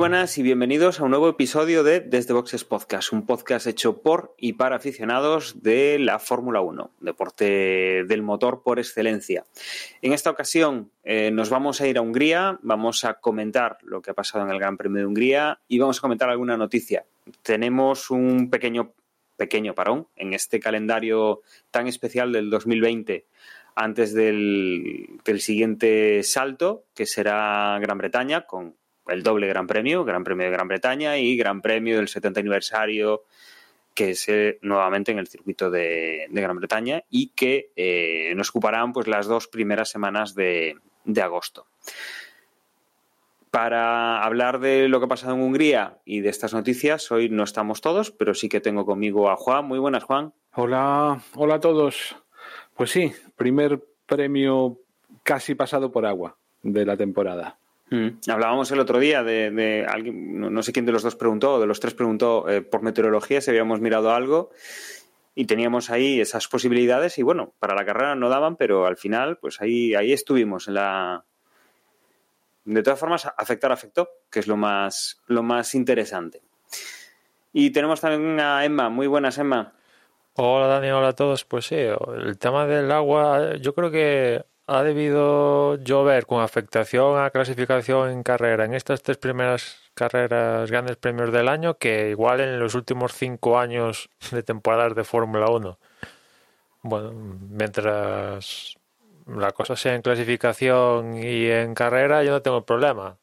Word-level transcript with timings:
buenas 0.00 0.38
y 0.38 0.42
bienvenidos 0.42 0.98
a 0.98 1.04
un 1.04 1.10
nuevo 1.10 1.28
episodio 1.28 1.84
de 1.84 2.00
Desde 2.00 2.32
Boxes 2.32 2.64
Podcast, 2.64 3.12
un 3.12 3.26
podcast 3.26 3.66
hecho 3.66 4.00
por 4.00 4.34
y 4.38 4.54
para 4.54 4.76
aficionados 4.76 5.62
de 5.62 5.98
la 5.98 6.18
Fórmula 6.18 6.62
1, 6.62 6.90
deporte 7.00 8.04
del 8.04 8.22
motor 8.22 8.62
por 8.62 8.78
excelencia. 8.78 9.44
En 10.00 10.14
esta 10.14 10.30
ocasión 10.30 10.90
eh, 11.04 11.30
nos 11.30 11.50
vamos 11.50 11.82
a 11.82 11.86
ir 11.86 11.98
a 11.98 12.00
Hungría, 12.00 12.58
vamos 12.62 13.04
a 13.04 13.20
comentar 13.20 13.76
lo 13.82 14.00
que 14.00 14.12
ha 14.12 14.14
pasado 14.14 14.42
en 14.46 14.50
el 14.50 14.58
Gran 14.58 14.78
Premio 14.78 15.00
de 15.00 15.06
Hungría 15.06 15.60
y 15.68 15.78
vamos 15.78 15.98
a 15.98 16.00
comentar 16.00 16.30
alguna 16.30 16.56
noticia. 16.56 17.04
Tenemos 17.42 18.10
un 18.10 18.48
pequeño, 18.48 18.94
pequeño 19.36 19.74
parón 19.74 20.08
en 20.16 20.32
este 20.32 20.60
calendario 20.60 21.42
tan 21.70 21.88
especial 21.88 22.32
del 22.32 22.48
2020 22.48 23.26
antes 23.74 24.14
del, 24.14 25.10
del 25.26 25.40
siguiente 25.42 26.22
salto, 26.22 26.84
que 26.94 27.04
será 27.04 27.78
Gran 27.80 27.98
Bretaña, 27.98 28.46
con 28.46 28.79
el 29.10 29.22
doble 29.22 29.46
Gran 29.46 29.66
Premio, 29.66 30.04
Gran 30.04 30.24
Premio 30.24 30.46
de 30.46 30.52
Gran 30.52 30.68
Bretaña 30.68 31.18
y 31.18 31.36
Gran 31.36 31.60
Premio 31.60 31.96
del 31.96 32.08
70 32.08 32.40
aniversario, 32.40 33.24
que 33.94 34.10
es 34.10 34.28
eh, 34.28 34.58
nuevamente 34.62 35.12
en 35.12 35.18
el 35.18 35.28
circuito 35.28 35.70
de, 35.70 36.26
Gran 36.30 36.56
Bretaña 36.56 37.04
y 37.10 37.28
que 37.28 37.72
eh, 37.76 38.32
nos 38.36 38.50
ocuparán 38.50 38.92
pues, 38.92 39.06
las 39.06 39.26
dos 39.26 39.48
primeras 39.48 39.90
semanas 39.90 40.34
de, 40.34 40.76
de, 41.04 41.22
agosto. 41.22 41.66
Para 43.50 44.22
hablar 44.22 44.60
de 44.60 44.88
lo 44.88 45.00
que 45.00 45.06
ha 45.06 45.08
pasado 45.08 45.34
en 45.34 45.42
Hungría 45.42 45.98
y 46.04 46.20
de 46.20 46.30
estas 46.30 46.54
noticias, 46.54 47.10
hoy 47.10 47.28
no 47.28 47.42
estamos 47.42 47.80
todos, 47.80 48.10
pero 48.12 48.34
sí 48.34 48.48
que 48.48 48.60
tengo 48.60 48.86
conmigo 48.86 49.28
a 49.28 49.36
Juan. 49.36 49.66
Muy 49.66 49.78
buenas, 49.78 50.04
Juan. 50.04 50.32
Hola, 50.54 51.20
hola 51.34 51.56
a 51.56 51.60
todos. 51.60 52.16
Pues 52.74 52.90
sí, 52.90 53.12
primer 53.36 53.84
premio 54.06 54.78
casi 55.22 55.54
pasado 55.54 55.92
por 55.92 56.06
agua 56.06 56.36
de 56.62 56.86
la 56.86 56.96
temporada. 56.96 57.59
Mm. 57.90 58.08
Hablábamos 58.28 58.70
el 58.70 58.78
otro 58.78 58.98
día 58.98 59.22
de, 59.24 59.86
alguien, 59.88 60.40
no, 60.40 60.62
sé 60.62 60.72
quién 60.72 60.86
de 60.86 60.92
los 60.92 61.02
dos 61.02 61.16
preguntó, 61.16 61.60
de 61.60 61.66
los 61.66 61.80
tres 61.80 61.94
preguntó 61.94 62.48
eh, 62.48 62.62
por 62.62 62.82
meteorología 62.82 63.40
si 63.40 63.50
habíamos 63.50 63.80
mirado 63.80 64.12
algo 64.14 64.50
y 65.34 65.46
teníamos 65.46 65.90
ahí 65.90 66.20
esas 66.20 66.46
posibilidades 66.46 67.18
y 67.18 67.22
bueno, 67.22 67.52
para 67.58 67.74
la 67.74 67.84
carrera 67.84 68.14
no 68.14 68.28
daban, 68.28 68.56
pero 68.56 68.86
al 68.86 68.96
final 68.96 69.38
pues 69.38 69.60
ahí, 69.60 69.94
ahí 69.94 70.12
estuvimos 70.12 70.68
en 70.68 70.74
la... 70.74 71.24
De 72.64 72.82
todas 72.82 73.00
formas, 73.00 73.26
afectar 73.36 73.72
afectó, 73.72 74.08
que 74.30 74.38
es 74.38 74.46
lo 74.46 74.56
más, 74.56 75.20
lo 75.26 75.42
más 75.42 75.74
interesante. 75.74 76.42
Y 77.52 77.70
tenemos 77.70 78.00
también 78.00 78.38
a 78.38 78.64
Emma. 78.64 78.90
Muy 78.90 79.06
buenas, 79.06 79.38
Emma. 79.38 79.72
Hola, 80.34 80.66
Dani. 80.66 80.90
Hola 80.90 81.08
a 81.08 81.12
todos. 81.14 81.44
Pues 81.44 81.66
sí, 81.66 81.76
el 81.76 82.38
tema 82.38 82.66
del 82.66 82.92
agua, 82.92 83.56
yo 83.56 83.74
creo 83.74 83.90
que 83.90 84.44
ha 84.70 84.84
debido 84.84 85.74
llover 85.78 86.26
con 86.26 86.42
afectación 86.42 87.18
a 87.18 87.30
clasificación 87.30 88.08
en 88.10 88.22
carrera 88.22 88.64
en 88.64 88.74
estas 88.74 89.02
tres 89.02 89.18
primeras 89.18 89.90
carreras 89.94 90.70
grandes 90.70 90.96
premios 90.96 91.32
del 91.32 91.48
año 91.48 91.76
que 91.76 92.10
igual 92.10 92.38
en 92.38 92.60
los 92.60 92.76
últimos 92.76 93.12
cinco 93.12 93.58
años 93.58 94.10
de 94.30 94.44
temporadas 94.44 94.94
de 94.94 95.02
Fórmula 95.02 95.50
1. 95.50 95.76
Bueno, 96.82 97.12
mientras 97.12 98.76
la 99.26 99.50
cosa 99.50 99.74
sea 99.74 99.96
en 99.96 100.02
clasificación 100.02 101.16
y 101.16 101.46
en 101.46 101.74
carrera, 101.74 102.22
yo 102.22 102.30
no 102.30 102.40
tengo 102.40 102.64
problema. 102.64 103.18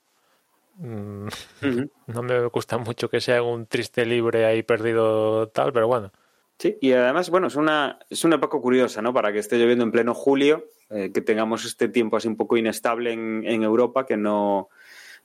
Mm, 0.76 1.28
uh 1.28 1.30
-huh. 1.62 1.90
No 2.08 2.24
me 2.24 2.46
gusta 2.48 2.78
mucho 2.78 3.10
que 3.10 3.22
sea 3.22 3.42
un 3.42 3.68
triste 3.68 4.06
libre 4.06 4.46
ahí 4.46 4.64
perdido 4.64 5.48
tal, 5.48 5.72
pero 5.72 5.88
bueno. 5.88 6.12
Sí, 6.60 6.78
y 6.82 6.92
además, 6.92 7.30
bueno, 7.30 7.48
es 7.48 7.56
una, 7.56 8.00
es 8.10 8.26
una 8.26 8.36
época 8.36 8.60
curiosa, 8.60 9.02
¿no? 9.02 9.14
Para 9.14 9.32
que 9.32 9.40
esté 9.40 9.58
lloviendo 9.58 9.86
en 9.86 9.92
pleno 9.92 10.14
julio, 10.14 10.66
eh, 10.90 11.12
que 11.14 11.22
tengamos 11.22 11.66
este 11.66 11.90
tiempo 11.90 12.18
así 12.18 12.28
un 12.28 12.38
poco 12.38 12.58
inestable 12.58 13.12
en, 13.12 13.64
Europa, 13.64 14.06
que 14.06 14.18
no, 14.18 14.70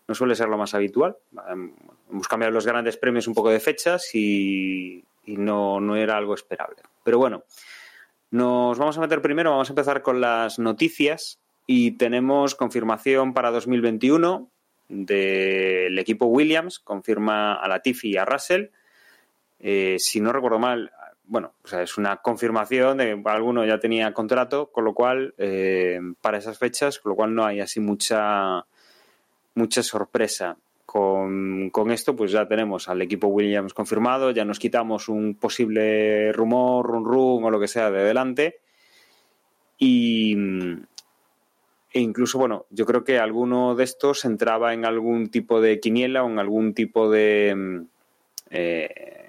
no, 0.08 0.14
suele 0.14 0.34
ser 0.34 0.48
lo 0.48 0.58
más 0.58 0.74
habitual. 0.74 1.16
Hemos 2.10 2.28
cambiado 2.28 2.52
los 2.52 2.66
grandes 2.66 2.96
premios 2.96 3.28
un 3.28 3.34
poco 3.34 3.50
de 3.50 3.60
fechas 3.60 4.14
y, 4.14 5.04
y 5.24 5.36
no, 5.36 5.80
no, 5.80 5.96
era 5.96 6.16
algo 6.16 6.34
esperable. 6.34 6.82
Pero 7.04 7.18
bueno, 7.18 7.44
nos 8.30 8.78
vamos 8.78 8.98
a 8.98 9.00
meter 9.00 9.22
primero, 9.22 9.50
vamos 9.50 9.68
a 9.68 9.72
empezar 9.72 10.02
con 10.02 10.20
las 10.20 10.58
noticias 10.58 11.38
y 11.66 11.92
tenemos 11.92 12.54
confirmación 12.54 13.34
para 13.34 13.50
2021 13.50 14.50
del 14.88 15.98
equipo 15.98 16.26
Williams, 16.26 16.78
confirma 16.78 17.54
a 17.54 17.68
Latifi 17.68 18.10
y 18.10 18.16
a 18.16 18.24
Russell. 18.24 18.66
Eh, 19.60 19.96
si 19.98 20.20
no 20.20 20.32
recuerdo 20.32 20.58
mal, 20.58 20.92
bueno, 21.24 21.52
o 21.64 21.68
sea, 21.68 21.82
es 21.82 21.96
una 21.98 22.16
confirmación 22.16 22.98
de 22.98 23.22
que 23.22 23.30
alguno 23.30 23.64
ya 23.64 23.78
tenía 23.78 24.12
contrato, 24.12 24.70
con 24.70 24.84
lo 24.84 24.94
cual, 24.94 25.34
eh, 25.38 26.00
para 26.20 26.38
esas 26.38 26.58
fechas, 26.58 26.98
con 26.98 27.10
lo 27.10 27.16
cual 27.16 27.34
no 27.34 27.44
hay 27.44 27.60
así 27.60 27.80
mucha, 27.80 28.64
mucha 29.54 29.82
sorpresa. 29.82 30.56
Con, 30.84 31.70
con, 31.70 31.90
esto, 31.90 32.14
pues 32.14 32.32
ya 32.32 32.46
tenemos 32.46 32.88
al 32.88 33.00
equipo 33.00 33.28
Williams 33.28 33.72
confirmado, 33.72 34.30
ya 34.30 34.44
nos 34.44 34.58
quitamos 34.58 35.08
un 35.08 35.36
posible 35.36 36.32
rumor, 36.32 36.86
run 36.86 37.04
run 37.04 37.44
o 37.44 37.50
lo 37.50 37.58
que 37.58 37.68
sea 37.68 37.90
de 37.90 38.02
delante. 38.02 38.60
Y, 39.78 40.36
e 41.92 42.00
incluso, 42.00 42.38
bueno, 42.38 42.66
yo 42.70 42.86
creo 42.86 43.04
que 43.04 43.18
alguno 43.18 43.74
de 43.74 43.84
estos 43.84 44.24
entraba 44.24 44.72
en 44.74 44.84
algún 44.84 45.30
tipo 45.30 45.60
de 45.60 45.80
quiniela 45.80 46.24
o 46.24 46.30
en 46.30 46.38
algún 46.38 46.74
tipo 46.74 47.10
de. 47.10 47.84
Eh, 48.50 49.21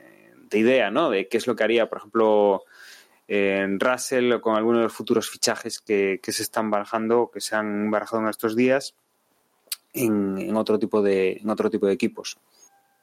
de 0.53 0.59
idea, 0.59 0.89
¿no? 0.89 1.09
De 1.09 1.27
qué 1.27 1.37
es 1.37 1.47
lo 1.47 1.55
que 1.55 1.63
haría, 1.63 1.89
por 1.89 1.97
ejemplo, 1.97 2.63
en 3.27 3.79
Russell 3.79 4.39
con 4.39 4.55
algunos 4.55 4.79
de 4.79 4.83
los 4.83 4.93
futuros 4.93 5.29
fichajes 5.29 5.79
que, 5.79 6.19
que, 6.23 6.31
se 6.31 6.43
están 6.43 6.71
barajando, 6.71 7.29
que 7.33 7.41
se 7.41 7.55
han 7.55 7.91
barajado 7.91 8.23
en 8.23 8.29
estos 8.29 8.55
días 8.55 8.95
en, 9.93 10.37
en, 10.37 10.55
otro 10.55 10.79
tipo 10.79 11.01
de, 11.01 11.33
en 11.41 11.49
otro 11.49 11.69
tipo 11.69 11.85
de 11.85 11.93
equipos. 11.93 12.37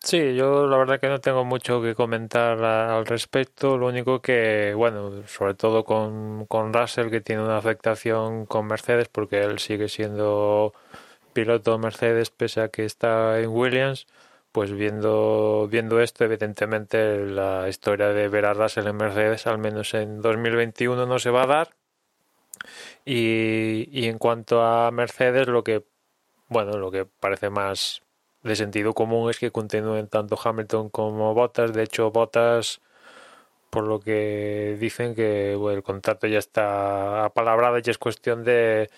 Sí, 0.03 0.35
yo 0.35 0.67
la 0.67 0.79
verdad 0.79 0.99
que 0.99 1.09
no 1.09 1.21
tengo 1.21 1.45
mucho 1.45 1.83
que 1.83 1.95
comentar 1.95 2.63
al 2.65 3.05
respecto. 3.05 3.77
Lo 3.77 3.89
único 3.89 4.23
que, 4.23 4.73
bueno, 4.75 5.27
sobre 5.27 5.55
todo 5.55 5.85
con, 5.85 6.47
con 6.47 6.73
Russell, 6.73 7.11
que 7.11 7.21
tiene 7.21 7.43
una 7.43 7.59
afectación 7.59 8.47
con 8.47 8.67
Mercedes, 8.67 9.09
porque 9.09 9.43
él 9.43 9.59
sigue 9.59 9.89
siendo 9.89 10.73
piloto 11.35 11.79
Mercedes 11.79 12.31
pese 12.31 12.63
a 12.63 12.69
que 12.69 12.85
está 12.85 13.41
en 13.41 13.51
Williams 13.51 14.07
pues 14.53 14.73
viendo, 14.73 15.69
viendo 15.71 16.01
esto, 16.01 16.25
evidentemente 16.25 17.19
la 17.27 17.69
historia 17.69 18.09
de 18.09 18.29
ver 18.29 18.47
a 18.47 18.55
Russell 18.55 18.87
en 18.87 18.97
Mercedes, 18.97 19.47
al 19.47 19.59
menos 19.59 19.95
en 19.95 20.21
2021, 20.23 21.07
no 21.07 21.19
se 21.19 21.31
va 21.31 21.45
a 21.45 21.47
dar. 21.47 21.71
Y, 23.05 23.89
y, 23.91 24.09
en 24.09 24.19
cuanto 24.19 24.63
a 24.63 24.91
Mercedes, 24.91 25.49
lo 25.49 25.65
que, 25.65 25.85
bueno, 26.49 26.79
lo 26.79 26.91
que 26.91 27.07
parece 27.07 27.51
más 27.51 28.03
de 28.43 28.57
sentido 28.57 28.95
común 28.95 29.31
es 29.31 29.39
que 29.39 29.51
continúen 29.51 30.09
tanto 30.09 30.39
Hamilton 30.43 30.91
como 30.91 31.35
Bottas. 31.35 31.73
De 31.73 31.83
hecho, 31.83 32.11
Bottas, 32.11 32.81
por 33.71 33.87
lo 33.87 34.01
que 34.01 34.77
dicen 34.81 35.15
que 35.15 35.55
el 35.55 35.83
contrato 35.83 36.27
ya 36.27 36.39
está 36.39 37.25
apalabrado 37.25 37.79
y 37.79 37.83
es 37.91 37.99
cuestión 37.99 38.45
de, 38.45 38.91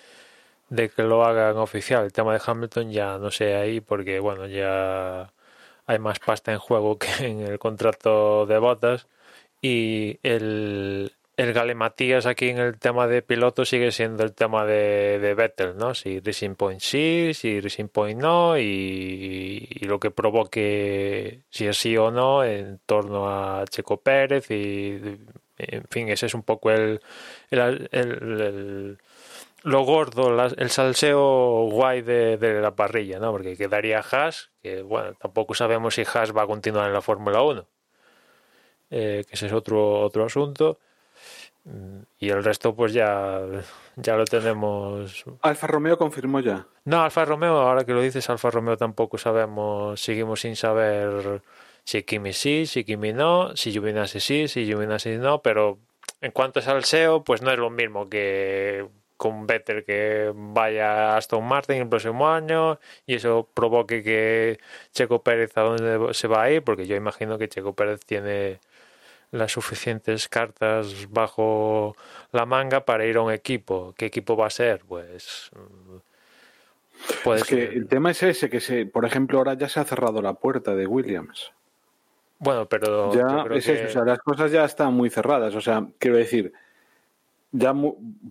de 0.71 0.91
que 0.91 1.03
lo 1.05 1.25
hagan 1.25 1.59
oficial. 1.59 2.05
El 2.05 2.13
tema 2.13 2.35
de 2.35 2.43
Hamilton 2.45 2.91
ya 2.93 3.19
no 3.19 3.31
sé 3.31 3.57
ahí 3.57 3.81
porque, 3.81 4.21
bueno, 4.21 4.47
ya 4.47 5.33
hay 5.93 5.99
más 5.99 6.19
pasta 6.19 6.53
en 6.53 6.59
juego 6.59 6.99
que 6.99 7.27
en 7.27 7.41
el 7.41 7.59
contrato 7.59 8.47
de 8.47 8.59
botas 8.59 9.09
y 9.61 10.19
el, 10.23 11.13
el 11.37 11.53
Gale 11.53 11.77
aquí 12.25 12.49
en 12.49 12.59
el 12.59 12.79
tema 12.79 13.07
de 13.07 13.23
piloto 13.23 13.65
sigue 13.65 13.93
siendo 13.93 14.25
el 14.25 14.33
tema 14.33 14.65
de, 14.65 15.19
de 15.19 15.35
Vettel, 15.35 15.77
¿no? 15.77 15.95
Si 15.95 16.21
Racing 16.21 16.55
Point 16.57 16.81
sí, 16.81 17.33
si 17.35 17.61
Racing 17.61 17.89
Point 17.89 18.21
no 18.21 18.59
y, 18.59 19.69
y, 19.71 19.85
lo 19.85 20.01
que 20.01 20.11
provoque 20.11 21.43
si 21.51 21.67
es 21.67 21.77
sí 21.79 21.97
o 21.97 22.11
no 22.11 22.45
en 22.45 22.81
torno 22.87 23.29
a 23.29 23.65
Checo 23.67 24.01
Pérez 24.01 24.51
y 24.51 25.01
en 25.59 25.85
fin, 25.91 26.09
ese 26.09 26.27
es 26.27 26.35
un 26.35 26.43
poco 26.43 26.71
el 26.71 27.01
lo 29.63 29.85
gordo, 29.85 30.33
la, 30.33 30.47
el 30.57 30.71
salseo 30.71 31.69
guay 31.71 32.03
de, 32.03 32.37
de, 32.37 32.61
la 32.61 32.75
parrilla, 32.75 33.19
¿no? 33.19 33.31
Porque 33.33 33.57
quedaría 33.57 34.01
Haas, 34.01 34.51
que 34.63 34.83
bueno, 34.83 35.15
tampoco 35.15 35.55
sabemos 35.55 35.95
si 35.95 36.03
Haas 36.03 36.37
va 36.37 36.43
a 36.43 36.47
continuar 36.47 36.87
en 36.89 36.93
la 36.93 37.03
Fórmula 37.03 37.43
1, 37.43 37.67
eh, 38.91 39.25
que 39.29 39.35
ese 39.35 39.47
es 39.47 39.53
otro, 39.53 40.01
otro 40.01 40.25
asunto. 40.25 40.79
Y 42.19 42.29
el 42.29 42.43
resto, 42.43 42.75
pues 42.75 42.93
ya, 42.93 43.41
ya 43.95 44.17
lo 44.17 44.25
tenemos. 44.25 45.25
Alfa 45.43 45.67
Romeo 45.69 45.97
confirmó 45.97 46.41
ya. 46.41 46.67
No, 46.85 47.03
Alfa 47.03 47.25
Romeo, 47.25 47.57
ahora 47.59 47.85
que 47.85 47.93
lo 47.93 48.01
dices, 48.01 48.29
Alfa 48.31 48.51
Romeo 48.51 48.77
tampoco 48.77 49.17
sabemos, 49.17 50.01
seguimos 50.01 50.41
sin 50.41 50.57
saber 50.57 51.41
si 51.85 52.03
Kimi 52.03 52.33
sí, 52.33 52.67
si 52.67 52.85
Kimi 52.85 53.13
no, 53.13 53.57
si 53.57 53.71
Giovinazzi 53.71 54.19
sí, 54.19 54.49
si 54.49 54.67
Giovinazzi 54.67 55.19
no, 55.19 55.41
pero 55.41 55.79
en 56.21 56.33
cuanto 56.33 56.59
a 56.59 56.63
salseo, 56.63 57.23
pues 57.23 57.43
no 57.43 57.53
es 57.53 57.59
lo 57.59 57.71
mismo 57.71 58.09
que 58.09 58.89
con 59.23 59.47
Vettel 59.47 59.85
que 59.85 60.33
vaya 60.35 61.13
a 61.13 61.17
Aston 61.17 61.45
Martin 61.45 61.77
el 61.77 61.89
próximo 61.89 62.29
año 62.29 62.81
y 63.07 63.15
eso 63.15 63.49
provoque 63.55 64.03
que 64.03 64.59
Checo 64.91 65.23
Pérez 65.23 65.57
a 65.57 65.61
dónde 65.61 66.13
se 66.13 66.27
va 66.27 66.43
a 66.43 66.51
ir, 66.51 66.65
porque 66.65 66.89
yo 66.89 66.97
imagino 66.97 67.39
que 67.39 67.49
Checo 67.49 67.73
Pérez 67.73 68.01
tiene 68.05 68.59
las 69.31 69.53
suficientes 69.53 70.29
cartas 70.29 71.07
bajo 71.09 71.95
la 72.33 72.47
manga 72.47 72.85
para 72.85 73.07
ir 73.07 73.17
a 73.17 73.21
un 73.21 73.31
equipo. 73.31 73.95
¿Qué 73.97 74.07
equipo 74.07 74.37
va 74.37 74.49
a 74.49 74.51
ser? 74.51 74.81
Pues 74.89 75.53
Puede 77.23 77.43
es 77.43 77.47
que 77.47 77.63
el 77.63 77.87
tema 77.87 78.11
es 78.11 78.25
ese, 78.25 78.51
que 78.51 78.59
se, 78.59 78.87
por 78.87 79.05
ejemplo, 79.05 79.39
ahora 79.39 79.55
ya 79.55 79.69
se 79.69 79.79
ha 79.79 79.85
cerrado 79.85 80.21
la 80.21 80.35
puerta 80.35 80.75
de 80.75 80.89
Williams. 80.89 81.53
Bueno, 82.41 82.67
pero. 82.67 83.15
Ya 83.15 83.47
es 83.55 83.69
eso, 83.69 83.87
o 83.87 83.89
sea, 83.89 84.05
las 84.05 84.19
cosas 84.19 84.51
ya 84.51 84.65
están 84.65 84.93
muy 84.95 85.11
cerradas. 85.11 85.55
O 85.55 85.61
sea, 85.61 85.87
quiero 86.01 86.17
decir, 86.17 86.53
ya 87.53 87.75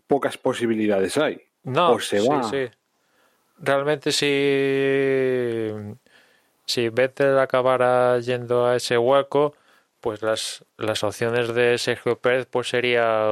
pocas 0.08 0.38
posibilidades 0.38 1.18
hay. 1.18 1.42
No, 1.64 2.00
se 2.00 2.20
sí, 2.20 2.28
sí. 2.50 2.70
Realmente, 3.60 4.12
si. 4.12 5.72
Si 6.66 6.90
Vettel 6.90 7.38
acabara 7.40 8.20
yendo 8.20 8.66
a 8.66 8.76
ese 8.76 8.98
hueco, 8.98 9.54
pues 10.00 10.22
las, 10.22 10.66
las 10.78 11.04
opciones 11.04 11.54
de 11.54 11.78
Sergio 11.78 12.18
Pérez, 12.20 12.48
pues 12.50 12.70
sería. 12.70 13.28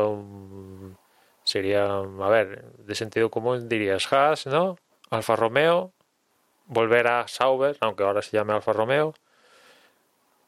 Sería, 1.44 1.86
a 1.88 2.30
ver, 2.30 2.66
de 2.74 2.96
sentido 2.96 3.32
común 3.32 3.68
dirías 3.68 4.12
Haas, 4.14 4.46
¿no? 4.46 4.78
Alfa 5.10 5.36
Romeo, 5.36 5.94
volver 6.68 7.08
a 7.08 7.28
Sauber, 7.28 7.76
aunque 7.80 8.04
ahora 8.04 8.22
se 8.22 8.38
llame 8.38 8.54
Alfa 8.54 8.72
Romeo. 8.72 9.16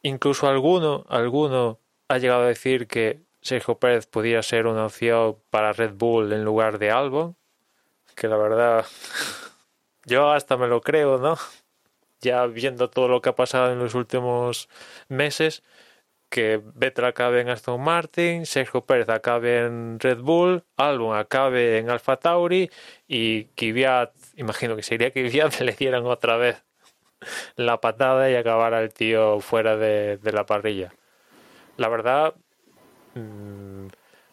Incluso 0.02 0.48
alguno, 0.48 1.04
alguno 1.08 1.80
ha 2.08 2.18
llegado 2.18 2.42
a 2.42 2.46
decir 2.46 2.86
que 2.86 3.20
Sergio 3.42 3.78
Pérez 3.78 4.06
podía 4.06 4.42
ser 4.42 4.66
una 4.66 4.86
opción 4.86 5.36
para 5.50 5.72
Red 5.72 5.94
Bull 5.94 6.32
en 6.32 6.44
lugar 6.44 6.78
de 6.78 6.90
Albon, 6.90 7.36
que 8.14 8.28
la 8.28 8.36
verdad 8.36 8.86
yo 10.06 10.30
hasta 10.30 10.56
me 10.56 10.68
lo 10.68 10.80
creo, 10.80 11.18
¿no? 11.18 11.36
Ya 12.20 12.46
viendo 12.46 12.88
todo 12.88 13.08
lo 13.08 13.20
que 13.20 13.30
ha 13.30 13.34
pasado 13.34 13.72
en 13.72 13.78
los 13.78 13.94
últimos 13.94 14.68
meses, 15.08 15.62
que 16.32 16.62
Vettel 16.74 17.04
acabe 17.04 17.42
en 17.42 17.50
Aston 17.50 17.82
Martin, 17.82 18.46
Sergio 18.46 18.86
Pérez 18.86 19.10
acabe 19.10 19.66
en 19.66 20.00
Red 20.00 20.20
Bull, 20.20 20.64
Albon 20.76 21.14
acabe 21.16 21.78
en 21.78 21.90
Alfa 21.90 22.16
Tauri 22.16 22.70
y 23.06 23.44
Kvyat, 23.56 24.12
imagino 24.36 24.74
que 24.74 24.82
sería 24.82 25.10
Kvyat, 25.10 25.60
le 25.60 25.72
dieran 25.72 26.06
otra 26.06 26.38
vez 26.38 26.64
la 27.56 27.80
patada 27.80 28.30
y 28.30 28.34
acabara 28.34 28.80
el 28.80 28.92
tío 28.94 29.40
fuera 29.40 29.76
de, 29.76 30.18
la 30.32 30.46
parrilla. 30.46 30.94
La 31.76 31.88
verdad, 31.88 32.34
mm, 33.14 33.86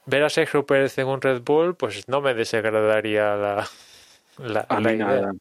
ver 0.06 0.24
a 0.24 0.30
Sergio 0.30 0.66
Pérez 0.66 0.98
en 0.98 1.08
un 1.08 1.22
Red 1.22 1.42
Bull, 1.42 1.76
pues 1.76 2.08
no 2.08 2.22
me 2.22 2.34
desagradaría 2.34 3.36
la, 3.36 3.68
la, 4.38 4.66
a 4.70 4.80
mí 4.80 4.98
Nada. 4.98 5.32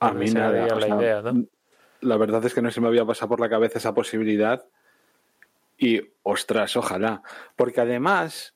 A 0.00 0.12
mí 0.12 0.30
nada. 0.30 0.74
La, 0.76 0.88
idea, 0.88 1.20
¿no? 1.20 1.44
la 2.00 2.16
verdad 2.16 2.44
es 2.46 2.54
que 2.54 2.62
no 2.62 2.70
se 2.70 2.80
me 2.80 2.88
había 2.88 3.04
pasado 3.04 3.28
por 3.28 3.40
la 3.40 3.50
cabeza 3.50 3.78
esa 3.78 3.94
posibilidad 3.94 4.64
y 5.76 6.00
ostras, 6.22 6.76
ojalá. 6.76 7.22
Porque 7.56 7.80
además, 7.80 8.54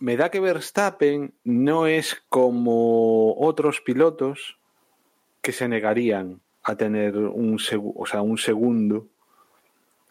me 0.00 0.16
da 0.16 0.30
que 0.30 0.40
Verstappen 0.40 1.34
no 1.44 1.86
es 1.86 2.22
como 2.28 3.34
otros 3.38 3.80
pilotos 3.80 4.58
que 5.40 5.52
se 5.52 5.68
negarían 5.68 6.40
a 6.62 6.76
tener 6.76 7.16
un, 7.16 7.58
o 7.94 8.06
sea, 8.06 8.22
un 8.22 8.38
segundo 8.38 9.08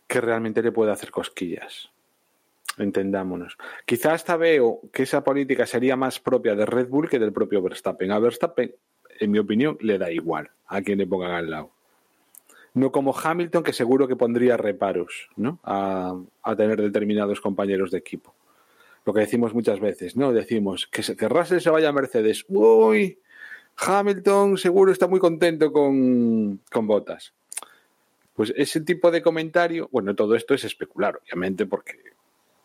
que 0.07 0.21
realmente 0.21 0.62
le 0.62 0.71
pueda 0.71 0.94
hacer 0.94 1.12
cosquillas. 1.12 1.89
Entendámonos. 2.78 3.58
Quizá 3.86 4.14
hasta 4.14 4.36
veo 4.36 4.81
que 4.92 5.04
esa 5.04 5.24
política 5.24 5.66
sería 5.66 5.96
más 5.96 6.20
propia 6.20 6.56
de 6.56 6.66
Red 6.66 6.88
Bull 6.88 7.10
que 7.10 7.20
del 7.20 7.34
propio 7.34 7.62
Verstappen. 7.62 8.12
A 8.12 8.20
Verstappen, 8.20 8.74
en 9.20 9.31
mi 9.31 9.40
opinión, 9.40 9.78
le 9.81 9.98
da 9.98 10.12
igual 10.12 10.50
a 10.68 10.81
quien 10.81 10.98
le 10.98 11.08
pongan 11.08 11.31
al 11.31 11.50
lado 11.50 11.72
no 12.74 12.92
como 12.92 13.16
Hamilton, 13.16 13.64
que 13.64 13.74
seguro 13.74 14.08
que 14.08 14.16
pondría 14.16 14.58
reparos 14.58 15.30
¿no? 15.36 15.60
a, 15.64 16.16
tener 16.58 16.81
determinados 16.81 17.40
compañeros 17.40 17.92
de 17.92 18.00
equipo. 18.00 18.34
Lo 19.06 19.14
que 19.14 19.22
decimos 19.22 19.54
muchas 19.54 19.80
veces, 19.80 20.16
¿no? 20.16 20.31
Decimos 20.31 20.88
que, 20.88 21.02
que 21.16 21.28
Russell 21.28 21.60
se 21.60 21.70
vaya 21.70 21.90
a 21.90 21.94
Mercedes. 21.94 22.46
Uy, 22.48 23.20
Hamilton 23.78 24.58
seguro 24.58 24.92
está 24.92 25.08
muy 25.08 25.20
contento 25.20 25.72
con, 25.72 26.62
con 26.72 26.88
Botas. 26.88 27.34
Pues 28.34 28.54
ese 28.56 28.81
tipo 28.81 29.12
de 29.12 29.22
comentario, 29.22 29.90
bueno, 29.92 30.16
todo 30.16 30.36
esto 30.36 30.54
es 30.54 30.64
especular, 30.64 31.20
obviamente, 31.22 31.66
porque 31.66 32.12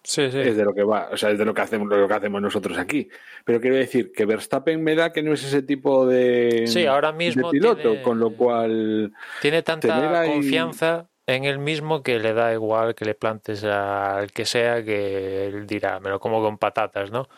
Sí, 0.09 0.31
sí. 0.31 0.41
Es 0.41 0.57
de 0.57 0.65
lo 0.65 0.73
que 0.73 0.83
va, 0.83 1.11
o 1.13 1.19
sea, 1.19 1.33
es 1.33 1.39
de 1.39 1.45
lo 1.45 1.53
que 1.53 1.61
hacemos, 1.61 1.87
lo 1.87 2.09
que 2.09 2.15
hacemos 2.15 2.41
nosotros 2.41 2.79
aquí. 2.79 3.11
Pero 3.45 3.61
quiero 3.61 3.77
decir 3.77 4.11
que 4.11 4.25
Verstappen 4.25 4.83
me 4.83 4.95
da 4.95 5.13
que 5.13 5.23
no 5.23 5.35
es 5.35 5.45
ese 5.45 5.61
tipo 5.61 6.07
de, 6.07 6.65
sí, 6.67 6.87
ahora 6.87 7.13
mismo 7.13 7.51
piloto, 7.51 8.03
con 8.03 8.19
lo 8.19 8.31
cual 8.31 9.13
tiene 9.43 9.63
tanta 9.63 10.25
confianza 10.25 11.11
en 11.27 11.45
él 11.45 11.59
mismo 11.59 12.03
que 12.03 12.19
le 12.21 12.33
da 12.33 12.55
igual 12.55 12.95
que 12.95 13.05
le 13.05 13.15
plantes 13.15 13.65
al 13.65 14.33
que 14.33 14.47
sea 14.47 14.83
que 14.83 15.49
él 15.49 15.67
dirá, 15.67 16.01
me 16.01 16.09
lo 16.09 16.21
como 16.21 16.41
con 16.41 16.57
patatas, 16.57 17.11
¿no? 17.11 17.29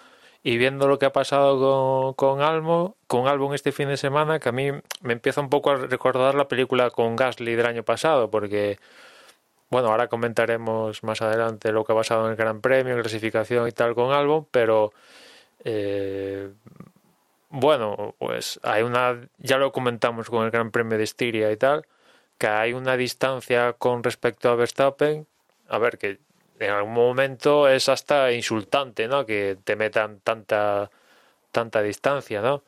Y 0.45 0.57
viendo 0.57 0.87
lo 0.87 1.01
que 1.01 1.07
ha 1.07 1.13
pasado 1.13 1.59
con, 1.59 2.15
con 2.15 2.41
Almo, 2.41 2.97
con 3.09 3.27
Albon 3.27 3.53
este 3.53 3.73
fin 3.73 3.89
de 3.89 3.97
semana, 3.97 4.39
que 4.39 4.49
a 4.49 4.53
mí 4.53 4.71
me 5.01 5.13
empieza 5.13 5.41
un 5.41 5.51
poco 5.51 5.73
a 5.73 5.75
recordar 5.75 6.37
la 6.37 6.47
película 6.47 6.91
con 6.91 7.17
Gasly 7.17 7.57
del 7.57 7.67
año 7.67 7.83
pasado, 7.83 8.31
porque 8.31 8.79
bueno, 9.71 9.89
ahora 9.89 10.09
comentaremos 10.09 11.03
más 11.05 11.23
adelante 11.23 11.73
lo 11.73 11.85
que 11.85 11.93
ha 11.93 11.97
pasado 11.97 12.27
en 12.27 12.33
el 12.33 12.37
Gran 12.37 12.61
Premio, 12.61 12.99
clasificación 13.01 13.69
y 13.69 13.73
tal 13.73 13.95
con 13.95 14.13
Albon, 14.13 14.47
pero 14.51 14.93
eh, 15.65 16.53
bueno, 17.51 18.15
pues 18.19 18.61
hay 18.63 18.83
una, 18.83 19.21
ya 19.39 19.59
lo 19.59 19.73
comentamos 19.73 20.31
con 20.31 20.45
el 20.45 20.51
Gran 20.51 20.71
Premio 20.71 20.99
de 20.99 21.05
Estiria 21.05 21.53
y 21.53 21.57
tal, 21.57 21.87
que 22.39 22.49
hay 22.49 22.73
una 22.73 22.97
distancia 22.97 23.75
con 23.75 24.03
respecto 24.03 24.51
a 24.51 24.57
Verstappen, 24.57 25.27
a 25.69 25.79
ver, 25.79 25.99
que 25.99 26.21
en 26.59 26.71
algún 26.71 26.95
momento 26.95 27.69
es 27.69 27.89
hasta 27.89 28.33
insultante, 28.33 29.09
¿no? 29.09 29.27
Que 29.27 29.59
te 29.65 29.77
metan 29.77 30.21
tanta, 30.21 30.91
tanta 31.53 31.83
distancia, 31.83 32.43
¿no? 32.43 32.65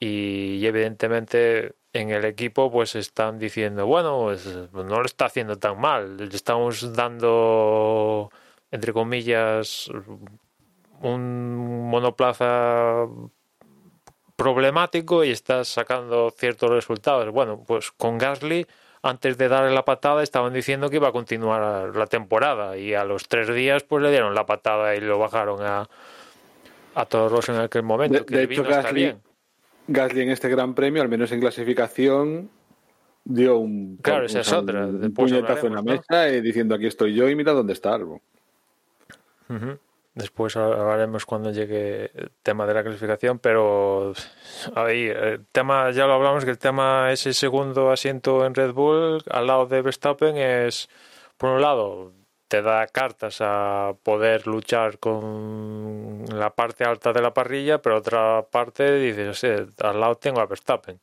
y 0.00 0.66
evidentemente 0.66 1.74
en 1.92 2.10
el 2.10 2.24
equipo 2.24 2.70
pues 2.70 2.94
están 2.94 3.38
diciendo, 3.38 3.86
bueno, 3.86 4.24
pues 4.24 4.46
no 4.72 5.00
lo 5.00 5.04
está 5.04 5.26
haciendo 5.26 5.56
tan 5.56 5.80
mal, 5.80 6.16
le 6.16 6.36
estamos 6.36 6.92
dando, 6.94 8.30
entre 8.70 8.92
comillas, 8.92 9.90
un 11.00 11.88
monoplaza 11.90 13.06
problemático 14.36 15.24
y 15.24 15.30
está 15.30 15.64
sacando 15.64 16.30
ciertos 16.30 16.70
resultados. 16.70 17.28
Bueno, 17.30 17.62
pues 17.66 17.90
con 17.90 18.18
Gasly, 18.18 18.66
antes 19.02 19.36
de 19.36 19.48
darle 19.48 19.74
la 19.74 19.84
patada, 19.84 20.22
estaban 20.22 20.52
diciendo 20.52 20.88
que 20.88 20.96
iba 20.96 21.08
a 21.08 21.12
continuar 21.12 21.94
la 21.96 22.06
temporada 22.06 22.76
y 22.76 22.94
a 22.94 23.04
los 23.04 23.28
tres 23.28 23.52
días 23.52 23.82
pues 23.82 24.02
le 24.02 24.10
dieron 24.10 24.34
la 24.34 24.46
patada 24.46 24.94
y 24.94 25.00
lo 25.00 25.18
bajaron 25.18 25.62
a, 25.62 25.88
a 26.94 27.04
todos 27.06 27.32
los 27.32 27.48
en 27.48 27.56
aquel 27.56 27.82
momento. 27.82 28.24
De, 28.24 28.44
hecho, 28.44 28.62
Gasly, 28.62 29.16
Gasly 29.90 30.22
en 30.22 30.30
este 30.30 30.48
Gran 30.48 30.74
Premio, 30.74 31.02
al 31.02 31.08
menos 31.08 31.32
en 31.32 31.40
clasificación, 31.40 32.48
dio 33.24 33.58
un, 33.58 33.98
claro, 34.00 34.26
esa 34.26 34.40
es 34.40 34.52
otra. 34.52 34.88
puñetazo 35.14 35.66
en 35.66 35.74
la 35.74 35.82
mesa 35.82 36.28
y 36.28 36.40
diciendo 36.40 36.76
aquí 36.76 36.86
estoy 36.86 37.14
yo 37.14 37.28
y 37.28 37.34
mira 37.34 37.52
dónde 37.52 37.72
está 37.72 37.94
algo. 37.94 38.20
Después 40.14 40.56
hablaremos 40.56 41.26
cuando 41.26 41.50
llegue 41.50 42.12
el 42.14 42.30
tema 42.42 42.66
de 42.66 42.74
la 42.74 42.84
clasificación, 42.84 43.40
pero 43.40 44.12
ahí 44.76 45.06
el 45.06 45.44
tema 45.50 45.90
ya 45.90 46.06
lo 46.06 46.14
hablamos 46.14 46.44
que 46.44 46.52
el 46.52 46.58
tema 46.58 47.10
ese 47.10 47.32
segundo 47.32 47.90
asiento 47.90 48.46
en 48.46 48.54
Red 48.54 48.72
Bull 48.72 49.22
al 49.28 49.46
lado 49.48 49.66
de 49.66 49.82
Verstappen 49.82 50.36
es 50.36 50.88
por 51.36 51.50
un 51.50 51.60
lado 51.60 52.12
te 52.50 52.62
da 52.62 52.84
cartas 52.88 53.36
a 53.40 53.94
poder 54.02 54.48
luchar 54.48 54.98
con 54.98 56.24
la 56.26 56.50
parte 56.50 56.82
alta 56.82 57.12
de 57.12 57.22
la 57.22 57.32
parrilla, 57.32 57.80
pero 57.80 57.98
otra 57.98 58.42
parte 58.42 58.98
dices, 58.98 59.44
al 59.78 60.00
lado 60.00 60.16
tengo 60.16 60.40
a 60.40 60.46
Verstappen. 60.46 60.98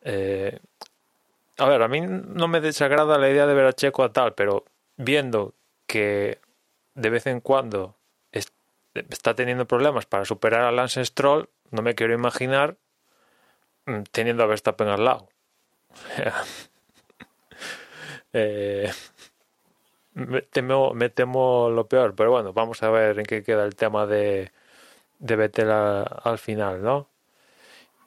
Eh, 0.00 0.58
a 1.58 1.66
ver, 1.66 1.82
a 1.82 1.88
mí 1.88 2.00
no 2.00 2.48
me 2.48 2.62
desagrada 2.62 3.18
la 3.18 3.28
idea 3.28 3.46
de 3.46 3.52
ver 3.52 3.66
a 3.66 3.74
Checo 3.74 4.04
a 4.04 4.12
tal, 4.14 4.32
pero 4.32 4.64
viendo 4.96 5.52
que 5.86 6.38
de 6.94 7.10
vez 7.10 7.26
en 7.26 7.40
cuando 7.40 7.96
está 8.30 9.34
teniendo 9.34 9.66
problemas 9.66 10.06
para 10.06 10.24
superar 10.24 10.62
a 10.62 10.72
Lance 10.72 11.04
Stroll, 11.04 11.50
no 11.72 11.82
me 11.82 11.94
quiero 11.94 12.14
imaginar 12.14 12.78
mm, 13.84 14.04
teniendo 14.12 14.42
a 14.42 14.46
Verstappen 14.46 14.88
al 14.88 15.04
lado. 15.04 15.28
eh, 18.32 18.90
me 20.14 20.42
temo, 20.42 20.94
me 20.94 21.08
temo 21.10 21.70
lo 21.70 21.86
peor, 21.88 22.14
pero 22.14 22.30
bueno, 22.30 22.52
vamos 22.52 22.82
a 22.82 22.90
ver 22.90 23.18
en 23.18 23.26
qué 23.26 23.42
queda 23.42 23.64
el 23.64 23.76
tema 23.76 24.06
de, 24.06 24.52
de 25.18 25.36
Vettel 25.36 25.70
al 25.70 26.38
final, 26.38 26.82
¿no? 26.82 27.08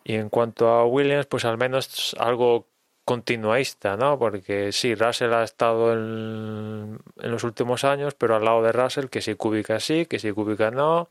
Y 0.03 0.15
en 0.15 0.29
cuanto 0.29 0.69
a 0.69 0.85
Williams, 0.85 1.25
pues 1.27 1.45
al 1.45 1.57
menos 1.57 2.15
algo 2.19 2.67
continuista, 3.05 3.97
¿no? 3.97 4.17
Porque 4.19 4.71
sí, 4.71 4.95
Russell 4.95 5.33
ha 5.33 5.43
estado 5.43 5.93
en, 5.93 6.99
en 7.21 7.31
los 7.31 7.43
últimos 7.43 7.83
años, 7.83 8.15
pero 8.15 8.35
al 8.35 8.45
lado 8.45 8.61
de 8.63 8.71
Russell, 8.71 9.07
que 9.07 9.21
si 9.21 9.35
Kubica 9.35 9.79
sí, 9.79 10.05
que 10.05 10.19
si 10.19 10.31
Kubica 10.31 10.71
no. 10.71 11.09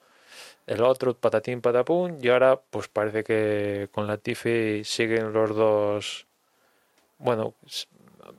el 0.66 0.82
otro, 0.82 1.14
patatín, 1.16 1.60
patapún, 1.62 2.18
y 2.22 2.28
ahora 2.28 2.60
pues 2.70 2.88
parece 2.88 3.24
que 3.24 3.88
con 3.92 4.06
la 4.06 4.18
Tiffy 4.18 4.84
siguen 4.84 5.32
los 5.32 5.54
dos. 5.56 6.26
Bueno, 7.18 7.54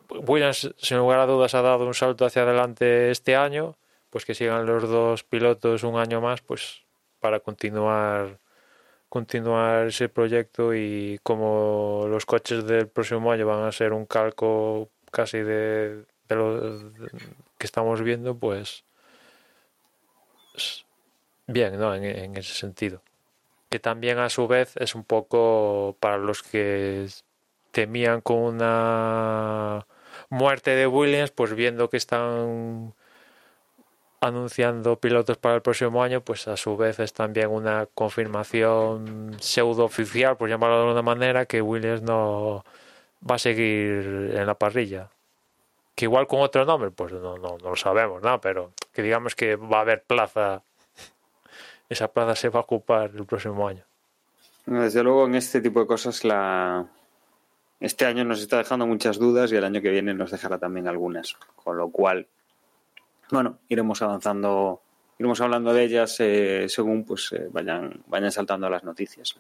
Williams 0.10 0.74
sin 0.78 0.98
lugar 0.98 1.20
a 1.20 1.26
dudas 1.26 1.54
ha 1.56 1.62
dado 1.62 1.86
un 1.86 1.94
salto 1.94 2.26
hacia 2.26 2.44
adelante 2.44 3.12
este 3.12 3.36
año, 3.36 3.76
pues 4.10 4.26
que 4.26 4.34
sigan 4.34 4.66
los 4.66 4.88
dos 4.90 5.24
pilotos 5.24 5.84
un 5.84 5.98
año 5.98 6.22
más, 6.22 6.42
pues 6.42 6.84
para 7.20 7.40
continuar 7.40 8.40
continuar 9.10 9.88
ese 9.88 10.10
proyecto 10.10 10.74
y 10.74 11.20
como 11.24 12.06
los 12.10 12.26
coches 12.26 12.66
del 12.66 12.88
próximo 12.88 13.32
año 13.32 13.48
van 13.48 13.64
a 13.64 13.72
ser 13.72 13.94
un 13.94 14.06
calco 14.06 14.90
casi 15.12 15.40
de, 15.40 16.04
lo 16.30 16.92
que 17.58 17.66
estamos 17.66 18.02
viendo, 18.02 18.38
pues 18.38 18.84
bien, 21.48 21.80
¿no? 21.80 21.96
En, 21.96 22.36
ese 22.36 22.54
sentido. 22.54 23.02
Que 23.70 23.80
también 23.80 24.20
a 24.20 24.30
su 24.30 24.48
vez 24.48 24.76
es 24.78 24.96
un 24.96 25.04
poco 25.04 25.96
para 26.00 26.18
los 26.18 26.44
que 26.44 27.08
temían 27.78 28.22
con 28.22 28.38
una 28.38 29.86
muerte 30.30 30.72
de 30.72 30.88
Williams, 30.88 31.30
pues 31.30 31.54
viendo 31.54 31.92
que 31.92 31.98
están 31.98 32.96
anunciando 34.20 34.96
pilotos 35.00 35.38
para 35.38 35.54
el 35.54 35.62
próximo 35.62 36.02
año, 36.02 36.22
pues 36.22 36.48
a 36.48 36.58
su 36.58 36.76
vez 36.76 36.98
es 37.00 37.14
también 37.14 37.52
una 37.52 37.86
confirmación 37.94 39.38
pseudo 39.40 39.86
oficial, 39.86 40.38
por 40.38 40.50
llamarlo 40.50 40.78
de 40.78 40.82
alguna 40.86 41.04
manera, 41.04 41.46
que 41.46 41.62
Williams 41.62 42.02
no 42.02 42.66
va 43.30 43.36
a 43.36 43.38
seguir 43.40 44.32
en 44.34 44.48
la 44.48 44.56
parrilla. 44.56 45.12
Que 45.94 46.06
igual 46.06 46.26
con 46.26 46.42
otro 46.42 46.66
nombre, 46.66 46.90
pues 46.90 47.14
no, 47.14 47.38
no, 47.38 47.60
no 47.62 47.70
lo 47.70 47.76
sabemos, 47.76 48.24
¿no? 48.24 48.42
Pero 48.42 48.72
que 48.92 49.04
digamos 49.04 49.36
que 49.36 49.56
va 49.56 49.78
a 49.78 49.82
haber 49.82 50.02
plaza, 50.02 50.64
esa 51.90 52.08
plaza 52.08 52.36
se 52.36 52.50
va 52.50 52.62
a 52.62 52.64
ocupar 52.64 53.12
el 53.14 53.26
próximo 53.26 53.68
año. 53.68 53.84
Desde 54.66 55.04
luego 55.04 55.28
en 55.28 55.36
este 55.36 55.62
tipo 55.62 55.80
de 55.80 55.86
cosas 55.86 56.24
la, 56.24 56.88
este 57.80 58.06
año 58.06 58.24
nos 58.26 58.42
está 58.42 58.58
dejando 58.58 58.88
muchas 58.88 59.20
dudas 59.20 59.52
y 59.52 59.56
el 59.56 59.64
año 59.64 59.82
que 59.82 59.92
viene 59.92 60.14
nos 60.14 60.32
dejará 60.32 60.58
también 60.58 60.88
algunas. 60.88 61.36
Con 61.56 61.78
lo 61.78 61.90
cual, 61.90 62.28
bueno, 63.32 63.60
iremos 63.70 64.02
avanzando, 64.02 64.82
iremos 65.20 65.40
hablando 65.42 65.74
de 65.74 65.84
ellas 65.84 66.16
eh, 66.20 66.66
según 66.70 67.04
pues 67.04 67.32
eh, 67.34 67.48
vayan, 67.52 68.04
vayan 68.08 68.32
saltando 68.32 68.70
las 68.70 68.84
noticias. 68.84 69.40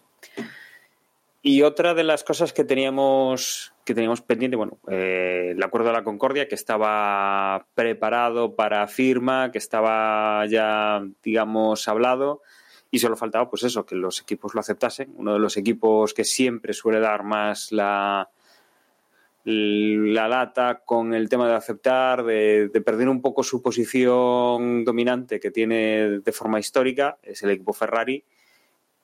Y 1.41 1.61
otra 1.61 1.93
de 1.93 2.03
las 2.03 2.23
cosas 2.23 2.51
que 2.53 2.63
teníamos 2.63 3.73
que 3.85 3.95
teníamos 3.95 4.21
pendiente, 4.21 4.57
bueno, 4.57 4.79
eh, 4.89 5.53
el 5.55 5.63
acuerdo 5.63 5.87
de 5.87 5.93
la 5.93 6.03
Concordia 6.03 6.49
que 6.49 6.55
estaba 6.55 7.67
preparado 7.73 8.53
para 8.53 8.85
firma, 8.87 9.49
que 9.49 9.59
estaba 9.59 10.45
ya, 10.47 11.01
digamos, 11.23 11.87
hablado 11.87 12.41
y 12.97 12.99
solo 12.99 13.15
faltaba, 13.15 13.49
pues 13.49 13.63
eso, 13.63 13.85
que 13.85 13.95
los 13.95 14.19
equipos 14.21 14.53
lo 14.53 14.59
aceptasen. 14.59 15.13
Uno 15.15 15.33
de 15.33 15.39
los 15.39 15.55
equipos 15.57 16.13
que 16.13 16.23
siempre 16.23 16.73
suele 16.73 16.99
dar 16.99 17.23
más 17.23 17.71
la 17.71 18.29
la 19.49 20.27
lata 20.27 20.81
con 20.83 21.13
el 21.13 21.29
tema 21.29 21.47
de 21.47 21.55
aceptar, 21.55 22.25
de, 22.25 22.69
perder 22.85 23.07
un 23.07 23.21
poco 23.21 23.43
su 23.43 23.61
posición 23.61 24.83
dominante 24.83 25.39
que 25.39 25.51
tiene 25.51 26.19
de 26.19 26.31
forma 26.33 26.59
histórica, 26.59 27.17
es 27.23 27.43
el 27.43 27.51
equipo 27.51 27.71
Ferrari. 27.71 28.25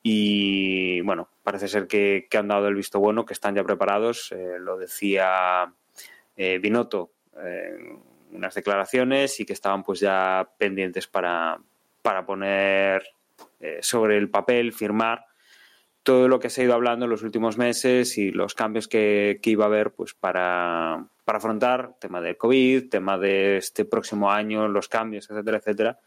Y 0.01 0.99
bueno, 0.99 1.29
parece 1.43 1.69
ser 1.69 1.87
que, 1.87 2.27
han 2.37 2.49
dado 2.49 2.67
el 2.67 2.75
visto 2.75 2.99
bueno, 2.99 3.25
que 3.25 3.31
están 3.31 3.55
ya 3.55 3.63
preparados. 3.63 4.33
Eh, 4.33 4.57
lo 4.59 4.77
decía 4.77 5.73
eh, 6.35 6.59
Binotto 6.61 7.11
en 7.37 8.01
unas 8.33 8.53
declaraciones 8.53 9.39
y 9.39 9.45
que 9.45 9.53
estaban 9.53 9.81
pues 9.81 10.01
ya 10.01 10.49
pendientes 10.57 11.07
para, 11.07 11.57
para 12.01 12.25
poner 12.25 13.03
eh, 13.59 13.79
sobre 13.81 14.17
el 14.17 14.29
papel, 14.29 14.73
firmar 14.73 15.25
todo 16.03 16.27
lo 16.27 16.39
que 16.39 16.49
se 16.49 16.61
ha 16.61 16.65
ido 16.65 16.73
hablando 16.73 17.05
en 17.05 17.11
los 17.11 17.23
últimos 17.23 17.57
meses 17.57 18.17
y 18.17 18.31
los 18.31 18.55
cambios 18.55 18.87
que, 18.87 19.39
iba 19.43 19.63
a 19.63 19.67
haber 19.67 19.91
pues 19.91 20.13
para, 20.13 21.07
para 21.23 21.37
afrontar 21.37 21.95
tema 21.99 22.19
del 22.19 22.37
COVID, 22.37 22.89
tema 22.89 23.17
de 23.17 23.57
este 23.57 23.85
próximo 23.85 24.29
año, 24.29 24.67
los 24.67 24.89
cambios, 24.89 25.29
etcétera, 25.29 25.57
etcétera. 25.57 25.99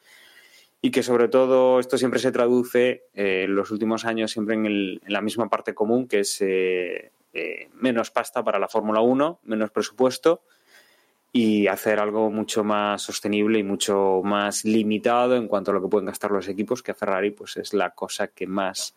Y 0.82 0.90
que 0.90 1.02
sobre 1.02 1.28
todo 1.28 1.80
esto 1.80 1.96
siempre 1.96 2.20
se 2.20 2.30
traduce 2.30 3.04
eh, 3.14 3.44
en 3.44 3.54
los 3.54 3.70
últimos 3.70 4.04
años 4.04 4.30
siempre 4.30 4.54
en, 4.54 4.66
el, 4.66 5.00
la 5.06 5.22
misma 5.22 5.48
parte 5.48 5.74
común, 5.74 6.06
que 6.06 6.20
es 6.20 6.38
eh, 6.42 7.10
menos 7.72 8.10
pasta 8.10 8.44
para 8.44 8.58
la 8.58 8.68
Fórmula 8.68 9.00
1, 9.00 9.40
menos 9.44 9.70
presupuesto 9.70 10.42
y 11.36 11.66
hacer 11.66 12.00
algo 12.00 12.30
mucho 12.30 12.64
más 12.64 13.02
sostenible 13.02 13.58
y 13.58 13.62
mucho 13.62 14.22
más 14.24 14.64
limitado 14.64 15.36
en 15.36 15.48
cuanto 15.48 15.70
a 15.70 15.74
lo 15.74 15.82
que 15.82 15.88
pueden 15.88 16.06
gastar 16.06 16.30
los 16.30 16.48
equipos, 16.48 16.82
que 16.82 16.92
a 16.92 16.94
Ferrari 16.94 17.30
pues 17.30 17.58
es 17.58 17.74
la 17.74 17.90
cosa 17.90 18.28
que 18.28 18.46
más 18.46 18.94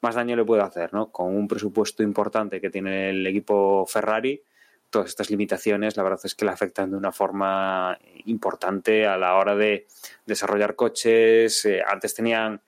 más 0.00 0.16
daño 0.16 0.34
le 0.34 0.44
puede 0.44 0.62
hacer, 0.62 0.92
¿no? 0.92 1.10
Con 1.12 1.34
un 1.34 1.46
presupuesto 1.46 2.02
importante 2.02 2.60
que 2.60 2.70
tiene 2.70 3.10
el 3.10 3.26
equipo 3.26 3.86
Ferrari, 3.86 4.42
todas 4.90 5.08
estas 5.08 5.30
limitaciones, 5.30 5.96
la 5.96 6.02
verdad 6.02 6.20
es 6.24 6.34
que 6.34 6.44
le 6.44 6.50
afectan 6.50 6.90
de 6.90 6.96
una 6.96 7.12
forma 7.12 7.96
importante 8.24 9.06
a 9.06 9.16
la 9.16 9.36
hora 9.36 9.54
de 9.54 9.86
desarrollar 10.26 10.74
coches. 10.74 11.64
Eh, 11.66 11.82
antes 11.86 12.14
tenían, 12.14 12.60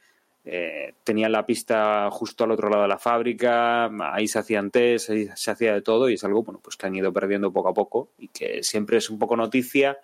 eh, 0.51 0.95
tenían 1.05 1.33
la 1.33 1.45
pista 1.45 2.09
justo 2.11 2.45
al 2.45 2.53
otro 2.53 2.71
lado 2.71 2.85
de 2.85 2.89
la 2.89 2.99
fábrica, 2.99 3.91
ahí 4.15 4.27
se 4.27 4.39
hacían 4.39 4.71
test, 4.71 5.11
ahí 5.11 5.29
se 5.35 5.51
hacía 5.51 5.75
de 5.75 5.83
todo 5.83 6.09
y 6.09 6.15
es 6.15 6.25
algo 6.25 6.43
bueno, 6.43 6.59
pues 6.63 6.75
que 6.77 6.87
han 6.87 6.97
ido 6.97 7.13
perdiendo 7.13 7.53
poco 7.53 7.69
a 7.69 7.75
poco 7.75 8.09
y 8.17 8.29
que 8.29 8.63
siempre 8.63 8.97
es 8.97 9.11
un 9.11 9.19
poco 9.19 9.37
noticia 9.37 9.99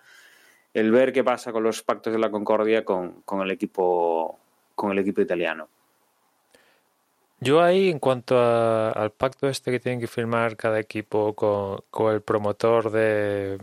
el 0.74 0.90
ver 0.90 1.14
qué 1.14 1.24
pasa 1.24 1.50
con 1.50 1.62
los 1.62 1.82
pactos 1.82 2.12
de 2.12 2.18
la 2.18 2.30
Concordia 2.30 2.84
con, 2.84 3.22
el 3.26 3.50
equipo 3.50 4.38
con 4.74 4.92
el 4.92 4.98
equipo 4.98 5.22
italiano. 5.22 5.66
Yo 7.40 7.62
ahí, 7.62 7.88
en 7.88 7.98
cuanto 7.98 8.38
al 8.38 9.12
pacto 9.12 9.48
este 9.48 9.70
que 9.70 9.80
tienen 9.80 9.98
que 10.00 10.08
firmar 10.08 10.58
cada 10.58 10.78
equipo 10.78 11.32
con, 11.34 12.12
el 12.12 12.20
promotor 12.20 12.90
de, 12.90 13.58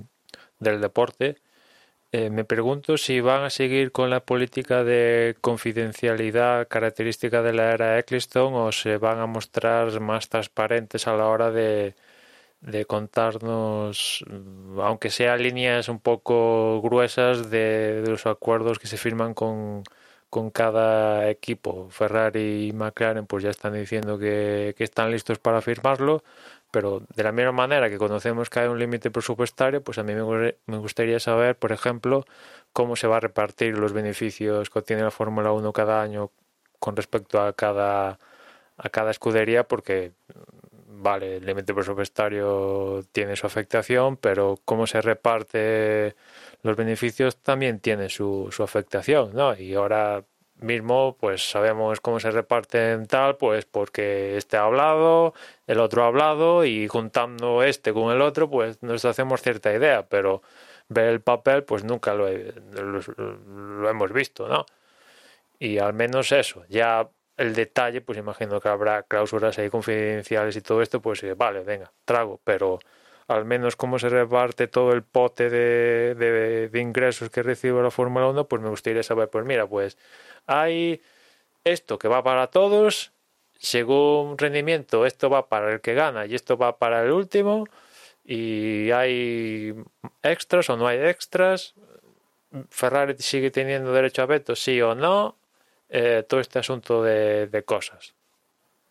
del 0.57 0.81
deporte, 0.81 1.37
eh, 2.11 2.29
me 2.29 2.43
pregunto 2.45 2.97
si 2.97 3.21
van 3.21 3.43
a 3.43 3.49
seguir 3.49 3.91
con 3.91 4.09
la 4.09 4.25
política 4.25 4.83
de 4.83 5.37
confidencialidad 5.41 6.67
característica 6.67 7.41
de 7.41 7.53
la 7.53 7.71
era 7.73 7.99
Eccleston 7.99 8.53
o 8.53 8.71
se 8.71 8.97
van 8.97 9.19
a 9.19 9.27
mostrar 9.27 9.99
más 10.01 10.29
transparentes 10.29 11.07
a 11.07 11.15
la 11.15 11.27
hora 11.27 11.51
de, 11.51 11.95
de 12.61 12.85
contarnos, 12.85 14.23
aunque 14.81 15.09
sea 15.09 15.35
líneas 15.37 15.89
un 15.89 15.99
poco 15.99 16.81
gruesas, 16.81 17.49
de 17.49 18.03
los 18.07 18.25
acuerdos 18.25 18.79
que 18.79 18.87
se 18.87 18.97
firman 18.97 19.33
con, 19.33 19.83
con 20.31 20.51
cada 20.51 21.29
equipo. 21.29 21.89
Ferrari 21.91 22.67
y 22.69 22.73
McLaren 22.73 23.27
pues 23.27 23.43
ya 23.43 23.49
están 23.51 23.73
diciendo 23.73 24.17
que, 24.19 24.75
están 24.79 25.11
listos 25.11 25.39
para 25.39 25.61
firmarlo, 25.61 26.23
pero 26.71 27.03
de 27.15 27.23
la 27.23 27.31
misma 27.31 27.51
manera 27.51 27.89
que 27.89 27.97
conocemos 27.97 28.49
que 28.49 28.61
hay 28.61 28.67
un 28.67 28.79
límite 28.79 29.11
presupuestario, 29.11 29.83
pues 29.83 29.97
a 29.97 30.03
mí 30.03 30.13
me 30.13 30.77
gustaría 30.77 31.19
saber, 31.19 31.57
por 31.57 31.71
ejemplo, 31.71 32.25
cómo 32.73 32.95
se 32.95 33.07
va 33.07 33.17
a 33.17 33.19
repartir 33.19 33.77
los 33.77 33.93
beneficios 33.93 34.69
que 34.69 34.79
obtiene 34.79 35.03
la 35.03 35.11
Fórmula 35.11 35.51
1 35.51 35.73
cada 35.73 36.01
año 36.01 36.31
con 36.79 36.95
respecto 36.95 37.41
a 37.41 37.53
cada, 37.53 38.19
a 38.77 38.89
cada 38.89 39.11
escudería, 39.11 39.67
porque 39.67 40.13
vale, 41.01 41.37
el 41.37 41.45
límite 41.45 41.73
presupuestario 41.73 43.03
tiene 43.11 43.35
su 43.35 43.47
afectación, 43.47 44.17
pero 44.17 44.59
cómo 44.65 44.87
se 44.87 45.01
reparte 45.01 46.15
los 46.63 46.75
beneficios 46.77 47.37
también 47.37 47.79
tienen 47.79 48.09
su, 48.09 48.49
su 48.51 48.63
afectación, 48.63 49.33
¿no? 49.33 49.55
Y 49.55 49.73
ahora 49.75 50.23
mismo 50.61 51.17
pues 51.19 51.49
sabemos 51.49 52.01
cómo 52.01 52.19
se 52.19 52.31
reparten 52.31 53.07
tal, 53.07 53.37
pues 53.37 53.65
porque 53.65 54.37
este 54.37 54.57
ha 54.57 54.63
hablado, 54.63 55.33
el 55.67 55.79
otro 55.79 56.03
ha 56.03 56.07
hablado 56.07 56.65
y 56.65 56.87
juntando 56.87 57.63
este 57.63 57.93
con 57.93 58.11
el 58.13 58.21
otro 58.21 58.49
pues 58.49 58.81
nos 58.83 59.05
hacemos 59.05 59.41
cierta 59.41 59.73
idea, 59.73 60.07
pero 60.07 60.41
ver 60.89 61.07
el 61.09 61.21
papel 61.21 61.63
pues 61.63 61.83
nunca 61.83 62.13
lo, 62.13 62.27
lo, 62.29 63.89
hemos 63.89 64.13
visto, 64.13 64.47
¿no? 64.47 64.65
Y 65.59 65.77
al 65.79 65.93
menos 65.93 66.31
eso, 66.31 66.65
ya 66.69 67.09
el 67.37 67.53
detalle 67.55 68.01
pues 68.01 68.17
imagino 68.17 68.59
que 68.61 68.69
habrá 68.69 69.03
cláusulas 69.03 69.57
ahí 69.59 69.69
confidenciales 69.69 70.55
y 70.55 70.61
todo 70.61 70.81
esto, 70.81 71.01
pues 71.01 71.23
vale, 71.37 71.61
venga, 71.61 71.91
trago, 72.05 72.39
pero 72.43 72.79
al 73.31 73.45
menos 73.45 73.75
cómo 73.75 73.99
se 73.99 74.09
reparte 74.09 74.67
todo 74.67 74.93
el 74.93 75.03
pote 75.03 75.49
de, 75.49 76.15
de, 76.71 76.79
ingresos 76.79 77.29
que 77.29 77.43
recibe 77.43 77.81
la 77.81 77.91
Fórmula 77.91 78.27
1, 78.27 78.47
pues 78.47 78.61
me 78.61 78.69
gustaría 78.69 79.03
saber, 79.03 79.29
pues 79.29 79.45
mira, 79.45 79.67
pues 79.67 79.97
hay 80.59 81.01
esto 81.63 81.97
que 81.99 82.07
va 82.07 82.23
para 82.23 82.47
todos, 82.47 83.11
según 83.57 84.37
rendimiento, 84.37 85.05
esto 85.05 85.29
va 85.29 85.47
para 85.47 85.73
el 85.73 85.81
que 85.81 85.93
gana 85.93 86.25
y 86.25 86.35
esto 86.35 86.57
va 86.57 86.77
para 86.77 87.03
el 87.03 87.11
último, 87.11 87.67
y 88.25 88.91
hay 88.91 89.75
extras 90.23 90.69
o 90.69 90.77
no 90.77 90.87
hay 90.87 90.99
extras, 90.99 91.75
Ferrari 92.69 93.15
sigue 93.19 93.51
teniendo 93.51 93.93
derecho 93.93 94.23
a 94.23 94.25
veto, 94.25 94.55
sí 94.55 94.81
o 94.81 94.95
no, 94.95 95.37
eh, 95.89 96.23
todo 96.27 96.39
este 96.39 96.59
asunto 96.59 97.03
de, 97.03 97.47
de 97.47 97.63
cosas 97.63 98.15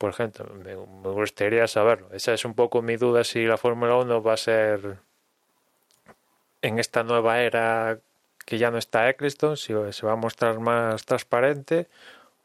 por 0.01 0.09
ejemplo, 0.09 0.47
me, 0.55 0.75
gustaría 0.75 1.69
saberlo. 1.69 2.09
Esa 2.15 2.33
es 2.33 2.47
un 2.47 2.55
poco 2.55 2.81
mi 2.81 2.97
duda 2.97 3.23
si 3.23 3.45
la 3.45 3.59
Fórmula 3.59 3.97
1 3.97 4.23
va 4.23 4.33
a 4.33 4.39
ser 4.39 4.97
en 6.63 6.79
esta 6.79 7.03
nueva 7.03 7.43
era 7.43 8.01
que 8.51 8.59
ya 8.59 8.73
no 8.73 8.79
está 8.79 9.09
Eccleston, 9.09 9.57
si 9.57 9.73
se 9.93 10.07
va 10.07 10.13
a 10.15 10.17
mostrar 10.17 10.59
más 10.59 11.05
transparente 11.07 11.89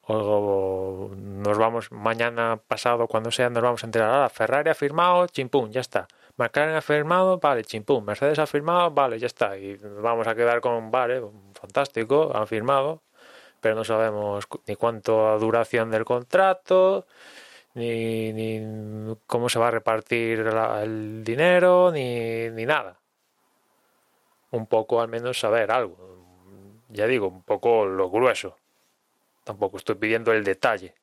o 0.03 1.09
nos 1.15 1.57
vamos 1.57 1.91
mañana 1.91 2.59
pasado, 2.67 3.07
cuando 3.07 3.31
sea, 3.31 3.49
nos 3.49 3.63
vamos 3.63 3.83
a 3.83 3.87
enterar. 3.87 4.11
Ahora, 4.11 4.29
Ferrari 4.29 4.69
ha 4.69 4.75
firmado, 4.75 5.25
chimpum, 5.27 5.71
ya 5.71 5.81
está. 5.81 6.07
McLaren 6.37 6.75
ha 6.75 6.81
firmado, 6.81 7.39
vale, 7.39 7.63
chimpum. 7.63 8.05
Mercedes 8.05 8.37
ha 8.37 8.45
firmado, 8.45 8.91
vale, 8.91 9.17
ya 9.17 9.25
está. 9.25 9.57
Y 9.57 9.77
vamos 9.77 10.27
a 10.27 10.35
quedar 10.35 10.61
con, 10.61 10.91
vale, 10.91 11.23
fantástico, 11.59 12.31
han 12.35 12.45
firmado, 12.45 13.01
pero 13.59 13.73
no 13.75 13.83
sabemos 13.83 14.45
ni 14.67 14.75
cuánto 14.75 15.39
duración 15.39 15.89
del 15.89 16.05
contrato, 16.05 17.07
ni, 17.73 18.61
cómo 19.27 19.49
se 19.49 19.59
va 19.59 19.69
a 19.69 19.71
repartir 19.71 20.39
el 20.83 21.23
dinero, 21.23 21.91
ni, 21.91 22.49
ni 22.51 22.65
nada. 22.67 22.99
Un 24.55 24.67
poco 24.67 25.01
al 25.01 25.09
menos 25.09 25.39
saber 25.39 25.69
algo. 25.69 25.97
Ya 26.89 27.07
digo, 27.07 27.27
un 27.27 27.43
poco 27.43 27.85
lo 27.85 28.09
grueso. 28.09 28.57
Tampoco 29.43 29.77
estoy 29.77 29.95
pidiendo 29.95 30.31
el 30.31 30.43
detalle. 30.43 30.93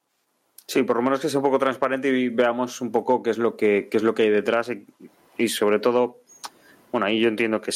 Sí, 0.66 0.82
por 0.84 0.96
lo 0.96 1.02
menos 1.02 1.20
que 1.20 1.28
sea 1.28 1.38
un 1.38 1.44
poco 1.44 1.58
transparente 1.58 2.08
y 2.08 2.28
veamos 2.30 2.80
un 2.80 2.90
poco 2.90 3.22
qué 3.22 3.30
es 3.30 3.38
lo 3.38 3.56
que, 3.56 3.88
qué 3.90 3.98
es 3.98 4.02
lo 4.02 4.14
que 4.14 4.22
hay 4.22 4.30
detrás 4.30 4.70
y, 5.36 5.48
sobre 5.48 5.80
todo, 5.80 6.20
bueno, 6.90 7.06
ahí 7.06 7.20
yo 7.20 7.28
entiendo 7.28 7.60
que, 7.60 7.72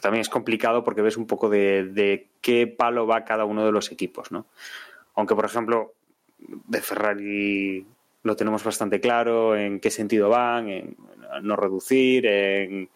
también 0.00 0.22
es 0.22 0.30
complicado 0.30 0.82
porque 0.84 1.02
ves 1.02 1.18
un 1.18 1.26
poco 1.26 1.50
de, 1.50 1.84
de, 1.84 2.28
qué 2.40 2.66
palo 2.66 3.06
va 3.06 3.26
cada 3.26 3.44
uno 3.44 3.66
de 3.66 3.72
los 3.72 3.92
equipos, 3.92 4.32
¿no? 4.32 4.46
Aunque, 5.16 5.34
por 5.34 5.44
ejemplo, 5.44 5.92
de 6.38 6.80
Ferrari 6.80 7.86
lo 8.22 8.36
tenemos 8.36 8.64
bastante 8.64 9.00
claro 9.00 9.54
en 9.56 9.80
qué 9.80 9.90
sentido 9.90 10.30
van, 10.30 10.68
en 10.68 10.96
no 11.42 11.56
reducir, 11.56 12.26
en 12.26 12.88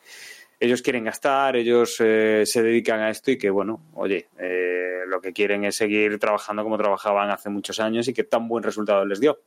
ellos 0.65 0.83
quieren 0.83 1.05
gastar, 1.05 1.57
ellos 1.57 1.97
eh, 2.01 2.45
se 2.47 2.63
dedican 2.63 3.01
a 3.01 3.11
esto 3.11 3.31
y 3.31 3.39
que, 3.39 3.51
bueno, 3.51 3.83
oye, 3.95 4.29
eh, 4.39 5.01
lo 5.07 5.21
que 5.21 5.33
quieren 5.33 5.65
es 5.65 5.77
seguir 5.77 6.19
trabajando 6.19 6.63
como 6.63 6.79
trabajaban 6.79 7.31
hace 7.31 7.51
muchos 7.51 7.81
años 7.81 8.09
y 8.09 8.15
que 8.15 8.25
tan 8.25 8.49
buen 8.49 8.63
resultado 8.63 9.05
les 9.05 9.21
dio. 9.21 9.41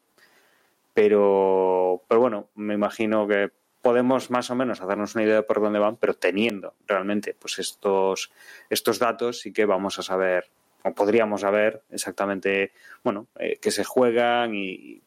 Pero, 0.93 2.03
pero 2.07 2.21
bueno, 2.21 2.49
me 2.55 2.73
imagino 2.73 3.27
que 3.27 3.51
podemos 3.81 4.29
más 4.29 4.49
o 4.49 4.55
menos 4.55 4.81
hacernos 4.81 5.15
una 5.15 5.23
idea 5.23 5.35
de 5.35 5.43
por 5.43 5.61
dónde 5.61 5.79
van, 5.79 5.97
pero 5.97 6.15
teniendo 6.15 6.73
realmente 6.87 7.35
pues 7.37 7.59
estos, 7.59 8.31
estos 8.69 8.99
datos 8.99 9.39
sí 9.39 9.53
que 9.53 9.65
vamos 9.65 9.99
a 9.99 10.03
saber, 10.03 10.49
o 10.83 10.93
podríamos 10.93 11.41
saber 11.41 11.83
exactamente, 11.89 12.73
bueno, 13.03 13.27
eh, 13.39 13.57
que 13.61 13.71
se 13.71 13.83
juegan 13.83 14.53
y 14.55 15.01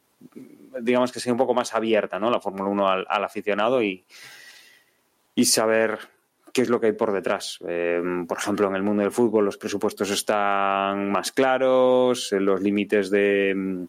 digamos 0.81 1.13
que 1.13 1.21
sea 1.21 1.33
un 1.33 1.39
poco 1.39 1.55
más 1.55 1.75
abierta, 1.75 2.19
¿no? 2.19 2.31
La 2.31 2.41
Fórmula 2.41 2.69
1 2.69 2.89
al 3.09 3.25
aficionado 3.25 3.83
y, 3.83 4.05
y 5.35 5.45
saber 5.45 5.99
qué 6.53 6.63
es 6.63 6.69
lo 6.69 6.81
que 6.81 6.87
hay 6.87 6.93
por 6.93 7.13
detrás. 7.13 7.59
Eh, 7.67 8.03
por 8.27 8.39
ejemplo, 8.39 8.69
en 8.69 8.77
el 8.77 8.83
mundo 8.83 9.03
del 9.03 9.13
fútbol 9.13 9.45
los 9.45 9.57
presupuestos 9.57 10.11
están 10.11 11.11
más 11.11 11.33
claros, 11.33 12.33
eh, 12.33 12.41
los 12.41 12.61
límites 12.61 13.11
de, 13.11 13.87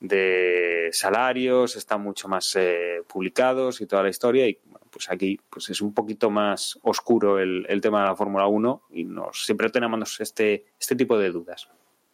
de 0.00 0.88
salarios 0.92 1.76
están 1.76 2.02
mucho 2.02 2.28
más 2.28 2.56
eh, 2.56 3.02
publicados 3.06 3.80
y 3.80 3.86
toda 3.86 4.02
la 4.02 4.08
historia 4.08 4.48
y 4.48 4.58
pues 4.90 5.10
aquí 5.10 5.40
pues 5.48 5.70
es 5.70 5.80
un 5.80 5.94
poquito 5.94 6.30
más 6.30 6.78
oscuro 6.82 7.38
el, 7.38 7.80
tema 7.80 8.02
de 8.02 8.08
la 8.08 8.16
Fórmula 8.16 8.46
1 8.46 8.82
y 8.90 9.04
nos, 9.04 9.44
siempre 9.44 9.70
tenemos 9.70 10.20
este, 10.20 10.66
este 10.78 10.96
tipo 10.96 11.18
de 11.18 11.30
dudas. 11.30 11.68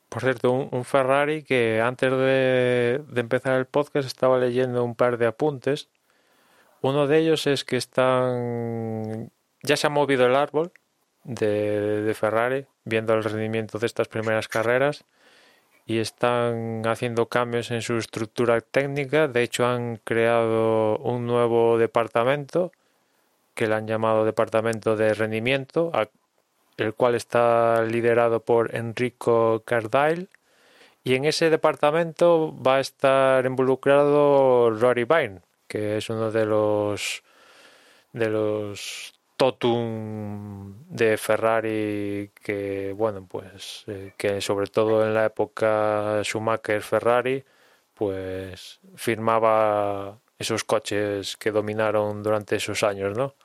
Por 0.09 0.23
cierto, 0.23 0.53
un, 0.53 0.85
Ferrari 0.85 1.43
que 1.43 1.83
antes 1.83 2.11
de, 2.11 3.03
de 3.07 3.21
empezar 3.21 3.59
el 3.59 3.67
podcast 3.67 4.07
estaba 4.07 4.39
leyendo 4.39 4.85
un 4.85 4.95
par 4.95 5.19
de 5.19 5.27
apuntes 5.27 5.89
uno 6.83 7.07
de 7.07 7.19
ellos 7.19 7.47
es 7.47 7.64
que 7.64 7.77
están. 7.77 9.31
Ya 9.62 9.77
se 9.77 9.87
ha 9.87 9.91
movido 9.91 10.27
el 10.27 10.37
árbol 10.37 10.73
de, 11.25 12.12
Ferrari, 12.14 12.67
viendo 12.85 13.14
el 13.14 13.25
rendimiento 13.25 13.79
de 13.79 13.87
estas 13.87 14.09
primeras 14.09 14.49
carreras, 14.49 15.05
y 15.87 15.99
están 15.99 16.83
haciendo 16.87 17.29
cambios 17.29 17.71
en 17.71 17.83
su 17.83 17.97
estructura 17.97 18.61
técnica. 18.61 19.29
De 19.29 19.43
hecho, 19.43 19.67
han 19.67 19.97
creado 20.05 20.99
un 20.99 21.27
nuevo 21.27 21.79
departamento 21.79 22.73
que 23.55 23.67
le 23.67 23.75
han 23.75 23.88
llamado 23.88 24.25
Departamento 24.25 24.97
de 24.97 25.14
Rendimiento, 25.14 25.91
el 26.77 26.95
cual 26.95 27.17
está 27.17 27.83
liderado 27.83 28.41
por 28.41 28.75
Enrico 28.75 29.62
Cardile. 29.64 30.29
Y 31.03 31.14
en 31.14 31.25
ese 31.25 31.51
departamento 31.51 32.55
va 32.62 32.77
a 32.77 32.81
estar 32.81 33.45
involucrado 33.47 34.71
Rory 34.71 35.05
Byrne, 35.05 35.41
que 35.69 35.99
es 35.99 36.11
uno 36.11 36.31
de 36.31 36.47
los 36.47 37.23
de 38.13 38.29
los 38.29 39.15
totum 39.37 40.75
de 40.89 41.17
Ferrari 41.17 42.33
que 42.43 42.93
bueno 42.97 43.27
pues 43.29 43.85
eh, 43.87 44.13
que 44.17 44.41
sobre 44.41 44.67
todo 44.67 45.05
en 45.07 45.15
la 45.15 45.27
época 45.27 46.21
Schumacher 46.25 46.83
Ferrari 46.83 47.45
pues 47.95 48.81
firmaba 48.97 50.19
esos 50.39 50.65
coches 50.65 51.37
que 51.37 51.53
dominaron 51.53 52.23
durante 52.23 52.57
esos 52.57 52.83
años 52.83 53.17
no 53.17 53.37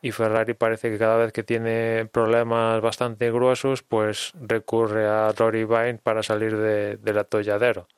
y 0.00 0.12
Ferrari 0.12 0.54
parece 0.54 0.90
que 0.90 0.98
cada 0.98 1.16
vez 1.16 1.32
que 1.32 1.42
tiene 1.42 2.06
problemas 2.06 2.80
bastante 2.80 3.30
gruesos 3.30 3.82
pues 3.82 4.32
recurre 4.40 5.06
a 5.06 5.32
Rory 5.32 5.64
Vine 5.64 5.98
para 6.02 6.22
salir 6.22 6.56
de, 6.56 6.96
del 6.96 7.18
atolladero 7.18 7.88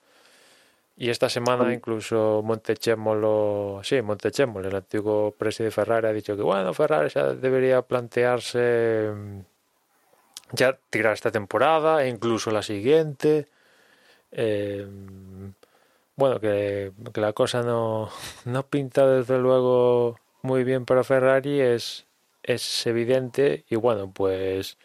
y 1.00 1.08
esta 1.08 1.30
semana 1.30 1.72
incluso 1.72 2.42
Montechemolo, 2.44 3.80
sí, 3.82 4.02
Montechemolo, 4.02 4.68
el 4.68 4.76
antiguo 4.76 5.30
presidente 5.32 5.70
de 5.70 5.70
Ferrari, 5.70 6.06
ha 6.08 6.12
dicho 6.12 6.36
que 6.36 6.42
bueno, 6.42 6.74
Ferrari 6.74 7.08
ya 7.08 7.32
debería 7.32 7.80
plantearse 7.80 9.10
mm, 9.10 9.40
ya 10.52 10.78
tirar 10.90 11.14
esta 11.14 11.30
temporada 11.30 12.04
e 12.04 12.08
incluso 12.10 12.50
la 12.50 12.60
siguiente. 12.60 13.48
Eh, 14.30 14.86
bueno, 16.16 16.38
que, 16.38 16.92
que, 17.14 17.20
la 17.22 17.32
cosa 17.32 17.62
no, 17.62 18.10
no 18.44 18.66
pinta 18.66 19.06
desde 19.06 19.38
luego 19.38 20.18
muy 20.42 20.64
bien 20.64 20.84
para 20.84 21.02
Ferrari 21.02 21.62
es, 21.62 22.04
es 22.42 22.86
evidente 22.86 23.64
y 23.70 23.76
bueno, 23.76 24.12
pues 24.12 24.76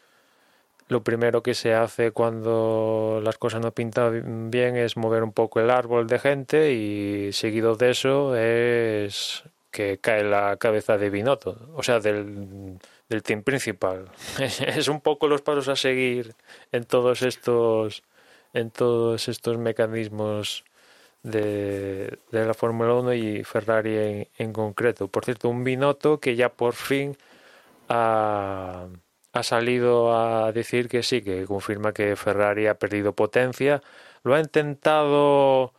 lo 0.88 1.04
primero 1.04 1.42
que 1.42 1.54
se 1.56 1.74
hace 1.74 2.12
cuando 2.12 3.20
las 3.24 3.38
cosas 3.38 3.62
no 3.62 3.72
pintan 3.72 4.52
bien 4.52 4.76
es 4.76 4.98
mover 4.98 5.24
un 5.24 5.34
poco 5.34 5.60
el 5.60 5.70
árbol 5.70 6.08
de 6.08 6.20
gente 6.20 6.74
y 6.74 7.34
seguido 7.34 7.76
de 7.76 7.92
eso 7.92 8.36
es 8.36 9.44
que 9.72 9.98
cae 9.98 10.24
la 10.24 10.56
cabeza 10.58 10.98
de 10.98 11.10
Binotto, 11.10 11.58
o 11.76 11.84
sea, 11.84 12.00
del, 12.00 12.80
del 13.10 13.24
team 13.24 13.44
principal. 13.44 14.10
Es, 14.40 14.88
un 14.88 15.02
poco 15.02 15.28
los 15.28 15.42
pasos 15.42 15.68
a 15.68 15.76
seguir 15.76 16.36
en 16.72 16.86
todos 16.86 17.22
estos 17.24 18.04
en 18.54 18.72
todos 18.72 19.28
estos 19.28 19.58
mecanismos 19.58 20.64
de, 21.24 22.20
de 22.32 22.46
la 22.46 22.54
Fórmula 22.54 22.94
1 22.94 23.14
y 23.16 23.44
Ferrari 23.44 24.30
en, 24.38 24.54
concreto. 24.54 25.10
Por 25.10 25.26
cierto, 25.26 25.50
un 25.50 25.66
Binotto 25.66 26.20
que 26.22 26.38
ya 26.38 26.50
por 26.50 26.74
fin 26.74 27.18
ha 27.90 28.88
ha 29.36 29.44
salido 29.44 30.18
a 30.18 30.52
decir 30.54 30.88
que 30.88 31.04
sí, 31.04 31.22
que 31.22 31.46
confirma 31.46 31.94
que 31.94 32.16
Ferrari 32.16 32.68
ha 32.68 32.76
perdido 32.80 33.14
potencia. 33.14 33.82
Lo 34.24 34.34
ha 34.34 34.40
intentado 34.40 35.74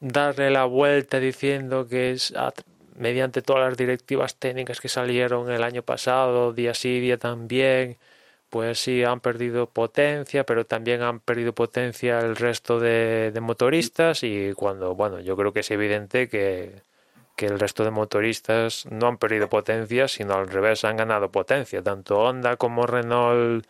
darle 0.00 0.50
la 0.50 0.64
vuelta 0.64 1.20
diciendo 1.20 1.86
que 1.86 2.12
es 2.12 2.32
mediante 2.96 3.42
todas 3.42 3.68
las 3.68 3.76
directivas 3.76 4.36
técnicas 4.36 4.80
que 4.80 4.88
salieron 4.88 5.50
el 5.50 5.62
año 5.64 5.82
pasado, 5.82 6.54
día 6.54 6.72
sí, 6.74 7.00
día 7.00 7.18
también, 7.18 7.98
pues 8.50 8.80
sí 8.80 9.04
han 9.04 9.20
perdido 9.20 9.68
potencia, 9.68 10.44
pero 10.44 10.64
también 10.64 11.02
han 11.02 11.20
perdido 11.20 11.54
potencia 11.54 12.20
el 12.20 12.36
resto 12.36 12.80
de, 12.80 13.32
motoristas 13.42 14.22
y 14.22 14.52
cuando, 14.54 14.94
bueno, 14.94 15.20
yo 15.20 15.36
creo 15.36 15.52
que 15.52 15.60
es 15.60 15.70
evidente 15.70 16.28
que 16.28 16.82
que 17.36 17.46
el 17.46 17.58
resto 17.58 17.84
de 17.84 17.90
motoristas 17.90 18.86
no 18.90 19.06
han 19.08 19.18
perdido 19.18 19.48
potencia, 19.48 20.08
sino 20.08 20.34
al 20.34 20.48
revés 20.48 20.84
han 20.84 20.96
ganado 20.96 21.30
potencia. 21.30 21.82
Tanto 21.82 22.20
Honda 22.20 22.56
como 22.56 22.86
Renault 22.86 23.66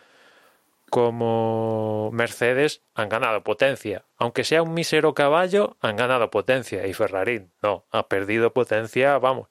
como 0.91 2.11
Mercedes 2.13 2.83
han 2.95 3.09
ganado 3.09 3.43
potencia. 3.43 4.05
Aunque 4.17 4.45
sea 4.45 4.63
un 4.63 4.75
mísero 4.75 5.15
caballo, 5.15 5.77
han 5.81 5.97
ganado 5.97 6.31
potencia. 6.31 6.87
Y 6.87 6.95
Ferrari 6.95 7.49
no, 7.63 7.85
ha 7.91 8.07
perdido 8.09 8.53
potencia, 8.53 9.19
vamos, 9.19 9.49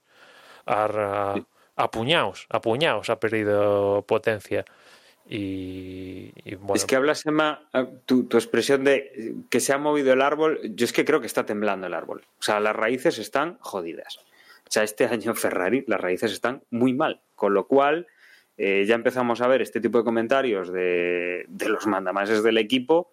a, 0.65 1.35
apuñados, 1.75 2.47
apuñados 2.49 3.09
ha 3.09 3.19
perdido 3.19 4.03
potencia. 4.07 4.63
Y, 5.27 6.31
bueno. 6.55 6.75
Es 6.75 6.85
que 6.85 6.95
hablas, 6.95 7.25
Emma, 7.25 7.67
ah, 7.73 7.87
tu, 8.05 8.25
tu, 8.25 8.37
expresión 8.37 8.83
de 8.83 9.35
que 9.49 9.59
se 9.59 9.73
ha 9.73 9.77
movido 9.77 10.13
el 10.13 10.21
árbol, 10.21 10.59
yo 10.63 10.85
es 10.85 10.93
que 10.93 11.05
creo 11.05 11.21
que 11.21 11.27
está 11.27 11.45
temblando 11.45 11.87
el 11.87 11.93
árbol. 11.93 12.25
O 12.39 12.43
sea, 12.43 12.59
las 12.59 12.75
raíces 12.75 13.17
están 13.19 13.57
jodidas. 13.59 14.17
O 14.17 14.71
sea, 14.71 14.83
este 14.83 15.05
año 15.11 15.33
Ferrari 15.35 15.83
las 15.87 16.01
raíces 16.01 16.31
están 16.31 16.63
muy 16.69 16.93
mal, 16.93 17.21
con 17.35 17.53
lo 17.53 17.67
cual 17.67 18.07
eh, 18.57 18.85
ya 18.85 18.95
empezamos 18.95 19.41
a 19.41 19.47
ver 19.47 19.61
este 19.61 19.79
tipo 19.79 19.97
de 19.97 20.03
comentarios 20.03 20.71
de, 20.71 21.45
de 21.47 21.69
los 21.69 21.87
mandamases 21.87 22.43
del 22.43 22.57
equipo 22.57 23.11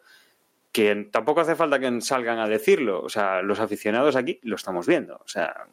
que 0.73 1.09
tampoco 1.11 1.41
hace 1.41 1.57
falta 1.57 1.81
que 1.81 2.01
salgan 2.01 2.39
a 2.39 2.49
decirlo. 2.49 3.03
O 3.03 3.09
sea, 3.09 3.43
los 3.43 3.61
aficionados 3.61 4.17
aquí 4.17 4.39
lo 4.43 4.57
estamos 4.57 4.87
viendo. 4.87 5.17
O 5.17 5.29
sea, 5.29 5.67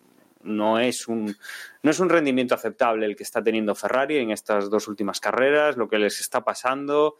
no 0.43 0.80
es 0.80 1.08
un, 1.08 1.36
no 1.84 1.91
es 1.91 2.00
un 2.00 2.10
rendimiento 2.10 2.56
aceptable 2.56 3.06
el 3.06 3.15
que 3.15 3.23
está 3.23 3.43
teniendo 3.43 3.76
Ferrari 3.76 4.17
en 4.17 4.32
estas 4.32 4.69
dos 4.69 4.88
últimas 4.88 5.19
carreras, 5.19 5.78
lo 5.78 5.88
que 5.88 6.00
les 6.00 6.19
está 6.19 6.43
pasando. 6.43 7.17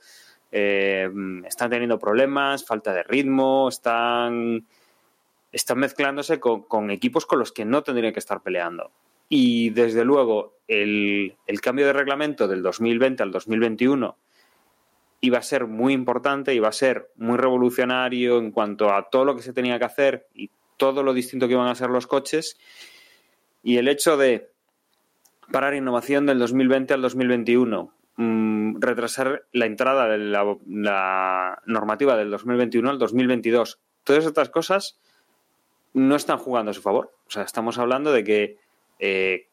eh, 0.52 1.10
están 1.46 1.70
teniendo 1.70 2.00
problemas, 2.00 2.66
falta 2.66 2.94
de 2.94 3.04
ritmo, 3.04 3.68
están, 3.68 4.66
están 5.52 5.80
mezclándose 5.80 6.40
con, 6.40 6.92
equipos 6.92 7.26
con 7.26 7.40
los 7.40 7.52
que 7.52 7.66
no 7.66 7.84
tendrían 7.84 8.14
que 8.14 8.20
estar 8.20 8.42
peleando. 8.42 8.92
Y 9.30 9.72
desde 9.72 10.06
luego, 10.06 10.60
el, 10.68 11.36
el 11.48 11.62
cambio 11.62 11.86
de 11.86 11.94
reglamento 11.94 12.48
del 12.48 12.64
2020 12.64 13.24
al 13.24 13.32
2021 13.32 14.18
iba 15.22 15.38
a 15.38 15.42
ser 15.42 15.68
muy 15.68 15.94
importante, 15.94 16.54
iba 16.54 16.70
a 16.70 16.72
ser 16.74 17.12
muy 17.16 17.38
revolucionario 17.38 18.38
en 18.38 18.52
cuanto 18.52 18.94
a 18.94 19.10
todo 19.10 19.26
lo 19.26 19.36
que 19.36 19.42
se 19.42 19.54
tenía 19.54 19.80
que 19.80 19.86
hacer 19.86 20.28
y 20.34 20.50
todo 20.78 21.04
lo 21.04 21.14
distinto 21.14 21.48
que 21.48 21.54
iban 21.54 21.68
a 21.68 21.76
ser 21.76 21.90
los 21.90 22.08
coches. 22.08 22.58
Y 23.64 23.78
el 23.78 23.88
hecho 23.88 24.18
de 24.18 24.52
parar 25.52 25.74
innovación 25.74 26.26
del 26.26 26.40
2020 26.40 26.94
al 26.94 27.02
2021, 27.02 27.94
mm, 28.16 28.80
retrasar 28.80 29.46
la 29.52 29.66
entrada 29.66 30.08
de 30.08 30.18
la, 30.18 31.62
normativa 31.66 32.16
del 32.18 32.32
2021 32.32 32.90
al 32.90 33.00
2022, 33.00 33.80
todas 34.04 34.26
estas 34.26 34.50
cosas 34.50 35.00
no 35.94 36.16
están 36.16 36.38
jugando 36.38 36.72
a 36.72 36.74
su 36.74 36.82
favor. 36.82 37.14
O 37.28 37.32
sea, 37.32 37.44
estamos 37.44 37.78
hablando 37.78 38.12
de 38.12 38.24
que 38.24 38.58
eh, 39.00 39.48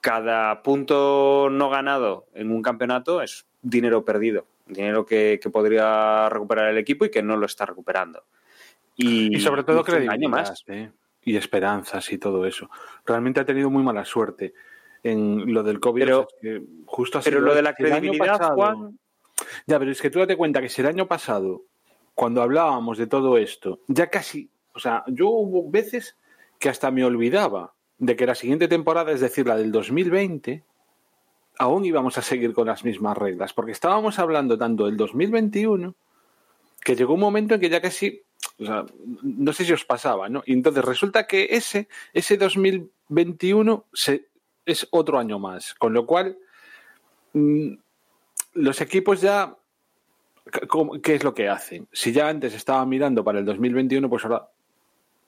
cada 0.00 0.62
punto 0.62 1.48
no 1.50 1.70
ganado 1.70 2.26
en 2.34 2.50
un 2.50 2.62
campeonato 2.62 3.22
es 3.22 3.46
dinero 3.62 4.04
perdido 4.04 4.46
dinero 4.68 5.04
que, 5.04 5.40
podría 5.52 6.28
recuperar 6.28 6.70
el 6.70 6.78
equipo 6.78 7.04
y 7.04 7.10
que 7.10 7.22
no 7.22 7.36
lo 7.36 7.46
está 7.46 7.66
recuperando. 7.66 8.24
Y, 8.96 9.38
sobre 9.40 9.64
todo 9.64 9.84
credibilidad 9.84 10.28
más. 10.28 10.64
¿eh? 10.66 10.90
Y 11.28 11.36
esperanzas 11.36 12.10
y 12.12 12.18
todo 12.18 12.46
eso. 12.46 12.70
Realmente 13.04 13.40
ha 13.40 13.44
tenido 13.44 13.70
muy 13.70 13.82
mala 13.82 14.04
suerte 14.04 14.54
en 15.02 15.52
lo 15.52 15.62
del 15.62 15.80
COVID. 15.80 16.00
Pero, 16.00 16.28
justo 16.86 17.20
pero 17.22 17.40
lo 17.40 17.54
de 17.54 17.62
la 17.62 17.74
credibilidad, 17.74 18.54
Juan... 18.54 18.98
Ya, 19.66 19.78
pero 19.78 19.92
es 19.92 20.02
que 20.02 20.10
tú 20.10 20.18
date 20.18 20.36
cuenta 20.36 20.60
que 20.60 20.68
si 20.68 20.80
el 20.80 20.88
año 20.88 21.06
pasado, 21.06 21.62
cuando 22.14 22.42
hablábamos 22.42 22.98
de 22.98 23.06
todo 23.06 23.38
esto, 23.38 23.80
ya 23.86 24.08
casi, 24.08 24.50
o 24.74 24.80
sea, 24.80 25.04
yo 25.06 25.28
hubo 25.28 25.70
veces 25.70 26.16
que 26.58 26.68
hasta 26.68 26.90
me 26.90 27.04
olvidaba 27.04 27.74
de 27.98 28.16
que 28.16 28.26
la 28.26 28.34
siguiente 28.34 28.66
temporada, 28.66 29.12
es 29.12 29.20
decir, 29.20 29.46
la 29.46 29.56
del 29.56 29.70
2020, 29.70 30.64
aún 31.58 31.84
íbamos 31.84 32.18
a 32.18 32.22
seguir 32.22 32.52
con 32.52 32.66
las 32.66 32.84
mismas 32.84 33.16
reglas, 33.16 33.52
porque 33.52 33.72
estábamos 33.72 34.18
hablando 34.18 34.58
tanto 34.58 34.86
del 34.86 34.96
2021 34.96 35.94
que 36.80 36.96
llegó 36.96 37.14
un 37.14 37.20
momento 37.20 37.54
en 37.54 37.60
que 37.60 37.68
ya 37.68 37.80
casi, 37.80 38.22
no 38.58 39.52
sé 39.52 39.64
si 39.64 39.72
os 39.72 39.84
pasaba, 39.84 40.28
¿no? 40.28 40.42
Y 40.46 40.52
entonces 40.52 40.84
resulta 40.84 41.26
que 41.26 41.48
ese, 41.50 41.88
ese 42.12 42.36
2021 42.36 43.86
se, 43.92 44.28
es 44.66 44.86
otro 44.90 45.18
año 45.18 45.38
más, 45.38 45.74
con 45.74 45.92
lo 45.92 46.06
cual 46.06 46.38
mm, 47.32 47.74
los 48.54 48.80
equipos 48.80 49.20
ya, 49.20 49.56
¿qué 51.02 51.14
es 51.14 51.24
lo 51.24 51.34
que 51.34 51.48
hacen? 51.48 51.88
Si 51.92 52.12
ya 52.12 52.28
antes 52.28 52.54
estaban 52.54 52.88
mirando 52.88 53.24
para 53.24 53.38
el 53.38 53.44
2021, 53.44 54.08
pues 54.10 54.24
ahora, 54.24 54.48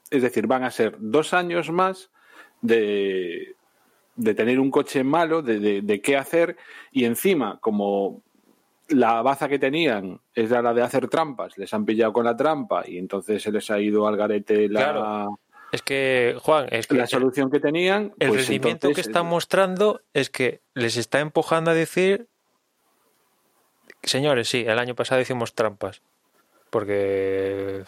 es 0.09 0.21
decir, 0.21 0.47
van 0.47 0.63
a 0.63 0.71
ser 0.71 0.97
dos 0.99 1.33
años 1.33 1.71
más 1.71 2.11
de, 2.61 3.55
de 4.15 4.33
tener 4.35 4.59
un 4.59 4.71
coche 4.71 5.03
malo, 5.03 5.41
de, 5.41 5.81
de, 5.81 6.01
qué 6.01 6.17
hacer, 6.17 6.57
y 6.91 7.05
encima, 7.05 7.59
como 7.59 8.21
la 8.91 9.21
baza 9.21 9.47
que 9.47 9.59
tenían 9.59 10.19
es 10.33 10.49
la 10.49 10.73
de 10.73 10.81
hacer 10.81 11.07
trampas, 11.07 11.57
les 11.57 11.73
han 11.73 11.85
pillado 11.85 12.13
con 12.13 12.25
la 12.25 12.35
trampa 12.35 12.83
y 12.87 12.97
entonces 12.97 13.41
se 13.41 13.51
les 13.51 13.69
ha 13.71 13.79
ido 13.79 14.07
al 14.07 14.17
garete 14.17 14.69
la... 14.69 15.27
Es 15.71 15.81
que, 15.81 16.35
Juan, 16.41 16.67
es 16.69 16.87
que 16.87 16.95
la 16.95 17.07
solución 17.07 17.49
que 17.49 17.61
tenían. 17.61 18.13
El 18.19 18.29
pues 18.29 18.47
rendimiento 18.47 18.91
que 18.91 18.99
están 18.99 19.25
mostrando 19.25 20.01
es 20.13 20.29
que 20.29 20.59
les 20.73 20.97
está 20.97 21.21
empujando 21.21 21.71
a 21.71 21.73
decir, 21.73 22.27
señores, 24.03 24.49
sí, 24.49 24.65
el 24.67 24.77
año 24.79 24.95
pasado 24.95 25.21
hicimos 25.21 25.55
trampas, 25.55 26.01
porque 26.69 27.83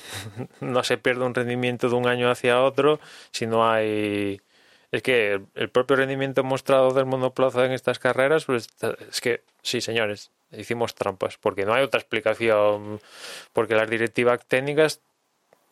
no 0.60 0.82
se 0.82 0.96
pierde 0.96 1.26
un 1.26 1.34
rendimiento 1.34 1.90
de 1.90 1.94
un 1.94 2.06
año 2.06 2.30
hacia 2.30 2.62
otro 2.62 3.00
si 3.32 3.46
no 3.46 3.70
hay 3.70 4.40
es 4.92 5.02
que 5.02 5.42
el 5.54 5.68
propio 5.68 5.96
rendimiento 5.96 6.44
mostrado 6.44 6.92
del 6.92 7.06
monoplaza 7.06 7.66
en 7.66 7.72
estas 7.72 7.98
carreras, 7.98 8.44
pues 8.44 8.68
es 9.10 9.20
que 9.20 9.42
sí, 9.62 9.80
señores, 9.80 10.30
hicimos 10.52 10.94
trampas, 10.94 11.36
porque 11.38 11.64
no 11.64 11.74
hay 11.74 11.82
otra 11.82 12.00
explicación, 12.00 13.00
porque 13.52 13.74
las 13.74 13.88
directivas 13.88 14.44
técnicas, 14.46 15.00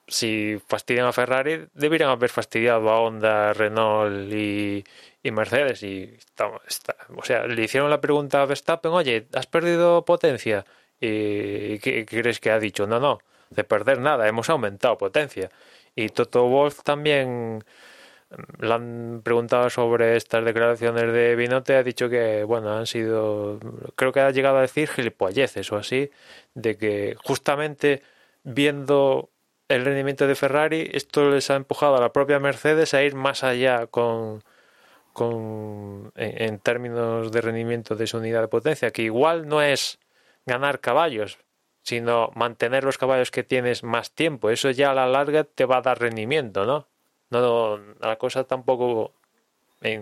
si 0.06 0.60
fastidian 0.68 1.06
a 1.06 1.12
Ferrari, 1.12 1.66
deberían 1.74 2.10
haber 2.10 2.30
fastidiado 2.30 2.90
a 2.90 3.00
Honda, 3.00 3.52
Renault 3.52 4.32
y, 4.32 4.84
Mercedes. 5.30 5.82
Y 5.82 6.18
o 7.16 7.24
sea, 7.24 7.46
le 7.46 7.64
hicieron 7.64 7.90
la 7.90 8.00
pregunta 8.00 8.42
a 8.42 8.46
Verstappen, 8.46 8.92
oye, 8.92 9.26
¿has 9.32 9.46
perdido 9.46 10.04
potencia? 10.04 10.66
¿Y 11.00 11.78
qué, 11.78 12.04
crees 12.06 12.40
que 12.40 12.50
ha 12.50 12.58
dicho? 12.58 12.86
No, 12.86 13.00
no, 13.00 13.18
de 13.50 13.64
perder 13.64 14.00
nada, 14.00 14.28
hemos 14.28 14.50
aumentado 14.50 14.98
potencia. 14.98 15.50
Y 15.96 16.08
Toto 16.10 16.46
Wolf 16.48 16.82
también 16.82 17.64
le 18.58 18.72
han 18.72 19.20
preguntado 19.24 19.70
sobre 19.70 20.16
estas 20.16 20.44
declaraciones 20.44 21.12
de 21.12 21.36
Binote, 21.36 21.76
ha 21.76 21.82
dicho 21.82 22.08
que, 22.08 22.44
bueno, 22.44 22.72
han 22.76 22.86
sido, 22.86 23.58
creo 23.96 24.12
que 24.12 24.20
ha 24.20 24.30
llegado 24.30 24.58
a 24.58 24.62
decir 24.62 24.88
gilipolleces 24.88 25.70
o 25.72 25.76
así, 25.76 26.10
de 26.54 26.76
que 26.76 27.16
justamente 27.22 28.02
viendo 28.42 29.30
el 29.68 29.84
rendimiento 29.84 30.26
de 30.26 30.34
Ferrari, 30.34 30.90
esto 30.92 31.30
les 31.30 31.50
ha 31.50 31.56
empujado 31.56 31.96
a 31.96 32.00
la 32.00 32.12
propia 32.12 32.38
Mercedes 32.38 32.94
a 32.94 33.02
ir 33.02 33.14
más 33.14 33.44
allá 33.44 33.86
con, 33.86 34.42
con 35.12 36.12
en, 36.16 36.58
términos 36.58 37.32
de 37.32 37.40
rendimiento 37.40 37.96
de 37.96 38.06
su 38.06 38.18
unidad 38.18 38.42
de 38.42 38.48
potencia, 38.48 38.90
que 38.90 39.02
igual 39.02 39.48
no 39.48 39.62
es 39.62 39.98
ganar 40.46 40.80
caballos, 40.80 41.38
sino 41.82 42.30
mantener 42.34 42.84
los 42.84 42.98
caballos 42.98 43.30
que 43.30 43.44
tienes 43.44 43.82
más 43.84 44.12
tiempo. 44.12 44.50
Eso 44.50 44.70
ya 44.70 44.90
a 44.90 44.94
la 44.94 45.06
larga 45.06 45.44
te 45.44 45.64
va 45.66 45.78
a 45.78 45.82
dar 45.82 46.00
rendimiento, 46.00 46.66
¿no? 46.66 46.88
No, 47.30 47.78
la 48.00 48.16
cosa 48.16 48.44
tampoco 48.44 49.12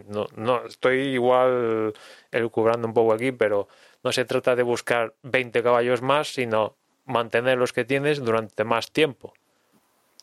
no, 0.09 0.29
no, 0.37 0.65
estoy 0.67 1.01
igual 1.01 1.93
elucubrando 2.31 2.87
un 2.87 2.95
poco 2.95 3.13
aquí, 3.13 3.33
pero 3.33 3.69
no 4.05 4.13
se 4.13 4.25
trata 4.25 4.55
de 4.55 4.63
buscar 4.63 5.15
20 5.23 5.63
caballos 5.63 6.03
más, 6.03 6.33
sino 6.33 6.77
mantener 7.05 7.59
los 7.59 7.73
que 7.73 7.85
tienes 7.85 8.21
durante 8.25 8.65
más 8.65 8.93
tiempo. 8.93 9.35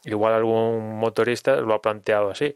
Igual 0.06 0.34
algún 0.34 0.98
motorista 0.98 1.58
lo 1.58 1.74
ha 1.74 1.82
planteado 1.82 2.30
así. 2.30 2.56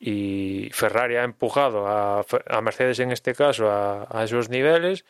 Y 0.00 0.70
Ferrari 0.72 1.16
ha 1.16 1.22
empujado 1.22 1.86
a, 1.86 2.24
a 2.48 2.60
Mercedes 2.60 2.98
en 2.98 3.12
este 3.12 3.34
caso 3.34 3.70
a, 3.70 4.08
a, 4.10 4.24
esos 4.24 4.48
niveles. 4.48 5.04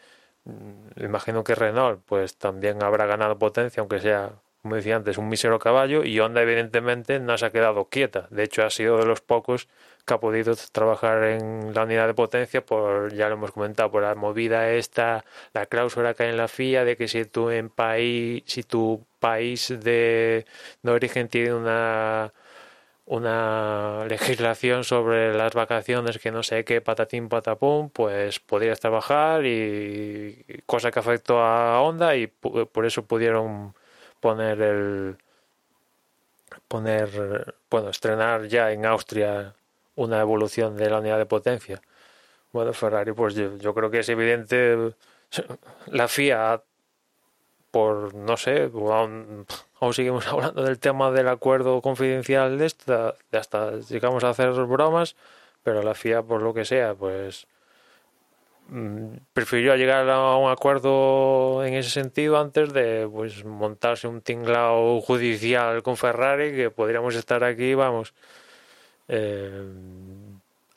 Mm, 0.45 1.03
imagino 1.03 1.43
que 1.43 1.55
Renault 1.55 2.03
pues 2.05 2.37
también 2.37 2.83
habrá 2.83 3.07
ganado 3.07 3.39
potencia, 3.39 3.81
aunque 3.81 4.01
sea 4.01 4.33
como 4.65 4.77
decía 4.77 4.97
antes, 4.97 5.19
un 5.19 5.29
mísero 5.29 5.59
caballo 5.59 6.05
y 6.05 6.19
Honda 6.21 6.41
evidentemente 6.41 7.21
no 7.21 7.37
se 7.37 7.45
ha 7.45 7.51
quedado 7.51 7.85
quieta. 7.91 8.29
De 8.31 8.45
hecho, 8.45 8.65
ha 8.65 8.71
sido 8.71 8.97
de 8.97 9.05
los 9.05 9.21
pocos 9.21 9.69
que 10.07 10.15
ha 10.15 10.21
podido 10.21 10.57
trabajar 10.73 11.23
en 11.25 11.75
la 11.75 11.83
unidad 11.83 12.07
de 12.07 12.15
potencia 12.15 12.65
por, 12.65 13.13
ya 13.13 13.29
lo 13.29 13.35
hemos 13.35 13.51
comentado, 13.53 13.91
por 13.91 14.03
la 14.05 14.15
movida 14.15 14.71
esta, 14.71 15.27
la 15.53 15.67
cláusula 15.67 16.15
que 16.15 16.23
hay 16.23 16.31
en 16.31 16.39
la 16.39 16.49
FIA 16.49 16.87
de 16.87 16.97
que 16.97 17.09
si 17.09 17.27
tú 17.27 17.51
en 17.51 17.69
país, 17.69 18.43
si 18.47 18.63
tu 18.63 19.05
país 19.21 19.69
de, 19.69 20.47
de 20.83 20.91
origen 20.91 21.29
tiene 21.29 21.53
una 21.53 22.33
una 23.07 24.07
legislación 24.09 24.83
sobre 24.85 25.35
las 25.35 25.53
vacaciones 25.53 26.19
que 26.19 26.31
no 26.31 26.43
sé 26.43 26.65
qué 26.65 26.81
patatín 26.81 27.29
patapum 27.29 27.91
pues 27.91 28.41
podrías 28.41 28.81
trabajar 28.81 29.45
y 29.45 30.43
cosa 30.65 30.91
que 30.91 31.01
afectó 31.01 31.41
a 31.41 31.83
Honda 31.83 32.17
y 32.17 32.29
por 32.29 32.87
eso 32.87 33.05
pudieron 33.05 33.75
poner 34.25 34.63
el 34.63 35.19
poner 36.67 37.57
bueno 37.69 37.91
estrenar 37.91 38.47
ya 38.47 38.73
en 38.73 38.87
Austria 38.87 39.55
una 39.97 40.19
evolución 40.19 40.79
de 40.79 40.89
la 40.89 41.01
unidad 41.01 41.19
de 41.19 41.27
potencia. 41.27 41.83
Bueno 42.51 42.73
Ferrari 42.73 43.13
pues 43.13 43.35
yo, 43.35 43.75
creo 43.75 43.91
que 43.91 43.99
es 43.99 44.09
evidente 44.09 44.95
la 45.89 46.09
FIA 46.09 46.63
por 47.71 48.15
no 48.15 48.39
sé 48.39 48.71
aún, 48.73 49.47
seguimos 49.93 50.27
hablando 50.33 50.63
del 50.63 50.79
tema 50.79 51.11
del 51.11 51.29
acuerdo 51.29 51.83
confidencial 51.83 52.57
de 52.57 52.65
esta 52.65 53.15
hasta 53.31 53.73
llegamos 53.91 54.25
a 54.25 54.31
hacer 54.31 54.53
bromas 54.53 55.17
pero 55.63 55.83
la 55.83 55.95
FIA 55.95 56.23
por 56.23 56.41
lo 56.41 56.55
que 56.55 56.65
sea 56.65 56.95
pues 56.95 57.47
prefirió 59.33 59.77
llegar 59.77 60.09
a 60.09 60.37
un 60.37 60.51
acuerdo 60.51 61.65
en 61.65 61.75
ese 61.75 61.91
sentido 61.91 62.39
antes 62.39 62.73
de 62.73 63.09
pues 63.13 63.45
montarse 63.45 64.09
un 64.09 64.23
tinglao 64.23 65.01
judicial 65.03 65.83
con 65.83 65.97
Ferrari 65.97 66.53
que 66.53 66.71
podríamos 66.71 67.15
estar 67.15 67.45
aquí 67.45 67.75
vamos 67.75 68.15
eh, 69.09 69.71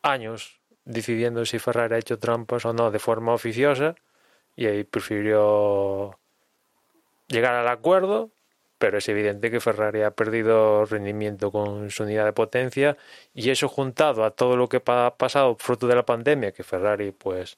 años 0.02 0.60
decidiendo 0.84 1.46
si 1.46 1.60
Ferrari 1.60 1.96
ha 1.96 1.98
hecho 2.00 2.20
trampas 2.20 2.66
o 2.66 2.74
no 2.74 2.92
de 2.92 3.00
forma 3.00 3.34
oficiosa 3.34 3.96
y 4.56 4.66
ahí 4.66 4.84
prefirió 4.84 6.20
llegar 7.28 7.56
al 7.56 7.70
acuerdo 7.70 8.32
pero 8.78 8.98
es 8.98 9.08
evidente 9.10 9.50
que 9.50 9.62
Ferrari 9.62 10.02
ha 10.04 10.12
perdido 10.12 10.86
rendimiento 10.86 11.52
con 11.52 11.90
su 11.90 12.04
unidad 12.04 12.26
de 12.26 12.34
potencia 12.34 12.98
y 13.34 13.50
eso 13.50 13.70
juntado 13.70 14.26
a 14.26 14.32
todo 14.32 14.58
lo 14.58 14.68
que 14.68 14.82
ha 14.86 15.16
pasado 15.18 15.56
fruto 15.58 15.88
de 15.88 15.96
la 15.96 16.06
pandemia 16.06 16.52
que 16.52 16.64
Ferrari 16.64 17.12
pues 17.12 17.58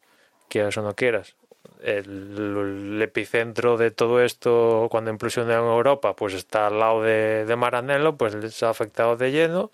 quieras 0.49 0.77
o 0.77 0.81
no 0.81 0.95
quieras, 0.95 1.35
el, 1.81 2.99
epicentro 3.01 3.77
de 3.77 3.91
todo 3.91 4.21
esto 4.21 4.88
cuando 4.91 5.12
implosiona 5.12 5.53
en 5.53 5.59
Europa 5.59 6.15
pues 6.15 6.33
está 6.33 6.67
al 6.67 6.79
lado 6.79 7.03
de, 7.03 7.55
Maranello, 7.57 8.17
pues 8.17 8.35
les 8.35 8.62
ha 8.63 8.69
afectado 8.69 9.15
de 9.15 9.31
lleno, 9.31 9.71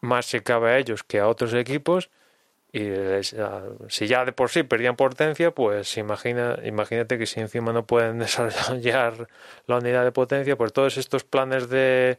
más 0.00 0.26
se 0.26 0.42
cabe 0.42 0.70
a 0.70 0.78
ellos 0.78 1.02
que 1.02 1.18
a 1.18 1.28
otros 1.28 1.54
equipos 1.54 2.10
y 2.72 2.88
si 3.88 4.06
ya 4.06 4.24
de 4.24 4.32
por 4.32 4.48
sí 4.50 4.62
perdían 4.62 4.96
potencia, 4.96 5.50
pues 5.50 5.98
imagina, 5.98 6.58
imagínate 6.64 7.18
que 7.18 7.26
si 7.26 7.40
encima 7.40 7.72
no 7.72 7.86
pueden 7.86 8.18
desarrollar 8.20 9.28
la 9.66 9.76
unidad 9.78 10.04
de 10.04 10.12
potencia, 10.12 10.56
pues 10.56 10.72
todos 10.72 10.96
estos 10.96 11.24
planes 11.24 11.68
de, 11.68 12.18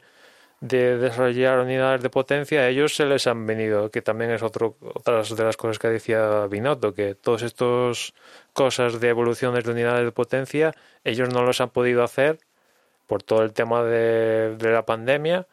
de 0.64 0.96
desarrollar 0.96 1.60
unidades 1.60 2.02
de 2.02 2.08
potencia, 2.08 2.60
a 2.60 2.68
ellos 2.68 2.96
se 2.96 3.04
les 3.04 3.26
han 3.26 3.44
venido, 3.44 3.90
que 3.90 4.00
también 4.00 4.30
es 4.30 4.42
otro, 4.42 4.78
otras 4.80 5.36
de 5.36 5.44
las 5.44 5.58
cosas 5.58 5.78
que 5.78 5.88
decía 5.88 6.46
Binotto, 6.46 6.94
que 6.94 7.14
todas 7.14 7.42
estas 7.42 8.14
cosas 8.54 8.98
de 8.98 9.10
evoluciones 9.10 9.64
de 9.64 9.72
unidades 9.72 10.06
de 10.06 10.12
potencia, 10.12 10.74
ellos 11.04 11.28
no 11.28 11.42
los 11.42 11.60
han 11.60 11.68
podido 11.68 12.02
hacer 12.02 12.38
por 13.06 13.22
todo 13.22 13.42
el 13.42 13.52
tema 13.52 13.82
de, 13.82 14.56
de 14.56 14.72
la 14.72 14.86
pandemia 14.86 15.46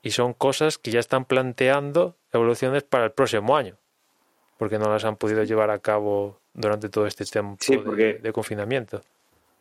y 0.00 0.12
son 0.12 0.32
cosas 0.32 0.78
que 0.78 0.90
ya 0.90 1.00
están 1.00 1.26
planteando 1.26 2.16
evoluciones 2.32 2.82
para 2.82 3.04
el 3.04 3.12
próximo 3.12 3.58
año, 3.58 3.76
porque 4.56 4.78
no 4.78 4.88
las 4.88 5.04
han 5.04 5.16
podido 5.16 5.44
llevar 5.44 5.70
a 5.70 5.80
cabo 5.80 6.38
durante 6.54 6.88
todo 6.88 7.06
este 7.06 7.26
tiempo 7.26 7.58
de 7.94 8.32
confinamiento. 8.32 9.02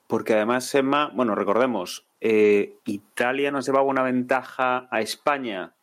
Porque 0.10 0.34
además, 0.34 0.74
Emma, 0.74 1.12
bueno, 1.14 1.36
recordemos, 1.36 2.04
eh, 2.20 2.74
Italia 2.86 3.52
nos 3.52 3.68
llevaba 3.68 3.86
una 3.86 4.02
ventaja 4.02 4.88
a 4.90 5.02
España, 5.02 5.74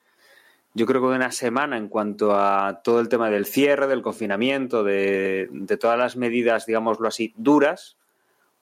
yo 0.74 0.84
creo 0.84 1.00
que 1.00 1.06
una 1.06 1.30
semana 1.30 1.76
en 1.76 1.86
cuanto 1.86 2.36
a 2.36 2.80
todo 2.82 2.98
el 2.98 3.08
tema 3.08 3.30
del 3.30 3.46
cierre, 3.46 3.86
del 3.86 4.02
confinamiento, 4.02 4.82
de, 4.82 5.48
todas 5.80 5.96
las 5.96 6.16
medidas, 6.16 6.66
digámoslo 6.66 7.06
así, 7.06 7.34
duras. 7.36 7.98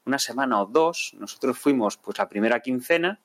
Una 0.05 0.19
semana 0.19 0.61
o 0.61 0.67
dos, 0.67 1.17
nosotros 1.19 1.59
fuimos 1.59 1.97
pues 1.97 2.19
la 2.19 2.29
primera 2.29 2.61
quincena, 2.61 3.19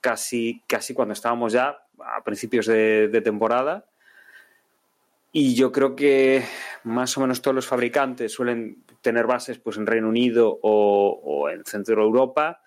casi, 0.00 0.64
casi 0.66 0.94
cuando 0.94 1.12
estábamos 1.12 1.52
ya 1.52 1.78
a 2.00 2.24
principios 2.24 2.66
de 2.66 3.20
temporada, 3.22 3.84
y 5.32 5.54
yo 5.54 5.70
creo 5.70 5.94
que 5.94 6.42
más 6.84 7.16
o 7.16 7.20
menos 7.20 7.40
todos 7.40 7.54
los 7.54 7.66
fabricantes 7.66 8.32
suelen 8.32 8.84
tener 9.00 9.26
bases 9.26 9.58
pues, 9.58 9.76
en 9.76 9.86
Reino 9.86 10.08
Unido 10.08 10.58
o, 10.62 11.48
en 11.48 11.64
Centro 11.64 12.02
Europa. 12.02 12.62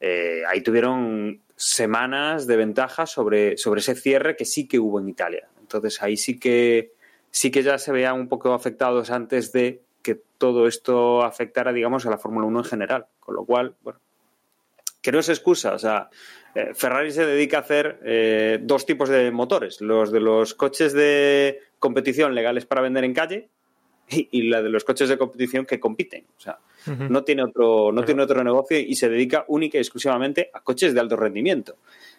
Eh, 0.00 0.42
ahí 0.48 0.62
tuvieron 0.62 1.42
semanas 1.56 2.46
de 2.46 2.56
ventaja 2.56 3.06
sobre, 3.06 3.56
sobre 3.56 3.80
ese 3.80 3.94
cierre 3.94 4.36
que 4.36 4.44
sí 4.44 4.68
que 4.68 4.78
hubo 4.78 5.00
en 5.00 5.08
Italia. 5.08 5.48
Entonces 5.58 6.02
ahí 6.02 6.16
sí 6.16 6.38
que 6.38 6.92
sí 7.30 7.50
que 7.50 7.62
ya 7.62 7.78
se 7.78 7.92
veían 7.92 8.14
un 8.14 8.28
poco 8.28 8.52
afectados 8.52 9.10
antes 9.10 9.52
de 9.52 9.82
que 10.02 10.20
todo 10.38 10.66
esto 10.66 11.22
afectara, 11.22 11.72
digamos, 11.72 12.06
a 12.06 12.10
la 12.10 12.18
Fórmula 12.18 12.46
1 12.46 12.58
en 12.60 12.64
general. 12.64 13.06
Con 13.20 13.34
lo 13.34 13.44
cual, 13.44 13.74
bueno, 13.82 13.98
que 15.02 15.12
no 15.12 15.18
es 15.18 15.28
excusa. 15.28 15.72
O 15.74 15.78
sea, 15.78 16.10
eh, 16.54 16.72
Ferrari 16.74 17.10
se 17.10 17.26
dedica 17.26 17.58
a 17.58 17.60
hacer 17.60 18.00
eh, 18.04 18.58
dos 18.62 18.86
tipos 18.86 19.08
de 19.08 19.30
motores. 19.30 19.80
Los 19.80 20.12
de 20.12 20.20
los 20.20 20.54
coches 20.54 20.92
de 20.92 21.60
competición 21.78 22.34
legales 22.34 22.66
para 22.66 22.80
vender 22.80 23.04
en 23.04 23.14
calle 23.14 23.48
y, 24.08 24.42
la 24.42 24.62
de 24.62 24.68
los 24.68 24.84
coches 24.84 25.08
de 25.08 25.18
competición 25.18 25.66
que 25.66 25.80
compiten. 25.80 26.26
O 26.36 26.40
sea, 26.40 26.58
no 26.86 27.24
tiene 27.24 27.42
otro, 27.42 27.90
no 27.92 28.04
tiene 28.04 28.22
otro 28.22 28.42
negocio 28.44 28.78
y 28.78 28.94
se 28.94 29.08
dedica 29.08 29.44
única 29.48 29.78
y 29.78 29.80
exclusivamente 29.80 30.50
a 30.52 30.60
coches 30.60 30.94
de 30.94 31.00
alto 31.00 31.16
rendimiento. 31.16 31.76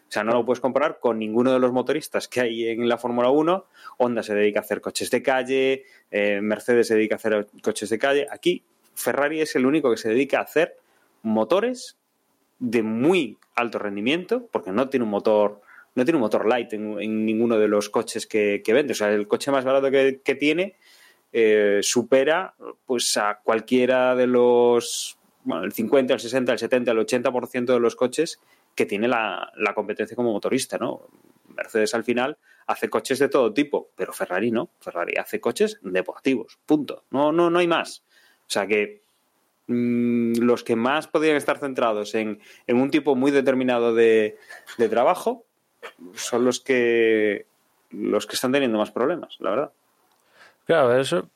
O 0.08 0.12
sea, 0.12 0.24
no 0.24 0.34
lo 0.34 0.46
puedes 0.46 0.60
comparar 0.60 1.00
con 1.00 1.20
ninguno 1.20 1.54
de 1.54 1.60
los 1.60 1.72
motoristas 1.72 2.28
que 2.28 2.42
hay 2.42 2.68
en 2.68 2.88
la 2.88 2.98
Fórmula 2.98 3.30
1. 3.30 3.66
Honda 3.98 4.24
se 4.24 4.36
dedica 4.36 4.60
a 4.60 4.64
hacer 4.64 4.82
coches 4.82 5.10
de 5.10 5.22
calle, 5.22 5.84
eh, 6.12 6.40
Mercedes 6.42 6.88
se 6.88 6.96
dedica 6.96 7.16
a 7.16 7.18
hacer 7.18 7.48
coches 7.62 7.90
de 7.90 7.98
calle. 7.98 8.28
Aquí 8.30 8.64
Ferrari 8.94 9.42
es 9.42 9.56
el 9.56 9.66
único 9.66 9.92
que 9.92 9.98
se 9.98 10.10
dedica 10.10 10.40
a 10.40 10.44
hacer 10.44 10.78
motores 11.22 11.98
de 12.60 12.84
muy 12.84 13.38
alto 13.56 13.80
rendimiento, 13.80 14.48
porque 14.52 14.72
no 14.72 14.90
tiene 14.90 15.04
un 15.04 15.12
motor 15.12 15.62
no 15.98 16.06
tiene 16.06 16.18
un 16.18 16.22
motor 16.22 16.48
light 16.48 16.72
en, 16.74 17.26
ninguno 17.26 17.58
de 17.58 17.68
los 17.68 17.90
coches 17.90 18.28
que, 18.28 18.62
vende. 18.68 18.92
O 18.92 18.96
sea, 18.96 19.12
el 19.12 19.28
coche 19.28 19.50
más 19.50 19.66
barato 19.66 19.90
que, 19.90 20.36
tiene 20.40 20.76
eh, 21.34 21.80
supera 21.82 22.54
pues 22.86 23.18
a 23.18 23.40
cualquiera 23.44 24.16
de 24.16 24.28
los, 24.28 25.18
bueno, 25.44 25.64
el 25.64 25.74
50, 25.74 26.14
el 26.14 26.20
60, 26.20 26.52
el 26.54 26.60
70, 26.60 26.92
el 26.92 27.00
80% 27.00 27.66
de 27.66 27.80
los 27.80 27.96
coches 27.96 28.40
que 28.76 28.86
tiene 28.86 29.08
la, 29.08 29.52
competencia 29.74 30.16
como 30.16 30.32
motorista, 30.32 30.78
¿no? 30.78 31.08
Mercedes 31.48 31.96
al 31.96 32.04
final 32.04 32.38
hace 32.68 32.92
coches 32.92 33.18
de 33.18 33.30
todo 33.30 33.52
tipo, 33.52 33.90
pero 33.96 34.14
Ferrari 34.14 34.52
no. 34.52 34.70
Ferrari 34.80 35.18
hace 35.18 35.40
coches 35.40 35.80
deportivos, 35.82 36.60
punto. 36.68 37.06
No, 37.10 37.32
no, 37.32 37.50
no 37.50 37.58
hay 37.58 37.68
más. 37.68 38.04
O 38.42 38.50
sea 38.50 38.68
que 38.68 39.02
mm, 39.66 40.42
los 40.42 40.64
que 40.64 40.76
más 40.76 41.08
podrían 41.08 41.38
estar 41.38 41.58
centrados 41.58 42.14
en, 42.14 42.40
un 42.68 42.92
tipo 42.92 43.16
muy 43.16 43.32
determinado 43.32 43.96
de, 43.96 44.38
de 44.78 44.90
trabajo 44.90 45.47
son 46.16 46.46
los 46.46 46.60
que 46.60 47.46
los 47.92 48.28
que 48.28 48.36
están 48.36 48.52
teniendo 48.52 48.78
más 48.78 48.92
problemas, 48.92 49.38
la 49.40 49.50
verdad. 49.50 49.72
Claro, 50.66 50.98
eso 50.98 51.30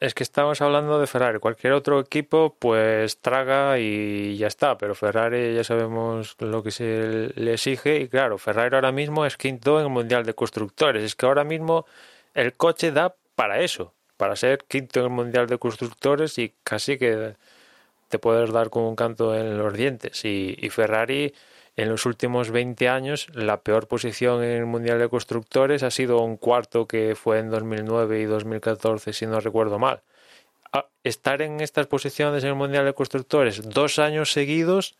es 0.00 0.14
que 0.14 0.22
estamos 0.22 0.60
hablando 0.60 0.98
de 0.98 1.06
Ferrari. 1.06 1.38
Cualquier 1.38 1.72
otro 1.72 2.00
equipo, 2.00 2.56
pues 2.58 3.18
traga 3.18 3.78
y 3.78 4.36
ya 4.36 4.46
está. 4.46 4.78
Pero 4.78 4.94
Ferrari 4.94 5.54
ya 5.54 5.64
sabemos 5.64 6.36
lo 6.40 6.62
que 6.62 6.70
se 6.70 7.32
le 7.34 7.54
exige. 7.54 8.00
Y 8.00 8.08
claro, 8.08 8.38
Ferrari 8.38 8.74
ahora 8.74 8.92
mismo 8.92 9.26
es 9.26 9.36
quinto 9.36 9.78
en 9.78 9.86
el 9.86 9.92
Mundial 9.92 10.24
de 10.24 10.34
Constructores. 10.34 11.04
Es 11.04 11.14
que 11.14 11.26
ahora 11.26 11.44
mismo 11.44 11.86
el 12.34 12.54
coche 12.54 12.92
da 12.92 13.14
para 13.34 13.60
eso, 13.60 13.92
para 14.16 14.36
ser 14.36 14.64
quinto 14.66 15.00
en 15.00 15.06
el 15.06 15.12
Mundial 15.12 15.46
de 15.46 15.58
Constructores 15.58 16.38
y 16.38 16.54
casi 16.62 16.98
que 16.98 17.34
te 18.08 18.18
puedes 18.18 18.50
dar 18.52 18.70
con 18.70 18.84
un 18.84 18.96
canto 18.96 19.34
en 19.34 19.58
los 19.58 19.74
dientes. 19.74 20.24
Y, 20.24 20.56
y 20.58 20.70
Ferrari 20.70 21.34
en 21.76 21.90
los 21.90 22.06
últimos 22.06 22.50
20 22.50 22.88
años, 22.88 23.28
la 23.34 23.60
peor 23.60 23.86
posición 23.86 24.42
en 24.42 24.50
el 24.52 24.66
Mundial 24.66 24.98
de 24.98 25.10
Constructores 25.10 25.82
ha 25.82 25.90
sido 25.90 26.20
un 26.20 26.38
cuarto 26.38 26.86
que 26.86 27.14
fue 27.14 27.38
en 27.38 27.50
2009 27.50 28.20
y 28.20 28.24
2014, 28.24 29.12
si 29.12 29.26
no 29.26 29.40
recuerdo 29.40 29.78
mal. 29.78 30.02
Ah, 30.72 30.86
estar 31.04 31.42
en 31.42 31.60
estas 31.60 31.86
posiciones 31.86 32.42
en 32.44 32.50
el 32.50 32.54
Mundial 32.54 32.86
de 32.86 32.94
Constructores 32.94 33.68
dos 33.68 33.98
años 33.98 34.32
seguidos, 34.32 34.96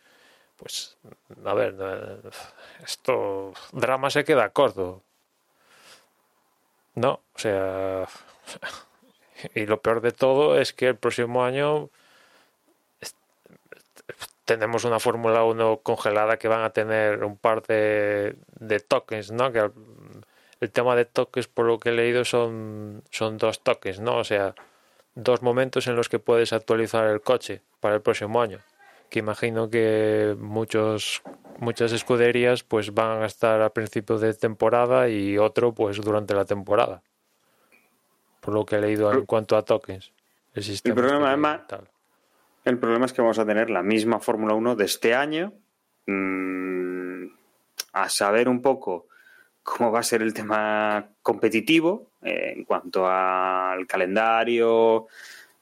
pues, 0.57 0.97
a 1.45 1.53
ver, 1.55 1.75
esto, 2.83 3.53
drama 3.71 4.09
se 4.11 4.23
queda 4.23 4.49
corto. 4.49 5.01
No, 6.93 7.21
o 7.35 7.39
sea, 7.39 8.07
y 9.55 9.65
lo 9.65 9.81
peor 9.81 10.01
de 10.01 10.11
todo 10.11 10.59
es 10.59 10.73
que 10.73 10.87
el 10.89 10.95
próximo 10.95 11.43
año 11.43 11.89
tenemos 14.47 14.85
una 14.85 14.99
Fórmula 14.99 15.43
1 15.43 15.81
congelada 15.83 16.37
que 16.37 16.47
van 16.47 16.63
a 16.63 16.71
tener 16.71 17.23
un 17.25 17.37
par 17.37 17.61
de, 17.63 18.35
tokens, 18.87 19.29
¿no? 19.29 19.51
Que 19.51 19.69
el, 20.61 20.71
tema 20.71 20.95
de 20.95 21.03
tokens, 21.03 21.47
por 21.47 21.65
lo 21.65 21.77
que 21.77 21.89
he 21.89 21.91
leído, 21.91 22.23
son, 22.23 23.03
son 23.11 23.37
dos 23.37 23.61
tokens, 23.61 23.99
¿no? 23.99 24.15
O 24.17 24.23
sea, 24.23 24.55
dos 25.15 25.41
momentos 25.41 25.87
en 25.87 25.97
los 25.97 26.07
que 26.07 26.19
puedes 26.19 26.53
actualizar 26.53 27.07
el 27.07 27.21
coche 27.21 27.61
para 27.81 27.95
el 27.95 28.01
próximo 28.01 28.41
año. 28.41 28.59
Que 29.09 29.19
imagino 29.19 29.69
que 29.69 30.35
muchos, 30.39 31.21
muchas 31.59 31.91
escuderías 31.91 32.63
pues 32.63 32.93
van 32.93 33.23
a 33.23 33.25
estar 33.25 33.61
a 33.61 33.71
principio 33.71 34.17
de 34.17 34.33
temporada 34.33 35.09
y 35.09 35.37
otro 35.37 35.73
pues 35.73 35.99
durante 35.99 36.33
la 36.33 36.45
temporada. 36.45 37.03
Por 38.39 38.53
lo 38.53 38.65
que 38.65 38.77
he 38.77 38.81
leído 38.81 39.11
en 39.11 39.25
cuanto 39.25 39.57
a 39.57 39.63
tokens. 39.63 40.13
El, 40.53 40.63
el 40.63 40.93
problema, 40.93 41.27
además, 41.27 41.61
el 42.69 42.79
problema 42.79 43.05
es 43.05 43.13
que 43.13 43.21
vamos 43.21 43.39
a 43.39 43.45
tener 43.45 43.69
la 43.69 43.83
misma 43.83 44.19
Fórmula 44.19 44.53
1 44.53 44.75
de 44.75 44.85
este 44.85 45.13
año. 45.13 45.53
Mm, 46.05 47.27
a 47.93 48.09
saber 48.09 48.47
un 48.47 48.61
poco 48.61 49.07
cómo 49.63 49.91
va 49.91 49.99
a 49.99 50.03
ser 50.03 50.21
el 50.21 50.33
tema 50.33 51.09
competitivo 51.21 52.11
eh, 52.21 52.53
en 52.55 52.63
cuanto 52.63 53.07
al 53.07 53.85
calendario, 53.87 55.07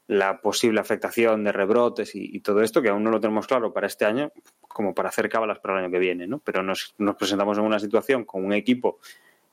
la 0.08 0.39
posible 0.39 0.80
afectación 0.80 1.44
de 1.44 1.52
rebrotes 1.52 2.12
y, 2.13 2.39
todo 2.41 2.62
esto, 2.62 2.82
que 2.82 2.89
aún 2.89 3.04
no 3.04 3.10
lo 3.10 3.20
tenemos 3.20 3.48
claro 3.48 3.74
para 3.74 3.88
este 3.88 4.06
año, 4.06 4.32
como 4.62 4.94
para 4.94 5.10
hacer 5.10 5.30
cábalas 5.30 5.60
para 5.60 5.76
el 5.76 5.86
año 5.86 5.91
que 5.91 6.00
viene, 6.00 6.28
¿no? 6.28 6.39
Pero 6.39 6.62
nos, 6.62 6.94
presentamos 7.18 7.58
en 7.58 7.63
una 7.63 7.80
situación 7.80 8.26
con 8.26 8.46
un 8.46 8.54
equipo 8.54 9.00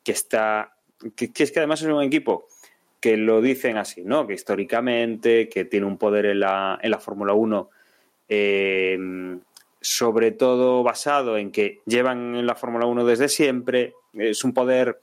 que 0.05 0.13
está, 0.13 0.77
que 1.17 1.31
es 1.35 1.53
que 1.53 1.59
además 1.59 1.81
es 1.81 1.89
un 1.89 2.03
equipo 2.03 2.49
que 3.03 3.17
lo 3.17 3.41
dicen 3.41 3.79
así, 3.79 4.05
¿no? 4.05 4.29
Que 4.29 4.35
históricamente, 4.35 5.49
que 5.49 5.65
tiene 5.65 5.87
un 5.87 5.99
poder 5.99 6.25
en 6.25 6.39
la, 6.39 6.79
en 6.81 6.93
la 6.93 7.01
Fórmula 7.01 7.33
1, 7.33 7.69
eh, 8.29 8.97
sobre 9.81 10.31
todo 10.31 10.85
basado 10.85 11.37
en 11.37 11.51
que 11.51 11.81
llevan 11.85 12.37
en 12.37 12.47
la 12.47 12.55
Fórmula 12.55 12.87
1 12.87 13.05
desde 13.05 13.29
siempre, 13.29 13.95
es 14.15 14.45
un 14.45 14.55
poder 14.55 15.01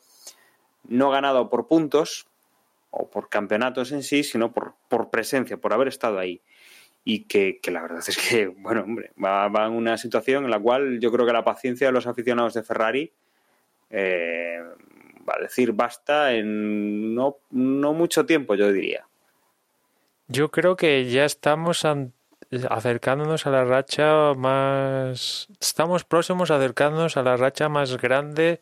no 0.87 1.11
ganado 1.11 1.49
por 1.49 1.67
puntos 1.67 2.25
o 2.89 3.09
por 3.09 3.27
campeonatos 3.27 3.91
en 3.91 4.01
sí, 4.01 4.23
sino 4.23 4.53
por, 4.53 4.75
por 4.87 5.09
presencia, 5.09 5.57
por 5.57 5.73
haber 5.73 5.89
estado 5.89 6.19
ahí. 6.19 6.39
Y 7.03 7.25
que, 7.25 7.59
la 7.69 7.81
verdad 7.81 8.01
es 8.07 8.17
que, 8.17 8.47
bueno, 8.57 8.83
hombre, 8.83 9.11
va, 9.21 9.49
va, 9.49 9.65
en 9.65 9.73
una 9.73 9.97
situación 9.97 10.45
en 10.45 10.51
la 10.51 10.59
cual 10.59 11.01
yo 11.01 11.11
creo 11.11 11.25
que 11.25 11.33
la 11.33 11.43
paciencia 11.43 11.87
de 11.87 11.93
los 11.93 12.07
aficionados 12.07 12.53
de 12.53 12.63
Ferrari 12.63 13.11
eh, 13.89 14.63
decir 15.37 15.73
basta 15.73 16.33
en 16.33 17.13
no, 17.13 17.37
no 17.51 17.93
mucho 17.93 18.25
tiempo, 18.25 18.55
yo 18.55 18.71
diría. 18.71 19.05
Yo 20.27 20.49
creo 20.51 20.75
que 20.75 21.09
ya 21.09 21.25
estamos 21.25 21.85
acercándonos 22.69 23.47
a 23.47 23.49
la 23.49 23.65
racha 23.65 24.33
más. 24.35 25.47
Estamos 25.59 26.03
próximos 26.03 26.51
a 26.51 26.57
acercándonos 26.57 27.17
a 27.17 27.23
la 27.23 27.35
racha 27.35 27.67
más 27.69 27.97
grande 27.97 28.59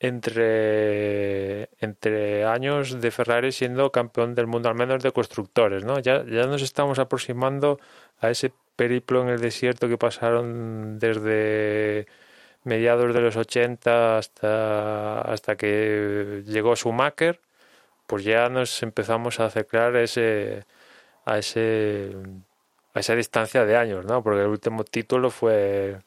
entre, 0.00 1.70
entre 1.78 2.44
años 2.44 3.00
de 3.00 3.10
Ferrari 3.10 3.52
siendo 3.52 3.90
campeón 3.90 4.34
del 4.34 4.46
mundo, 4.46 4.68
al 4.68 4.74
menos 4.74 5.02
de 5.02 5.12
constructores, 5.12 5.84
¿no? 5.84 5.98
Ya, 5.98 6.24
ya 6.24 6.46
nos 6.46 6.62
estamos 6.62 6.98
aproximando 6.98 7.78
a 8.18 8.30
ese 8.30 8.52
periplo 8.76 9.22
en 9.22 9.28
el 9.28 9.40
desierto 9.40 9.88
que 9.88 9.98
pasaron 9.98 10.98
desde 10.98 12.06
mediados 12.64 13.14
de 13.14 13.20
los 13.20 13.36
80 13.36 14.18
hasta, 14.18 15.20
hasta 15.20 15.56
que 15.56 16.42
llegó 16.46 16.74
Schumacher, 16.76 17.40
pues 18.06 18.24
ya 18.24 18.48
nos 18.48 18.82
empezamos 18.82 19.40
a 19.40 19.46
acercar 19.46 19.96
ese, 19.96 20.64
a 21.24 21.38
ese 21.38 22.16
a 22.94 23.00
esa 23.00 23.14
distancia 23.16 23.64
de 23.64 23.76
años, 23.76 24.06
¿no? 24.06 24.22
Porque 24.22 24.42
el 24.42 24.48
último 24.48 24.84
título 24.84 25.30
fue 25.30 25.98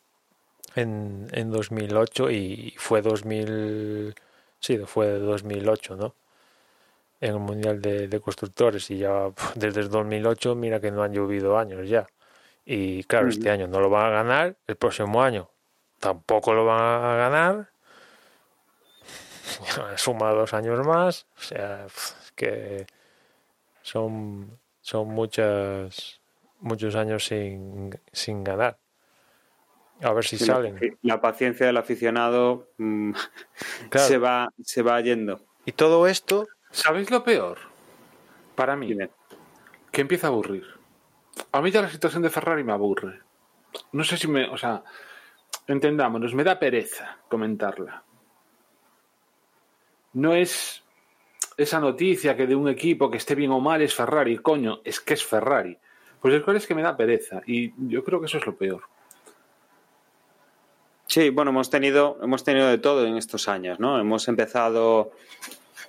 en, 0.76 1.28
en 1.34 1.52
2008 1.52 2.32
y 2.32 2.74
fue 2.78 3.02
2000, 3.02 4.16
sí, 4.60 4.78
fue 4.86 5.20
2008, 5.20 5.98
¿no? 5.98 6.16
En 7.20 7.34
el 7.34 7.40
Mundial 7.40 7.82
de, 7.82 8.22
Constructores 8.22 8.90
y 8.92 9.00
ya 9.00 9.32
desde 9.56 9.82
el 9.82 9.90
2008 9.90 10.56
mira 10.56 10.80
que 10.80 10.92
no 10.92 11.04
han 11.04 11.14
llovido 11.14 11.58
años 11.58 11.90
ya. 11.90 12.08
Y 12.66 13.04
claro, 13.04 13.30
este 13.30 13.50
año 13.50 13.68
no 13.68 13.80
lo 13.80 13.90
van 13.90 14.08
a 14.08 14.10
ganar, 14.10 14.56
el 14.68 14.76
próximo 14.76 15.22
año 15.22 15.50
tampoco 16.00 16.54
lo 16.54 16.66
van 16.66 17.04
a 17.04 17.16
ganar. 17.16 17.70
Suma 19.96 20.32
dos 20.32 20.54
años 20.54 20.86
más, 20.86 21.26
o 21.38 21.42
sea, 21.42 21.88
que 22.36 22.86
son, 23.82 24.60
son 24.82 25.08
muchas, 25.10 26.20
muchos 26.60 26.96
años 26.96 27.26
sin, 27.26 27.98
sin 28.12 28.44
ganar. 28.44 28.78
A 30.02 30.14
ver 30.14 30.26
si 30.26 30.38
salen. 30.38 30.98
La 31.02 31.22
paciencia 31.22 31.66
del 31.66 31.78
aficionado 31.78 32.68
mm, 32.78 33.14
se, 33.96 34.18
va, 34.18 34.54
se 34.62 34.82
va 34.82 35.02
yendo. 35.02 35.42
Y 35.66 35.72
todo 35.72 36.08
esto. 36.08 36.48
¿Sabéis 36.72 37.10
lo 37.10 37.24
peor? 37.24 37.58
Para 38.56 38.76
mí. 38.76 38.96
Que 39.92 40.02
empieza 40.02 40.28
a 40.28 40.30
aburrir. 40.30 40.66
A 41.52 41.62
mí 41.62 41.72
ya 41.72 41.82
la 41.82 41.90
situación 41.90 42.24
de 42.24 42.30
Ferrari 42.30 42.64
me 42.64 42.74
aburre. 42.74 43.22
No 43.92 44.04
sé 44.04 44.18
si 44.18 44.28
me. 44.28 44.48
O 44.50 44.58
sea, 44.58 44.84
entendámonos, 45.68 46.34
me 46.34 46.44
da 46.44 46.60
pereza 46.60 47.18
comentarla. 47.28 48.04
No 50.14 50.34
es 50.34 50.84
esa 51.58 51.80
noticia 51.80 52.36
que 52.36 52.48
de 52.48 52.56
un 52.56 52.70
equipo 52.70 53.10
que 53.12 53.18
esté 53.18 53.36
bien 53.36 53.52
o 53.52 53.60
mal 53.60 53.82
es 53.82 53.96
Ferrari, 53.96 54.38
coño, 54.38 54.80
es 54.84 55.00
que 55.00 55.14
es 55.14 55.24
Ferrari. 55.24 55.78
Pues 56.22 56.34
el 56.34 56.44
cual 56.44 56.58
es 56.58 56.66
que 56.66 56.76
me 56.76 56.82
da 56.82 56.98
pereza 56.98 57.42
y 57.46 57.74
yo 57.90 58.04
creo 58.04 58.20
que 58.20 58.26
eso 58.26 58.38
es 58.38 58.46
lo 58.46 58.56
peor. 58.56 58.84
Sí, 61.08 61.30
bueno, 61.30 61.52
hemos 61.52 61.70
tenido, 61.70 62.18
hemos 62.22 62.44
tenido 62.44 62.68
de 62.68 62.80
todo 62.80 63.06
en 63.06 63.16
estos 63.16 63.48
años, 63.48 63.80
¿no? 63.80 64.00
Hemos 64.00 64.28
empezado, 64.28 65.14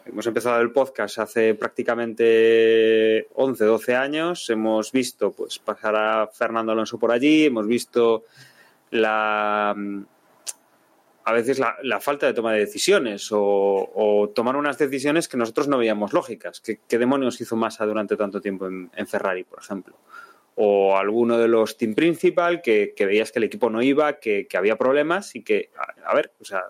hemos 0.06 0.26
empezado 0.26 0.60
el 0.60 0.70
podcast 0.70 1.18
hace 1.18 1.54
prácticamente 1.54 3.26
11, 3.34 3.64
12 3.64 3.96
años. 3.96 4.48
Hemos 4.48 4.92
visto, 4.92 5.32
pues, 5.32 5.58
pasar 5.58 5.96
a 5.96 6.28
Fernando 6.28 6.70
Alonso 6.70 6.98
por 6.98 7.10
allí. 7.10 7.46
Hemos 7.46 7.66
visto 7.66 8.26
la, 8.90 9.76
a 11.24 11.32
veces 11.32 11.58
la, 11.58 12.00
falta 12.00 12.26
de 12.26 12.34
toma 12.34 12.52
de 12.52 12.60
decisiones 12.60 13.28
o, 13.30 14.32
tomar 14.34 14.56
unas 14.56 14.78
decisiones 14.78 15.28
que 15.28 15.36
nosotros 15.36 15.68
no 15.68 15.78
veíamos 15.78 16.12
lógicas. 16.12 16.60
¿Qué, 16.60 16.98
demonios 16.98 17.40
hizo 17.40 17.56
Massa 17.56 17.86
durante 17.86 18.16
tanto 18.16 18.40
tiempo 18.40 18.66
en 18.66 19.06
Ferrari, 19.06 19.44
por 19.44 19.60
ejemplo? 19.60 19.96
o 20.60 20.96
alguno 20.96 21.38
de 21.38 21.46
los 21.46 21.76
team 21.76 21.94
principal 21.94 22.62
que, 22.62 22.92
veías 22.98 23.30
que 23.30 23.38
el 23.38 23.44
equipo 23.44 23.70
no 23.70 23.80
iba, 23.80 24.14
que, 24.14 24.48
había 24.54 24.76
problemas 24.76 25.36
y 25.36 25.44
que, 25.44 25.70
a, 26.04 26.12
ver, 26.16 26.32
o 26.40 26.44
sea, 26.44 26.64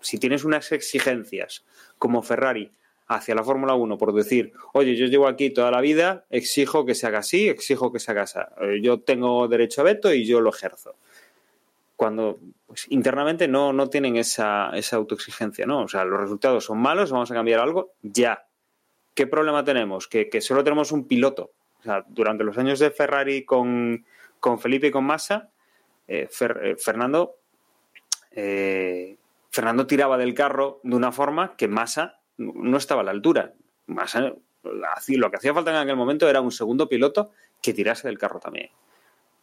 si 0.00 0.16
tienes 0.16 0.44
unas 0.44 0.72
exigencias 0.72 1.62
como 1.98 2.22
Ferrari 2.22 2.72
hacia 3.06 3.34
la 3.34 3.44
Fórmula 3.44 3.74
1 3.74 3.98
por 3.98 4.14
decir, 4.14 4.54
oye, 4.72 4.96
yo 4.96 5.04
llevo 5.06 5.28
aquí 5.28 5.50
toda 5.50 5.70
la 5.70 5.82
vida, 5.82 6.24
exijo 6.30 6.86
que 6.86 6.94
se 6.94 7.06
haga 7.06 7.18
así, 7.18 7.50
exijo 7.50 7.92
que 7.92 7.98
se 7.98 8.12
haga 8.12 8.22
así, 8.22 8.38
eh, 8.62 8.80
yo 8.82 9.00
tengo 9.00 9.46
derecho 9.46 9.82
a 9.82 9.84
veto 9.84 10.14
y 10.14 10.24
yo 10.24 10.40
lo 10.40 10.48
ejerzo. 10.48 10.96
Cuando 11.96 12.38
pues, 12.66 12.86
internamente 12.90 13.46
no, 13.46 13.72
no 13.72 13.88
tienen 13.88 14.16
esa, 14.16 14.70
esa 14.74 14.96
autoexigencia, 14.96 15.66
¿no? 15.66 15.82
O 15.82 15.88
sea, 15.88 16.04
los 16.04 16.20
resultados 16.20 16.64
son 16.64 16.78
malos, 16.78 17.12
vamos 17.12 17.30
a 17.30 17.34
cambiar 17.34 17.60
algo 17.60 17.92
ya. 18.02 18.46
¿Qué 19.14 19.26
problema 19.26 19.64
tenemos? 19.64 20.08
Que, 20.08 20.28
que 20.28 20.40
solo 20.40 20.64
tenemos 20.64 20.90
un 20.90 21.06
piloto 21.06 21.52
durante 22.08 22.44
los 22.44 22.58
años 22.58 22.78
de 22.78 22.90
Ferrari 22.90 23.44
con, 23.44 24.04
Felipe 24.58 24.88
y 24.88 24.90
con 24.90 25.04
Massa, 25.04 25.50
eh, 26.06 26.28
eh, 26.40 26.76
Fernando, 26.78 27.36
eh, 28.30 29.16
Fernando 29.50 29.86
tiraba 29.86 30.18
del 30.18 30.34
carro 30.34 30.80
de 30.82 30.96
una 30.96 31.12
forma 31.12 31.56
que 31.56 31.68
Massa 31.68 32.20
no 32.36 32.76
estaba 32.76 33.02
a 33.02 33.04
la 33.04 33.10
altura. 33.10 33.54
Massa, 33.86 34.34
lo 34.62 35.30
que 35.30 35.36
hacía 35.36 35.54
falta 35.54 35.70
en 35.70 35.76
aquel 35.76 35.96
momento 35.96 36.28
era 36.28 36.40
un 36.40 36.50
segundo 36.50 36.88
piloto 36.88 37.30
que 37.62 37.72
tirase 37.72 38.08
del 38.08 38.18
carro 38.18 38.40
también. 38.40 38.70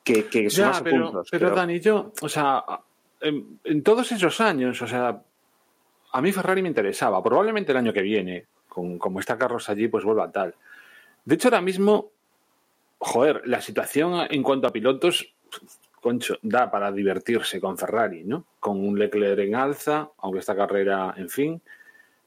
Que, 0.03 0.25
que 0.25 0.49
ya, 0.49 0.81
pero, 0.83 1.23
pero, 1.29 1.51
Dani, 1.51 1.79
yo, 1.79 2.11
o 2.21 2.29
sea, 2.29 2.63
en, 3.21 3.83
todos 3.83 4.11
esos 4.11 4.41
años, 4.41 4.81
o 4.81 4.87
sea, 4.87 5.21
a 6.11 6.21
mí 6.21 6.31
Ferrari 6.31 6.61
me 6.61 6.69
interesaba. 6.69 7.21
Probablemente 7.21 7.71
el 7.71 7.77
año 7.77 7.93
que 7.93 8.01
viene, 8.01 8.45
con, 8.67 8.97
como 8.97 9.19
está 9.19 9.37
Carlos 9.37 9.69
allí, 9.69 9.87
pues 9.87 10.03
vuelva 10.03 10.25
a 10.25 10.31
tal. 10.31 10.55
De 11.23 11.35
hecho, 11.35 11.49
ahora 11.49 11.61
mismo 11.61 12.11
joder, 13.01 13.41
la 13.45 13.61
situación 13.61 14.27
en 14.29 14.43
cuanto 14.43 14.67
a 14.67 14.71
pilotos, 14.71 15.33
concho, 15.99 16.37
da 16.43 16.69
para 16.69 16.91
divertirse 16.91 17.59
con 17.59 17.77
Ferrari, 17.77 18.23
¿no? 18.23 18.45
Con 18.59 18.79
un 18.79 18.97
Leclerc 18.97 19.39
en 19.39 19.55
alza, 19.55 20.09
aunque 20.19 20.39
esta 20.39 20.55
carrera, 20.55 21.13
en 21.17 21.29
fin, 21.29 21.61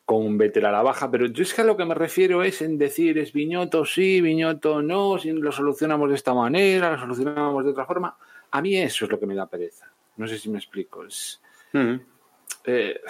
con 0.04 0.36
Vettel 0.36 0.66
a 0.66 0.72
la 0.72 0.82
baja, 0.82 1.10
pero 1.10 1.26
yo 1.26 1.42
es 1.42 1.54
que 1.54 1.62
a 1.62 1.64
lo 1.64 1.76
que 1.76 1.84
me 1.84 1.94
refiero 1.94 2.42
es 2.42 2.60
en 2.60 2.76
decir, 2.76 3.16
es 3.18 3.32
Viñoto 3.32 3.84
sí, 3.84 4.20
Viñoto 4.20 4.82
no, 4.82 5.18
si 5.18 5.32
lo 5.32 5.50
solucionamos 5.50 6.10
de 6.10 6.16
esta 6.16 6.34
manera, 6.34 6.90
lo 6.90 6.98
solucionamos 6.98 7.64
de 7.64 7.70
otra 7.70 7.86
forma. 7.86 8.16
A 8.50 8.60
mí 8.60 8.76
eso 8.76 9.06
es 9.06 9.10
lo 9.10 9.18
que 9.18 9.26
me 9.26 9.34
da 9.34 9.46
pereza. 9.46 9.90
No 10.16 10.28
sé 10.28 10.38
si 10.38 10.50
me 10.50 10.58
explico. 10.58 11.04
Es, 11.04 11.40
eh, 12.64 13.00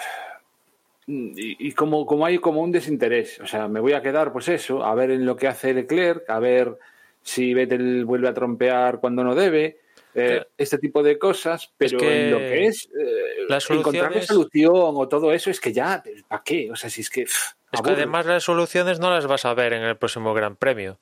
y, 1.07 1.71
como, 1.73 2.05
como 2.05 2.25
hay 2.25 2.39
como 2.39 2.61
un 2.61 2.71
desinterés, 2.71 3.39
o 3.39 3.45
sea, 3.45 3.67
me 3.67 3.79
voy 3.79 3.93
a 3.93 4.01
quedar, 4.01 4.31
pues 4.31 4.47
eso, 4.47 4.83
a 4.83 4.95
ver 4.95 5.11
en 5.11 5.25
lo 5.25 5.35
que 5.35 5.47
hace 5.47 5.73
Leclerc, 5.73 6.27
a 6.29 6.39
ver 6.39 6.79
si 7.21 7.53
Vettel 7.53 8.05
vuelve 8.05 8.27
a 8.27 8.33
trompear 8.33 8.99
cuando 8.99 9.23
no 9.23 9.35
debe, 9.35 9.79
eh, 10.15 10.45
este 10.57 10.77
tipo 10.77 11.03
de 11.03 11.19
cosas, 11.19 11.73
pero 11.77 12.01
en 12.01 12.31
lo 12.31 12.37
que 12.37 12.67
es 12.67 12.89
eh, 12.97 13.47
encontrar 13.69 14.11
una 14.11 14.21
solución 14.21 14.71
o 14.73 15.07
todo 15.07 15.33
eso, 15.33 15.49
es 15.51 15.59
que 15.59 15.73
ya, 15.73 16.01
¿para 16.27 16.43
qué? 16.43 16.71
O 16.71 16.75
sea, 16.75 16.89
si 16.89 17.01
es 17.01 17.09
que... 17.09 17.23
es 17.23 17.81
que 17.83 17.91
además 17.91 18.25
las 18.25 18.43
soluciones 18.43 18.99
no 18.99 19.09
las 19.11 19.27
vas 19.27 19.45
a 19.45 19.53
ver 19.53 19.73
en 19.73 19.83
el 19.83 19.97
próximo 19.97 20.33
Gran 20.33 20.55
Premio. 20.55 20.97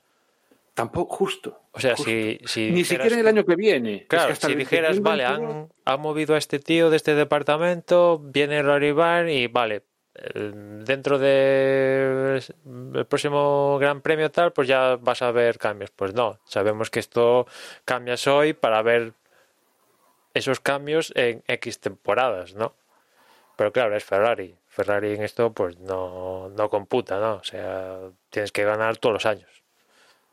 Tampoco, 0.73 1.15
justo. 1.15 1.61
O 1.71 1.79
sea, 1.79 1.95
Si, 1.95 2.39
Ni 2.71 2.83
siquiera 2.83 3.19
el 3.19 3.27
año 3.27 3.45
que 3.45 3.55
viene. 3.55 4.07
Claro, 4.07 4.35
si 4.35 4.55
dijeras, 4.55 4.99
vale, 5.01 5.25
han, 5.25 5.69
movido 5.99 6.33
a 6.33 6.39
este 6.39 6.59
tío 6.59 6.89
de 6.89 6.97
este 6.97 7.13
departamento, 7.13 8.19
viene 8.19 8.63
Raribar 8.63 9.29
y 9.29 9.45
vale, 9.45 9.75
eh, 9.75 9.81
dentro 10.13 11.17
del 11.17 12.43
próximo 13.07 13.77
Gran 13.79 14.01
Premio 14.01 14.29
tal, 14.31 14.53
pues 14.53 14.67
ya 14.67 14.97
vas 14.97 15.21
a 15.21 15.31
ver 15.31 15.57
cambios. 15.57 15.91
Pues 15.91 16.13
no, 16.13 16.39
sabemos 16.45 16.89
que 16.89 16.99
esto 16.99 17.47
cambias 17.85 18.27
hoy 18.27 18.53
para 18.53 18.81
ver 18.81 19.13
esos 20.33 20.59
cambios 20.59 21.11
en 21.15 21.43
X 21.47 21.79
temporadas, 21.79 22.53
¿no? 22.55 22.73
Pero 23.55 23.71
claro, 23.71 23.95
es 23.95 24.03
Ferrari. 24.03 24.55
Ferrari 24.67 25.13
en 25.13 25.23
esto 25.23 25.51
pues 25.53 25.77
no, 25.79 26.49
no 26.49 26.69
computa, 26.69 27.19
¿no? 27.19 27.35
O 27.35 27.43
sea, 27.43 27.99
tienes 28.29 28.51
que 28.51 28.63
ganar 28.63 28.97
todos 28.97 29.13
los 29.13 29.25
años. 29.25 29.63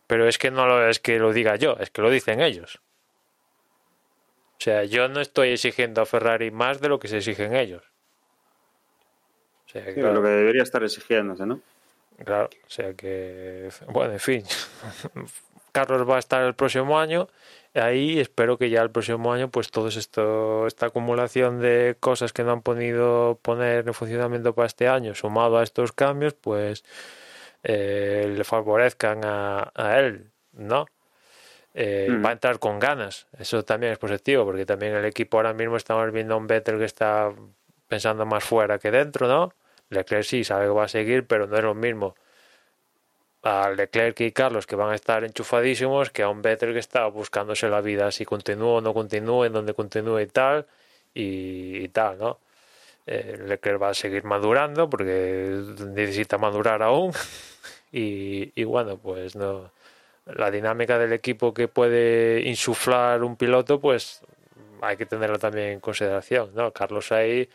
Pero 0.07 0.27
es 0.29 0.39
que 0.39 0.51
no 0.51 0.67
lo, 0.67 0.89
es 0.89 1.01
que 1.01 1.19
lo 1.19 1.33
diga 1.33 1.57
yo, 1.57 1.77
es 1.79 1.91
que 1.91 2.03
lo 2.03 2.11
dicen 2.11 2.41
ellos. 2.41 2.81
O 4.59 4.63
sea, 4.63 4.85
yo 4.85 5.09
no 5.09 5.21
estoy 5.21 5.51
exigiendo 5.51 6.03
a 6.03 6.07
Ferrari 6.07 6.51
más 6.51 6.81
de 6.81 6.89
lo 6.89 6.99
que 6.99 7.09
se 7.09 7.19
exigen 7.19 7.55
ellos 7.55 7.90
lo 9.75 10.23
que 10.23 10.29
debería 10.29 10.63
estar 10.63 10.83
exigiéndose, 10.83 11.47
¿no? 11.47 11.61
Claro, 12.25 12.51
o 12.67 12.71
sea 12.71 12.93
que, 12.95 13.71
bueno, 13.89 14.13
en 14.13 14.21
fin, 14.21 14.45
Carlos 15.73 16.09
va 16.09 16.17
a 16.17 16.19
estar 16.19 16.43
el 16.43 16.55
próximo 16.55 16.99
año, 16.99 17.29
ahí 17.75 18.19
espero 18.19 18.59
que 18.59 18.69
ya 18.69 18.83
el 18.83 18.91
próximo 18.91 19.33
año, 19.33 19.51
pues 19.51 19.71
todo 19.71 19.89
esto, 19.89 20.67
esta 20.67 20.87
acumulación 20.87 21.61
de 21.61 21.97
cosas 21.99 22.33
que 22.33 22.43
no 22.43 22.53
han 22.53 22.63
podido 22.63 23.39
poner 23.43 23.87
en 23.87 23.95
funcionamiento 23.95 24.55
para 24.55 24.67
este 24.67 24.89
año, 24.89 25.15
sumado 25.15 25.59
a 25.59 25.63
estos 25.63 25.93
cambios, 25.93 26.35
pues 26.35 26.85
eh, 27.63 28.35
le 28.37 28.45
favorezcan 28.45 29.21
a, 29.25 29.99
él, 29.99 30.31
¿no? 30.53 30.87
Eh, 31.73 32.09
mm. 32.11 32.25
Va 32.25 32.31
a 32.31 32.33
entrar 32.33 32.59
con 32.59 32.79
ganas, 32.81 33.29
eso 33.39 33.65
también 33.65 33.93
es 33.93 33.99
positivo, 33.99 34.45
porque 34.45 34.67
también 34.67 34.95
el 34.95 35.05
equipo 35.05 35.37
ahora 35.37 35.55
mismo 35.55 35.77
estamos 35.77 36.11
viendo 36.13 36.35
a 36.35 36.37
un 36.37 36.47
Vettel 36.47 36.79
que 36.79 36.85
está 36.85 37.33
pensando 37.87 38.27
más 38.27 38.45
fuera 38.45 38.79
que 38.79 38.91
dentro, 38.91 39.29
¿no? 39.29 39.53
Leclerc 39.91 40.25
sí 40.25 40.45
sabe 40.45 40.67
que 40.67 40.71
va 40.71 40.85
a 40.85 40.89
seguir, 40.89 41.27
pero 41.27 41.47
no 41.47 41.57
es 41.57 41.63
lo 41.63 41.75
mismo 41.75 42.15
a 43.43 43.71
Leclerc 43.71 44.21
y 44.21 44.33
Carlos 44.33 44.67
que 44.67 44.77
van 44.77 44.93
a 44.93 44.95
estar 44.95 45.25
enchufadísimos 45.25 46.11
que 46.11 46.23
a 46.23 46.29
un 46.29 46.43
Vettel 46.43 46.73
que 46.73 46.79
está 46.79 47.07
buscándose 47.07 47.69
la 47.69 47.81
vida 47.81 48.11
si 48.13 48.25
continúa 48.25 48.75
o 48.75 48.81
no 48.81 48.93
continúa, 48.95 49.47
en 49.47 49.53
dónde 49.53 49.75
continúa 49.75 50.23
y 50.23 50.27
tal, 50.27 50.67
y, 51.15 51.89
tal, 51.89 52.19
¿no? 52.19 52.39
Eh, 53.07 53.39
Leclerc 53.47 53.83
va 53.83 53.91
a 53.91 53.95
seguir 53.95 54.25
madurando 54.25 54.89
porque 54.91 55.63
necesita 55.87 56.39
madurar 56.39 56.83
aún 56.83 57.13
y, 57.93 58.65
bueno, 58.65 58.99
pues 58.99 59.37
no 59.37 59.73
la 60.27 60.51
dinámica 60.51 60.99
del 60.99 61.13
equipo 61.13 61.55
que 61.55 61.67
puede 61.69 62.43
insuflar 62.43 63.25
un 63.25 63.37
piloto, 63.37 63.81
pues 63.81 64.23
hay 64.83 64.97
que 64.97 65.07
tenerlo 65.07 65.39
también 65.39 65.69
en 65.69 65.81
consideración, 65.81 66.55
¿no? 66.55 66.73
Carlos 66.73 67.11
ahí, 67.13 67.49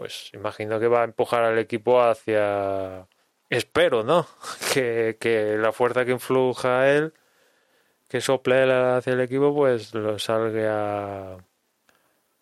pues 0.00 0.30
imagino 0.32 0.80
que 0.80 0.88
va 0.88 1.02
a 1.02 1.04
empujar 1.04 1.44
al 1.44 1.58
equipo 1.58 2.00
hacia 2.00 3.06
espero, 3.50 4.02
¿no? 4.02 4.26
Que, 4.72 5.18
que 5.20 5.58
la 5.58 5.72
fuerza 5.72 6.06
que 6.06 6.12
influja 6.12 6.80
a 6.80 6.90
él, 6.90 7.12
que 8.08 8.22
sople 8.22 8.62
hacia 8.72 9.12
el 9.12 9.20
equipo, 9.20 9.54
pues 9.54 9.92
lo 9.92 10.18
salga 10.18 11.34
a 11.34 11.38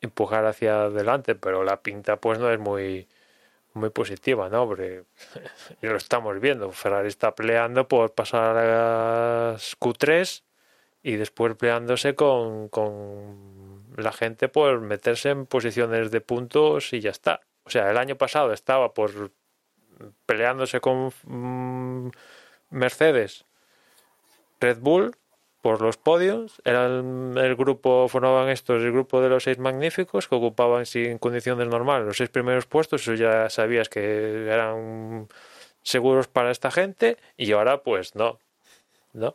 empujar 0.01 0.47
hacia 0.47 0.83
adelante, 0.83 1.35
pero 1.35 1.65
la 1.65 1.83
pinta 1.83 2.21
pues 2.21 2.39
no 2.39 2.49
es 2.49 2.61
muy 2.61 3.09
muy 3.75 3.91
positiva, 3.91 4.49
¿no? 4.49 4.69
Porque 4.69 5.03
lo 5.83 5.97
estamos 5.97 6.39
viendo, 6.41 6.71
Ferrari 6.71 7.09
está 7.09 7.35
peleando 7.35 7.89
por 7.89 8.15
pasar 8.15 8.57
a 8.57 9.57
Q3 9.81 10.45
y 11.03 11.17
después 11.17 11.57
peleándose 11.57 12.15
con, 12.15 12.69
con 12.69 13.85
la 13.97 14.13
gente 14.13 14.49
por 14.49 14.81
meterse 14.81 15.31
en 15.31 15.47
posiciones 15.47 16.13
de 16.13 16.21
puntos 16.21 16.93
y 16.93 17.01
ya 17.01 17.11
está. 17.11 17.48
O 17.69 17.71
sea, 17.71 17.91
el 17.91 17.99
año 17.99 18.17
pasado 18.17 18.55
estaba 18.55 18.95
por 18.95 19.31
peleándose 20.25 20.81
con 20.81 21.13
mm, 21.25 22.09
Mercedes, 22.71 23.45
Red 24.59 24.79
Bull 24.79 25.15
por 25.61 25.83
los 25.83 25.99
podios. 25.99 26.63
Era 26.65 26.87
el, 26.87 27.57
grupo, 27.57 28.09
formaban 28.09 28.49
estos 28.49 28.83
el 28.83 28.93
grupo 28.93 29.21
de 29.21 29.29
los 29.29 29.45
seis 29.45 29.59
magníficos 29.59 30.29
que 30.29 30.35
ocupaban 30.35 30.87
sin 30.87 31.19
condiciones 31.19 31.69
normales 31.69 32.07
los 32.07 32.17
seis 32.17 32.31
primeros 32.31 32.65
puestos. 32.65 33.03
Eso 33.03 33.13
ya 33.13 33.51
sabías 33.51 33.91
que 33.91 34.47
eran 34.47 35.29
seguros 35.83 36.27
para 36.27 36.51
esta 36.51 36.71
gente 36.71 37.19
y 37.37 37.53
ahora 37.53 37.83
pues 37.83 38.15
no, 38.15 38.39
no. 39.13 39.35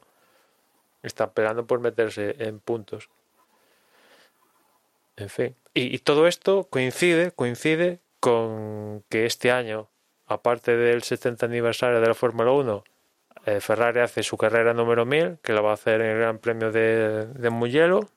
Están 1.04 1.30
peleando 1.36 1.68
por 1.68 1.82
meterse 1.82 2.36
en 2.40 2.60
puntos. 2.60 3.10
En 5.18 5.30
fin. 5.30 5.56
Y, 5.76 5.94
y 5.94 6.00
todo 6.00 6.28
esto 6.28 6.64
coincide, 6.72 7.32
coincide 7.32 8.00
con 8.24 9.04
que 9.10 9.26
este 9.26 9.52
año 9.52 9.90
aparte 10.28 10.78
del 10.78 11.04
70 11.04 11.46
aniversario 11.46 12.00
de 12.00 12.08
la 12.08 12.14
Fórmula 12.14 12.54
1, 12.54 12.86
eh, 13.46 13.60
Ferrari 13.60 14.00
hace 14.00 14.24
su 14.24 14.38
carrera 14.38 14.74
número 14.74 15.06
1000, 15.06 15.40
que 15.44 15.52
la 15.52 15.60
va 15.60 15.72
a 15.72 15.74
hacer 15.74 16.00
en 16.00 16.08
el 16.08 16.18
Gran 16.20 16.38
Premio 16.38 16.72
de, 16.72 17.26
de. 17.28 18.08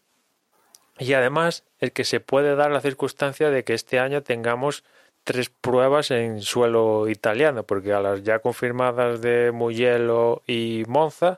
Y 1.01 1.13
además, 1.13 1.65
el 1.81 1.91
que 1.91 2.05
se 2.05 2.21
puede 2.21 2.55
dar 2.55 2.71
la 2.71 2.81
circunstancia 2.81 3.51
de 3.51 3.65
que 3.65 3.75
este 3.75 3.99
año 3.99 4.23
tengamos 4.23 4.85
tres 5.25 5.51
pruebas 5.51 6.13
en 6.13 6.41
suelo 6.41 7.09
italiano, 7.09 7.65
porque 7.65 7.93
a 7.93 7.99
las 7.99 8.23
ya 8.23 8.39
confirmadas 8.39 9.21
de 9.21 9.51
Mugello 9.51 10.45
y 10.47 10.85
Monza, 10.87 11.37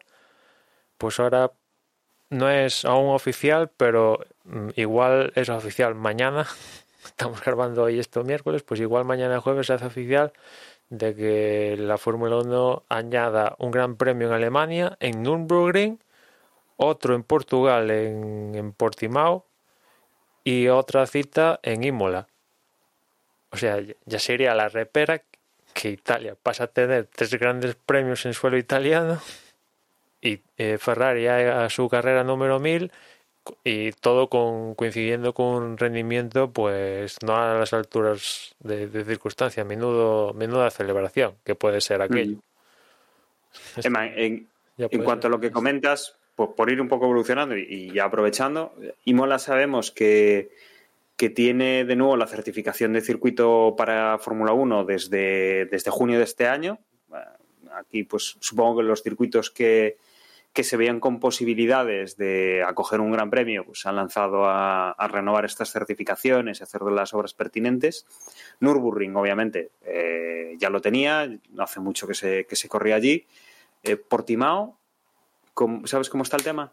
pues 0.98 1.18
ahora 1.20 1.52
no 2.28 2.50
es 2.50 2.84
aún 2.84 3.14
oficial, 3.14 3.70
pero 3.78 4.20
mm, 4.44 4.68
igual 4.76 5.32
es 5.36 5.48
oficial 5.48 5.94
mañana. 5.94 6.46
Estamos 7.08 7.42
grabando 7.42 7.84
hoy 7.84 7.98
esto 7.98 8.22
miércoles, 8.22 8.62
pues 8.62 8.80
igual 8.80 9.04
mañana 9.04 9.40
jueves 9.40 9.68
se 9.68 9.72
hace 9.72 9.86
oficial 9.86 10.32
de 10.90 11.14
que 11.14 11.76
la 11.78 11.96
Fórmula 11.96 12.36
1 12.36 12.84
añada 12.88 13.56
un 13.58 13.70
gran 13.70 13.96
premio 13.96 14.28
en 14.28 14.34
Alemania, 14.34 14.96
en 15.00 15.22
Nürburgring, 15.22 15.98
otro 16.76 17.14
en 17.14 17.22
Portugal, 17.22 17.90
en, 17.90 18.54
en 18.54 18.72
Portimao, 18.72 19.46
y 20.44 20.68
otra 20.68 21.06
cita 21.06 21.60
en 21.62 21.82
Imola. 21.82 22.28
O 23.50 23.56
sea, 23.56 23.82
ya 24.04 24.18
sería 24.18 24.54
la 24.54 24.68
repera 24.68 25.22
que 25.72 25.90
Italia 25.90 26.36
pasa 26.40 26.64
a 26.64 26.66
tener 26.68 27.06
tres 27.06 27.34
grandes 27.34 27.74
premios 27.74 28.26
en 28.26 28.34
suelo 28.34 28.58
italiano 28.58 29.20
y 30.20 30.40
eh, 30.58 30.76
Ferrari 30.78 31.26
a 31.26 31.68
su 31.70 31.88
carrera 31.88 32.22
número 32.22 32.58
1000 32.58 32.92
y 33.64 33.92
todo 33.92 34.28
con, 34.28 34.74
coincidiendo 34.74 35.34
con 35.34 35.46
un 35.46 35.78
rendimiento 35.78 36.50
pues 36.52 37.16
no 37.24 37.36
a 37.36 37.54
las 37.54 37.72
alturas 37.72 38.54
de, 38.60 39.04
circunstancia, 39.04 39.64
menudo, 39.64 40.32
menuda 40.34 40.70
celebración 40.70 41.34
que 41.44 41.54
puede 41.54 41.80
ser 41.80 42.02
aquello. 42.02 42.38
Mm. 43.76 43.96
en, 44.16 44.48
cuanto 45.04 45.26
a 45.26 45.30
lo 45.30 45.40
que 45.40 45.50
comentas, 45.50 46.16
por, 46.34 46.70
ir 46.70 46.80
un 46.80 46.88
poco 46.88 47.06
evolucionando 47.06 47.56
y, 47.56 47.92
ya 47.92 48.04
aprovechando, 48.04 48.72
Imola 49.04 49.38
sabemos 49.38 49.90
que, 49.90 50.50
que 51.16 51.30
tiene 51.30 51.84
de 51.84 51.96
nuevo 51.96 52.16
la 52.16 52.26
certificación 52.26 52.92
de 52.92 53.00
circuito 53.00 53.74
para 53.76 54.18
Fórmula 54.18 54.52
1 54.52 54.84
desde, 54.84 55.66
desde 55.66 55.90
junio 55.90 56.18
de 56.18 56.24
este 56.24 56.46
año. 56.46 56.78
Aquí 57.72 58.04
pues 58.04 58.36
supongo 58.40 58.78
que 58.78 58.84
los 58.84 59.02
circuitos 59.02 59.50
que, 59.50 59.96
que 60.52 60.64
se 60.64 60.76
veían 60.76 61.00
con 61.00 61.20
posibilidades 61.20 62.16
de 62.16 62.64
acoger 62.66 63.00
un 63.00 63.12
gran 63.12 63.30
premio, 63.30 63.64
pues 63.64 63.86
han 63.86 63.96
lanzado 63.96 64.44
a, 64.46 64.94
renovar 65.08 65.44
estas 65.44 65.70
certificaciones 65.70 66.60
y 66.60 66.62
hacer 66.62 66.82
las 66.82 67.14
obras 67.14 67.34
pertinentes. 67.34 68.06
Nürburgring, 68.60 69.14
obviamente, 69.16 69.70
eh, 69.84 70.56
ya 70.58 70.70
lo 70.70 70.80
tenía, 70.80 71.28
no 71.50 71.62
hace 71.62 71.80
mucho 71.80 72.06
que 72.06 72.14
se, 72.14 72.44
que 72.46 72.56
se 72.56 72.68
corría 72.68 72.96
allí. 72.96 73.26
Eh, 73.82 73.96
Portimao, 73.96 74.76
¿sabes 75.84 76.10
cómo 76.10 76.24
está 76.24 76.36
el 76.36 76.42
tema? 76.42 76.72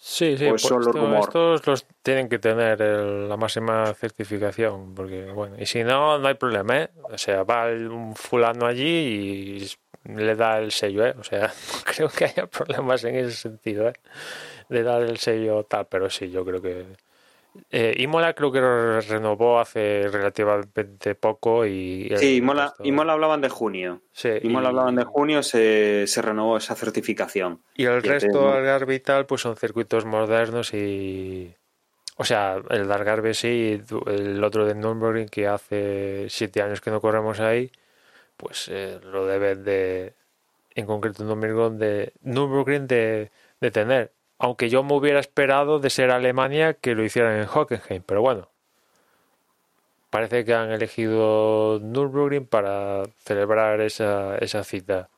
Sí, 0.00 0.36
sí, 0.38 0.46
pues 0.48 0.64
estos 0.64 1.66
los 1.66 1.86
tienen 2.02 2.28
que 2.28 2.38
tener 2.38 2.80
la 2.80 3.36
máxima 3.36 3.92
certificación, 3.94 4.94
porque 4.94 5.24
bueno, 5.32 5.56
y 5.58 5.66
si 5.66 5.82
no, 5.82 6.18
no 6.18 6.28
hay 6.28 6.34
problema, 6.34 6.82
¿eh? 6.82 6.90
O 7.02 7.18
sea, 7.18 7.42
va 7.42 7.66
un 7.66 8.14
fulano 8.14 8.66
allí 8.66 8.84
y 8.84 9.70
le 10.04 10.34
da 10.34 10.58
el 10.58 10.72
sello, 10.72 11.06
¿eh? 11.06 11.14
O 11.18 11.24
sea, 11.24 11.48
no 11.48 11.80
creo 11.84 12.08
que 12.08 12.24
haya 12.26 12.46
problemas 12.46 13.04
en 13.04 13.16
ese 13.16 13.32
sentido, 13.32 13.88
¿eh? 13.88 13.94
De 14.68 14.82
dar 14.82 15.02
el 15.02 15.18
sello 15.18 15.64
tal, 15.64 15.86
pero 15.86 16.10
sí, 16.10 16.30
yo 16.30 16.44
creo 16.44 16.60
que... 16.60 16.86
Eh, 17.70 17.94
Imola 17.98 18.34
creo 18.34 18.52
que 18.52 18.60
lo 18.60 19.00
renovó 19.00 19.58
hace 19.58 20.06
relativamente 20.08 21.14
poco 21.14 21.66
y... 21.66 22.12
Sí, 22.16 22.36
Imola, 22.36 22.74
Imola 22.84 23.14
hablaban 23.14 23.40
de 23.40 23.48
junio. 23.48 24.02
Sí, 24.12 24.30
Imola 24.42 24.68
hablaban 24.68 24.94
de 24.94 25.04
junio, 25.04 25.42
se, 25.42 26.06
se 26.06 26.22
renovó 26.22 26.58
esa 26.58 26.76
certificación. 26.76 27.62
Y 27.74 27.86
el 27.86 28.02
resto, 28.02 28.52
Algarve 28.52 28.94
y 28.94 29.00
tal, 29.00 29.26
pues 29.26 29.40
son 29.40 29.56
circuitos 29.56 30.04
modernos 30.04 30.72
y... 30.72 31.52
O 32.16 32.24
sea, 32.24 32.60
el 32.70 32.90
Algarve 32.92 33.32
sí, 33.34 33.80
el 34.06 34.44
otro 34.44 34.66
de 34.66 34.74
Nürburgring 34.74 35.28
que 35.28 35.46
hace 35.46 36.26
siete 36.28 36.62
años 36.62 36.80
que 36.80 36.90
no 36.90 37.00
corremos 37.00 37.40
ahí 37.40 37.70
pues 38.38 38.68
eh, 38.68 39.00
lo 39.04 39.26
deben 39.26 39.64
de, 39.64 40.14
en 40.74 40.86
concreto 40.86 41.24
Nürburgring, 41.24 41.78
de, 41.78 42.14
Nürburgring 42.22 42.86
de, 42.86 43.30
de 43.60 43.70
tener. 43.70 44.12
Aunque 44.38 44.70
yo 44.70 44.82
me 44.84 44.94
hubiera 44.94 45.20
esperado 45.20 45.80
de 45.80 45.90
ser 45.90 46.10
Alemania 46.10 46.74
que 46.74 46.94
lo 46.94 47.04
hicieran 47.04 47.36
en 47.40 47.48
Hockenheim, 47.52 48.02
pero 48.06 48.22
bueno, 48.22 48.48
parece 50.10 50.44
que 50.44 50.54
han 50.54 50.70
elegido 50.72 51.80
Nürburgring 51.80 52.46
para 52.46 53.04
celebrar 53.18 53.80
esa, 53.80 54.38
esa 54.38 54.64
cita. 54.64 55.10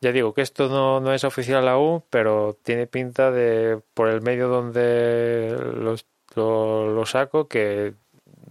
Ya 0.00 0.12
digo 0.12 0.34
que 0.34 0.42
esto 0.42 0.68
no, 0.68 1.00
no, 1.00 1.14
es 1.14 1.24
oficial 1.24 1.68
aún, 1.68 2.02
pero 2.10 2.58
tiene 2.62 2.86
pinta 2.88 3.30
de, 3.30 3.80
por 3.94 4.08
el 4.08 4.20
medio 4.22 4.48
donde 4.48 5.56
lo, 5.76 5.96
lo 6.90 7.06
saco, 7.06 7.48
que 7.48 7.94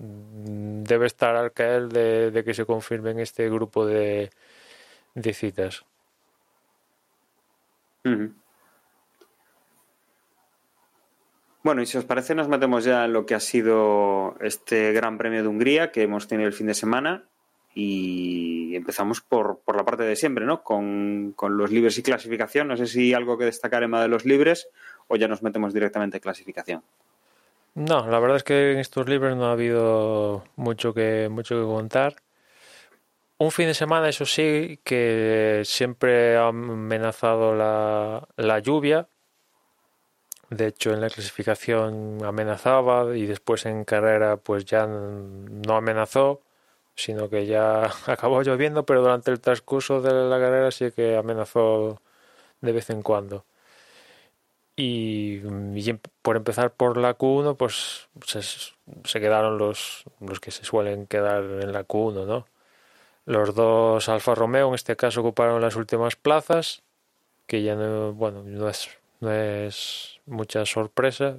debe 0.02 1.06
estar 1.08 1.36
al 1.36 1.52
caer 1.52 1.88
de, 1.90 2.44
que 2.44 2.54
se 2.54 2.66
confirmen 2.66 3.20
este 3.20 3.50
grupo 3.50 3.86
de, 3.86 4.32
citas. 5.34 5.86
Bueno, 11.64 11.84
y 11.84 11.86
si 11.86 11.98
os 11.98 12.06
parece, 12.06 12.34
nos 12.34 12.48
metemos 12.48 12.84
ya 12.84 13.06
en 13.06 13.14
lo 13.14 13.26
que 13.26 13.36
ha 13.36 13.40
sido 13.40 14.36
este 14.42 14.94
Gran 14.94 15.20
Premio 15.20 15.44
de 15.44 15.48
Hungría 15.48 15.92
que 15.92 16.02
hemos 16.02 16.28
tenido 16.28 16.48
el 16.48 16.54
fin 16.54 16.68
de 16.68 16.74
semana 16.74 17.26
y 17.74 18.76
empezamos 18.76 19.22
por, 19.22 19.60
por 19.60 19.76
la 19.76 19.86
parte 19.86 20.04
de 20.04 20.16
siempre, 20.16 20.46
¿no? 20.46 20.64
Con, 20.64 21.36
los 21.40 21.72
libres 21.72 21.98
y 21.98 22.04
clasificación. 22.04 22.68
No 22.68 22.78
sé 22.78 22.88
si 22.88 23.14
algo 23.14 23.38
que 23.38 23.46
destacar 23.46 23.84
en 23.84 23.92
más 23.92 24.02
de 24.02 24.08
los 24.08 24.26
libres 24.26 24.70
o 25.08 25.16
ya 25.16 25.28
nos 25.28 25.44
metemos 25.44 25.74
directamente 25.74 26.18
en 26.18 26.22
clasificación. 26.22 26.84
No, 27.76 28.08
la 28.08 28.20
verdad 28.20 28.38
es 28.38 28.44
que 28.44 28.72
en 28.74 28.80
estos 28.80 29.08
libros 29.10 29.36
no 29.36 29.48
ha 29.48 29.52
habido 29.54 30.44
mucho 30.56 30.94
que, 30.94 31.28
mucho 31.30 31.56
que 31.56 31.66
contar. 31.66 32.16
Un 33.38 33.52
fin 33.52 33.66
de 33.68 33.74
semana, 33.74 34.08
eso 34.10 34.26
sí, 34.26 34.80
que 34.84 35.64
siempre 35.66 36.38
ha 36.38 36.48
amenazado 36.48 37.56
la, 37.56 38.28
la 38.38 38.60
lluvia. 38.60 39.10
De 40.50 40.68
hecho, 40.68 40.94
en 40.94 41.02
la 41.02 41.10
clasificación 41.10 42.20
amenazaba 42.26 43.16
y 43.16 43.26
después 43.26 43.66
en 43.66 43.86
carrera 43.86 44.38
pues 44.38 44.66
ya 44.66 44.86
no 44.86 45.76
amenazó. 45.76 46.42
Sino 46.96 47.30
que 47.30 47.46
ya 47.48 47.90
acabó 48.08 48.44
lloviendo, 48.44 48.86
pero 48.86 49.02
durante 49.02 49.32
el 49.32 49.40
transcurso 49.42 50.02
de 50.02 50.14
la 50.14 50.40
carrera 50.40 50.72
sí 50.72 50.92
que 50.92 51.18
amenazó 51.18 52.02
de 52.62 52.72
vez 52.74 52.90
en 52.92 53.02
cuando. 53.04 53.46
Y, 54.84 55.40
por 56.24 56.38
empezar 56.38 56.74
por 56.74 56.98
la 56.98 57.16
Q1, 57.16 57.56
pues 57.56 58.10
se, 58.26 59.20
quedaron 59.20 59.60
los, 59.60 60.06
los 60.20 60.40
que 60.40 60.50
se 60.50 60.64
suelen 60.64 61.06
quedar 61.06 61.44
en 61.44 61.72
la 61.72 61.86
Q1, 61.86 62.26
¿no? 62.26 62.48
Los 63.26 63.54
dos 63.54 64.10
Alfa 64.10 64.34
Romeo 64.34 64.70
en 64.70 64.74
este 64.74 64.96
caso 64.96 65.22
ocuparon 65.22 65.62
las 65.62 65.76
últimas 65.76 66.16
plazas, 66.16 66.82
que 67.46 67.62
ya 67.62 67.76
no, 67.76 68.14
bueno, 68.14 68.42
no 68.44 68.68
es, 68.70 68.90
no 69.20 69.32
es 69.32 70.20
mucha 70.26 70.66
sorpresa. 70.66 71.38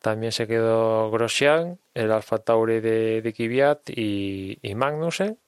También 0.00 0.32
se 0.32 0.48
quedó 0.48 1.12
Grosjean, 1.12 1.78
el 1.94 2.10
Alfa 2.10 2.38
Tauri 2.38 2.80
de, 2.80 3.22
de 3.22 3.82
y, 3.94 4.58
y 4.60 4.74
Magnussen. 4.74 5.38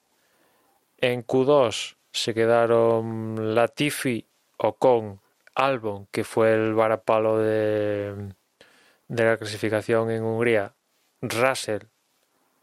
En 0.98 1.26
Q2 1.26 1.96
se 2.12 2.34
quedaron 2.34 3.56
Latifi, 3.56 4.24
Ocon, 4.58 5.23
Albon, 5.54 6.06
que 6.10 6.24
fue 6.24 6.54
el 6.54 6.74
varapalo 6.74 7.38
de, 7.38 8.34
de 9.08 9.24
la 9.24 9.36
clasificación 9.36 10.10
en 10.10 10.22
Hungría, 10.22 10.74
Russell 11.22 11.84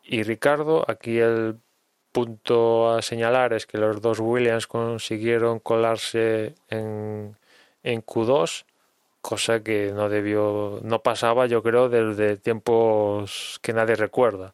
y 0.03 0.23
Ricardo. 0.23 0.85
Aquí 0.87 1.19
el 1.19 1.57
punto 2.11 2.91
a 2.91 3.01
señalar 3.01 3.53
es 3.53 3.65
que 3.65 3.77
los 3.77 4.01
dos 4.01 4.19
Williams 4.19 4.67
consiguieron 4.67 5.59
colarse 5.59 6.55
en, 6.69 7.37
en 7.83 8.01
Q2 8.03 8.65
cosa 9.21 9.61
que 9.63 9.91
no 9.93 10.09
debió, 10.09 10.79
no 10.83 11.01
pasaba 11.03 11.45
yo 11.45 11.63
creo 11.63 11.89
desde 11.89 12.37
tiempos 12.37 13.59
que 13.61 13.73
nadie 13.73 13.95
recuerda. 13.95 14.53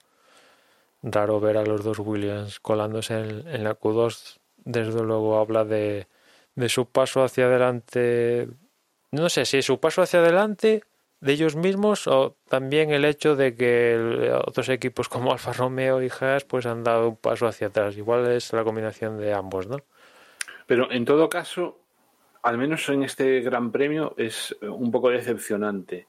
Raro 1.02 1.40
ver 1.40 1.58
a 1.58 1.64
los 1.64 1.84
dos 1.84 2.00
Williams 2.00 2.60
colándose 2.60 3.16
en, 3.16 3.64
la 3.64 3.80
Q2, 3.80 4.38
desde 4.66 5.04
luego 5.04 5.40
habla 5.40 5.64
de, 5.64 6.08
de 6.58 6.70
su 6.70 6.88
paso 6.88 7.24
hacia 7.24 7.46
adelante, 7.46 8.48
no 9.12 9.30
sé 9.30 9.46
si 9.46 9.62
su 9.62 9.80
paso 9.80 10.02
hacia 10.02 10.20
adelante 10.20 10.82
de 11.22 11.34
ellos 11.34 11.56
mismos 11.56 12.08
o 12.08 12.36
también 12.50 12.90
el 12.90 13.06
hecho 13.06 13.36
de 13.36 13.56
que 13.56 14.34
otros 14.44 14.68
equipos 14.70 15.08
como 15.08 15.32
Alfa 15.32 15.54
Romeo 15.54 16.02
y 16.02 16.10
Haas 16.10 16.46
pues 16.46 16.66
han 16.66 16.84
dado 16.84 17.10
un 17.10 17.16
paso 17.16 17.46
hacia 17.46 17.68
atrás. 17.68 17.96
Igual 17.96 18.26
es 18.32 18.52
la 18.54 18.64
combinación 18.64 19.20
de 19.20 19.34
ambos, 19.34 19.68
¿no? 19.68 19.78
Pero 20.66 20.92
en 20.92 21.06
todo 21.06 21.30
caso, 21.30 21.78
al 22.42 22.58
menos 22.58 22.90
en 22.90 23.04
este 23.04 23.42
Gran 23.42 23.72
Premio, 23.72 24.16
es 24.18 24.56
un 24.62 24.90
poco 24.90 25.12
decepcionante 25.12 26.08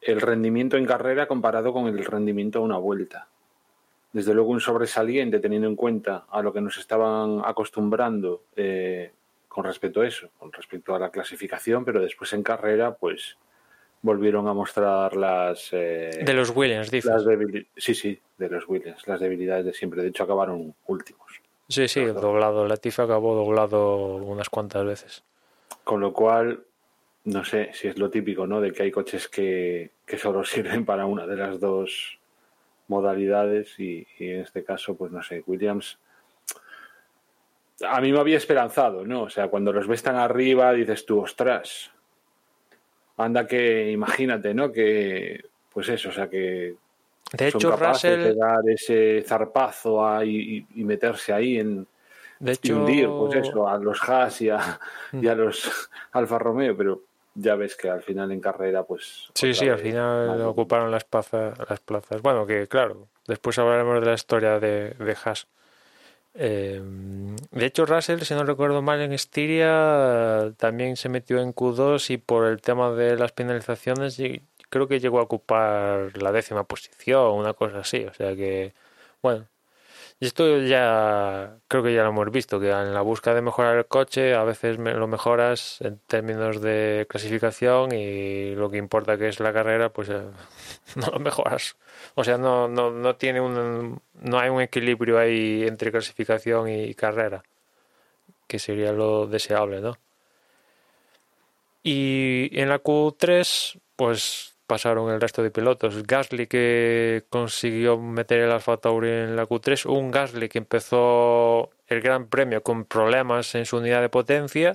el 0.00 0.20
rendimiento 0.20 0.76
en 0.76 0.86
carrera 0.86 1.26
comparado 1.26 1.72
con 1.72 1.88
el 1.88 2.04
rendimiento 2.04 2.60
a 2.60 2.62
una 2.62 2.78
vuelta. 2.78 3.26
Desde 4.12 4.32
luego 4.32 4.50
un 4.50 4.60
sobresaliente 4.60 5.40
teniendo 5.40 5.66
en 5.66 5.74
cuenta 5.74 6.26
a 6.30 6.40
lo 6.40 6.52
que 6.52 6.60
nos 6.60 6.78
estaban 6.78 7.42
acostumbrando 7.44 8.44
eh, 8.54 9.10
con 9.58 9.64
respecto 9.64 10.02
a 10.02 10.06
eso, 10.06 10.30
con 10.38 10.52
respecto 10.52 10.94
a 10.94 11.00
la 11.00 11.10
clasificación, 11.10 11.84
pero 11.84 12.00
después 12.00 12.32
en 12.32 12.44
carrera, 12.44 12.94
pues 12.94 13.36
volvieron 14.02 14.46
a 14.46 14.54
mostrar 14.54 15.16
las... 15.16 15.70
Eh, 15.72 16.22
de 16.24 16.32
los 16.32 16.54
Williams, 16.54 16.92
dices. 16.92 17.12
sí, 17.76 17.92
sí, 17.92 18.20
de 18.36 18.48
los 18.48 18.68
Williams, 18.68 19.08
las 19.08 19.18
debilidades 19.18 19.64
de 19.64 19.72
siempre. 19.72 20.00
De 20.00 20.10
hecho, 20.10 20.22
acabaron 20.22 20.76
últimos. 20.86 21.42
Sí, 21.68 21.88
sí, 21.88 22.04
doblado. 22.04 22.68
Latifa 22.68 23.02
acabó 23.02 23.34
doblado 23.34 23.96
unas 24.18 24.48
cuantas 24.48 24.86
veces. 24.86 25.24
Con 25.82 26.00
lo 26.02 26.12
cual, 26.12 26.62
no 27.24 27.44
sé 27.44 27.70
si 27.72 27.88
es 27.88 27.98
lo 27.98 28.10
típico, 28.10 28.46
¿no? 28.46 28.60
De 28.60 28.70
que 28.70 28.84
hay 28.84 28.92
coches 28.92 29.26
que, 29.26 29.90
solo 30.18 30.44
sirven 30.44 30.84
para 30.84 31.04
una 31.04 31.26
de 31.26 31.34
las 31.34 31.58
dos 31.58 32.20
modalidades 32.86 33.76
y, 33.80 34.06
en 34.20 34.42
este 34.42 34.62
caso, 34.62 34.96
pues 34.96 35.10
no 35.10 35.20
sé, 35.20 35.42
Williams 35.48 35.98
a 37.86 38.00
mí 38.00 38.12
me 38.12 38.18
había 38.18 38.36
esperanzado, 38.36 39.04
¿no? 39.04 39.22
O 39.22 39.30
sea, 39.30 39.48
cuando 39.48 39.72
los 39.72 39.86
ves 39.86 40.02
tan 40.02 40.16
arriba 40.16 40.72
dices 40.72 41.06
tú, 41.06 41.20
ostras, 41.20 41.90
anda 43.16 43.46
que 43.46 43.90
imagínate, 43.90 44.54
¿no? 44.54 44.72
Que, 44.72 45.44
pues 45.72 45.88
eso, 45.88 46.08
o 46.08 46.12
sea, 46.12 46.28
que 46.28 46.74
de 47.32 47.48
hecho, 47.48 47.76
Russell... 47.76 48.22
de 48.22 48.34
dar 48.34 48.60
ese 48.66 49.22
zarpazo 49.26 50.06
ahí 50.06 50.66
y 50.74 50.84
meterse 50.84 51.32
ahí 51.32 51.58
en, 51.58 51.86
de 52.40 52.52
hecho... 52.52 52.76
hundir, 52.76 53.08
pues 53.08 53.34
eso, 53.46 53.68
a 53.68 53.78
los 53.78 54.02
Haas 54.08 54.40
y 54.40 54.50
a, 54.50 54.80
y 55.12 55.26
a 55.28 55.34
los 55.34 55.90
Alfa 56.12 56.38
Romeo, 56.38 56.76
pero 56.76 57.02
ya 57.34 57.54
ves 57.54 57.76
que 57.76 57.88
al 57.88 58.02
final 58.02 58.32
en 58.32 58.40
carrera, 58.40 58.82
pues. 58.82 59.28
Sí, 59.34 59.54
sí, 59.54 59.68
al 59.68 59.78
final 59.78 60.40
ocuparon 60.42 60.90
las 60.90 61.04
plazas, 61.04 61.56
las 61.68 61.80
plazas. 61.80 62.20
Bueno, 62.22 62.46
que 62.46 62.66
claro, 62.66 63.06
después 63.26 63.58
hablaremos 63.58 64.00
de 64.00 64.06
la 64.06 64.14
historia 64.14 64.58
de, 64.58 64.90
de 64.90 65.16
Haas. 65.24 65.46
Eh, 66.40 66.80
de 67.50 67.66
hecho, 67.66 67.84
Russell, 67.84 68.20
si 68.20 68.32
no 68.34 68.44
recuerdo 68.44 68.80
mal, 68.80 69.00
en 69.00 69.12
Estiria 69.12 70.52
también 70.56 70.96
se 70.96 71.08
metió 71.08 71.40
en 71.40 71.52
Q2 71.52 72.10
y 72.10 72.18
por 72.18 72.46
el 72.46 72.60
tema 72.62 72.92
de 72.92 73.16
las 73.16 73.32
penalizaciones 73.32 74.20
creo 74.70 74.86
que 74.88 75.00
llegó 75.00 75.18
a 75.18 75.22
ocupar 75.22 76.16
la 76.22 76.30
décima 76.32 76.64
posición, 76.64 77.32
una 77.32 77.54
cosa 77.54 77.80
así. 77.80 78.04
O 78.04 78.14
sea 78.14 78.36
que, 78.36 78.74
bueno, 79.22 79.48
y 80.20 80.26
esto 80.26 80.60
ya 80.62 81.58
creo 81.68 81.82
que 81.84 81.94
ya 81.94 82.02
lo 82.02 82.08
hemos 82.08 82.30
visto, 82.32 82.58
que 82.58 82.70
en 82.70 82.92
la 82.92 83.02
búsqueda 83.02 83.34
de 83.34 83.42
mejorar 83.42 83.78
el 83.78 83.86
coche 83.86 84.34
a 84.34 84.42
veces 84.42 84.78
lo 84.78 85.06
mejoras 85.06 85.80
en 85.80 86.00
términos 86.06 86.60
de 86.60 87.06
clasificación 87.08 87.92
y 87.92 88.54
lo 88.56 88.68
que 88.68 88.78
importa 88.78 89.16
que 89.16 89.28
es 89.28 89.38
la 89.38 89.52
carrera, 89.52 89.92
pues 89.92 90.08
eh, 90.08 90.22
no 90.96 91.06
lo 91.12 91.20
mejoras. 91.20 91.76
O 92.16 92.24
sea, 92.24 92.36
no, 92.36 92.66
no, 92.66 92.90
no 92.90 93.16
tiene 93.16 93.40
un, 93.40 94.00
no 94.14 94.38
hay 94.38 94.48
un 94.50 94.60
equilibrio 94.60 95.18
ahí 95.18 95.64
entre 95.66 95.92
clasificación 95.92 96.68
y 96.68 96.94
carrera, 96.94 97.44
que 98.48 98.58
sería 98.58 98.92
lo 98.92 99.26
deseable, 99.28 99.80
¿no? 99.80 99.98
Y 101.82 102.50
en 102.60 102.68
la 102.68 102.82
Q3, 102.82 103.80
pues 103.96 104.57
pasaron 104.68 105.10
el 105.10 105.20
resto 105.20 105.42
de 105.42 105.50
pilotos. 105.50 106.06
Gasly 106.06 106.46
que 106.46 107.24
consiguió 107.30 107.98
meter 107.98 108.40
el 108.40 108.52
Alfa 108.52 108.76
Tauri 108.76 109.08
en 109.08 109.34
la 109.34 109.46
Q3, 109.48 109.86
un 109.86 110.10
Gasly 110.12 110.48
que 110.48 110.58
empezó 110.58 111.70
el 111.88 112.00
Gran 112.02 112.28
Premio 112.28 112.62
con 112.62 112.84
problemas 112.84 113.54
en 113.54 113.64
su 113.64 113.78
unidad 113.78 114.02
de 114.02 114.10
potencia, 114.10 114.74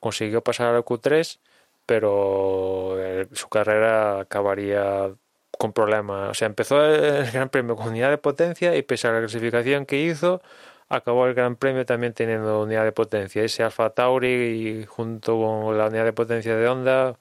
consiguió 0.00 0.42
pasar 0.42 0.68
a 0.68 0.72
la 0.74 0.82
Q3, 0.84 1.40
pero 1.86 2.96
eh, 3.00 3.26
su 3.32 3.48
carrera 3.48 4.20
acabaría 4.20 5.10
con 5.58 5.72
problemas. 5.72 6.30
O 6.30 6.34
sea, 6.34 6.46
empezó 6.46 6.84
el 6.84 7.30
Gran 7.32 7.48
Premio 7.48 7.76
con 7.76 7.88
unidad 7.88 8.10
de 8.10 8.18
potencia 8.18 8.76
y 8.76 8.82
pese 8.82 9.08
a 9.08 9.12
la 9.12 9.18
clasificación 9.20 9.86
que 9.86 10.00
hizo, 10.02 10.40
acabó 10.88 11.26
el 11.26 11.34
Gran 11.34 11.56
Premio 11.56 11.84
también 11.84 12.12
teniendo 12.14 12.62
unidad 12.62 12.84
de 12.84 12.92
potencia. 12.92 13.42
Ese 13.42 13.64
Alfa 13.64 13.90
Tauri 13.90 14.84
junto 14.86 15.36
con 15.36 15.76
la 15.76 15.86
unidad 15.88 16.04
de 16.04 16.12
potencia 16.12 16.56
de 16.56 16.68
Honda 16.68 17.16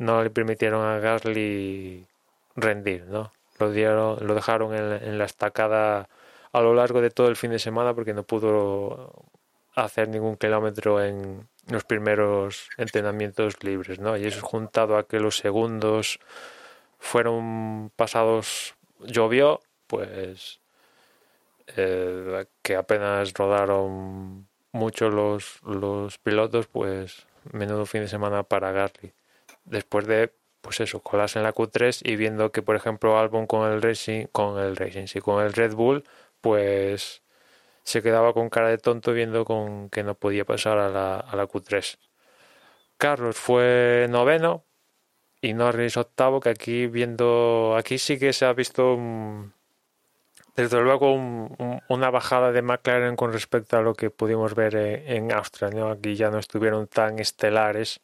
no 0.00 0.24
le 0.24 0.30
permitieron 0.30 0.82
a 0.84 0.98
Gasly 0.98 2.06
rendir, 2.56 3.04
¿no? 3.04 3.32
Lo, 3.58 3.70
dieron, 3.70 4.26
lo 4.26 4.34
dejaron 4.34 4.74
en, 4.74 5.18
la 5.18 5.24
estacada 5.26 6.08
a 6.52 6.60
lo 6.62 6.74
largo 6.74 7.02
de 7.02 7.10
todo 7.10 7.28
el 7.28 7.36
fin 7.36 7.50
de 7.50 7.58
semana 7.58 7.92
porque 7.92 8.14
no 8.14 8.22
pudo 8.22 9.12
hacer 9.74 10.08
ningún 10.08 10.36
kilómetro 10.36 11.04
en 11.04 11.46
los 11.68 11.84
primeros 11.84 12.70
entrenamientos 12.78 13.62
libres, 13.62 13.98
¿no? 14.00 14.16
Y 14.16 14.26
eso 14.26 14.40
juntado 14.40 14.96
a 14.96 15.06
que 15.06 15.20
los 15.20 15.36
segundos 15.36 16.18
fueron 16.98 17.92
pasados, 17.94 18.74
llovió, 19.00 19.60
pues 19.86 20.60
eh, 21.76 22.46
que 22.62 22.74
apenas 22.74 23.34
rodaron 23.34 24.48
mucho 24.72 25.10
los, 25.10 25.62
los 25.62 26.16
pilotos, 26.18 26.68
pues 26.68 27.26
menudo 27.52 27.84
fin 27.84 28.00
de 28.00 28.08
semana 28.08 28.44
para 28.44 28.72
Gasly 28.72 29.12
después 29.64 30.06
de 30.06 30.32
pues 30.60 30.80
eso, 30.80 31.00
colarse 31.02 31.38
en 31.38 31.44
la 31.44 31.54
Q3 31.54 32.02
y 32.04 32.16
viendo 32.16 32.52
que 32.52 32.62
por 32.62 32.76
ejemplo 32.76 33.18
Albon 33.18 33.46
con 33.46 33.70
el 33.70 33.82
Racing, 33.82 34.26
con 34.32 34.58
el 34.58 34.76
Racing, 34.76 35.06
sí, 35.06 35.20
con 35.20 35.42
el 35.44 35.52
Red 35.52 35.74
Bull, 35.74 36.04
pues 36.40 37.22
se 37.82 38.02
quedaba 38.02 38.32
con 38.34 38.50
cara 38.50 38.68
de 38.68 38.78
tonto 38.78 39.12
viendo 39.12 39.44
con 39.44 39.90
que 39.90 40.02
no 40.02 40.14
podía 40.14 40.44
pasar 40.44 40.78
a 40.78 40.88
la, 40.90 41.16
a 41.20 41.36
la 41.36 41.46
Q3. 41.48 41.98
Carlos 42.98 43.36
fue 43.36 44.06
noveno 44.10 44.64
y 45.40 45.54
Norris 45.54 45.96
octavo, 45.96 46.40
que 46.40 46.50
aquí 46.50 46.86
viendo, 46.86 47.74
aquí 47.76 47.98
sí 47.98 48.18
que 48.18 48.32
se 48.32 48.44
ha 48.44 48.52
visto 48.52 48.98
desde 50.56 50.80
luego 50.82 51.14
una 51.88 52.10
bajada 52.10 52.52
de 52.52 52.62
McLaren 52.62 53.16
con 53.16 53.32
respecto 53.32 53.78
a 53.78 53.82
lo 53.82 53.94
que 53.94 54.10
pudimos 54.10 54.54
ver 54.54 54.76
en, 54.76 55.30
en 55.30 55.32
Austria, 55.32 55.70
¿no? 55.70 55.90
Aquí 55.90 56.14
ya 56.14 56.30
no 56.30 56.38
estuvieron 56.38 56.86
tan 56.88 57.18
estelares 57.18 58.02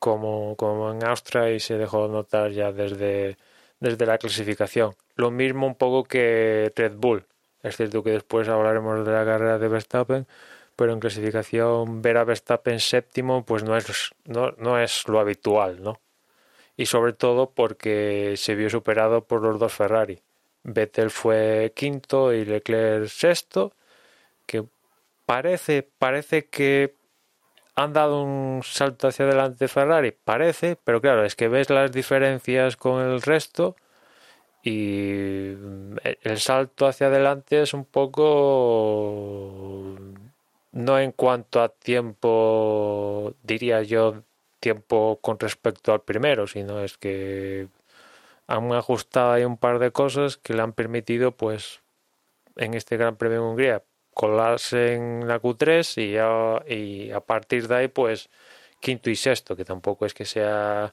como, 0.00 0.56
como 0.56 0.90
en 0.90 1.04
Austria 1.04 1.50
y 1.52 1.60
se 1.60 1.78
dejó 1.78 2.08
notar 2.08 2.50
ya 2.50 2.72
desde, 2.72 3.36
desde 3.78 4.06
la 4.06 4.18
clasificación. 4.18 4.96
Lo 5.14 5.30
mismo 5.30 5.66
un 5.66 5.76
poco 5.76 6.04
que 6.04 6.72
Red 6.74 6.94
Bull. 6.96 7.24
Es 7.62 7.76
cierto 7.76 8.02
que 8.02 8.10
después 8.10 8.48
hablaremos 8.48 9.06
de 9.06 9.12
la 9.12 9.24
carrera 9.24 9.58
de 9.58 9.68
Verstappen, 9.68 10.26
pero 10.74 10.92
en 10.94 11.00
clasificación 11.00 12.00
ver 12.00 12.16
a 12.16 12.24
Verstappen 12.24 12.80
séptimo 12.80 13.44
pues 13.44 13.62
no 13.62 13.76
es, 13.76 14.12
no, 14.24 14.52
no 14.56 14.80
es 14.80 15.06
lo 15.06 15.20
habitual, 15.20 15.82
¿no? 15.82 16.00
Y 16.76 16.86
sobre 16.86 17.12
todo 17.12 17.50
porque 17.50 18.34
se 18.38 18.54
vio 18.54 18.70
superado 18.70 19.24
por 19.24 19.42
los 19.42 19.58
dos 19.58 19.74
Ferrari. 19.74 20.18
Vettel 20.62 21.10
fue 21.10 21.72
quinto 21.76 22.32
y 22.32 22.46
Leclerc 22.46 23.08
sexto, 23.08 23.74
que 24.46 24.64
parece, 25.26 25.86
parece 25.98 26.46
que 26.46 26.94
han 27.74 27.92
dado 27.92 28.22
un 28.22 28.62
salto 28.64 29.08
hacia 29.08 29.26
adelante 29.26 29.68
Ferrari, 29.68 30.12
parece, 30.12 30.76
pero 30.82 31.00
claro, 31.00 31.24
es 31.24 31.36
que 31.36 31.48
ves 31.48 31.70
las 31.70 31.92
diferencias 31.92 32.76
con 32.76 33.02
el 33.02 33.22
resto 33.22 33.76
y 34.62 35.54
el 36.22 36.38
salto 36.38 36.86
hacia 36.86 37.08
adelante 37.08 37.62
es 37.62 37.74
un 37.74 37.84
poco 37.84 39.96
no 40.72 40.98
en 40.98 41.12
cuanto 41.12 41.62
a 41.62 41.68
tiempo, 41.70 43.34
diría 43.42 43.82
yo, 43.82 44.24
tiempo 44.60 45.18
con 45.22 45.38
respecto 45.38 45.92
al 45.92 46.02
primero, 46.02 46.46
sino 46.46 46.80
es 46.80 46.98
que 46.98 47.68
han 48.46 48.72
ajustado 48.72 49.32
ahí 49.32 49.44
un 49.44 49.58
par 49.58 49.78
de 49.78 49.92
cosas 49.92 50.36
que 50.36 50.54
le 50.54 50.62
han 50.62 50.72
permitido, 50.72 51.32
pues, 51.36 51.82
en 52.56 52.74
este 52.74 52.96
Gran 52.96 53.16
Premio 53.16 53.42
de 53.42 53.48
Hungría, 53.48 53.84
colarse 54.14 54.94
en 54.94 55.26
la 55.28 55.40
Q3 55.40 55.96
y, 56.68 56.74
y 56.74 57.10
a 57.12 57.20
partir 57.20 57.68
de 57.68 57.76
ahí, 57.76 57.88
pues, 57.88 58.28
quinto 58.80 59.10
y 59.10 59.16
sexto, 59.16 59.56
que 59.56 59.64
tampoco 59.64 60.06
es 60.06 60.14
que 60.14 60.24
sea 60.24 60.92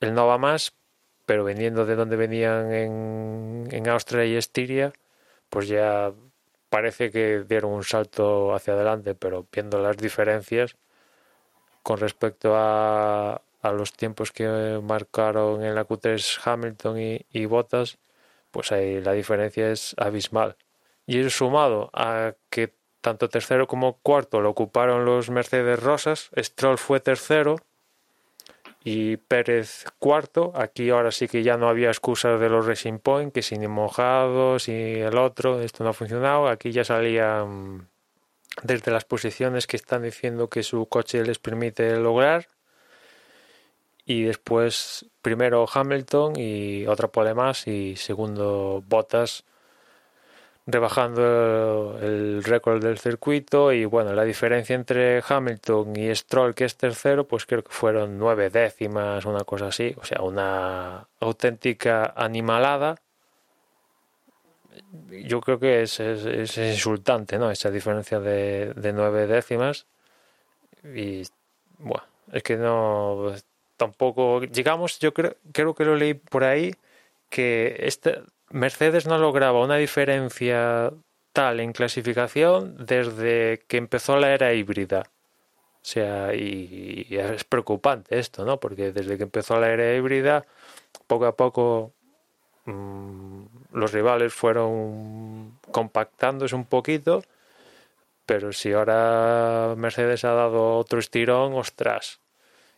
el 0.00 0.14
no 0.14 0.26
va 0.26 0.38
más, 0.38 0.72
pero 1.26 1.44
vendiendo 1.44 1.86
de 1.86 1.96
donde 1.96 2.16
venían 2.16 2.72
en, 2.72 3.68
en 3.70 3.88
Austria 3.88 4.24
y 4.24 4.36
Estiria, 4.36 4.92
pues 5.48 5.68
ya 5.68 6.12
parece 6.68 7.10
que 7.10 7.44
dieron 7.48 7.72
un 7.72 7.84
salto 7.84 8.54
hacia 8.54 8.74
adelante, 8.74 9.14
pero 9.14 9.46
viendo 9.52 9.78
las 9.80 9.96
diferencias 9.96 10.76
con 11.82 11.98
respecto 11.98 12.54
a, 12.56 13.42
a 13.62 13.72
los 13.72 13.92
tiempos 13.92 14.32
que 14.32 14.80
marcaron 14.82 15.62
en 15.64 15.74
la 15.74 15.84
Q3 15.86 16.40
Hamilton 16.44 17.00
y, 17.00 17.26
y 17.30 17.46
Bottas, 17.46 17.98
pues 18.50 18.72
ahí 18.72 19.00
la 19.00 19.12
diferencia 19.12 19.70
es 19.70 19.94
abismal. 19.98 20.56
Y 21.12 21.28
sumado 21.28 21.90
a 21.92 22.32
que 22.48 22.72
tanto 23.02 23.28
tercero 23.28 23.66
como 23.66 23.98
cuarto 23.98 24.40
lo 24.40 24.48
ocuparon 24.48 25.04
los 25.04 25.28
Mercedes 25.28 25.78
Rosas, 25.78 26.30
Stroll 26.38 26.78
fue 26.78 27.00
tercero 27.00 27.56
y 28.82 29.18
Pérez 29.18 29.84
cuarto. 29.98 30.52
Aquí 30.54 30.88
ahora 30.88 31.12
sí 31.12 31.28
que 31.28 31.42
ya 31.42 31.58
no 31.58 31.68
había 31.68 31.88
excusas 31.88 32.40
de 32.40 32.48
los 32.48 32.64
Racing 32.64 32.98
Point, 32.98 33.34
que 33.34 33.42
sin 33.42 33.70
mojados 33.70 34.70
y 34.70 35.00
el 35.00 35.18
otro, 35.18 35.60
esto 35.60 35.84
no 35.84 35.90
ha 35.90 35.92
funcionado. 35.92 36.48
Aquí 36.48 36.72
ya 36.72 36.82
salían 36.82 37.88
desde 38.62 38.90
las 38.90 39.04
posiciones 39.04 39.66
que 39.66 39.76
están 39.76 40.04
diciendo 40.04 40.48
que 40.48 40.62
su 40.62 40.86
coche 40.86 41.22
les 41.26 41.38
permite 41.38 41.94
lograr 41.98 42.48
y 44.06 44.22
después 44.22 45.04
primero 45.20 45.66
Hamilton 45.70 46.36
y 46.38 46.86
otra 46.86 47.08
pole 47.08 47.34
más 47.34 47.66
y 47.66 47.96
segundo 47.96 48.82
Bottas 48.88 49.44
rebajando 50.72 51.98
el 52.00 52.42
récord 52.44 52.82
del 52.82 52.98
circuito 52.98 53.72
y 53.72 53.84
bueno 53.84 54.12
la 54.12 54.24
diferencia 54.24 54.74
entre 54.74 55.22
Hamilton 55.26 55.96
y 55.96 56.14
Stroll 56.14 56.54
que 56.54 56.64
es 56.64 56.76
tercero 56.76 57.26
pues 57.28 57.46
creo 57.46 57.62
que 57.62 57.72
fueron 57.72 58.18
nueve 58.18 58.50
décimas 58.50 59.24
una 59.24 59.44
cosa 59.44 59.68
así 59.68 59.94
o 59.98 60.04
sea 60.04 60.22
una 60.22 61.06
auténtica 61.20 62.12
animalada. 62.16 62.96
Yo 65.10 65.40
creo 65.40 65.58
que 65.58 65.82
es, 65.82 66.00
es, 66.00 66.56
insultante 66.58 67.38
no 67.38 67.50
esa 67.50 67.70
diferencia 67.70 68.20
de, 68.20 68.72
de 68.74 68.92
nueve 68.92 69.26
décimas. 69.26 69.86
Y 70.82 71.22
bueno 71.78 72.12
es 72.32 72.42
que 72.42 72.56
no 72.56 73.34
tampoco 73.76 74.42
llegamos, 74.42 74.98
yo 74.98 75.12
creo, 75.12 75.36
creo 75.52 75.74
que 75.74 75.84
lo 75.84 75.96
leí 75.96 76.14
por 76.14 76.44
ahí, 76.44 76.74
que 77.28 77.76
este, 77.80 78.22
Mercedes 78.52 79.06
no 79.06 79.18
lograba 79.18 79.64
una 79.64 79.76
diferencia 79.76 80.92
tal 81.32 81.60
en 81.60 81.72
clasificación 81.72 82.76
desde 82.86 83.64
que 83.66 83.78
empezó 83.78 84.16
la 84.18 84.32
era 84.34 84.52
híbrida. 84.52 85.04
O 85.82 85.84
sea, 85.84 86.34
y, 86.34 87.06
es 87.10 87.44
preocupante 87.44 88.18
esto, 88.18 88.44
¿no? 88.44 88.60
Porque 88.60 88.92
desde 88.92 89.16
que 89.16 89.24
empezó 89.24 89.58
la 89.58 89.70
era 89.70 89.94
híbrida, 89.94 90.46
poco 91.06 91.26
a 91.26 91.36
poco 91.36 91.92
mm, 92.66 93.44
los 93.72 93.92
rivales 93.92 94.32
fueron 94.34 95.58
compactándose 95.72 96.54
un 96.54 96.66
poquito, 96.66 97.24
pero 98.26 98.52
si 98.52 98.72
ahora 98.72 99.74
Mercedes 99.76 100.24
ha 100.24 100.34
dado 100.34 100.76
otro 100.78 100.98
estirón, 101.00 101.54
ostras, 101.54 102.20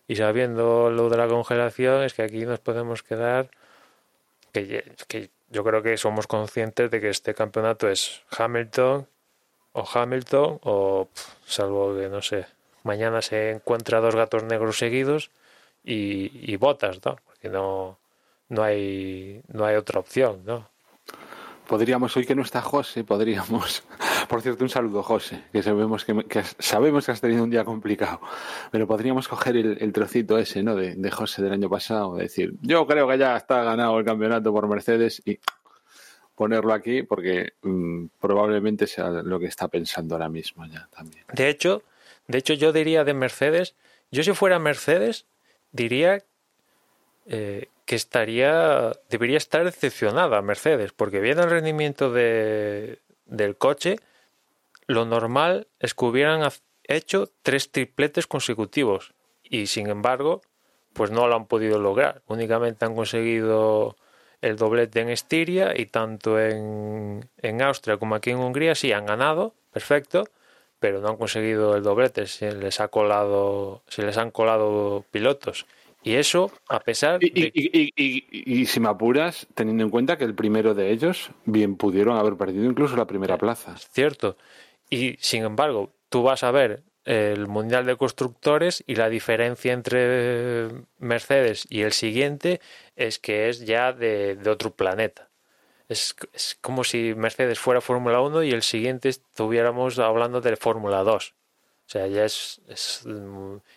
y 0.09 0.16
sabiendo 0.16 0.91
lo 0.91 1.11
de 1.11 1.16
la 1.16 1.29
congelación, 1.29 2.05
es 2.05 2.14
que 2.14 2.22
aquí 2.22 2.47
nos 2.47 2.61
podemos 2.61 3.03
quedar. 3.03 3.51
Que, 4.53 4.95
que 5.09 5.31
yo 5.51 5.64
creo 5.64 5.82
que 5.82 5.97
somos 5.97 6.26
conscientes 6.26 6.90
de 6.90 7.01
que 7.01 7.11
este 7.11 7.34
campeonato 7.34 7.88
es 7.88 8.22
Hamilton 8.36 9.07
o 9.72 9.84
Hamilton 9.92 10.61
o 10.62 11.09
salvo 11.47 11.95
que 11.97 12.09
no 12.09 12.22
sé 12.22 12.47
mañana 12.82 13.22
se 13.22 13.51
encuentra 13.51 14.01
dos 14.01 14.14
gatos 14.14 14.45
negros 14.45 14.78
seguidos 14.78 15.30
y, 15.84 16.53
y 16.53 16.57
botas 16.57 17.05
no 17.05 17.16
porque 17.24 17.49
no 17.49 17.99
no 18.49 18.62
hay 18.62 19.42
no 19.49 19.64
hay 19.64 19.76
otra 19.76 20.01
opción 20.01 20.42
no 20.45 20.74
podríamos, 21.66 22.16
hoy 22.16 22.26
que 22.26 22.34
no 22.34 22.42
está 22.42 22.61
José, 22.61 23.05
podríamos, 23.05 23.82
por 24.29 24.43
cierto, 24.43 24.64
un 24.64 24.70
saludo 24.70 25.03
José, 25.03 25.43
que 25.53 25.62
sabemos 25.62 26.05
que, 26.05 26.43
sabemos 26.59 27.07
que 27.07 27.12
has 27.12 27.20
tenido 27.20 27.45
un 27.45 27.51
día 27.51 27.64
complicado, 27.64 28.20
pero 28.70 28.87
podríamos 28.87 29.29
coger 29.29 29.57
el, 29.57 29.93
trocito 29.93 30.39
ese, 30.39 30.62
¿no? 30.62 30.75
De, 30.75 31.11
José 31.11 31.43
del 31.43 31.53
año 31.53 31.68
pasado, 31.68 32.16
decir, 32.16 32.55
yo 32.61 32.87
creo 32.87 33.09
que 33.09 33.18
ya 33.18 33.37
está 33.37 33.62
ganado 33.62 33.99
el 33.99 34.05
campeonato 34.05 34.53
por 34.53 34.66
Mercedes 34.68 35.22
y 35.25 35.39
ponerlo 36.35 36.72
aquí 36.72 37.03
porque 37.03 37.53
mm, 37.62 38.07
probablemente 38.20 38.87
sea 38.87 39.11
lo 39.11 39.39
que 39.39 39.47
está 39.47 39.68
pensando 39.68 40.14
ahora 40.14 40.29
mismo 40.29 40.66
ya 40.66 40.89
también. 40.95 41.25
De 41.33 41.49
hecho, 41.49 41.83
de 42.27 42.39
hecho 42.39 42.55
yo 42.55 42.72
diría 42.72 43.05
de 43.05 43.14
Mercedes, 43.14 43.77
yo 44.11 44.25
si 44.25 44.33
fuera 44.33 44.59
Mercedes 44.59 45.27
diría 45.70 46.25
eh, 47.27 47.68
que 47.87 47.97
estaría 47.97 48.93
debería 49.11 49.37
estar 49.37 49.64
decepcionada 49.64 50.43
Mercedes, 50.43 50.93
porque 50.93 51.20
viendo 51.20 51.45
el 51.45 51.51
rendimiento 51.51 52.12
de, 52.12 52.99
del 53.27 53.57
coche, 53.57 53.99
lo 54.87 55.05
normal 55.05 55.68
es 55.78 55.95
que 55.95 56.05
hubieran 56.05 56.49
hecho 56.85 57.30
tres 57.43 57.70
tripletes 57.70 58.26
consecutivos 58.26 59.14
y 59.43 59.66
sin 59.66 59.89
embargo, 59.89 60.43
pues 60.93 61.11
no 61.11 61.28
lo 61.28 61.37
han 61.37 61.47
podido 61.47 61.78
lograr. 61.78 62.22
Únicamente 62.26 62.85
han 62.85 62.95
conseguido 62.95 63.97
el 64.41 64.57
doblete 64.57 65.01
en 65.01 65.09
Estiria 65.09 65.72
y 65.74 65.87
tanto 65.87 66.39
en, 66.39 67.28
en 67.39 67.62
Austria 67.62 67.97
como 67.97 68.14
aquí 68.14 68.30
en 68.30 68.39
Hungría 68.39 68.74
sí 68.74 68.93
han 68.93 69.07
ganado, 69.07 69.55
perfecto, 69.72 70.24
pero 70.78 71.01
no 71.01 71.09
han 71.09 71.16
conseguido 71.16 71.76
el 71.76 71.82
doblete, 71.82 72.26
se 72.26 72.53
les 72.53 72.80
ha 72.80 72.89
colado, 72.89 73.82
se 73.89 74.03
les 74.03 74.18
han 74.18 74.30
colado 74.30 75.05
pilotos 75.11 75.66
y 76.05 76.16
eso, 76.16 76.53
a 76.68 76.80
pesar 76.80 77.24
y, 77.24 77.30
de... 77.30 77.93
y, 77.97 78.66
si 78.66 78.78
me 78.78 78.91
apuras, 78.91 79.47
teniendo 79.55 79.85
en 79.85 79.89
cuenta 79.89 80.18
que 80.18 80.24
el 80.24 80.35
primero 80.35 80.74
de 80.74 80.91
ellos 80.91 81.30
bien 81.47 81.76
pudieron 81.76 82.18
haber 82.18 82.37
perdido 82.37 82.66
incluso 82.66 82.95
la 82.95 83.07
primera 83.07 83.39
plaza. 83.39 83.74
Cierto. 83.78 84.37
Y 84.91 85.16
sin 85.20 85.45
embargo, 85.45 85.93
tú 86.09 86.22
vas 86.22 86.43
a 86.43 86.51
ver 86.51 86.82
el 87.05 87.47
Mundial 87.49 87.87
de 87.87 87.97
Constructores 87.97 88.82
y 88.87 88.97
la 88.97 89.09
diferencia 89.09 89.72
entre 89.72 90.70
Mercedes 90.99 91.66
y 91.68 91.82
el 91.82 91.93
siguiente 91.93 92.61
es 92.97 93.18
que 93.18 93.49
es 93.49 93.66
ya 93.66 93.93
de, 93.93 94.39
otro 94.47 94.74
planeta. 94.74 95.28
Es, 95.89 96.16
es, 96.32 96.57
como 96.61 96.82
si 96.82 97.14
Mercedes 97.14 97.59
fuera 97.59 97.80
Fórmula 97.80 98.20
1 98.20 98.45
y 98.45 98.53
el 98.53 98.62
siguiente 98.62 99.11
estuviéramos 99.11 99.99
hablando 99.99 100.41
de 100.41 100.57
Fórmula 100.57 101.03
2. 101.03 101.35
O 101.87 101.91
sea, 101.91 102.07
ya 102.07 102.24
es, 102.24 102.62
es... 102.68 103.05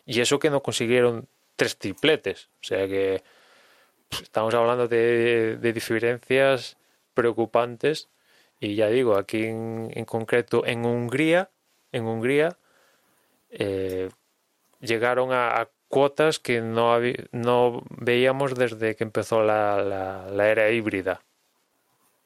Y 0.05 0.21
eso 0.21 0.39
que 0.39 0.49
no 0.49 0.63
consiguieron 0.63 1.27
tres 1.57 1.77
tripletes. 1.77 2.49
O 2.61 2.63
sea 2.63 2.87
que 2.87 3.23
pues, 4.07 4.21
estamos 4.21 4.53
hablando 4.53 4.87
de, 4.87 5.57
diferencias 5.73 6.77
preocupantes. 7.13 8.07
Y 8.59 8.75
ya 8.75 8.87
digo, 8.87 9.17
aquí 9.17 9.45
en, 9.45 10.05
concreto 10.05 10.65
en 10.65 10.85
Hungría, 10.85 11.49
en 11.91 12.05
Hungría 12.05 12.57
eh, 13.49 14.09
llegaron 14.79 15.31
a, 15.31 15.69
cuotas 15.89 16.39
que 16.39 16.59
no, 16.59 16.99
no 17.31 17.83
veíamos 17.89 18.55
desde 18.55 18.95
que 18.95 19.05
empezó 19.05 19.41
la, 19.41 20.25
la, 20.29 20.49
era 20.49 20.69
híbrida. 20.69 21.21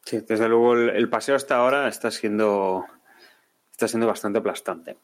Sí, 0.04 0.20
desde 0.28 0.50
luego 0.50 0.74
el, 0.74 0.90
el, 0.90 1.10
paseo 1.10 1.36
hasta 1.36 1.58
ahora 1.58 1.88
está 1.88 2.10
siendo, 2.10 2.86
está 3.72 3.88
siendo 3.88 4.08
bastante 4.08 4.40
aplastante. 4.40 4.98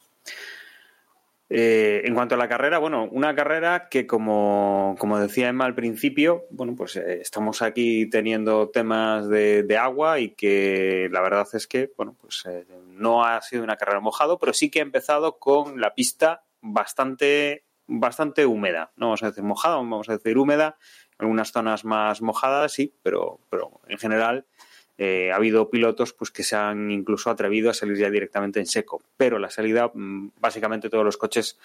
Eh, 1.49 2.01
en 2.03 2.13
cuanto 2.13 2.35
a 2.35 2.37
la 2.37 2.49
carrera, 2.49 2.77
bueno, 2.77 3.07
una 3.09 3.33
carrera 3.33 3.87
que 3.87 4.05
como, 4.05 4.95
como 4.99 5.17
decía 5.17 5.47
Emma 5.47 5.63
al 5.63 5.75
principio, 5.75 6.45
bueno, 6.49 6.75
pues 6.75 6.97
eh, 6.97 7.21
estamos 7.21 7.61
aquí 7.61 8.09
teniendo 8.09 8.69
temas 8.69 9.29
de, 9.29 9.77
agua 9.79 10.19
y 10.19 10.31
que 10.31 11.07
la 11.09 11.21
verdad 11.21 11.47
es 11.53 11.65
que, 11.65 11.93
bueno, 11.95 12.17
pues 12.19 12.45
eh, 12.47 12.65
no 12.89 13.23
ha 13.23 13.41
sido 13.41 13.63
una 13.63 13.77
carrera 13.77 14.01
mojado, 14.01 14.39
pero 14.39 14.51
sí 14.53 14.69
que 14.69 14.79
ha 14.79 14.81
empezado 14.81 15.39
con 15.39 15.79
la 15.79 15.95
pista 15.95 16.43
bastante, 16.61 17.63
bastante 17.85 18.45
húmeda, 18.45 18.91
no 18.97 19.07
vamos 19.07 19.23
a 19.23 19.27
decir 19.27 19.43
mojada, 19.43 19.75
vamos 19.77 20.09
a 20.09 20.17
decir 20.17 20.37
húmeda, 20.37 20.77
algunas 21.17 21.53
zonas 21.53 21.85
más 21.85 22.21
mojadas, 22.21 22.73
sí, 22.73 22.93
pero, 23.03 23.39
pero 23.49 23.79
en 23.87 23.97
general 23.97 24.45
eh, 24.97 25.31
ha 25.31 25.35
habido 25.35 25.69
pilotos 25.69 26.13
pues, 26.13 26.31
que 26.31 26.43
se 26.43 26.55
han 26.55 26.89
incluso 26.89 27.29
atrevido 27.29 27.69
a 27.69 27.73
salir 27.73 27.97
ya 27.97 28.09
directamente 28.09 28.59
en 28.59 28.65
seco. 28.65 29.01
Pero 29.15 29.37
la 29.37 29.49
salida, 29.49 29.91
mm, 29.93 30.31
básicamente 30.39 30.89
todos 30.89 31.05
los 31.05 31.17
coches 31.17 31.59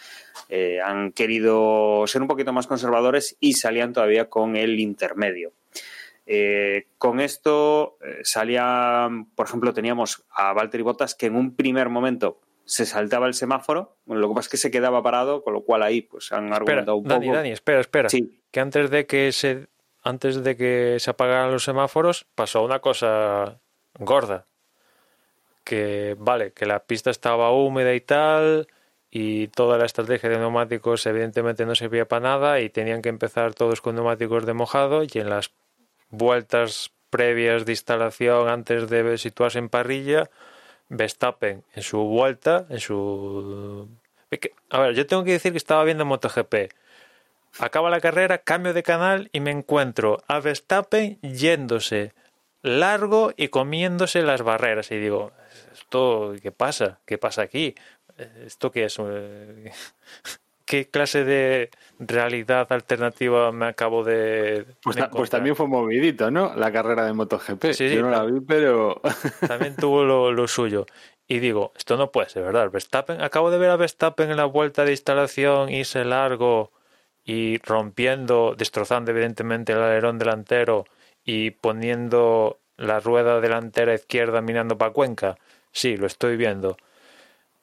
eh, 0.48 0.80
han 0.84 1.12
querido 1.12 2.04
ser 2.06 2.22
un 2.22 2.28
poquito 2.28 2.52
más 2.52 2.66
conservadores 2.66 3.36
y 3.40 3.54
salían 3.54 3.92
todavía 3.92 4.28
con 4.28 4.56
el 4.56 4.78
intermedio. 4.80 5.52
Eh, 6.26 6.86
con 6.98 7.20
esto 7.20 7.96
salía, 8.22 9.08
por 9.34 9.46
ejemplo, 9.46 9.74
teníamos 9.74 10.24
a 10.30 10.52
Valtteri 10.52 10.82
Bottas 10.82 11.14
que 11.14 11.26
en 11.26 11.34
un 11.34 11.56
primer 11.56 11.88
momento 11.88 12.38
se 12.64 12.86
saltaba 12.86 13.26
el 13.26 13.34
semáforo, 13.34 13.96
lo 14.06 14.28
que 14.28 14.34
pasa 14.34 14.46
es 14.46 14.50
que 14.50 14.56
se 14.56 14.70
quedaba 14.70 15.02
parado, 15.02 15.42
con 15.42 15.52
lo 15.52 15.62
cual 15.62 15.82
ahí 15.82 16.02
pues 16.02 16.30
han 16.32 16.52
argumentado 16.52 16.96
un 16.96 17.04
Dani, 17.04 17.26
poco. 17.26 17.36
Dani, 17.36 17.50
espera, 17.50 17.80
espera. 17.80 18.08
Que 18.50 18.60
antes 18.60 18.90
de 18.90 19.06
que 19.06 19.32
se 19.32 19.66
antes 20.02 20.42
de 20.42 20.56
que 20.56 20.96
se 20.98 21.10
apagaran 21.10 21.52
los 21.52 21.64
semáforos, 21.64 22.26
pasó 22.34 22.62
una 22.62 22.80
cosa 22.80 23.60
gorda. 23.98 24.46
Que, 25.64 26.16
vale, 26.18 26.52
que 26.52 26.66
la 26.66 26.80
pista 26.80 27.10
estaba 27.10 27.52
húmeda 27.52 27.94
y 27.94 28.00
tal, 28.00 28.66
y 29.10 29.48
toda 29.48 29.78
la 29.78 29.84
estrategia 29.84 30.28
de 30.28 30.38
neumáticos 30.38 31.06
evidentemente 31.06 31.66
no 31.66 31.74
servía 31.74 32.08
para 32.08 32.20
nada, 32.20 32.60
y 32.60 32.70
tenían 32.70 33.02
que 33.02 33.10
empezar 33.10 33.54
todos 33.54 33.80
con 33.80 33.94
neumáticos 33.94 34.44
de 34.44 34.54
mojado, 34.54 35.04
y 35.04 35.10
en 35.14 35.30
las 35.30 35.52
vueltas 36.10 36.90
previas 37.10 37.64
de 37.64 37.72
instalación 37.72 38.48
antes 38.48 38.88
de 38.88 39.18
situarse 39.18 39.58
en 39.58 39.68
parrilla, 39.68 40.30
Verstappen 40.88 41.64
en 41.74 41.82
su 41.82 41.98
vuelta, 41.98 42.66
en 42.68 42.80
su... 42.80 43.88
A 44.70 44.78
ver, 44.80 44.94
yo 44.94 45.06
tengo 45.06 45.24
que 45.24 45.32
decir 45.32 45.52
que 45.52 45.58
estaba 45.58 45.84
viendo 45.84 46.04
MotoGP 46.06 46.72
Acaba 47.58 47.90
la 47.90 48.00
carrera, 48.00 48.38
cambio 48.38 48.72
de 48.72 48.82
canal 48.82 49.28
y 49.32 49.40
me 49.40 49.50
encuentro 49.50 50.22
a 50.26 50.40
Verstappen 50.40 51.18
yéndose 51.20 52.14
largo 52.62 53.32
y 53.36 53.48
comiéndose 53.48 54.22
las 54.22 54.42
barreras. 54.42 54.90
Y 54.90 54.96
digo, 54.96 55.32
¿esto 55.72 56.34
qué 56.42 56.52
pasa? 56.52 57.00
¿Qué 57.04 57.18
pasa 57.18 57.42
aquí? 57.42 57.74
¿Esto 58.44 58.70
qué 58.70 58.84
es? 58.84 58.98
¿Qué 60.64 60.88
clase 60.88 61.24
de 61.24 61.70
realidad 61.98 62.72
alternativa 62.72 63.52
me 63.52 63.66
acabo 63.66 64.04
de.? 64.04 64.64
Pues, 64.82 64.96
pues 65.10 65.28
también 65.28 65.54
fue 65.54 65.66
movidito, 65.66 66.30
¿no? 66.30 66.54
La 66.54 66.72
carrera 66.72 67.04
de 67.04 67.12
MotoGP. 67.12 67.72
Sí, 67.72 67.94
Yo 67.94 68.02
no 68.02 68.10
la 68.10 68.24
vi, 68.24 68.40
pero. 68.40 69.00
También 69.46 69.76
tuvo 69.76 70.04
lo, 70.04 70.32
lo, 70.32 70.48
suyo. 70.48 70.86
Y 71.26 71.40
digo, 71.40 71.72
esto 71.76 71.96
no 71.96 72.10
puede 72.10 72.30
ser, 72.30 72.44
¿verdad? 72.44 72.70
Verstappen, 72.70 73.20
acabo 73.20 73.50
de 73.50 73.58
ver 73.58 73.70
a 73.70 73.76
Verstappen 73.76 74.30
en 74.30 74.36
la 74.36 74.44
vuelta 74.44 74.84
de 74.84 74.92
instalación, 74.92 75.68
irse 75.68 76.04
largo 76.04 76.70
y 77.24 77.58
rompiendo, 77.58 78.54
destrozando 78.56 79.10
evidentemente 79.10 79.72
el 79.72 79.80
alerón 79.80 80.18
delantero 80.18 80.84
y 81.24 81.50
poniendo 81.50 82.58
la 82.76 83.00
rueda 83.00 83.40
delantera 83.40 83.94
izquierda 83.94 84.40
mirando 84.40 84.76
para 84.76 84.92
Cuenca. 84.92 85.36
Sí, 85.70 85.96
lo 85.96 86.06
estoy 86.06 86.36
viendo. 86.36 86.76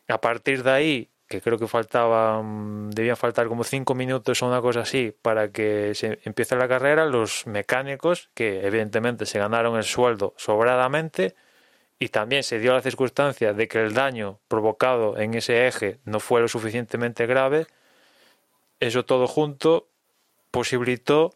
A 0.08 0.22
partir 0.22 0.64
de 0.64 0.72
ahí, 0.72 1.10
que 1.28 1.42
creo 1.42 1.60
que 1.60 1.68
faltaban, 1.68 2.90
debían 2.90 3.18
faltar 3.18 3.48
como 3.48 3.64
cinco 3.64 3.94
minutos 3.94 4.42
o 4.42 4.48
una 4.48 4.62
cosa 4.62 4.82
así 4.82 5.14
para 5.22 5.52
que 5.52 5.94
se 5.94 6.20
empiece 6.24 6.56
la 6.56 6.68
carrera, 6.68 7.06
los 7.06 7.46
mecánicos, 7.46 8.30
que 8.34 8.66
evidentemente 8.66 9.26
se 9.26 9.40
ganaron 9.40 9.78
el 9.78 9.84
sueldo 9.84 10.34
sobradamente, 10.38 11.36
y 12.00 12.10
también 12.10 12.44
se 12.44 12.60
dio 12.60 12.74
la 12.74 12.82
circunstancia 12.82 13.54
de 13.54 13.68
que 13.68 13.82
el 13.82 13.94
daño 13.94 14.40
provocado 14.48 15.18
en 15.18 15.34
ese 15.34 15.68
eje 15.68 16.00
no 16.06 16.20
fue 16.22 16.40
lo 16.42 16.48
suficientemente 16.48 17.26
grave, 17.28 17.68
eso 18.80 19.06
todo 19.06 19.28
junto 19.28 19.90
posibilitó 20.52 21.36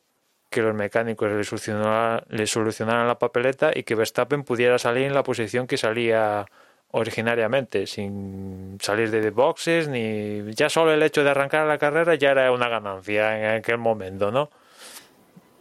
que 0.50 0.62
los 0.62 0.76
mecánicos 0.76 1.32
le 1.32 1.44
solucionaran, 1.44 3.08
la 3.08 3.20
papeleta 3.20 3.72
y 3.74 3.84
que 3.84 3.96
Verstappen 3.96 4.44
pudiera 4.44 4.78
salir 4.78 5.04
en 5.06 5.14
la 5.14 5.24
posición 5.24 5.66
que 5.66 5.78
salía 5.78 6.46
originariamente, 6.92 7.88
sin 7.88 8.78
salir 8.80 9.10
de 9.10 9.32
boxes, 9.32 9.88
ni 9.88 10.54
ya 10.54 10.70
solo 10.70 10.94
el 10.94 11.02
hecho 11.02 11.24
de 11.24 11.32
arrancar 11.32 11.66
la 11.66 11.80
carrera 11.80 12.14
ya 12.14 12.32
era 12.32 12.52
una 12.52 12.70
ganancia 12.70 13.40
en 13.40 13.58
aquel 13.58 13.80
momento, 13.80 14.32
¿no? 14.32 14.52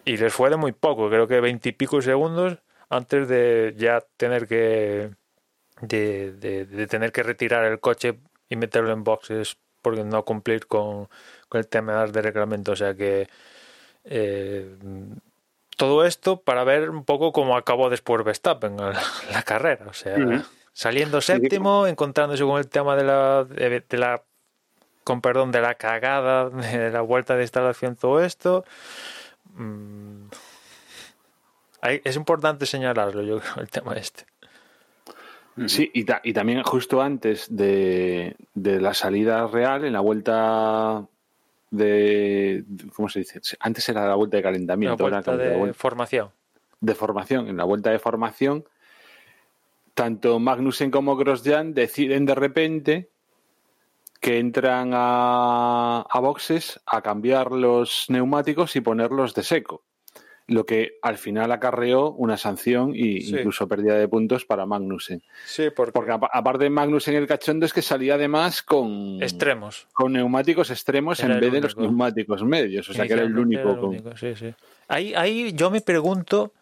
Y 0.05 0.18
les 0.18 0.33
fue 0.33 0.51
de 0.51 0.57
muy 0.57 0.72
poco, 0.72 1.09
creo 1.09 1.26
que 1.26 1.41
veintipico 1.41 2.03
segundos 2.03 2.59
antes 2.91 3.28
de 3.28 3.74
ya 3.78 4.05
tener 4.18 4.47
que 4.47 5.11
de, 5.80 6.87
tener 6.89 7.12
que 7.12 7.22
retirar 7.22 7.64
el 7.64 7.80
coche 7.80 8.18
y 8.49 8.57
meterlo 8.57 8.93
en 8.93 9.05
boxes 9.05 9.57
porque 9.80 10.05
no 10.05 10.24
cumplir 10.24 10.66
con 10.66 11.09
el 11.59 11.68
tema 11.68 12.07
de 12.07 12.22
reglamento. 12.22 12.72
O 12.72 12.76
sea 12.76 12.94
que 12.94 13.28
eh, 14.05 14.76
todo 15.76 16.05
esto 16.05 16.40
para 16.40 16.64
ver 16.64 16.90
un 16.90 17.05
poco 17.05 17.32
cómo 17.32 17.57
acabó 17.57 17.90
después 17.90 18.24
Verstappen 18.24 18.76
la, 18.76 19.00
la 19.32 19.42
carrera. 19.42 19.86
O 19.88 19.92
sea, 19.92 20.16
saliendo 20.72 21.20
séptimo, 21.20 21.86
encontrándose 21.86 22.44
con 22.44 22.59
el 22.59 22.68
tema 22.68 22.96
de 22.96 23.05
la, 23.05 23.44
de, 23.44 23.84
la 23.98 24.22
con 25.05 25.20
perdón, 25.20 25.50
de 25.53 25.61
la 25.61 25.74
cagada, 25.74 26.50
de 26.50 26.90
la 26.90 27.00
vuelta 27.00 27.36
de 27.36 27.42
instalación, 27.42 27.96
todo 27.96 28.22
esto. 28.22 28.64
Mm, 29.55 30.26
es 31.82 32.16
importante 32.16 32.66
señalarlo, 32.66 33.22
yo 33.22 33.40
creo, 33.40 33.55
el 33.62 33.68
tema 33.68 33.94
este. 33.94 34.24
Sí, 35.66 35.90
y, 35.92 36.07
y 36.22 36.32
también 36.32 36.62
justo 36.62 37.03
antes 37.03 37.55
de, 37.55 38.36
de, 38.55 38.80
la 38.80 38.94
salida 38.94 39.46
real, 39.46 39.84
en 39.84 39.92
la 39.92 40.00
vuelta 40.00 41.07
de, 41.73 42.64
¿cómo 42.95 43.09
se 43.09 43.20
dice? 43.20 43.41
Antes 43.59 43.89
era 43.89 44.07
la 44.07 44.14
vuelta 44.14 44.37
de 44.37 44.43
calentamiento. 44.43 45.09
La 45.09 45.11
vuelta 45.11 45.37
de 45.37 45.73
formación. 45.73 46.31
De 46.81 46.95
formación. 46.95 47.49
En 47.49 47.57
la 47.57 47.64
vuelta 47.64 47.91
de 47.91 47.99
formación, 47.99 48.64
tanto 49.95 50.39
Magnussen 50.39 50.91
como 50.91 51.16
Grosjean 51.16 51.75
deciden 51.75 52.27
de 52.27 52.35
repente 52.35 53.11
que 54.20 54.39
entran 54.39 54.91
a, 54.93 56.07
a 56.09 56.20
boxes 56.20 56.81
a 56.87 57.01
cambiar 57.01 57.51
los 57.51 58.05
neumáticos 58.09 58.77
y 58.77 58.81
ponerlos 58.81 59.35
de 59.35 59.43
seco 59.43 59.83
lo 60.53 60.64
que 60.64 60.98
al 61.03 61.18
final 61.18 61.53
acarreó 61.53 62.12
una 62.12 62.36
sanción 62.36 62.94
e 62.94 63.20
incluso 63.20 63.68
pérdida 63.68 63.96
de 63.96 64.09
puntos 64.09 64.44
para 64.44 64.66
Magnussen. 64.66 65.22
Sí, 65.44 65.68
porque, 65.74 66.11
aparte 66.11 66.64
de 66.64 66.70
Magnussen 66.70 67.14
el 67.14 67.26
cachondo 67.26 67.66
es 67.66 67.72
que 67.72 67.82
salía 67.82 68.14
además 68.14 68.62
con 68.62 69.22
extremos, 69.22 69.88
con 69.92 70.12
neumáticos 70.12 70.70
extremos 70.70 71.20
en 71.20 71.40
vez 71.40 71.53
de 71.53 71.61
los 71.61 71.76
neumáticos 71.76 72.44
medios, 72.44 72.88
o 72.88 72.92
sea 72.92 73.07
que 73.07 73.14
era 73.14 73.22
el 73.22 73.38
único. 73.38 73.92
Ahí, 74.88 75.14
ahí 75.14 75.53
yo 75.55 75.70
me 75.70 75.80
pregunto, 75.80 76.53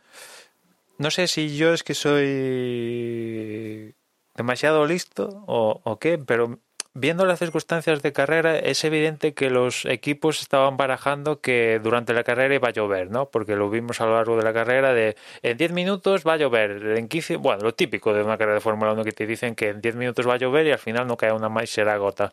no 0.99 1.11
sé 1.11 1.27
si 1.27 1.57
yo 1.57 1.73
es 1.73 1.83
que 1.83 1.95
soy 1.95 3.95
demasiado 4.35 4.87
listo 4.87 5.45
o, 5.47 5.81
o 5.85 5.99
qué, 5.99 6.19
pero 6.19 6.61
viendo 6.95 7.25
las 7.25 7.39
circunstancias 7.39 8.03
de 8.03 8.13
carrera, 8.13 8.59
es 8.59 8.83
evidente 8.85 9.33
que 9.35 9.51
los 9.51 9.85
equipos 9.85 10.41
estaban 10.41 10.77
barajando 10.77 11.41
que 11.41 11.81
durante 11.83 12.13
la 12.13 12.25
carrera 12.25 12.55
iba 12.55 12.69
a 12.69 12.73
llover, 12.73 13.11
¿no? 13.11 13.31
Porque 13.31 13.57
lo 13.57 13.71
vimos 13.71 14.01
a 14.01 14.07
lo 14.07 14.15
largo 14.15 14.37
de 14.37 14.43
la 14.43 14.53
carrera 14.53 14.93
de 14.93 15.17
en 15.43 15.57
10 15.57 15.73
minutos 15.73 16.25
va 16.27 16.35
a 16.35 16.37
llover, 16.37 16.97
en 16.97 17.09
15, 17.09 17.37
bueno, 17.37 17.63
lo 17.63 17.75
típico 17.75 18.13
de 18.13 18.23
una 18.23 18.37
carrera 18.37 18.55
de 18.55 18.61
Fórmula 18.61 18.93
1 18.93 19.05
que 19.05 19.13
te 19.13 19.27
dicen 19.27 19.55
que 19.55 19.69
en 19.69 19.81
10 19.81 19.97
minutos 19.97 20.29
va 20.29 20.35
a 20.35 20.39
llover 20.39 20.67
y 20.67 20.73
al 20.73 20.79
final 20.79 21.07
no 21.07 21.17
cae 21.17 21.33
una 21.33 21.49
más 21.49 21.65
y 21.65 21.67
será 21.69 21.97
gota. 21.97 22.33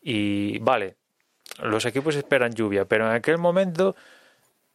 Y 0.00 0.58
vale, 0.60 0.96
los 1.62 1.84
equipos 1.84 2.16
esperan 2.16 2.52
lluvia, 2.54 2.84
pero 2.84 3.06
en 3.06 3.12
aquel 3.12 3.38
momento 3.38 3.96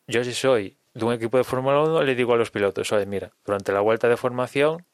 yo 0.08 0.24
si 0.24 0.34
soy 0.34 0.78
de 0.94 1.06
un 1.06 1.14
equipo 1.14 1.38
de 1.38 1.44
Fórmula 1.44 1.82
1 1.82 2.04
le 2.04 2.16
digo 2.16 2.34
a 2.34 2.38
los 2.38 2.52
pilotos, 2.52 2.92
oye, 2.92 3.06
mira, 3.06 3.32
durante 3.46 3.72
la 3.72 3.82
vuelta 3.82 4.10
de 4.10 4.18
formación 4.18 4.86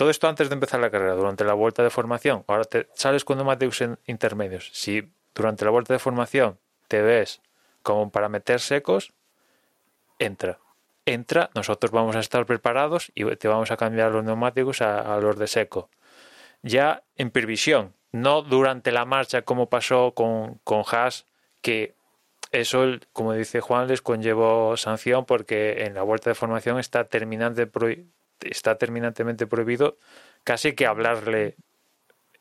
todo 0.00 0.08
esto 0.08 0.28
antes 0.28 0.48
de 0.48 0.54
empezar 0.54 0.80
la 0.80 0.90
carrera, 0.90 1.12
durante 1.12 1.44
la 1.44 1.52
vuelta 1.52 1.82
de 1.82 1.90
formación. 1.90 2.42
Ahora 2.46 2.64
te 2.64 2.88
sales 2.94 3.22
con 3.22 3.36
neumáticos 3.36 3.84
intermedios. 4.06 4.70
Si 4.72 5.12
durante 5.34 5.66
la 5.66 5.70
vuelta 5.72 5.92
de 5.92 5.98
formación 5.98 6.58
te 6.88 7.02
ves 7.02 7.42
como 7.82 8.10
para 8.10 8.30
meter 8.30 8.60
secos, 8.60 9.12
entra. 10.18 10.58
Entra, 11.04 11.50
nosotros 11.54 11.92
vamos 11.92 12.16
a 12.16 12.20
estar 12.20 12.46
preparados 12.46 13.12
y 13.14 13.26
te 13.36 13.46
vamos 13.46 13.70
a 13.72 13.76
cambiar 13.76 14.10
los 14.10 14.24
neumáticos 14.24 14.80
a, 14.80 15.18
los 15.18 15.38
de 15.38 15.46
seco. 15.48 15.90
Ya 16.62 17.02
en 17.16 17.30
previsión, 17.30 17.92
no 18.10 18.40
durante 18.40 18.92
la 18.92 19.04
marcha 19.04 19.42
como 19.42 19.68
pasó 19.68 20.14
con, 20.14 20.60
con 20.64 20.82
Haas, 20.90 21.26
que 21.60 21.94
eso, 22.52 22.86
como 23.12 23.34
dice 23.34 23.60
Juan, 23.60 23.86
les 23.86 24.00
conllevó 24.00 24.78
sanción 24.78 25.26
porque 25.26 25.84
en 25.84 25.92
la 25.92 26.04
vuelta 26.04 26.30
de 26.30 26.34
formación 26.34 26.78
está 26.78 27.04
terminante 27.04 27.66
está 28.42 28.76
terminantemente 28.76 29.46
prohibido 29.46 29.96
casi 30.44 30.74
que 30.74 30.86
hablarle 30.86 31.56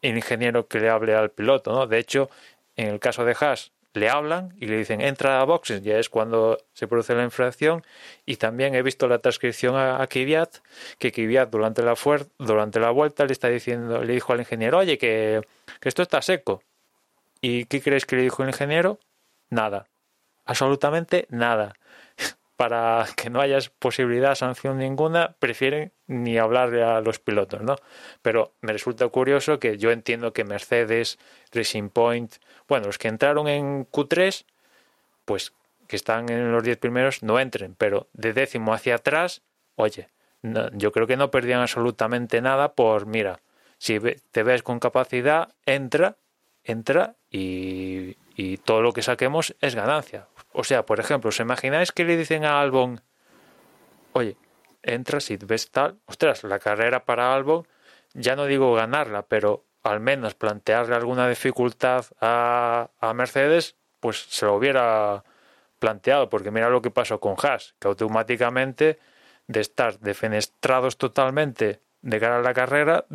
el 0.01 0.15
ingeniero 0.15 0.67
que 0.67 0.79
le 0.79 0.89
hable 0.89 1.15
al 1.15 1.31
piloto, 1.31 1.73
¿no? 1.73 1.87
De 1.87 1.97
hecho, 1.99 2.29
en 2.75 2.87
el 2.87 2.99
caso 2.99 3.25
de 3.25 3.35
Haas 3.39 3.71
le 3.93 4.09
hablan 4.09 4.55
y 4.59 4.67
le 4.67 4.77
dicen 4.77 5.01
entra 5.01 5.41
a 5.41 5.43
boxes, 5.43 5.81
ya 5.83 5.97
es 5.97 6.09
cuando 6.09 6.59
se 6.73 6.87
produce 6.87 7.15
la 7.15 7.23
infracción. 7.23 7.83
Y 8.25 8.37
también 8.37 8.75
he 8.75 8.81
visto 8.81 9.07
la 9.07 9.19
transcripción 9.19 9.75
a, 9.75 10.05
Kvyat 10.07 10.57
que 10.99 11.11
Kvyat 11.11 11.49
durante 11.49 11.81
la 11.81 11.95
durante 12.37 12.79
la 12.79 12.91
vuelta 12.91 13.25
le 13.25 13.33
está 13.33 13.49
diciendo 13.49 14.03
le 14.03 14.13
dijo 14.13 14.33
al 14.33 14.39
ingeniero 14.39 14.77
oye 14.77 14.97
que, 14.97 15.41
que 15.79 15.89
esto 15.89 16.01
está 16.03 16.21
seco 16.21 16.63
y 17.41 17.65
qué 17.65 17.81
crees 17.81 18.05
que 18.05 18.15
le 18.15 18.23
dijo 18.23 18.43
el 18.43 18.49
ingeniero 18.49 18.99
nada. 19.49 19.87
Absolutamente 20.45 21.27
nada 21.29 21.75
para 22.59 23.05
que 23.15 23.29
no 23.29 23.39
haya 23.39 23.57
posibilidad 23.79 24.31
de 24.31 24.35
sanción 24.35 24.79
ninguna, 24.79 25.33
prefieren 25.39 25.93
ni 26.07 26.37
hablarle 26.37 26.83
a 26.83 26.99
los 26.99 27.17
pilotos, 27.17 27.61
¿no? 27.61 27.77
Pero 28.21 28.51
me 28.59 28.73
resulta 28.73 29.07
curioso 29.07 29.61
que 29.61 29.77
yo 29.77 29.91
entiendo 29.91 30.33
que 30.33 30.43
Mercedes, 30.43 31.19
Racing 31.53 31.87
Point, 31.87 32.33
bueno, 32.67 32.87
los 32.87 32.97
que 32.97 33.07
entraron 33.07 33.47
en 33.47 33.89
Q3, 33.89 34.43
pues 35.23 35.53
que 35.87 35.95
están 35.95 36.29
en 36.29 36.51
los 36.51 36.61
10 36.61 36.77
primeros, 36.79 37.23
no 37.23 37.39
entren, 37.39 37.75
pero 37.77 38.07
de 38.11 38.33
décimo 38.33 38.73
hacia 38.73 38.95
atrás, 38.95 39.41
oye, 39.75 40.09
yo 40.73 40.91
creo 40.91 41.07
que 41.07 41.15
no 41.15 41.31
perdían 41.31 41.61
absolutamente 41.61 42.41
nada 42.41 42.73
por, 42.73 43.05
mira, 43.05 43.39
si 43.77 44.01
te 44.31 44.43
ves 44.43 44.63
con 44.63 44.81
capacidad, 44.81 45.55
entra, 45.65 46.17
entra 46.65 47.15
y, 47.31 48.17
y 48.39 48.55
todo 48.55 48.81
lo 48.81 48.93
que 48.93 49.01
saquemos 49.01 49.53
es 49.59 49.75
ganancia. 49.75 50.29
O 50.53 50.63
sea, 50.63 50.85
por 50.85 51.01
ejemplo, 51.01 51.27
¿os 51.27 51.41
imagináis 51.41 51.91
que 51.91 52.05
le 52.05 52.15
dicen 52.15 52.45
a 52.45 52.61
Albon, 52.61 53.01
oye, 54.13 54.37
entras 54.81 55.29
y 55.29 55.35
ves 55.35 55.71
tal, 55.71 55.99
ostras, 56.05 56.45
la 56.45 56.57
carrera 56.57 57.03
para 57.03 57.35
Albon, 57.35 57.67
ya 58.13 58.37
no 58.37 58.45
digo 58.45 58.73
ganarla, 58.73 59.23
pero 59.23 59.65
al 59.83 59.99
menos 59.99 60.35
plantearle 60.35 60.95
alguna 60.95 61.27
dificultad 61.27 62.05
a, 62.21 62.89
a 63.01 63.13
Mercedes, 63.13 63.75
pues 63.99 64.23
se 64.29 64.45
lo 64.45 64.55
hubiera 64.55 65.25
planteado, 65.79 66.29
porque 66.29 66.49
mira 66.49 66.69
lo 66.69 66.81
que 66.81 66.91
pasó 66.91 67.19
con 67.19 67.35
Haas, 67.43 67.75
que 67.77 67.89
automáticamente 67.89 68.99
de 69.47 69.59
estar 69.59 69.99
defenestrados 69.99 70.97
totalmente 70.97 71.81
de 72.01 72.19
cara 72.21 72.37
a 72.37 72.41
la 72.41 72.53
carrera, 72.53 73.05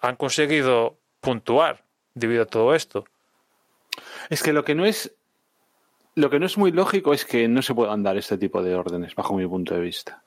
han 0.00 0.16
conseguido 0.16 0.98
puntuar 1.20 1.84
debido 2.14 2.42
a 2.42 2.46
todo 2.46 2.74
esto. 2.74 3.04
Es 4.30 4.42
que 4.42 4.52
lo 4.52 4.64
que 4.64 4.74
no 4.74 4.84
es 4.84 5.14
lo 6.14 6.28
que 6.28 6.38
no 6.38 6.46
es 6.46 6.58
muy 6.58 6.72
lógico 6.72 7.14
es 7.14 7.24
que 7.24 7.48
no 7.48 7.62
se 7.62 7.74
puedan 7.74 8.02
dar 8.02 8.16
este 8.16 8.36
tipo 8.36 8.62
de 8.62 8.74
órdenes, 8.74 9.14
bajo 9.14 9.34
mi 9.34 9.46
punto 9.46 9.74
de 9.74 9.80
vista. 9.80 10.22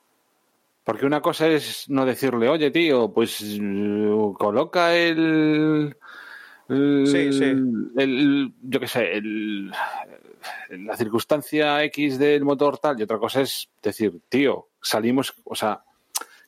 Porque 0.84 1.06
una 1.06 1.22
cosa 1.22 1.48
es 1.48 1.90
no 1.90 2.06
decirle, 2.06 2.48
oye, 2.50 2.72
tío, 2.72 3.12
pues 3.12 3.60
coloca 4.38 4.96
el. 4.96 5.96
sí, 6.70 7.34
sí. 7.34 7.56
El, 7.98 8.54
yo 8.62 8.80
qué 8.80 8.88
sé, 8.88 9.14
el, 9.14 9.72
la 10.70 10.96
circunstancia 10.96 11.84
X 11.86 12.20
del 12.20 12.44
motor 12.44 12.78
tal, 12.78 13.00
y 13.00 13.04
otra 13.04 13.18
cosa 13.18 13.42
es 13.42 13.70
decir, 13.82 14.14
tío, 14.30 14.70
salimos, 14.82 15.34
o 15.44 15.56
sea, 15.56 15.84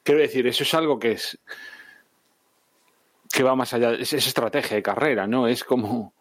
quiero 0.04 0.22
decir, 0.22 0.46
eso 0.48 0.64
es 0.64 0.74
algo 0.74 1.00
que 1.00 1.14
es 1.14 1.38
que 3.32 3.44
va 3.44 3.56
más 3.56 3.74
allá, 3.74 3.94
es, 3.94 4.14
es 4.14 4.28
estrategia 4.28 4.78
de 4.78 4.84
carrera, 4.84 5.28
¿no? 5.28 5.48
Es 5.48 5.64
como, 5.64 6.14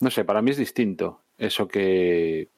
no 0.00 0.10
sé, 0.10 0.24
para 0.24 0.42
mí 0.42 0.50
es 0.50 0.56
distinto 0.56 1.20
eso 1.38 1.68
que... 1.68 2.48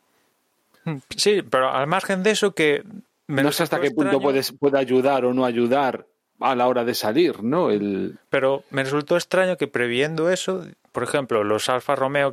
Sí, 1.14 1.42
pero 1.42 1.70
al 1.70 1.86
margen 1.86 2.22
de 2.22 2.30
eso 2.30 2.54
que... 2.54 2.84
no 3.28 3.52
sé 3.52 3.62
hasta 3.62 3.80
qué 3.80 3.90
punto 3.90 4.20
puedes, 4.20 4.52
puede 4.52 4.78
ayudar 4.78 5.24
o 5.24 5.34
no 5.34 5.44
ayudar 5.44 6.06
a 6.40 6.54
la 6.54 6.66
hora 6.66 6.84
de 6.84 6.94
salir, 6.94 7.42
¿no? 7.42 7.70
El... 7.70 8.18
Pero 8.30 8.64
me 8.70 8.82
resultó 8.82 9.16
extraño 9.16 9.56
que 9.56 9.68
previendo 9.68 10.30
eso, 10.30 10.64
por 10.92 11.02
ejemplo, 11.02 11.44
los 11.44 11.68
Alfa 11.68 11.94
Romeo, 11.94 12.32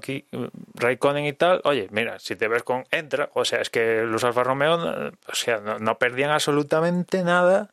Raikkonen 0.75 1.25
y 1.25 1.33
tal, 1.33 1.61
oye, 1.65 1.87
mira, 1.91 2.17
si 2.19 2.35
te 2.35 2.47
ves 2.47 2.63
con 2.63 2.85
entra, 2.91 3.29
o 3.33 3.45
sea, 3.45 3.61
es 3.61 3.69
que 3.69 4.03
los 4.03 4.23
Alfa 4.23 4.43
Romeo, 4.43 4.75
o 4.75 5.35
sea, 5.35 5.59
no, 5.59 5.97
perdían 5.97 6.31
absolutamente 6.31 7.23
nada. 7.23 7.69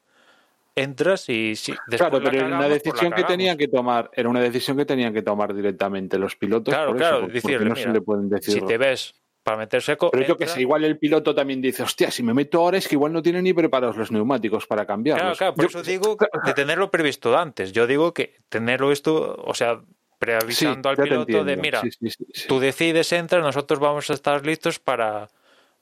Entras 0.76 1.28
y 1.28 1.54
sí, 1.54 1.72
claro, 1.88 2.20
pero 2.20 2.36
era 2.36 2.46
una 2.46 2.68
decisión 2.68 3.12
que 3.12 3.22
tenían 3.22 3.56
que 3.56 3.68
tomar, 3.68 4.10
era 4.12 4.28
una 4.28 4.40
decisión 4.40 4.76
que 4.76 4.84
tenían 4.84 5.14
que 5.14 5.22
tomar 5.22 5.54
directamente 5.54 6.18
los 6.18 6.34
pilotos. 6.34 6.74
Claro, 6.74 6.96
claro, 6.96 7.28
no 7.28 7.76
se 7.76 7.88
le 7.90 8.00
pueden 8.00 8.28
decir. 8.28 8.54
Si 8.54 8.60
te 8.60 8.76
ves 8.76 9.14
para 9.44 9.58
meter 9.58 9.82
seco. 9.82 10.10
Pero 10.10 10.26
yo 10.26 10.36
que 10.36 10.48
sé, 10.48 10.62
igual 10.62 10.84
el 10.84 10.98
piloto 10.98 11.34
también 11.34 11.60
dice, 11.60 11.84
hostia, 11.84 12.10
si 12.10 12.24
me 12.24 12.34
meto 12.34 12.58
ahora 12.58 12.78
es 12.78 12.88
que 12.88 12.96
igual 12.96 13.12
no 13.12 13.22
tiene 13.22 13.40
ni 13.42 13.52
preparados 13.52 13.96
los 13.96 14.10
neumáticos 14.10 14.66
para 14.66 14.84
cambiarlos. 14.86 15.38
Claro, 15.38 15.54
claro, 15.54 15.54
por 15.54 15.66
eso 15.66 15.82
digo 15.82 16.16
de 16.44 16.54
tenerlo 16.54 16.90
previsto 16.90 17.36
antes. 17.38 17.70
Yo 17.72 17.86
digo 17.86 18.12
que 18.12 18.34
tenerlo 18.48 18.90
esto, 18.90 19.36
o 19.44 19.54
sea, 19.54 19.80
preavisando 20.18 20.88
al 20.88 20.96
piloto 20.96 21.44
de, 21.44 21.56
mira, 21.56 21.82
tú 22.48 22.58
decides, 22.58 23.12
entra, 23.12 23.40
nosotros 23.40 23.78
vamos 23.78 24.08
a 24.10 24.14
estar 24.14 24.44
listos 24.44 24.80
para, 24.80 25.28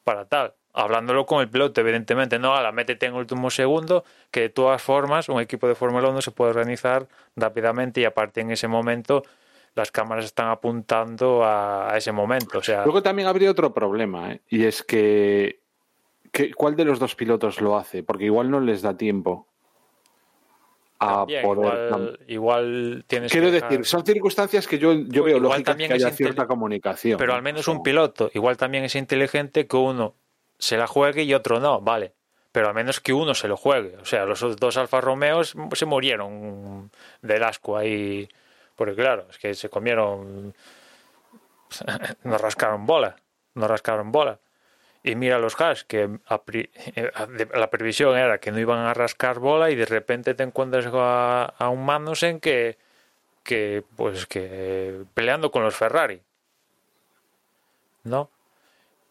para 0.05 0.27
tal. 0.27 0.55
Hablándolo 0.75 1.27
con 1.27 1.43
el 1.43 1.51
piloto, 1.51 1.81
evidentemente, 1.83 2.39
no, 2.39 2.55
a 2.55 2.63
la 2.63 2.73
métete 2.73 3.07
en 3.07 3.15
último 3.15 3.51
segundo, 3.51 4.05
que 4.31 4.41
de 4.41 4.49
todas 4.49 4.81
formas 4.81 5.29
un 5.29 5.41
equipo 5.41 5.69
de 5.69 5.75
Fórmula 5.75 6.09
1 6.09 6.23
se 6.23 6.31
puede 6.31 6.51
organizar 6.51 7.09
rápidamente 7.37 8.01
y 8.01 8.05
aparte 8.07 8.41
en 8.41 8.51
ese 8.51 8.69
momento 8.69 9.23
las 9.75 9.91
cámaras 9.91 10.25
están 10.25 10.49
apuntando 10.49 11.45
a, 11.45 11.93
ese 11.97 12.13
momento. 12.13 12.59
O 12.59 12.63
sea... 12.63 12.85
Luego 12.85 13.03
también 13.03 13.29
habría 13.29 13.51
otro 13.51 13.73
problema, 13.73 14.33
¿eh? 14.33 14.41
y 14.49 14.65
es 14.65 14.83
que, 14.83 15.61
¿cuál 16.57 16.77
de 16.77 16.85
los 16.85 16.99
dos 16.99 17.15
pilotos 17.15 17.61
lo 17.61 17.77
hace? 17.77 18.03
Porque 18.03 18.25
igual 18.25 18.51
no 18.51 18.61
les 18.61 18.81
da 18.83 18.97
tiempo 18.97 19.47
a 20.99 21.27
poder. 21.27 22.21
Igual, 22.29 23.05
tienes 23.07 23.33
Quiero 23.33 23.51
decir, 23.51 23.85
son 23.85 24.07
circunstancias 24.07 24.67
que 24.67 24.79
yo, 24.79 24.93
yo 24.93 25.25
veo 25.25 25.41
lógicas 25.41 25.77
que 25.77 25.93
haya 25.93 26.11
cierta 26.11 26.47
comunicación. 26.47 27.19
Pero 27.19 27.35
al 27.35 27.43
menos 27.43 27.67
un 27.69 27.83
piloto, 27.83 28.31
igual 28.35 28.57
también 28.57 28.85
es 28.85 28.95
inteligente 28.95 29.67
que 29.67 29.77
uno 29.77 30.15
se 30.63 30.77
la 30.77 30.87
juegue 30.87 31.25
y 31.25 31.35
otro 31.35 31.61
no, 31.61 31.81
vale. 31.81 32.15
Pero 32.53 32.69
al 32.69 32.75
menos 32.75 33.01
que 33.01 33.13
uno 33.13 33.35
se 33.35 33.49
lo 33.49 33.57
juegue. 33.57 33.97
O 33.97 34.05
sea, 34.05 34.25
los 34.27 34.41
dos 34.57 34.77
Alfa 34.77 35.01
Romeos 35.01 35.55
se 35.75 35.87
murieron 35.87 36.91
del 37.23 37.43
asco 37.43 37.77
ahí 37.77 38.29
porque 38.77 38.95
claro, 38.95 39.27
es 39.31 39.39
que 39.39 39.55
se 39.55 39.69
comieron, 39.69 40.55
nos 42.25 42.41
rascaron 42.41 42.87
bola, 42.87 43.15
nos 43.55 43.71
rascaron 43.71 44.13
bola. 44.13 44.41
Y 45.05 45.15
mira 45.15 45.39
los 45.39 45.61
hash, 45.61 45.83
que 45.83 46.09
la 46.29 47.71
previsión 47.71 48.17
era 48.17 48.39
que 48.39 48.51
no 48.51 48.59
iban 48.59 48.81
a 48.81 48.93
rascar 48.93 49.39
bola 49.39 49.71
y 49.71 49.77
de 49.77 49.87
repente 49.87 50.35
te 50.35 50.43
encuentras 50.43 50.87
a, 50.93 51.69
un 51.69 51.85
Magnussen 51.85 52.41
que, 52.41 52.77
que, 53.45 53.85
pues 53.97 54.27
que 54.27 55.05
peleando 55.15 55.51
con 55.51 55.63
los 55.63 55.77
Ferrari. 55.77 56.23
¿No? 58.03 58.31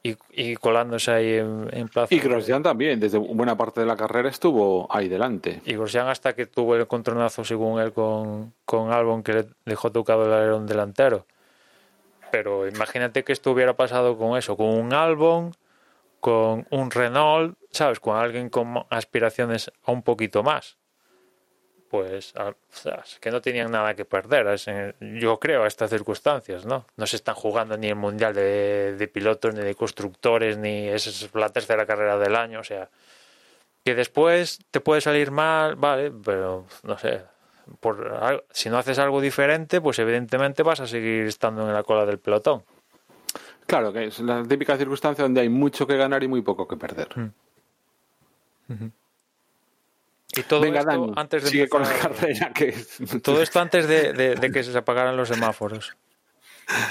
Y, 0.04 0.56
colándose 0.56 1.12
ahí 1.12 1.34
en, 1.36 1.88
plaza. 1.88 2.14
Y 2.14 2.20
Grosjean 2.20 2.64
también, 2.64 3.00
desde 3.00 3.18
buena 3.18 3.56
parte 3.56 3.82
de 3.82 3.86
la 3.86 3.96
carrera 3.96 4.30
estuvo 4.30 4.88
ahí 4.90 5.08
delante. 5.08 5.62
Y 5.66 5.74
Grosjean 5.74 6.08
hasta 6.08 6.34
que 6.34 6.48
tuvo 6.48 6.76
el 6.76 6.88
contronazo, 6.88 7.44
según 7.44 7.80
él, 7.80 7.94
con, 7.94 8.54
con 8.66 8.92
Albon, 8.92 9.24
que 9.24 9.34
le 9.34 9.46
dejó 9.66 9.92
tocado 9.92 10.26
el 10.26 10.34
alerón 10.34 10.66
delantero. 10.66 11.26
Pero 12.32 12.68
imagínate 12.68 13.24
que 13.24 13.34
esto 13.34 13.52
hubiera 13.52 13.76
pasado 13.76 14.18
con 14.18 14.38
eso, 14.38 14.58
con 14.58 14.68
un 14.68 14.94
Albon, 14.94 15.56
con 16.20 16.66
un 16.72 16.90
Renault, 16.90 17.58
¿sabes? 17.72 18.00
Con 18.00 18.18
alguien 18.18 18.50
con 18.50 18.86
aspiraciones 18.90 19.72
a 19.84 19.92
un 19.92 20.02
poquito 20.02 20.42
más 20.42 20.81
pues 21.92 22.34
que 23.20 23.32
no 23.32 23.42
tenían 23.42 23.70
nada 23.70 23.94
que 23.96 24.06
perder, 24.06 24.48
yo 25.02 25.38
creo, 25.40 25.66
a 25.66 25.68
estas 25.68 25.90
circunstancias, 25.90 26.66
¿no? 26.66 26.86
No 26.96 27.06
se 27.06 27.18
están 27.18 27.36
jugando 27.36 27.76
ni 27.76 27.88
el 27.90 27.98
Mundial 27.98 28.34
de, 28.34 29.12
pilotos, 29.14 29.54
ni 29.54 29.60
de 29.60 29.76
constructores, 29.76 30.58
ni 30.58 30.88
es 30.88 31.30
la 31.34 31.50
tercera 31.50 31.86
carrera 31.86 32.18
del 32.18 32.38
año, 32.38 32.62
o 32.62 32.64
sea, 32.64 32.90
que 33.84 33.94
después 33.94 34.60
te 34.72 34.80
puede 34.80 35.02
salir 35.02 35.32
mal, 35.32 35.76
vale, 35.76 36.14
pero 36.24 36.66
no 36.84 36.98
sé, 36.98 37.24
por, 37.82 38.46
si 38.52 38.70
no 38.70 38.78
haces 38.78 38.98
algo 38.98 39.20
diferente, 39.20 39.82
pues 39.82 40.00
evidentemente 40.00 40.64
vas 40.64 40.80
a 40.80 40.88
seguir 40.88 41.26
estando 41.26 41.68
en 41.68 41.74
la 41.74 41.84
cola 41.84 42.06
del 42.06 42.20
pelotón. 42.20 42.64
Claro, 43.68 43.92
que 43.92 44.06
es 44.06 44.22
la 44.22 44.44
típica 44.44 44.78
circunstancia 44.78 45.26
donde 45.26 45.42
hay 45.42 45.50
mucho 45.50 45.86
que 45.86 45.98
ganar 45.98 46.24
y 46.24 46.30
muy 46.30 46.42
poco 46.42 46.70
que 46.70 46.78
perder. 46.78 47.10
Mm. 47.18 48.92
Y 50.36 50.44
todo 50.44 50.66
esto 50.66 51.14
antes 51.16 51.52
de 51.52 51.68
con 51.68 51.82
la 51.82 51.94
carrera. 51.94 52.52
Que... 52.54 52.74
Todo 53.22 53.42
esto 53.42 53.60
antes 53.60 53.88
de, 53.88 54.52
que 54.54 54.64
se 54.64 54.78
apagaran 54.78 55.18
los 55.18 55.28
semáforos. 55.28 55.96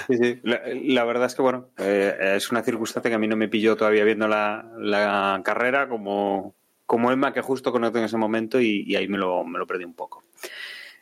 Sí, 0.09 0.17
sí. 0.17 0.41
La, 0.43 1.05
verdad 1.05 1.27
es 1.27 1.35
que, 1.35 1.43
bueno, 1.43 1.69
eh, 1.79 2.35
es 2.37 2.51
una 2.51 2.63
circunstancia 2.63 3.09
que 3.09 3.15
a 3.15 3.19
mí 3.19 3.29
no 3.29 3.37
me 3.37 3.49
pilló 3.49 3.77
todavía 3.77 4.05
viendo 4.05 4.29
la, 4.29 5.41
carrera 5.43 5.89
como, 5.89 6.55
como 6.85 7.11
Emma, 7.11 7.33
que 7.33 7.41
justo 7.41 7.73
conozco 7.73 7.99
en 7.99 8.05
ese 8.05 8.19
momento 8.19 8.61
y, 8.61 8.95
ahí 8.95 9.09
me 9.09 9.17
lo, 9.17 9.45
me 9.45 9.59
lo, 9.59 9.67
perdí 9.67 9.85
un 9.85 9.95
poco. 9.95 10.25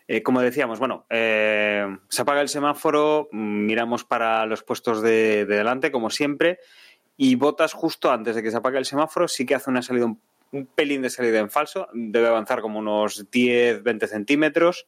Eh, 0.06 0.22
como 0.22 0.40
decíamos, 0.40 0.78
bueno, 0.78 1.06
eh, 1.10 1.86
se 2.08 2.22
apaga 2.22 2.40
el 2.40 2.48
semáforo, 2.48 3.28
miramos 3.32 4.04
para 4.04 4.46
los 4.46 4.62
puestos 4.62 5.02
de, 5.02 5.44
de 5.44 5.56
delante, 5.56 5.90
como 5.90 6.08
siempre, 6.08 6.60
y 7.16 7.34
botas 7.34 7.72
justo 7.72 8.12
antes 8.12 8.36
de 8.36 8.42
que 8.42 8.50
se 8.50 8.56
apague 8.56 8.78
el 8.78 8.84
semáforo, 8.84 9.26
sí 9.26 9.44
que 9.44 9.56
hace 9.56 9.70
una 9.70 9.82
salida 9.82 10.06
un 10.06 10.20
un 10.52 10.66
pelín 10.66 11.02
de 11.02 11.10
salida 11.10 11.38
en 11.38 11.50
falso, 11.50 11.88
debe 11.92 12.28
avanzar 12.28 12.60
como 12.60 12.78
unos 12.78 13.30
10, 13.30 13.82
20 13.82 14.06
centímetros, 14.06 14.86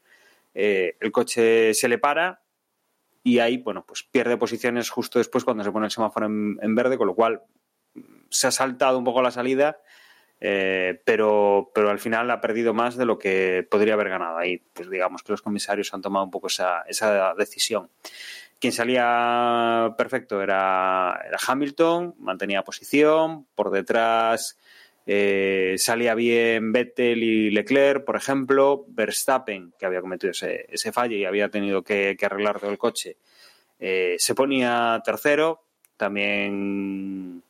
eh, 0.54 0.96
el 1.00 1.12
coche 1.12 1.74
se 1.74 1.88
le 1.88 1.98
para 1.98 2.42
y 3.22 3.38
ahí, 3.38 3.58
bueno, 3.58 3.84
pues 3.86 4.02
pierde 4.02 4.36
posiciones 4.36 4.90
justo 4.90 5.18
después 5.18 5.44
cuando 5.44 5.62
se 5.62 5.70
pone 5.70 5.86
el 5.86 5.92
semáforo 5.92 6.26
en, 6.26 6.74
verde, 6.74 6.96
con 6.96 7.06
lo 7.06 7.14
cual 7.14 7.42
se 8.30 8.46
ha 8.46 8.50
saltado 8.50 8.98
un 8.98 9.04
poco 9.04 9.20
la 9.20 9.30
salida, 9.30 9.78
eh, 10.40 11.02
pero, 11.04 11.70
pero 11.74 11.90
al 11.90 11.98
final 11.98 12.30
ha 12.30 12.40
perdido 12.40 12.72
más 12.72 12.96
de 12.96 13.04
lo 13.04 13.18
que 13.18 13.66
podría 13.70 13.94
haber 13.94 14.08
ganado. 14.08 14.38
Ahí, 14.38 14.62
pues 14.72 14.88
digamos 14.88 15.22
que 15.22 15.32
los 15.32 15.42
comisarios 15.42 15.92
han 15.92 16.00
tomado 16.00 16.24
un 16.24 16.30
poco 16.30 16.46
esa, 16.46 16.82
esa 16.88 17.34
decisión. 17.34 17.90
quien 18.58 18.72
salía 18.72 19.94
perfecto 19.98 20.40
era, 20.42 21.20
Hamilton, 21.46 22.14
mantenía 22.18 22.62
posición, 22.64 23.46
por 23.54 23.70
detrás 23.70 24.58
eh, 25.12 25.74
salía 25.76 26.14
bien 26.14 26.70
Vettel 26.70 27.24
y 27.24 27.50
Leclerc, 27.50 28.04
por 28.04 28.14
ejemplo, 28.14 28.84
Verstappen, 28.86 29.72
que 29.76 29.84
había 29.84 30.00
cometido 30.00 30.30
ese, 30.30 30.92
fallo 30.92 31.16
y 31.16 31.24
había 31.24 31.48
tenido 31.48 31.82
que, 31.82 32.16
arreglar 32.22 32.60
todo 32.60 32.70
el 32.70 32.78
coche, 32.78 33.16
eh, 33.80 34.14
se 34.20 34.36
ponía 34.36 35.02
tercero, 35.04 35.64
también 35.96 37.42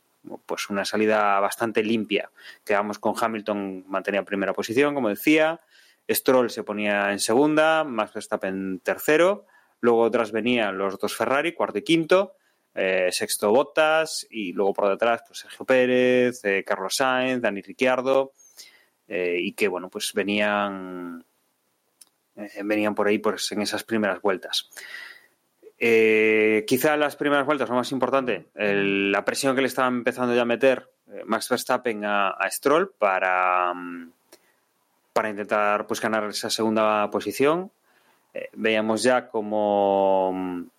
pues 0.47 0.71
una 0.71 0.87
salida 0.87 1.39
bastante 1.41 1.83
limpia. 1.83 2.31
Quedamos 2.65 2.99
con 2.99 3.13
Hamilton, 3.21 3.85
mantenía 3.89 4.23
primera 4.23 4.55
posición, 4.55 4.95
como 4.95 5.11
decía, 5.11 5.61
Stroll 6.09 6.49
se 6.49 6.63
ponía 6.63 7.13
en 7.13 7.19
segunda, 7.19 7.85
Max 7.85 8.15
Verstappen 8.15 8.81
tercero, 8.83 9.45
Luego 9.81 10.03
otras 10.03 10.31
venían 10.33 10.79
los 10.79 10.99
dos 10.99 11.17
Ferrari, 11.17 11.53
cuarto 11.53 11.79
y 11.79 11.83
quinto, 11.83 12.37
eh, 12.75 13.09
sexto 13.11 13.51
Bottas 13.51 14.27
y 14.31 14.53
luego 14.53 14.73
por 14.73 14.89
detrás 14.89 15.23
pues 15.27 15.41
Sergio 15.41 15.67
Pérez, 15.67 16.45
eh, 16.45 16.63
Carlos 16.65 16.95
Sainz, 16.95 17.43
Dani 17.43 17.63
Ricciardo 17.63 18.33
eh, 19.09 19.39
y 19.41 19.53
que 19.53 19.67
bueno 19.67 19.89
pues 19.89 20.13
venían 20.15 21.25
venían 22.63 22.95
por 22.95 23.09
ahí 23.09 23.19
pues 23.19 23.51
en 23.53 23.63
esas 23.63 23.83
primeras 23.83 24.23
vueltas. 24.23 24.71
quizá 25.77 26.97
las 26.97 27.17
primeras 27.17 27.45
vueltas 27.45 27.69
lo 27.69 27.75
más 27.75 27.91
importante, 27.93 28.47
la 28.55 29.25
presión 29.25 29.55
que 29.57 29.63
le 29.63 29.69
estaba 29.69 29.89
empezando 29.89 30.35
ya 30.35 30.43
a 30.43 30.47
meter 30.47 30.89
Max 31.27 31.49
Verstappen 31.49 32.05
a, 32.05 32.31
a 32.31 32.51
Stroll 32.51 32.93
para, 32.97 33.75
para 35.13 35.29
intentar 35.29 35.87
pues 35.87 36.01
ganar 36.01 36.25
esa 36.25 36.49
segunda 36.49 37.11
posición 37.11 37.71
veíamos 38.55 39.03
ya 39.03 39.29
como, 39.29 40.71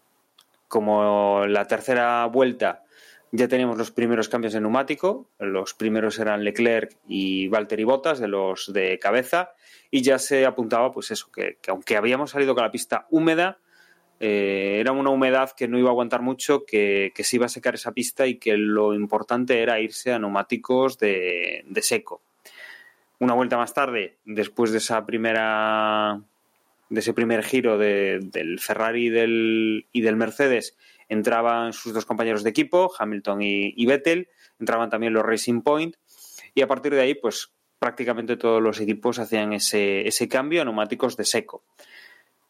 como 0.71 1.45
la 1.47 1.67
tercera 1.67 2.25
vuelta 2.27 2.85
ya 3.33 3.47
teníamos 3.47 3.77
los 3.77 3.91
primeros 3.91 4.27
cambios 4.27 4.53
de 4.53 4.61
neumático. 4.61 5.29
Los 5.39 5.73
primeros 5.73 6.19
eran 6.19 6.43
Leclerc 6.43 6.97
y 7.07 7.47
Valtteri 7.47 7.85
Bottas, 7.85 8.19
de 8.19 8.27
los 8.27 8.71
de 8.73 8.99
cabeza. 8.99 9.53
Y 9.89 10.01
ya 10.01 10.19
se 10.19 10.45
apuntaba, 10.45 10.91
pues 10.91 11.11
eso, 11.11 11.31
que, 11.31 11.57
aunque 11.67 11.95
habíamos 11.95 12.31
salido 12.31 12.53
con 12.53 12.63
la 12.63 12.71
pista 12.71 13.07
húmeda, 13.09 13.59
eh, 14.19 14.77
era 14.79 14.91
una 14.91 15.11
humedad 15.11 15.51
que 15.51 15.69
no 15.69 15.79
iba 15.79 15.89
a 15.89 15.91
aguantar 15.91 16.21
mucho, 16.21 16.65
que, 16.65 17.13
se 17.15 17.35
iba 17.37 17.45
a 17.45 17.49
secar 17.49 17.75
esa 17.75 17.93
pista 17.93 18.27
y 18.27 18.37
que 18.37 18.57
lo 18.57 18.93
importante 18.93 19.61
era 19.61 19.79
irse 19.79 20.11
a 20.13 20.19
neumáticos 20.19 20.97
de 20.97 21.63
seco. 21.81 22.21
Una 23.19 23.33
vuelta 23.33 23.55
más 23.55 23.73
tarde, 23.73 24.17
después 24.25 24.71
de 24.71 24.79
esa 24.79 25.05
primera 25.05 26.21
de 26.91 26.99
ese 26.99 27.13
primer 27.13 27.41
giro 27.41 27.77
del 27.77 28.59
Ferrari 28.59 29.05
y 29.05 29.09
del, 29.09 29.87
y 29.93 30.01
del 30.01 30.17
Mercedes 30.17 30.77
entraban 31.07 31.71
sus 31.71 31.93
dos 31.93 32.05
compañeros 32.05 32.43
de 32.43 32.49
equipo, 32.49 32.91
Hamilton 32.97 33.41
y, 33.41 33.85
Vettel, 33.85 34.27
entraban 34.59 34.89
también 34.89 35.13
los 35.13 35.25
Racing 35.25 35.61
Point 35.61 35.95
y 36.53 36.61
a 36.61 36.67
partir 36.67 36.93
de 36.93 36.99
ahí 36.99 37.15
pues 37.15 37.53
prácticamente 37.79 38.35
todos 38.35 38.61
los 38.61 38.79
equipos 38.81 39.19
hacían 39.19 39.53
ese, 39.53 40.05
ese 40.05 40.27
cambio 40.27 40.61
a 40.61 40.65
neumáticos 40.65 41.15
de 41.15 41.23
seco. 41.23 41.63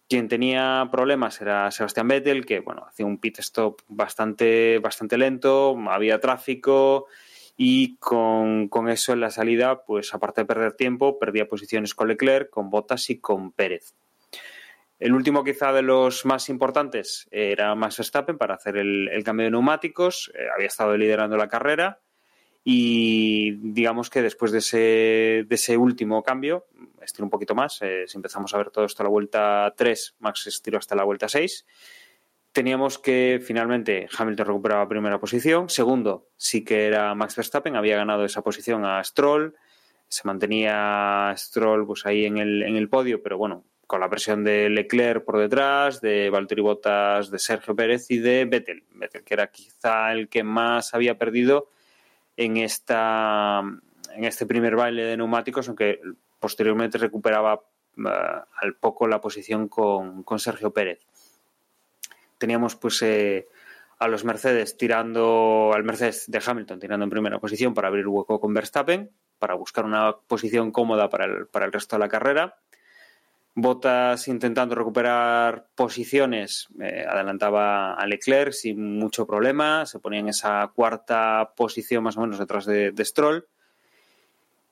Quien 0.10 0.28
tenía 0.28 0.90
problemas 0.92 1.40
era 1.40 1.70
Sebastián 1.70 2.08
Vettel, 2.08 2.46
que 2.46 2.62
bueno, 2.62 2.86
hacía 2.88 3.06
un 3.06 3.20
pit 3.20 3.40
stop 3.40 3.82
bastante, 3.88 4.80
bastante 4.80 5.20
lento, 5.20 5.78
había 5.88 6.20
tráfico 6.20 7.06
y 7.58 7.96
con, 7.98 8.70
con, 8.70 8.90
eso 8.90 9.14
en 9.14 9.22
la 9.22 9.30
salida, 9.30 9.84
pues 9.86 10.16
aparte 10.16 10.42
de 10.42 10.46
perder 10.46 10.74
tiempo, 10.74 11.20
perdía 11.20 11.48
posiciones 11.48 11.94
con 11.94 12.08
Leclerc, 12.08 12.50
con 12.50 12.72
Bottas 12.72 13.10
y 13.12 13.20
con 13.20 13.52
Pérez. 13.52 13.94
El 15.02 15.16
último 15.16 15.44
quizá 15.44 15.74
de 15.74 15.82
los 15.82 16.26
más 16.28 16.48
importantes 16.48 17.28
era 17.32 17.74
Max 17.74 17.98
Verstappen 17.98 18.38
para 18.38 18.54
hacer 18.54 18.78
el, 18.78 19.24
cambio 19.26 19.46
de 19.46 19.50
neumáticos. 19.50 20.32
Eh, 20.36 20.46
había 20.56 20.68
estado 20.68 20.96
liderando 20.96 21.38
la 21.38 21.50
carrera 21.50 22.02
y 22.64 23.54
digamos 23.74 24.12
que 24.12 24.22
después 24.22 24.52
de 24.52 24.60
ese, 25.50 25.78
último 25.78 26.22
cambio, 26.22 26.68
estiró 27.02 27.26
un 27.26 27.32
poquito 27.32 27.56
más, 27.56 27.82
eh, 27.82 28.04
si 28.06 28.20
empezamos 28.20 28.54
a 28.54 28.60
ver 28.60 28.70
todo 28.70 28.86
esto 28.86 29.02
a 29.02 29.06
la 29.06 29.10
vuelta 29.10 29.74
3, 29.76 30.18
Max 30.20 30.46
estiró 30.46 30.78
hasta 30.78 30.94
la 30.94 31.04
vuelta 31.04 31.28
6. 31.28 31.66
Teníamos 32.52 33.00
que 33.00 33.42
finalmente 33.44 34.08
Hamilton 34.16 34.46
recuperaba 34.46 34.88
primera 34.88 35.20
posición. 35.20 35.68
Segundo, 35.68 36.28
sí 36.38 36.64
que 36.64 36.86
era 36.86 37.16
Max 37.16 37.36
Verstappen, 37.36 37.76
había 37.76 37.98
ganado 37.98 38.24
esa 38.24 38.44
posición 38.44 38.86
a 38.86 39.04
Stroll. 39.04 39.56
Se 40.08 40.28
mantenía 40.28 41.34
Stroll 41.36 41.88
pues 41.88 42.06
ahí 42.06 42.26
en 42.26 42.38
el 42.38 42.88
podio, 42.88 43.24
pero 43.24 43.40
bueno, 43.40 43.66
con 43.92 44.00
la 44.00 44.10
presión 44.10 44.46
de 44.46 44.70
Leclerc 44.70 45.26
por 45.26 45.38
detrás, 45.38 46.00
de 46.00 46.30
Valtteri 46.30 46.62
Bottas, 46.62 47.30
de 47.30 47.38
Sergio 47.38 47.76
Pérez 47.76 48.10
y 48.10 48.20
de 48.20 48.46
Vettel. 48.46 48.86
Vettel, 48.94 49.22
que 49.26 49.34
era 49.34 49.48
quizá 49.48 50.14
el 50.14 50.30
que 50.30 50.44
más 50.44 50.94
había 50.94 51.18
perdido 51.18 51.68
en, 52.38 52.56
esta, 52.56 53.62
en 54.16 54.24
este 54.24 54.46
primer 54.46 54.78
baile 54.78 55.04
de 55.04 55.18
neumáticos, 55.18 55.68
aunque 55.68 56.00
posteriormente 56.40 57.00
recuperaba 57.00 57.64
eh, 57.98 58.10
al 58.62 58.76
poco 58.76 59.10
la 59.10 59.20
posición 59.20 59.68
con, 59.68 60.24
Sergio 60.40 60.72
Pérez. 60.72 61.06
Teníamos 62.38 62.78
pues 62.78 63.02
eh, 63.02 63.50
a 64.00 64.08
los 64.08 64.24
Mercedes 64.24 64.78
tirando, 64.78 65.72
al 65.76 65.84
Mercedes 65.84 66.32
de 66.32 66.42
Hamilton 66.46 66.80
tirando 66.80 67.04
en 67.04 67.10
primera 67.10 67.40
posición 67.40 67.74
para 67.74 67.90
abrir 67.90 68.08
hueco 68.08 68.40
con 68.40 68.54
Verstappen, 68.54 69.12
para 69.38 69.56
buscar 69.56 69.84
una 69.84 70.16
posición 70.16 70.72
cómoda 70.72 71.10
para 71.10 71.26
el, 71.26 71.48
para 71.48 71.66
el 71.66 71.74
resto 71.74 71.98
de 71.98 72.00
la 72.00 72.08
carrera 72.08 72.56
Botas 73.54 74.30
intentando 74.30 74.76
recuperar 74.76 75.68
posiciones, 75.76 76.70
eh, 76.80 77.06
adelantaba 77.08 77.94
a 77.96 78.06
Leclerc 78.08 78.54
sin 78.54 78.98
mucho 78.98 79.28
problema, 79.28 79.86
se 79.86 80.00
ponía 80.00 80.22
en 80.22 80.30
esa 80.30 80.72
cuarta 80.74 81.52
posición 81.56 82.04
más 82.04 82.16
o 82.16 82.22
menos 82.22 82.40
detrás 82.40 82.66
de, 82.66 82.94
Stroll. 83.04 83.46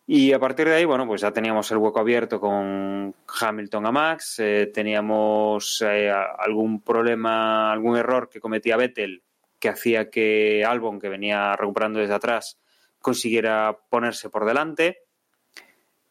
Y 0.08 0.32
a 0.32 0.40
partir 0.40 0.68
de 0.68 0.76
ahí, 0.76 0.86
bueno, 0.86 1.06
pues 1.06 1.22
ya 1.22 1.32
teníamos 1.32 1.70
el 1.72 1.78
hueco 1.78 2.00
abierto 2.00 2.40
con 2.40 3.14
Hamilton 3.42 3.86
a 3.86 3.92
Max, 3.92 4.40
eh, 4.40 4.72
teníamos 4.74 5.84
eh, 5.86 6.10
algún 6.10 6.82
problema, 6.82 7.72
algún 7.72 7.98
error 7.98 8.30
que 8.30 8.40
cometía 8.40 8.78
Vettel 8.78 9.24
que 9.60 9.70
hacía 9.70 10.10
que 10.10 10.64
Albon, 10.66 11.00
que 11.00 11.10
venía 11.10 11.56
recuperando 11.56 12.00
desde 12.00 12.14
atrás, 12.14 12.58
consiguiera 13.00 13.78
ponerse 13.90 14.30
por 14.30 14.46
delante. 14.46 15.04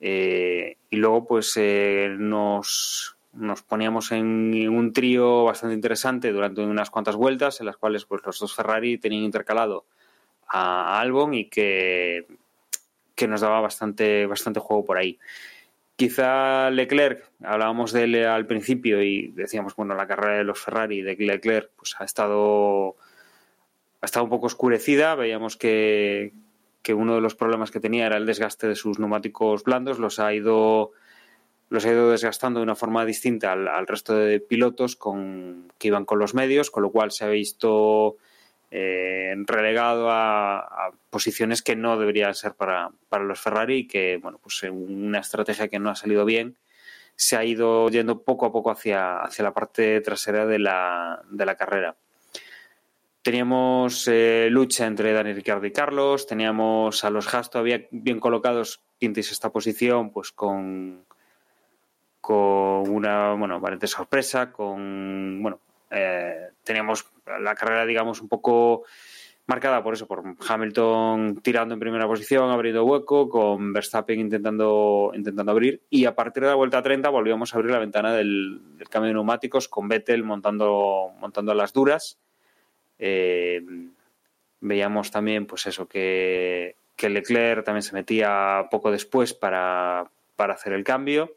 Eh, 0.01 0.77
y 0.91 0.97
luego, 0.97 1.27
pues 1.27 1.53
eh, 1.57 2.15
nos, 2.19 3.17
nos, 3.33 3.63
poníamos 3.63 4.13
en 4.13 4.69
un 4.69 4.93
trío 4.93 5.45
bastante 5.45 5.75
interesante 5.75 6.33
durante 6.33 6.61
unas 6.61 6.91
cuantas 6.91 7.17
vueltas, 7.17 7.61
en 7.61 7.67
las 7.67 7.77
cuales 7.77 8.05
pues, 8.05 8.23
los 8.25 8.39
dos 8.39 8.55
Ferrari 8.55 8.99
tenían 8.99 9.25
intercalado 9.25 9.87
a 10.49 11.01
Albon 11.01 11.35
y 11.35 11.49
que, 11.49 12.27
que 13.15 13.29
nos 13.29 13.41
daba 13.41 13.61
bastante, 13.61 14.27
bastante 14.27 14.61
juego 14.61 14.85
por 14.85 14.99
ahí. 14.99 15.19
Quizá 15.97 16.71
Leclerc, 16.71 17.29
hablábamos 17.43 17.93
de 17.93 18.05
él 18.05 18.25
al 18.25 18.47
principio 18.47 19.03
y 19.03 19.33
decíamos, 19.33 19.75
bueno, 19.75 19.95
la 19.97 20.07
carrera 20.07 20.39
de 20.39 20.45
los 20.45 20.61
Ferrari 20.61 21.03
de 21.03 21.17
Leclerc 21.17 21.71
pues, 21.77 21.97
ha 21.99 22.05
estado 22.05 22.97
ha 24.01 24.07
estado 24.07 24.25
un 24.25 24.31
poco 24.31 24.47
oscurecida. 24.47 25.15
Veíamos 25.15 25.57
que, 25.57 26.33
que 26.89 26.95
uno 26.95 27.17
de 27.17 27.21
los 27.21 27.35
problemas 27.35 27.71
que 27.71 27.81
tenía 27.81 28.07
era 28.07 28.17
el 28.17 28.25
desgaste 28.25 28.67
de 28.67 28.75
sus 28.75 28.99
neumáticos 28.99 29.63
blandos, 29.63 29.99
los 29.99 30.19
ha 30.19 30.33
ido 30.33 30.93
los 31.69 31.85
ha 31.85 31.93
ido 31.93 32.11
desgastando 32.11 32.61
de 32.61 32.65
una 32.65 32.77
forma 32.77 33.05
distinta 33.05 33.53
al, 33.53 33.87
resto 33.87 34.17
de 34.17 34.41
pilotos 34.41 34.97
con, 34.97 35.71
que 35.77 35.89
iban 35.89 36.07
con 36.07 36.19
los 36.19 36.33
medios, 36.33 36.71
con 36.71 36.83
lo 36.83 36.91
cual 36.91 37.11
se 37.11 37.27
ha 37.27 37.29
visto 37.29 38.17
eh, 38.71 39.35
relegado 39.45 40.09
a, 40.11 40.93
posiciones 41.11 41.61
que 41.61 41.77
no 41.77 41.99
deberían 41.99 42.35
ser 42.35 42.55
para, 42.55 42.91
para 43.11 43.25
los 43.25 43.39
Ferrari 43.39 43.81
y 43.81 43.87
que, 43.87 44.19
bueno, 44.23 44.41
pues 44.43 44.63
una 44.63 45.19
estrategia 45.19 45.69
que 45.69 45.79
no 45.79 45.91
ha 45.91 45.95
salido 45.95 46.25
bien, 46.25 46.57
se 47.17 47.37
ha 47.37 47.45
ido 47.45 47.91
yendo 47.91 48.23
poco 48.23 48.47
a 48.47 48.53
poco 48.53 48.71
hacia, 48.71 49.19
hacia 49.19 49.45
la 49.45 49.53
parte 49.53 50.01
trasera 50.01 50.47
de 50.47 50.59
la, 50.59 51.21
de 51.29 51.45
la 51.45 51.55
carrera. 51.55 51.99
Teníamos 53.29 54.09
eh, 54.09 54.49
lucha 54.51 54.87
entre 54.87 55.13
Dani 55.13 55.35
Ricciardo 55.35 55.67
y 55.67 55.71
Carlos, 55.71 56.27
teníamos 56.27 57.05
a 57.05 57.11
los 57.11 57.35
Haas 57.35 57.51
todavía 57.51 57.87
bien 57.91 58.21
colocados, 58.21 58.81
quinta 58.99 59.21
y 59.21 59.23
esta 59.23 59.53
posición, 59.53 60.13
pues 60.13 60.33
con, 60.33 61.05
con 62.23 62.89
una, 62.89 63.35
bueno, 63.35 63.57
aparente 63.57 63.87
sorpresa, 63.87 64.51
con, 64.51 65.43
bueno, 65.43 65.61
eh, 65.91 66.53
teníamos 66.65 67.05
la 67.43 67.55
carrera, 67.55 67.85
digamos, 67.85 68.23
un 68.23 68.29
poco 68.29 68.85
marcada 69.47 69.83
por 69.83 69.93
eso, 69.93 70.07
por 70.07 70.25
Hamilton 70.49 71.43
tirando 71.43 71.75
en 71.75 71.81
primera 71.81 72.07
posición, 72.07 72.49
abriendo 72.49 72.87
hueco, 72.87 73.29
con 73.29 73.75
Verstappen 73.75 74.21
intentando, 74.21 75.13
intentando 75.15 75.53
abrir, 75.53 75.83
y 75.91 76.07
a 76.07 76.15
partir 76.15 76.45
de 76.45 76.49
la 76.49 76.55
vuelta 76.55 76.83
30 76.83 77.11
volvíamos 77.11 77.53
a 77.53 77.59
abrir 77.59 77.73
la 77.73 77.79
ventana 77.79 78.15
del, 78.15 78.63
del 78.79 78.89
cambio 78.89 79.09
de 79.09 79.15
neumáticos, 79.17 79.69
con 79.69 79.87
Vettel 79.87 80.25
montando, 80.25 81.13
montando 81.21 81.53
las 81.53 81.75
duras 81.75 82.19
eh, 82.99 83.63
veíamos 84.61 85.11
también, 85.11 85.47
pues 85.47 85.67
eso, 85.67 85.87
que, 85.87 86.77
que, 86.97 87.09
Leclerc 87.09 87.65
también 87.65 87.83
se 87.83 87.95
metía 87.95 88.67
poco 88.71 88.91
después 88.91 89.35
para, 89.35 90.11
hacer 90.37 90.73
el 90.73 90.85
cambio. 90.85 91.37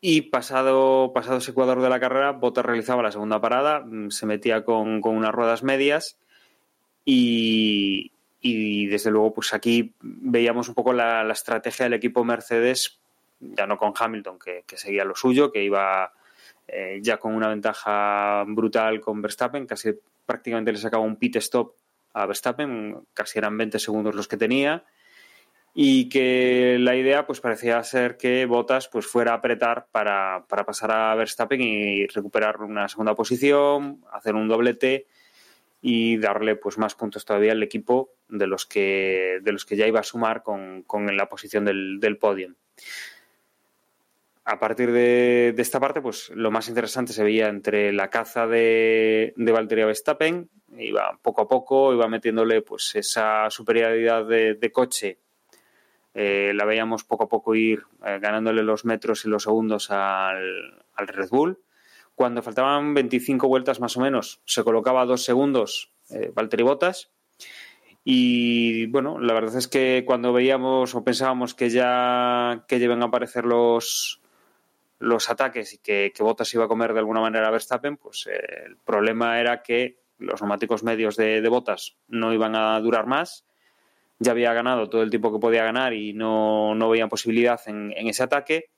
Y 0.00 0.22
pasado, 0.22 1.12
pasado 1.14 1.38
ese 1.38 1.52
Ecuador 1.52 1.80
de 1.80 1.88
la 1.88 1.98
carrera, 1.98 2.32
Bottas 2.32 2.64
realizaba 2.64 3.02
la 3.02 3.10
segunda 3.10 3.40
parada, 3.40 3.80
mm, 3.80 4.10
se 4.10 4.26
metía 4.26 4.64
con, 4.64 5.00
unas 5.02 5.32
ruedas 5.32 5.62
medias 5.62 6.18
y, 7.04 8.10
desde 8.42 9.10
luego 9.10 9.32
pues 9.32 9.54
aquí 9.54 9.94
veíamos 10.00 10.68
un 10.68 10.74
poco 10.74 10.92
la, 10.92 11.26
estrategia 11.32 11.84
del 11.84 11.94
equipo 11.94 12.22
Mercedes, 12.22 12.98
ya 13.40 13.66
no 13.66 13.78
con 13.78 13.94
Hamilton, 13.98 14.38
que, 14.38 14.76
seguía 14.76 15.04
lo 15.06 15.14
suyo, 15.14 15.50
que 15.50 15.64
iba 15.64 16.12
eh, 16.66 17.00
ya 17.02 17.18
con 17.18 17.34
una 17.34 17.48
ventaja 17.48 18.44
brutal 18.46 19.00
con 19.00 19.20
Verstappen, 19.20 19.66
casi 19.66 19.92
prácticamente 20.24 20.72
le 20.72 20.78
sacaba 20.78 21.02
un 21.02 21.16
pit 21.16 21.36
stop 21.36 21.74
a 22.14 22.26
Verstappen, 22.26 23.06
casi 23.12 23.38
eran 23.38 23.58
20 23.58 23.78
segundos 23.78 24.14
los 24.14 24.28
que 24.28 24.36
tenía 24.36 24.84
y 25.74 26.08
que 26.08 26.76
la 26.78 26.94
idea 26.94 27.26
pues 27.26 27.40
parecía 27.40 27.82
ser 27.82 28.16
que 28.16 28.46
Bottas 28.46 28.88
pues 28.88 29.06
fuera 29.06 29.32
a 29.32 29.36
apretar 29.36 29.88
para, 29.90 30.46
pasar 30.46 30.92
a 30.92 31.14
Verstappen 31.16 31.60
y 31.60 32.06
recuperar 32.06 32.62
una 32.62 32.88
segunda 32.88 33.16
posición, 33.16 34.04
hacer 34.12 34.36
un 34.36 34.46
doblete 34.46 35.06
y 35.82 36.16
darle 36.18 36.54
pues 36.54 36.78
más 36.78 36.94
puntos 36.94 37.24
todavía 37.24 37.52
al 37.52 37.62
equipo 37.62 38.10
de 38.28 38.46
los 38.46 38.64
que 38.64 39.40
de 39.42 39.52
los 39.52 39.66
que 39.66 39.76
ya 39.76 39.86
iba 39.88 40.00
a 40.00 40.04
sumar 40.04 40.44
con, 40.44 40.84
la 41.16 41.28
posición 41.28 41.64
del, 41.64 41.98
del 41.98 42.18
podio. 42.18 42.54
A 44.44 44.58
partir 44.58 44.92
de, 44.92 45.54
esta 45.56 45.80
parte, 45.80 46.02
pues 46.02 46.30
lo 46.34 46.50
más 46.50 46.68
interesante 46.68 47.12
se 47.12 47.24
veía 47.24 47.48
entre 47.48 47.92
la 47.92 48.10
caza 48.10 48.46
de, 48.46 49.32
de 49.36 49.52
Valtteri 49.52 49.84
Verstappen, 49.84 50.50
iba 50.76 51.18
poco 51.22 51.42
a 51.42 51.48
poco, 51.48 51.94
iba 51.94 52.08
metiéndole 52.08 52.60
pues 52.62 52.94
esa 52.94 53.48
superioridad 53.48 54.26
de 54.26 54.70
coche 54.72 55.18
eh, 56.14 56.52
la 56.54 56.64
veíamos 56.64 57.02
poco 57.02 57.24
a 57.24 57.28
poco 57.28 57.56
ir 57.56 57.82
eh, 58.06 58.18
ganándole 58.22 58.62
los 58.62 58.84
metros 58.84 59.24
y 59.24 59.28
los 59.28 59.42
segundos 59.42 59.90
al, 59.90 60.84
Red 60.96 61.28
Bull. 61.28 61.58
Cuando 62.14 62.42
faltaban 62.42 62.94
25 62.94 63.48
vueltas 63.48 63.80
más 63.80 63.96
o 63.96 64.00
menos, 64.00 64.40
se 64.44 64.62
colocaba 64.62 65.04
dos 65.04 65.24
segundos 65.24 65.92
eh, 66.10 66.30
Valtteri 66.32 66.62
Bottas. 66.62 67.10
Y 68.04 68.86
bueno, 68.86 69.18
la 69.18 69.34
verdad 69.34 69.56
es 69.56 69.66
que 69.66 70.04
cuando 70.06 70.32
veíamos 70.32 70.94
o 70.94 71.02
pensábamos 71.02 71.54
que 71.54 71.70
ya 71.70 72.64
que 72.68 72.78
lleven 72.78 73.02
a 73.02 73.06
aparecer 73.06 73.44
los, 73.44 74.20
los 75.04 75.30
ataques 75.30 75.74
y 75.74 75.78
que, 75.78 76.12
que 76.14 76.22
Bottas 76.22 76.52
iba 76.54 76.64
a 76.64 76.68
comer 76.68 76.92
de 76.92 77.00
alguna 77.00 77.20
manera 77.20 77.48
a 77.48 77.50
Verstappen, 77.50 77.96
pues 77.96 78.26
el 78.26 78.76
problema 78.78 79.40
era 79.40 79.62
que 79.62 80.00
los 80.18 80.40
neumáticos 80.40 80.82
medios 80.82 81.16
de, 81.16 81.40
de 81.40 81.48
Bottas 81.48 81.96
no 82.08 82.32
iban 82.32 82.56
a 82.56 82.78
durar 82.80 83.06
más 83.06 83.44
ya 84.18 84.32
había 84.32 84.52
ganado 84.52 84.88
todo 84.88 85.02
el 85.02 85.10
tiempo 85.10 85.32
que 85.32 85.38
podía 85.38 85.64
ganar 85.64 85.92
y 85.92 86.12
no, 86.12 86.74
no 86.74 86.88
veían 86.88 87.08
posibilidad 87.08 87.60
en, 87.66 87.92
ese 87.92 88.22
ataque 88.22 88.70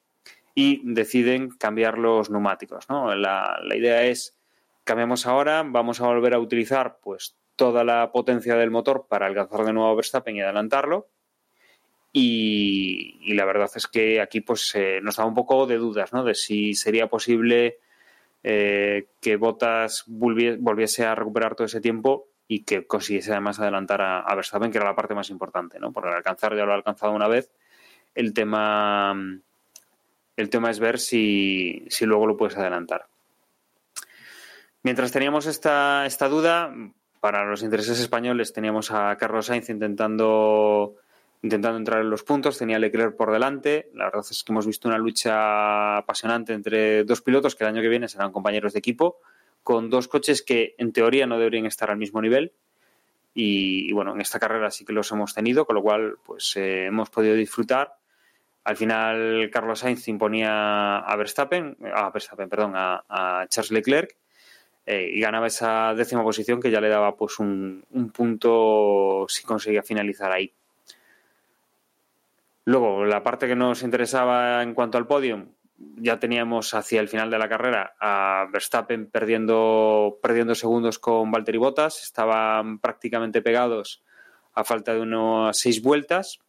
y 0.55 0.81
deciden 0.85 1.51
cambiar 1.51 1.99
los 1.99 2.31
neumáticos. 2.31 2.89
¿no? 2.89 3.15
La, 3.15 3.59
idea 3.75 4.05
es, 4.05 4.37
cambiamos 4.85 5.27
ahora, 5.27 5.63
vamos 5.65 6.01
a 6.01 6.07
volver 6.07 6.35
a 6.35 6.39
utilizar 6.39 6.99
pues 7.03 7.37
toda 7.55 7.85
la 7.85 8.13
potencia 8.13 8.57
del 8.57 8.71
motor 8.71 9.07
para 9.09 9.27
alcanzar 9.27 9.65
de 9.65 9.73
nuevo 9.73 9.91
a 9.91 9.95
Verstappen 9.95 10.37
y 10.37 10.41
adelantarlo. 10.41 11.09
Y, 12.19 13.35
la 13.35 13.45
verdad 13.45 13.71
es 13.75 13.87
que 13.87 14.23
aquí 14.23 14.41
pues 14.41 14.75
eh, 14.75 15.01
nos 15.03 15.17
da 15.17 15.27
un 15.27 15.35
poco 15.35 15.67
de 15.67 15.77
dudas 15.77 16.15
¿no? 16.15 16.25
de 16.25 16.35
si 16.35 16.73
sería 16.73 17.09
posible 17.09 17.77
eh, 18.43 19.09
que 19.21 19.37
Bottas 19.37 20.05
volviese 20.07 21.05
a 21.05 21.15
recuperar 21.15 21.55
todo 21.55 21.67
ese 21.67 21.83
tiempo 21.83 22.29
y 22.49 22.65
que 22.65 22.87
consiguiese 22.87 23.33
además 23.33 23.61
adelantar 23.61 24.01
a, 24.01 24.35
Verstappen, 24.35 24.71
que 24.71 24.79
era 24.79 24.87
la 24.87 24.97
parte 24.97 25.15
más 25.15 25.29
importante, 25.29 25.79
¿no? 25.79 25.93
Porque 25.93 26.09
alcanzar 26.09 26.57
ya 26.57 26.65
lo 26.65 26.73
ha 26.73 26.77
alcanzado 26.77 27.13
una 27.13 27.29
vez. 27.29 27.51
El 28.15 28.33
tema, 28.33 29.15
el 30.37 30.49
tema 30.49 30.71
es 30.71 30.79
ver 30.79 30.99
si, 30.99 31.85
si 31.89 32.07
luego 32.07 32.27
lo 32.27 32.39
puedes 32.39 32.57
adelantar. 32.57 33.09
Mientras 34.83 35.13
teníamos 35.13 35.45
esta, 35.45 36.07
esta 36.07 36.31
duda, 36.31 36.73
para 37.21 37.45
los 37.45 37.63
intereses 37.63 38.01
españoles 38.01 38.55
teníamos 38.55 38.91
a 38.91 39.17
Carlos 39.19 39.47
Sainz 39.47 39.69
intentando, 39.69 40.95
intentando 41.47 41.79
entrar 41.79 42.01
en 42.01 42.11
los 42.11 42.25
puntos, 42.25 42.59
tenía 42.59 42.79
Leclerc 42.79 43.17
por 43.17 43.33
delante. 43.33 43.89
La 43.95 44.07
verdad 44.07 44.25
es 44.29 44.43
que 44.43 44.53
hemos 44.53 44.67
visto 44.67 44.89
una 44.89 44.99
lucha 44.99 45.99
apasionante 45.99 46.53
entre 46.53 47.05
dos 47.05 47.23
pilotos 47.23 47.55
que 47.55 47.65
el 47.65 47.71
año 47.71 47.83
que 47.83 47.89
viene 47.89 48.09
serán 48.09 48.33
compañeros 48.33 48.73
de 48.73 48.81
equipo 48.81 49.21
con 49.63 49.89
dos 49.91 50.07
coches 50.07 50.43
que 50.43 50.75
en 50.79 50.93
teoría 50.93 51.27
no 51.27 51.39
deberían 51.39 51.67
estar 51.67 51.91
al 51.91 51.97
mismo 51.97 52.21
nivel. 52.21 52.53
Y, 53.35 53.93
bueno, 53.93 54.15
en 54.15 54.21
esta 54.21 54.39
carrera 54.39 54.71
sí 54.71 54.85
que 54.85 54.93
los 54.93 55.11
hemos 55.13 55.35
tenido, 55.35 55.67
con 55.67 55.77
lo 55.77 55.83
cual 55.83 56.17
pues 56.25 56.57
eh, 56.57 56.87
hemos 56.87 57.11
podido 57.11 57.35
disfrutar. 57.35 57.95
Al 58.65 58.77
final 58.77 59.51
Carlos 59.53 59.81
Sainz 59.81 60.09
imponía 60.09 60.99
a 60.99 61.17
Verstappen, 61.17 61.77
a 61.95 62.11
Verstappen, 62.11 62.49
perdón, 62.49 62.73
a, 62.75 63.47
Charles 63.49 63.71
Leclerc 63.71 64.17
eh, 64.87 65.11
y 65.15 65.21
ganaba 65.21 65.47
esa 65.47 65.95
décima 65.95 66.23
posición 66.23 66.61
que 66.61 66.71
ya 66.71 66.81
le 66.81 66.89
daba 66.89 67.17
pues 67.17 67.39
un, 67.39 67.85
un 67.91 68.11
punto 68.11 69.27
si 69.29 69.45
conseguía 69.45 69.83
finalizar 69.83 70.33
ahí. 70.33 70.53
Luego, 72.67 73.05
la 73.05 73.23
parte 73.23 73.47
que 73.47 73.55
nos 73.55 73.85
interesaba 73.85 74.61
en 74.61 74.75
cuanto 74.75 74.99
al 74.99 75.07
podio, 75.07 75.47
ya 75.99 76.19
teníamos 76.19 76.75
hacia 76.75 77.01
el 77.01 77.09
final 77.09 77.31
de 77.31 77.39
la 77.39 77.49
carrera 77.49 77.95
a 78.01 78.49
Verstappen 78.53 79.07
perdiendo, 79.07 80.19
perdiendo 80.21 80.53
segundos 80.57 80.99
con 80.99 81.31
Valtteri 81.31 81.59
Bottas, 81.59 82.03
estaban 82.03 82.81
prácticamente 82.81 83.41
pegados 83.41 84.03
a 84.53 84.65
falta 84.65 84.95
de 84.95 85.01
unas 85.01 85.57
seis 85.57 85.81
vueltas. 85.81 86.41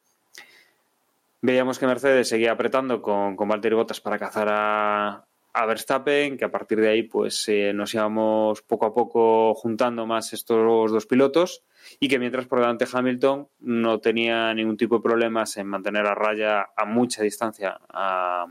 Veíamos 1.41 1.77
que 1.77 1.85
Mercedes 1.85 2.29
seguía 2.29 2.53
apretando 2.53 2.99
con, 2.99 3.35
con 3.35 3.47
Valtteri 3.47 3.75
Bottas 3.75 4.01
para 4.01 4.17
cazar 4.17 4.47
a, 4.49 5.23
a 5.53 5.65
Verstappen, 5.67 6.35
que 6.35 6.45
a 6.45 6.51
partir 6.51 6.81
de 6.81 6.89
ahí 6.89 7.03
pues 7.03 7.47
eh, 7.47 7.73
nos 7.75 7.93
íbamos 7.93 8.63
poco 8.63 8.87
a 8.87 8.93
poco 8.95 9.53
juntando 9.53 10.07
más 10.07 10.33
estos 10.33 10.91
dos 10.91 11.05
pilotos 11.05 11.61
y 11.99 12.07
que 12.07 12.19
mientras 12.19 12.45
por 12.47 12.59
delante 12.59 12.85
Hamilton 12.91 13.47
no 13.59 13.99
tenía 13.99 14.53
ningún 14.53 14.77
tipo 14.77 14.97
de 14.97 15.03
problemas 15.03 15.57
en 15.57 15.67
mantener 15.67 16.05
a 16.05 16.15
raya 16.15 16.67
a 16.75 16.85
mucha 16.85 17.23
distancia 17.23 17.79
a, 17.89 18.47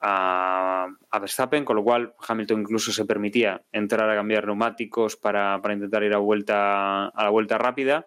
a, 0.00 1.18
Verstappen, 1.20 1.64
con 1.64 1.76
lo 1.76 1.84
cual 1.84 2.14
Hamilton 2.26 2.60
incluso 2.60 2.92
se 2.92 3.04
permitía 3.04 3.62
entrar 3.72 4.08
a 4.08 4.14
cambiar 4.14 4.46
neumáticos 4.46 5.16
para, 5.16 5.60
intentar 5.72 6.02
ir 6.02 6.14
a, 6.14 6.18
vuelta, 6.18 7.06
a 7.06 7.24
la 7.24 7.30
vuelta 7.30 7.58
rápida, 7.58 8.06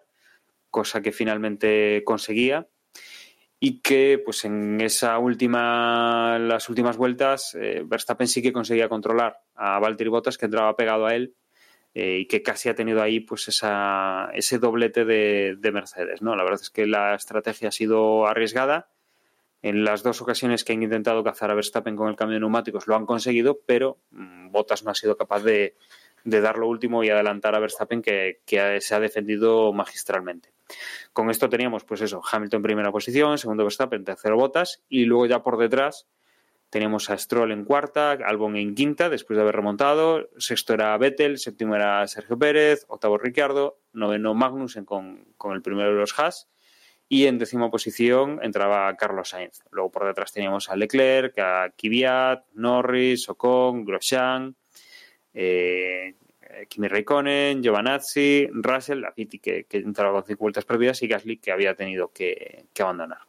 cosa 0.70 1.00
que 1.00 1.12
finalmente 1.12 2.02
conseguía 2.04 2.66
y 3.60 3.80
que 3.80 4.20
pues 4.22 4.44
en 4.44 4.80
esa 4.80 5.18
última 5.18 6.38
las 6.38 6.68
últimas 6.68 6.96
vueltas 6.96 7.54
eh, 7.54 7.82
Verstappen 7.86 8.26
sí 8.26 8.42
que 8.42 8.52
conseguía 8.52 8.88
controlar 8.88 9.38
a 9.54 9.78
Valtteri 9.78 10.10
Bottas 10.10 10.36
que 10.36 10.46
entraba 10.46 10.76
pegado 10.76 11.06
a 11.06 11.14
él 11.14 11.34
eh, 11.94 12.18
y 12.20 12.26
que 12.26 12.42
casi 12.42 12.68
ha 12.68 12.74
tenido 12.74 13.02
ahí 13.02 13.20
pues 13.20 13.48
esa, 13.48 14.30
ese 14.34 14.58
doblete 14.58 15.04
de, 15.04 15.56
de, 15.58 15.72
Mercedes 15.72 16.22
no 16.22 16.36
la 16.36 16.44
verdad 16.44 16.60
es 16.62 16.70
que 16.70 16.86
la 16.86 17.14
estrategia 17.14 17.68
ha 17.68 17.72
sido 17.72 18.26
arriesgada 18.26 18.88
en 19.64 19.82
las 19.82 20.02
dos 20.02 20.20
ocasiones 20.20 20.62
que 20.62 20.74
han 20.74 20.82
intentado 20.82 21.24
cazar 21.24 21.50
a 21.50 21.54
Verstappen 21.54 21.96
con 21.96 22.10
el 22.10 22.16
cambio 22.16 22.34
de 22.34 22.40
neumáticos 22.40 22.86
lo 22.86 22.96
han 22.96 23.06
conseguido, 23.06 23.60
pero 23.64 23.96
mm, 24.10 24.50
Bottas 24.50 24.84
no 24.84 24.90
ha 24.90 24.94
sido 24.94 25.16
capaz 25.16 25.42
de, 25.42 25.74
dar 26.22 26.58
lo 26.58 26.68
último 26.68 27.02
y 27.02 27.08
adelantar 27.08 27.54
a 27.54 27.60
Verstappen 27.60 28.02
que, 28.02 28.42
se 28.46 28.94
ha 28.94 29.00
defendido 29.00 29.72
magistralmente. 29.72 30.52
Con 31.14 31.30
esto 31.30 31.48
teníamos, 31.48 31.82
pues 31.84 32.02
eso, 32.02 32.20
Hamilton 32.30 32.58
en 32.58 32.62
primera 32.62 32.92
posición, 32.92 33.38
segundo 33.38 33.64
Verstappen, 33.64 34.04
tercero 34.04 34.36
Bottas 34.36 34.82
y 34.90 35.06
luego 35.06 35.24
ya 35.24 35.42
por 35.42 35.56
detrás 35.56 36.08
teníamos 36.74 37.08
a 37.08 37.16
Stroll 37.16 37.52
en 37.52 37.64
cuarta, 37.64 38.10
Albon 38.10 38.56
en 38.56 38.74
quinta 38.74 39.08
después 39.08 39.36
de 39.36 39.42
haber 39.42 39.54
remontado, 39.54 40.28
sexto 40.38 40.74
era 40.74 40.98
Vettel, 40.98 41.38
séptimo 41.38 41.76
era 41.76 42.04
Sergio 42.08 42.36
Pérez, 42.36 42.84
octavo 42.88 43.16
Ricciardo, 43.16 43.78
noveno 43.92 44.34
Magnussen 44.34 44.84
con, 44.84 45.24
con 45.36 45.52
el 45.52 45.62
primero 45.62 45.90
de 45.90 46.00
los 46.00 46.18
Haas 46.18 46.48
y 47.08 47.26
en 47.26 47.38
décima 47.38 47.70
posición 47.70 48.40
entraba 48.42 48.96
Carlos 48.96 49.28
Sainz. 49.28 49.62
Luego 49.70 49.92
por 49.92 50.04
detrás 50.04 50.32
teníamos 50.32 50.68
a 50.68 50.74
Leclerc, 50.74 51.38
a 51.38 51.70
Kvyat, 51.78 52.44
Norris, 52.54 53.28
Ocon, 53.28 53.84
Grosjean, 53.84 54.56
eh, 55.32 56.16
Kimi 56.68 56.88
Raikkonen, 56.88 57.62
Giovanazzi, 57.62 58.48
Russell, 58.52 59.02
la 59.02 59.12
que, 59.12 59.64
que 59.68 59.76
entraba 59.76 60.14
con 60.14 60.26
cinco 60.26 60.40
vueltas 60.40 60.64
perdidas 60.64 61.00
y 61.04 61.06
Gasly 61.06 61.36
que 61.36 61.52
había 61.52 61.76
tenido 61.76 62.10
que, 62.12 62.64
abandonar. 62.80 63.20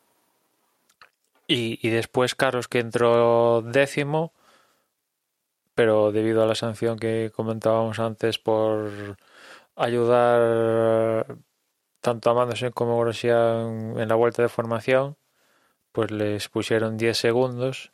Y, 1.48 1.90
después 1.90 2.36
Carlos 2.36 2.68
que 2.68 2.80
entró 2.80 3.62
décimo, 3.62 4.34
pero 5.76 6.12
debido 6.12 6.44
a 6.44 6.48
la 6.48 6.56
sanción 6.56 6.98
que 6.98 7.32
comentábamos 7.36 8.00
antes 8.00 8.40
por 8.40 9.18
ayudar 9.76 11.38
tanto 12.02 12.30
a 12.30 12.34
Magnussen 12.34 12.72
como 12.72 13.00
Grosjean 13.00 14.00
en 14.00 14.08
la 14.10 14.16
vuelta 14.16 14.42
de 14.42 14.50
formación, 14.50 15.18
pues 15.92 16.12
les 16.12 16.50
pusieron 16.50 16.98
10 16.98 17.18
segundos 17.18 17.92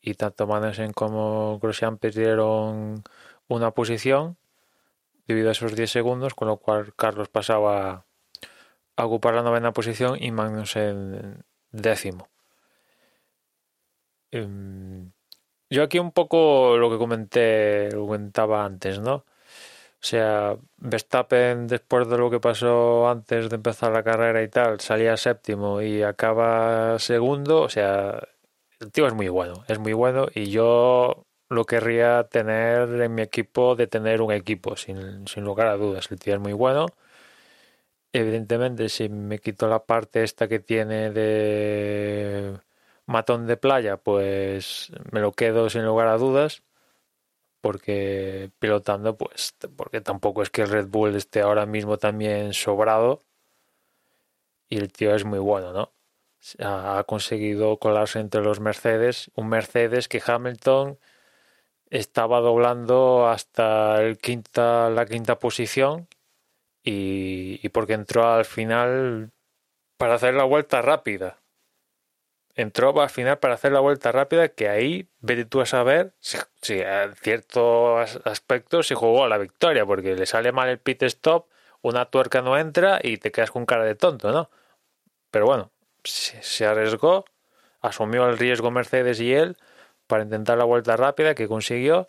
y 0.00 0.14
tanto 0.14 0.46
Magnussen 0.46 0.92
como 0.92 1.58
Grosjean 1.60 1.98
perdieron 1.98 3.04
una 3.48 3.72
posición 3.72 4.38
debido 5.26 5.50
a 5.50 5.52
esos 5.52 5.74
10 5.76 5.90
segundos, 5.90 6.34
con 6.34 6.48
lo 6.48 6.58
cual 6.58 6.94
Carlos 6.94 7.28
pasaba 7.28 8.06
a 8.96 9.06
ocupar 9.06 9.34
la 9.34 9.42
novena 9.42 9.72
posición 9.72 10.22
y 10.22 10.30
Magnussen 10.30 11.44
décimo. 11.72 12.28
Em, 14.34 15.12
yo 15.70 15.82
aquí 15.84 15.98
un 16.00 16.12
poco 16.12 16.76
lo 16.78 16.90
que 16.90 16.98
comenté, 16.98 17.90
lo 17.92 18.06
comentaba 18.06 18.64
antes, 18.64 19.00
¿no? 19.00 19.16
O 20.04 20.06
sea, 20.06 20.56
Verstappen, 20.78 21.66
después 21.68 22.08
de 22.08 22.18
lo 22.18 22.30
que 22.30 22.40
pasó 22.40 23.08
antes 23.08 23.48
de 23.50 23.56
empezar 23.56 23.92
la 23.92 24.02
carrera 24.04 24.42
y 24.42 24.48
tal, 24.48 24.80
salía 24.80 25.16
séptimo 25.16 25.82
y 25.82 26.02
acaba 26.02 26.98
segundo. 26.98 27.62
O 27.62 27.68
sea, 27.70 28.20
el 28.80 28.92
tío 28.92 29.06
es 29.06 29.14
muy 29.14 29.28
bueno, 29.28 29.64
es 29.68 29.78
muy 29.78 29.92
bueno 29.94 30.28
y 30.34 30.50
yo 30.50 31.26
lo 31.48 31.64
querría 31.66 32.24
tener 32.24 33.00
en 33.02 33.14
mi 33.14 33.22
equipo 33.22 33.76
de 33.76 33.86
tener 33.86 34.22
un 34.22 34.32
equipo, 34.32 34.76
sin, 34.76 35.26
sin 35.28 35.44
lugar 35.44 35.68
a 35.68 35.76
dudas. 35.76 36.10
El 36.10 36.18
tío 36.20 36.34
es 36.34 36.40
muy 36.40 36.52
bueno. 36.54 36.86
Evidentemente, 38.12 38.88
si 38.88 39.08
me 39.08 39.38
quito 39.40 39.68
la 39.68 39.84
parte 39.84 40.22
esta 40.22 40.48
que 40.48 40.60
tiene 40.60 41.10
de 41.10 42.58
matón 43.06 43.46
de 43.46 43.56
playa, 43.56 43.96
pues 43.98 44.92
me 45.12 45.20
lo 45.20 45.32
quedo 45.32 45.70
sin 45.70 45.84
lugar 45.84 46.08
a 46.08 46.18
dudas. 46.18 46.62
Porque 47.60 48.50
pilotando, 48.58 49.16
pues, 49.16 49.54
porque 49.76 50.00
tampoco 50.00 50.42
es 50.42 50.50
que 50.50 50.62
el 50.62 50.68
Red 50.68 50.88
Bull 50.88 51.16
esté 51.16 51.40
ahora 51.40 51.66
mismo 51.66 51.96
también 51.98 52.52
sobrado. 52.52 53.22
Y 54.68 54.78
el 54.78 54.92
tío 54.92 55.14
es 55.14 55.24
muy 55.24 55.38
bueno, 55.38 55.72
¿no? 55.72 55.92
Ha 56.60 57.04
conseguido 57.04 57.78
colarse 57.78 58.20
entre 58.20 58.42
los 58.42 58.60
Mercedes. 58.60 59.30
Un 59.34 59.48
Mercedes 59.48 60.08
que 60.08 60.22
Hamilton 60.24 60.98
estaba 61.90 62.40
doblando 62.40 63.28
hasta 63.28 64.02
el 64.02 64.18
quinta, 64.18 64.90
la 64.90 65.06
quinta 65.06 65.38
posición 65.38 66.08
y, 66.82 67.68
porque 67.70 67.94
entró 67.94 68.26
al 68.28 68.44
final 68.44 69.32
para 69.96 70.14
hacer 70.14 70.34
la 70.34 70.44
vuelta 70.44 70.82
rápida. 70.82 71.43
Entró 72.54 73.00
al 73.00 73.10
final 73.10 73.38
para 73.38 73.54
hacer 73.54 73.72
la 73.72 73.80
vuelta 73.80 74.12
rápida, 74.12 74.48
que 74.48 74.68
ahí 74.68 75.08
vete 75.20 75.44
tú 75.44 75.60
a 75.60 75.66
saber 75.66 76.14
si, 76.20 76.38
en 76.68 77.14
ciertos 77.16 78.20
aspectos 78.24 78.86
se 78.86 78.94
jugó 78.94 79.24
a 79.24 79.28
la 79.28 79.38
victoria, 79.38 79.84
porque 79.84 80.14
le 80.14 80.26
sale 80.26 80.52
mal 80.52 80.68
el 80.68 80.78
pit 80.78 81.02
stop, 81.02 81.48
una 81.82 82.06
tuerca 82.06 82.42
no 82.42 82.56
entra 82.56 83.00
y 83.02 83.16
te 83.18 83.32
quedas 83.32 83.50
con 83.50 83.66
cara 83.66 83.84
de 83.84 83.96
tonto, 83.96 84.32
¿no? 84.32 84.50
Pero 85.30 85.46
bueno, 85.46 85.72
se 86.04 86.64
arriesgó, 86.66 87.24
asumió 87.80 88.28
el 88.28 88.38
riesgo 88.38 88.70
Mercedes 88.70 89.20
y 89.20 89.34
él 89.34 89.56
para 90.06 90.22
intentar 90.22 90.56
la 90.58 90.64
vuelta 90.64 90.96
rápida 90.96 91.34
que 91.34 91.48
consiguió 91.48 92.08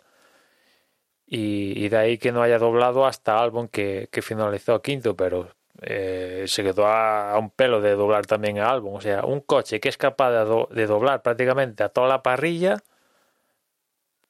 y, 1.26 1.88
de 1.88 1.96
ahí 1.96 2.18
que 2.18 2.30
no 2.30 2.42
haya 2.42 2.58
doblado 2.58 3.04
hasta 3.04 3.40
Albon 3.40 3.68
que, 3.68 4.08
que 4.12 4.22
finalizó 4.22 4.80
quinto, 4.80 5.16
pero 5.16 5.55
eh, 5.82 6.44
se 6.48 6.62
quedó 6.62 6.86
a, 6.86 7.38
un 7.38 7.50
pelo 7.50 7.80
de 7.80 7.92
doblar 7.92 8.26
también 8.26 8.58
a 8.58 8.70
Albon. 8.70 8.96
O 8.96 9.00
sea, 9.00 9.24
un 9.24 9.40
coche 9.40 9.80
que 9.80 9.88
es 9.88 9.96
capaz 9.96 10.30
de, 10.70 10.86
doblar 10.86 11.22
prácticamente 11.22 11.82
a 11.82 11.88
toda 11.88 12.08
la 12.08 12.22
parrilla, 12.22 12.82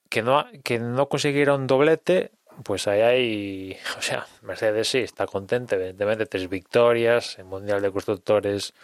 que 0.09 0.23
no, 0.23 0.47
que 0.65 0.79
no 0.79 1.09
consiguiera 1.09 1.55
un 1.55 1.67
doblete, 1.67 2.33
pues 2.65 2.89
ahí 2.89 3.01
hay, 3.01 3.79
o 3.99 4.03
sea, 4.03 4.27
Mercedes 4.43 4.89
sí 4.89 4.99
está 4.99 5.27
contenta, 5.27 5.77
evidentemente, 5.77 6.27
tres 6.27 6.49
victorias, 6.49 7.39
el 7.39 7.45
Mundial 7.47 7.83
de 7.83 7.93
Constructores 7.93 8.75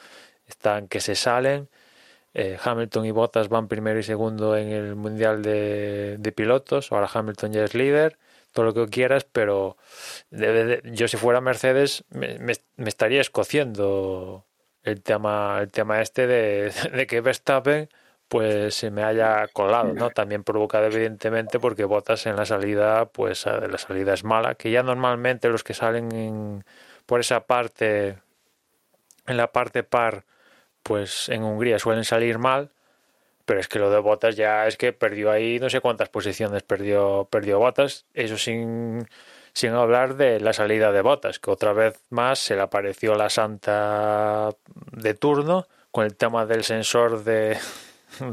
están 0.47 0.89
que 0.89 1.01
se 1.01 1.15
salen 1.15 1.69
eh, 2.35 2.59
Hamilton 2.63 3.05
y 3.05 3.11
Bottas 3.11 3.49
van 3.49 3.69
primero 3.69 3.99
y 3.99 4.03
segundo 4.03 4.57
en 4.57 4.69
el 4.69 4.95
Mundial 4.97 5.43
de, 5.43 6.33
Pilotos. 6.35 6.93
Ahora 6.93 7.09
Hamilton 7.13 7.53
ya 7.53 7.65
es 7.65 7.75
líder, 7.75 8.19
todo 8.53 8.66
lo 8.66 8.74
que 8.74 8.87
quieras, 8.87 9.24
pero 9.24 9.77
yo 10.31 11.09
si 11.09 11.16
fuera 11.16 11.41
Mercedes 11.41 12.05
me, 12.11 12.39
estaría 12.87 13.20
escociendo 13.20 14.47
el 14.83 15.03
tema, 15.03 15.59
el 15.61 15.70
tema 15.70 16.01
este 16.01 16.27
de, 16.27 17.07
que 17.07 17.20
Verstappen 17.20 17.89
pues 18.29 18.74
se 18.74 18.91
me 18.91 19.03
haya 19.03 19.47
colado, 19.49 19.93
¿no? 19.93 20.09
También 20.11 20.43
provocado 20.43 20.87
evidentemente 20.87 21.61
porque 21.61 21.85
Bottas 21.85 22.24
en 22.24 22.37
la 22.37 22.47
salida, 22.47 23.05
pues 23.07 23.45
la 23.45 23.77
salida 23.77 24.15
es 24.15 24.24
mala, 24.24 24.55
que 24.55 24.70
ya 24.70 24.83
normalmente 24.83 25.51
los 25.51 25.62
que 25.62 25.74
salen 25.74 26.65
por 27.05 27.20
esa 27.20 27.47
parte, 27.47 28.19
en 29.27 29.37
la 29.37 29.53
parte 29.53 29.83
par, 29.83 30.24
pues 30.83 31.29
en 31.29 31.43
Hungría 31.43 31.79
suelen 31.79 32.05
salir 32.05 32.39
mal, 32.39 32.70
pero 33.53 33.61
es 33.61 33.69
que 33.69 33.79
lo 33.79 33.91
de 33.91 33.99
Botas 33.99 34.35
ya 34.35 34.66
es 34.66 34.79
que 34.79 34.95
perdió 34.95 35.31
ahí 35.31 35.59
no 35.59 35.69
sé 35.69 35.83
cuántas 35.83 36.09
posiciones 36.09 36.62
perdió, 36.62 37.29
perdió 37.31 37.59
Botas, 37.59 38.07
eso 38.15 38.39
sin, 38.39 39.07
sin 39.53 39.73
hablar 39.73 40.16
de 40.16 40.41
la 40.41 40.55
salida 40.55 40.91
de 40.91 41.03
Botas, 41.03 41.39
que 41.39 41.51
otra 41.51 41.74
vez 41.74 42.01
más 42.09 42.39
se 42.39 42.57
le 42.57 42.62
apareció 42.62 43.15
la 43.15 43.29
santa 43.29 44.49
de 44.93 45.12
turno 45.12 45.66
con 45.91 46.07
el 46.07 46.16
tema 46.16 46.47
del 46.47 46.65
sensor 46.65 47.24
de, 47.24 47.59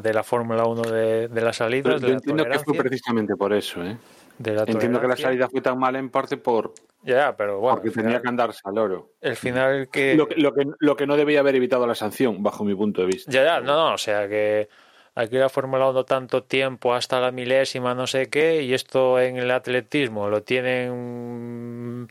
de 0.02 0.14
la 0.14 0.24
Fórmula 0.24 0.64
1 0.64 0.84
de, 0.84 1.28
de 1.28 1.42
las 1.42 1.58
salidas. 1.58 2.00
yo 2.00 2.08
entiendo 2.08 2.46
que 2.46 2.60
fue 2.60 2.76
precisamente 2.76 3.36
por 3.36 3.52
eso, 3.52 3.84
¿eh? 3.84 3.98
Entiendo 4.42 5.02
que 5.02 5.08
la 5.10 5.18
salida 5.18 5.50
fue 5.50 5.60
tan 5.60 5.78
mala 5.78 6.00
en 6.00 6.10
parte 6.10 6.38
por, 6.38 6.74
ya, 7.04 7.36
pero 7.36 7.60
bueno. 7.60 7.82
Porque 7.82 7.92
tenía 7.92 8.22
que 8.22 8.30
andarse 8.30 8.62
al 8.64 8.78
oro. 8.78 9.12
El 9.20 9.36
final 9.36 9.90
que... 9.90 10.16
Lo, 10.16 10.30
que... 10.30 10.36
lo, 10.80 10.96
que... 10.96 11.06
no 11.06 11.18
debía 11.18 11.42
haber 11.42 11.56
evitado 11.56 11.86
la 11.86 11.96
sanción, 11.96 12.42
bajo 12.42 12.64
mi 12.64 12.74
punto 12.74 13.02
de 13.02 13.08
vista. 13.08 13.30
Ya, 13.30 13.44
ya, 13.44 13.60
no, 13.60 13.76
no, 13.76 13.94
o 13.96 13.98
sea 13.98 14.30
que 14.30 14.70
aquí 15.16 15.38
la 15.38 15.50
Fórmula 15.50 15.90
1 15.90 16.06
tanto 16.06 16.44
tiempo 16.44 16.94
hasta 16.94 17.20
la 17.20 17.32
milésima, 17.32 17.96
no 17.96 18.08
sé 18.08 18.30
qué, 18.30 18.64
y 18.64 18.74
esto 18.74 19.20
en 19.20 19.38
el 19.38 19.52
atletismo 19.52 20.30
lo 20.30 20.44
tienen. 20.44 22.08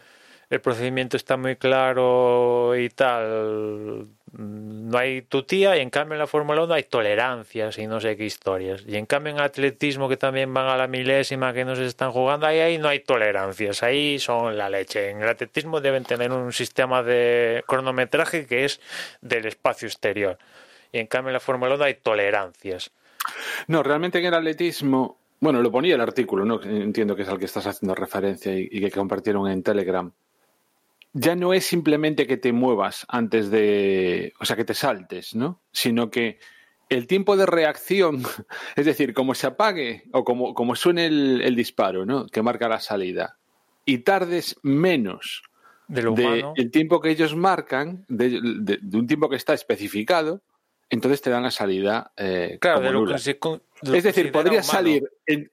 El 0.51 0.61
procedimiento 0.61 1.17
está 1.17 1.37
muy 1.37 1.57
claro 1.57 2.75
y 2.77 2.89
tal 2.91 4.09
no 4.33 4.99
hay 4.99 5.23
tutía 5.23 5.77
y 5.77 5.81
en 5.81 5.91
cambio 5.91 6.15
en 6.15 6.21
la 6.21 6.27
Fórmula 6.27 6.63
1 6.65 6.75
hay 6.75 6.83
tolerancias 6.85 7.79
y 7.79 7.87
no 7.87 8.01
sé 8.01 8.17
qué 8.17 8.25
historias. 8.25 8.85
Y 8.87 8.97
en 8.97 9.07
cambio 9.07 9.33
en 9.33 9.41
atletismo 9.41 10.09
que 10.09 10.17
también 10.17 10.53
van 10.53 10.67
a 10.67 10.77
la 10.77 10.87
milésima 10.87 11.53
que 11.53 11.65
no 11.65 11.77
se 11.77 11.87
están 11.87 12.13
jugando, 12.13 12.47
ahí, 12.47 12.61
ahí 12.61 12.79
no 12.79 12.89
hay 12.89 13.01
tolerancias, 13.01 13.83
ahí 13.83 14.19
son 14.19 14.57
la 14.57 14.69
leche. 14.69 15.11
En 15.11 15.23
el 15.23 15.29
atletismo 15.29 15.81
deben 15.81 16.05
tener 16.05 16.31
un 16.33 16.53
sistema 16.53 17.03
de 17.03 17.65
cronometraje 17.67 18.47
que 18.47 18.65
es 18.65 18.81
del 19.21 19.47
espacio 19.47 19.89
exterior. 19.89 20.39
Y 20.93 20.99
en 20.99 21.07
cambio 21.07 21.31
en 21.31 21.35
la 21.35 21.41
Fórmula 21.41 21.75
1 21.75 21.85
hay 21.85 21.95
tolerancias. 21.95 22.91
No, 23.67 23.83
realmente 23.83 24.19
en 24.19 24.27
el 24.27 24.35
atletismo, 24.35 25.19
bueno, 25.41 25.61
lo 25.61 25.71
ponía 25.71 25.95
el 25.95 26.01
artículo, 26.01 26.45
¿no? 26.45 26.63
Entiendo 26.63 27.15
que 27.15 27.23
es 27.23 27.29
al 27.29 27.39
que 27.39 27.45
estás 27.45 27.67
haciendo 27.67 27.95
referencia 27.95 28.57
y 28.57 28.81
que 28.81 28.91
compartieron 28.91 29.49
en 29.51 29.63
Telegram 29.63 30.11
ya 31.13 31.35
no 31.35 31.53
es 31.53 31.65
simplemente 31.65 32.27
que 32.27 32.37
te 32.37 32.53
muevas 32.53 33.07
antes 33.09 33.51
de, 33.51 34.33
o 34.41 34.45
sea, 34.45 34.57
que 34.57 34.65
te 34.65 34.75
saltes, 34.75 35.35
¿no? 35.35 35.61
Sino 35.73 36.11
que 36.11 36.39
el 36.89 37.07
tiempo 37.07 37.37
de 37.37 37.47
reacción, 37.47 38.23
es 38.77 38.87
decir, 38.87 39.15
como 39.15 39.35
se 39.35 39.47
apague 39.47 40.05
o 40.13 40.25
como, 40.25 40.55
como 40.55 40.77
suene 40.77 41.07
el, 41.07 41.57
disparo, 41.57 42.05
¿no? 42.07 42.27
Que 42.27 42.43
marca 42.43 42.69
la 42.69 42.81
salida, 42.81 43.39
y 43.85 43.99
tardes 43.99 44.59
menos 44.63 45.43
de, 45.89 46.45
el 46.57 46.71
tiempo 46.71 47.01
que 47.01 47.11
ellos 47.11 47.35
marcan, 47.35 48.05
de, 48.09 48.79
un 48.93 49.07
tiempo 49.07 49.29
que 49.29 49.37
está 49.37 49.55
especificado, 49.55 50.43
entonces 50.91 51.21
te 51.21 51.31
dan 51.31 51.43
la 51.43 51.51
salida. 51.51 52.13
Eh, 52.17 52.59
claro, 52.61 52.81
de 52.81 52.91
lo 52.91 53.15
es 53.15 54.03
decir, 54.03 54.33
podría 54.33 54.63
salir 54.63 55.11
en, 55.27 55.51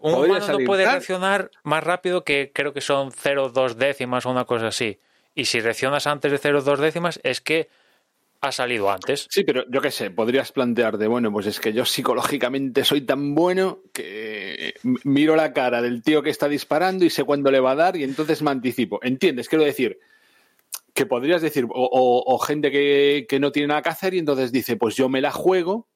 un 0.00 0.14
humano 0.14 0.46
no 0.48 0.58
puede 0.66 0.84
reaccionar 0.84 1.50
más 1.62 1.82
rápido 1.82 2.24
que 2.24 2.50
creo 2.52 2.72
que 2.72 2.80
son 2.80 3.10
0,2 3.10 3.74
décimas 3.74 4.26
o 4.26 4.30
una 4.30 4.44
cosa 4.44 4.68
así. 4.68 4.98
Y 5.34 5.46
si 5.46 5.60
reaccionas 5.60 6.06
antes 6.06 6.32
de 6.32 6.40
0,2 6.40 6.76
décimas 6.78 7.20
es 7.22 7.40
que 7.40 7.68
ha 8.40 8.52
salido 8.52 8.90
antes. 8.90 9.26
Sí, 9.30 9.44
pero 9.44 9.64
yo 9.70 9.80
qué 9.80 9.90
sé, 9.90 10.10
podrías 10.10 10.52
plantear 10.52 10.98
de, 10.98 11.06
bueno, 11.06 11.32
pues 11.32 11.46
es 11.46 11.58
que 11.58 11.72
yo 11.72 11.84
psicológicamente 11.84 12.84
soy 12.84 13.00
tan 13.02 13.34
bueno 13.34 13.80
que 13.92 14.74
miro 15.04 15.36
la 15.36 15.52
cara 15.52 15.80
del 15.80 16.02
tío 16.02 16.22
que 16.22 16.30
está 16.30 16.48
disparando 16.48 17.04
y 17.04 17.10
sé 17.10 17.24
cuándo 17.24 17.50
le 17.50 17.60
va 17.60 17.72
a 17.72 17.76
dar 17.76 17.96
y 17.96 18.04
entonces 18.04 18.42
me 18.42 18.50
anticipo. 18.50 19.00
¿Entiendes? 19.02 19.48
Quiero 19.48 19.64
decir, 19.64 19.98
que 20.96 21.06
podrías 21.06 21.42
decir, 21.42 21.66
o, 21.68 22.38
gente 22.38 22.72
que, 22.72 23.26
que, 23.28 23.38
no 23.38 23.52
tiene 23.52 23.68
nada 23.68 23.82
que 23.82 23.90
hacer 23.90 24.14
y 24.14 24.18
entonces 24.18 24.50
dice, 24.50 24.76
pues 24.76 24.96
yo 24.96 25.08
me 25.08 25.20
la 25.20 25.30
juego 25.30 25.86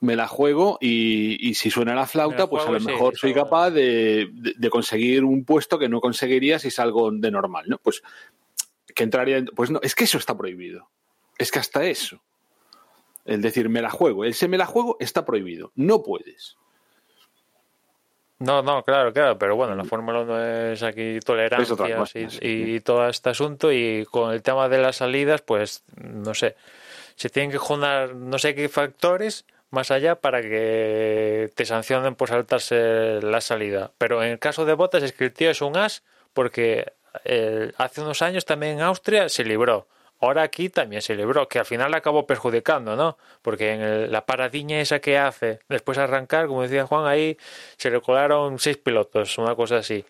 me 0.00 0.16
la 0.16 0.28
juego 0.28 0.78
y, 0.80 1.54
si 1.54 1.70
suena 1.70 1.94
la 1.94 2.06
flauta, 2.06 2.48
pues 2.48 2.66
a 2.66 2.70
lo 2.70 2.80
mejor 2.80 3.16
soy 3.16 3.32
capaz 3.32 3.70
de, 3.70 4.30
conseguir 4.70 5.24
un 5.24 5.44
puesto 5.44 5.78
que 5.78 5.88
no 5.88 6.00
conseguiría 6.00 6.58
si 6.58 6.70
salgo 6.70 7.10
de 7.10 7.30
normal, 7.30 7.64
¿no? 7.68 7.78
Pues 7.78 8.02
que 8.94 9.02
entraría, 9.02 9.44
pues 9.54 9.70
no, 9.70 9.80
es 9.82 9.94
que 9.94 10.04
eso 10.04 10.18
está 10.18 10.36
prohibido. 10.36 10.90
Es 11.38 11.50
que 11.50 11.58
hasta 11.58 11.84
eso. 11.84 12.22
El 13.24 13.42
decir 13.42 13.68
me 13.68 13.82
la 13.82 13.90
juego, 13.90 14.24
el 14.24 14.34
se 14.34 14.48
me 14.48 14.58
la 14.58 14.66
juego 14.66 14.96
está 15.00 15.24
prohibido. 15.24 15.72
No 15.74 16.02
puedes. 16.02 16.56
No, 18.38 18.62
no, 18.62 18.82
claro, 18.82 19.12
claro, 19.12 19.38
pero 19.38 19.56
bueno, 19.56 19.74
la 19.74 19.84
Fórmula 19.84 20.20
1 20.20 20.72
es 20.72 20.82
aquí 20.82 21.20
tolerancia 21.20 21.74
y, 22.42 22.74
y, 22.74 22.80
todo 22.80 23.08
este 23.08 23.30
asunto 23.30 23.72
y 23.72 24.06
con 24.10 24.32
el 24.32 24.42
tema 24.42 24.68
de 24.68 24.78
las 24.78 24.96
salidas, 24.96 25.40
pues 25.40 25.84
no 25.96 26.34
sé, 26.34 26.54
se 27.14 27.30
tienen 27.30 27.50
que 27.50 27.56
juntar 27.56 28.14
no 28.14 28.38
sé 28.38 28.54
qué 28.54 28.68
factores 28.68 29.46
más 29.70 29.90
allá 29.90 30.16
para 30.16 30.42
que 30.42 31.50
te 31.54 31.64
sancionen 31.64 32.14
por 32.14 32.28
saltarse 32.28 33.20
la 33.22 33.40
salida. 33.40 33.90
Pero 33.98 34.22
en 34.22 34.32
el 34.32 34.38
caso 34.38 34.64
de 34.64 34.74
Botas 34.74 35.02
es 35.02 35.12
que 35.12 35.24
el 35.24 35.32
tío 35.32 35.50
es 35.50 35.62
un 35.62 35.76
as 35.76 36.02
porque 36.32 36.92
eh, 37.24 37.72
hace 37.78 38.00
unos 38.02 38.22
años 38.22 38.44
también 38.44 38.74
en 38.74 38.80
Austria 38.82 39.28
se 39.28 39.44
libró. 39.44 39.86
Ahora 40.20 40.42
aquí 40.42 40.70
también 40.70 41.02
celebró, 41.02 41.48
que 41.48 41.58
al 41.58 41.66
final 41.66 41.92
acabó 41.94 42.26
perjudicando, 42.26 42.96
¿no? 42.96 43.18
Porque 43.42 43.72
en 43.72 44.12
la 44.12 44.24
paradiña 44.26 44.80
esa 44.80 45.00
que 45.00 45.18
hace, 45.18 45.60
después 45.68 45.98
de 45.98 46.04
arrancar, 46.04 46.46
como 46.46 46.62
decía 46.62 46.86
Juan, 46.86 47.06
ahí 47.06 47.36
se 47.76 47.90
le 47.90 48.00
colaron 48.00 48.58
seis 48.58 48.78
pilotos, 48.78 49.36
una 49.38 49.54
cosa 49.54 49.78
así. 49.78 50.04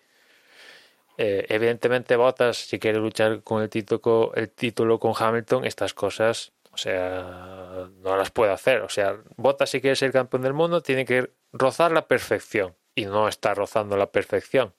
Eh, 1.17 1.45
evidentemente 1.49 2.15
Bottas, 2.15 2.57
si 2.57 2.79
quiere 2.79 2.99
luchar 2.99 3.41
con 3.43 3.63
el 3.63 3.69
título, 3.69 4.33
el 4.35 4.49
título 4.51 4.99
con 4.99 5.13
Hamilton, 5.17 5.65
estas 5.65 5.93
cosas, 5.93 6.53
o 6.71 6.77
sea, 6.77 7.89
no 8.01 8.15
las 8.17 8.31
puede 8.31 8.51
hacer. 8.53 8.81
O 8.81 8.89
sea, 8.89 9.17
Bottas 9.35 9.71
si 9.71 9.81
quiere 9.81 9.95
ser 9.95 10.11
campeón 10.11 10.43
del 10.43 10.53
mundo, 10.53 10.81
tiene 10.81 11.05
que 11.05 11.31
rozar 11.51 11.91
la 11.91 12.07
perfección. 12.07 12.75
Y 12.95 13.05
no 13.05 13.27
está 13.27 13.53
rozando 13.53 13.97
la 13.97 14.11
perfección. 14.11 14.73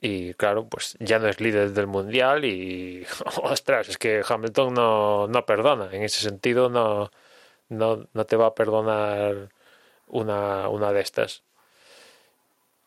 Y 0.00 0.34
claro, 0.34 0.68
pues 0.68 0.96
ya 1.00 1.18
no 1.18 1.28
es 1.28 1.40
líder 1.40 1.72
del 1.72 1.88
mundial 1.88 2.44
y 2.44 3.04
ostras, 3.42 3.88
es 3.88 3.98
que 3.98 4.22
Hamilton 4.28 4.74
no, 4.74 5.28
no 5.28 5.46
perdona. 5.46 5.88
En 5.92 6.02
ese 6.04 6.20
sentido 6.20 6.68
no, 6.70 7.10
no, 7.68 8.06
no 8.12 8.26
te 8.26 8.36
va 8.36 8.46
a 8.48 8.54
perdonar 8.54 9.50
una, 10.08 10.68
una 10.68 10.92
de 10.92 11.00
estas. 11.00 11.42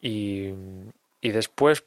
Y, 0.02 0.54
y 1.22 1.32
después, 1.32 1.84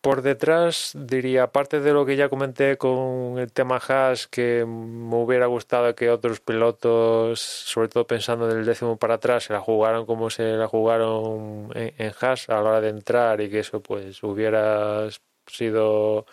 por 0.00 0.22
detrás, 0.22 0.92
diría, 0.94 1.44
aparte 1.44 1.80
de 1.80 1.92
lo 1.92 2.06
que 2.06 2.16
ya 2.16 2.28
comenté 2.28 2.78
con 2.78 3.38
el 3.38 3.52
tema 3.52 3.78
Haas, 3.78 4.28
que 4.28 4.64
me 4.66 5.16
hubiera 5.16 5.46
gustado 5.46 5.94
que 5.94 6.10
otros 6.10 6.40
pilotos, 6.40 7.40
sobre 7.40 7.88
todo 7.88 8.06
pensando 8.06 8.50
en 8.50 8.58
el 8.58 8.64
décimo 8.64 8.96
para 8.98 9.14
atrás, 9.14 9.44
se 9.44 9.52
la 9.52 9.60
jugaran 9.60 10.06
como 10.06 10.30
se 10.30 10.44
la 10.52 10.68
jugaron 10.68 11.70
en, 11.74 11.94
en 11.98 12.12
Haas 12.20 12.48
a 12.48 12.54
la 12.54 12.62
hora 12.62 12.80
de 12.80 12.90
entrar 12.90 13.40
y 13.40 13.50
que 13.50 13.60
eso 13.60 13.82
pues 13.82 14.22
hubiera 14.22 15.08
sido 15.46 16.26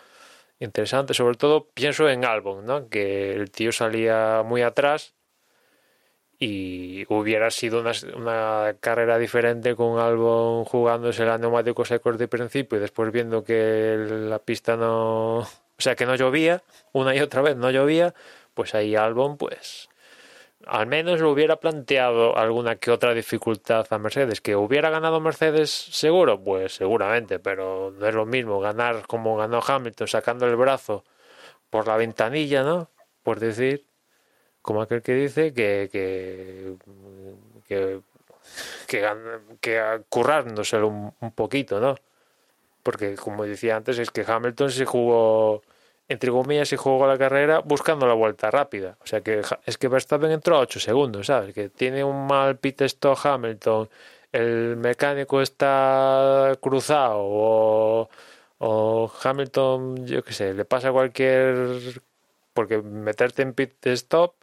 interesante. 0.60 1.14
Sobre 1.14 1.36
todo 1.36 1.68
pienso 1.70 2.08
en 2.08 2.24
Albon, 2.24 2.64
¿no? 2.66 2.88
que 2.88 3.32
el 3.34 3.50
tío 3.50 3.72
salía 3.72 4.42
muy 4.44 4.62
atrás 4.62 5.14
y 6.38 7.04
hubiera 7.08 7.50
sido 7.50 7.80
una, 7.80 8.74
carrera 8.80 9.18
diferente 9.18 9.74
con 9.74 9.98
Albon 9.98 10.64
jugándose 10.64 11.24
la 11.24 11.38
neumático 11.38 11.84
secos 11.84 12.18
de 12.18 12.28
principio 12.28 12.78
y 12.78 12.80
después 12.80 13.12
viendo 13.12 13.44
que 13.44 13.96
la 14.08 14.38
pista 14.38 14.76
no, 14.76 15.38
o 15.38 15.48
sea, 15.78 15.94
que 15.94 16.06
no 16.06 16.16
llovía, 16.16 16.62
una 16.92 17.14
y 17.14 17.20
otra 17.20 17.42
vez 17.42 17.56
no 17.56 17.70
llovía, 17.70 18.14
pues 18.54 18.74
ahí 18.74 18.96
Albon, 18.96 19.36
pues 19.36 19.88
al 20.66 20.86
menos 20.86 21.20
lo 21.20 21.30
hubiera 21.30 21.56
planteado 21.56 22.36
alguna 22.36 22.76
que 22.76 22.90
otra 22.90 23.14
dificultad 23.14 23.86
a 23.90 23.98
Mercedes. 23.98 24.40
¿Que 24.40 24.56
hubiera 24.56 24.90
ganado 24.90 25.20
Mercedes 25.20 25.70
seguro? 25.70 26.42
Pues 26.42 26.74
seguramente, 26.74 27.38
pero 27.38 27.92
no 27.98 28.06
es 28.06 28.14
lo 28.14 28.26
mismo 28.26 28.60
ganar 28.60 29.06
como 29.06 29.36
ganó 29.36 29.60
Hamilton 29.66 30.08
sacando 30.08 30.46
el 30.46 30.56
brazo 30.56 31.04
por 31.70 31.86
la 31.86 31.96
ventanilla, 31.96 32.62
¿no? 32.62 32.90
Por 33.22 33.40
decir, 33.40 33.86
como 34.64 34.80
aquel 34.82 35.02
que 35.02 35.14
dice 35.14 35.52
que 35.52 35.90
que, 35.92 36.76
que, 37.68 38.00
que, 38.88 39.00
que 39.60 40.02
currándoselo 40.08 40.88
un, 40.88 41.12
un, 41.20 41.32
poquito, 41.32 41.80
¿no? 41.80 41.96
Porque 42.82 43.14
como 43.16 43.44
decía 43.44 43.76
antes, 43.76 43.98
es 43.98 44.10
que 44.10 44.24
Hamilton 44.26 44.70
se 44.70 44.86
jugó, 44.86 45.62
entre 46.08 46.30
comillas, 46.30 46.68
se 46.68 46.78
jugó 46.78 47.06
la 47.06 47.18
carrera 47.18 47.60
buscando 47.60 48.06
la 48.06 48.14
vuelta 48.14 48.50
rápida. 48.50 48.96
O 49.02 49.06
sea 49.06 49.20
que 49.20 49.42
es 49.66 49.78
que 49.78 49.88
Verstappen 49.88 50.30
entró 50.30 50.56
a 50.56 50.60
8 50.60 50.80
segundos, 50.80 51.26
¿sabes? 51.26 51.54
Que 51.54 51.68
tiene 51.68 52.02
un 52.02 52.26
mal 52.26 52.56
pit 52.58 52.80
stop 52.82 53.18
Hamilton, 53.22 53.88
el 54.32 54.76
mecánico 54.78 55.42
está 55.42 56.52
cruzado 56.60 57.18
o, 57.20 58.08
o 58.58 59.12
Hamilton, 59.22 60.06
yo 60.06 60.22
qué 60.24 60.32
sé, 60.32 60.54
le 60.54 60.64
pasa 60.64 60.90
cualquier... 60.92 62.00
Porque 62.54 62.78
meterte 62.82 63.42
en 63.42 63.52
pit 63.52 63.84
stop 63.88 64.34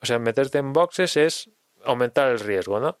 o 0.00 0.06
sea, 0.06 0.18
meterte 0.18 0.58
en 0.58 0.72
boxes 0.72 1.16
es 1.16 1.50
aumentar 1.84 2.28
el 2.30 2.40
riesgo, 2.40 2.80
¿no? 2.80 2.98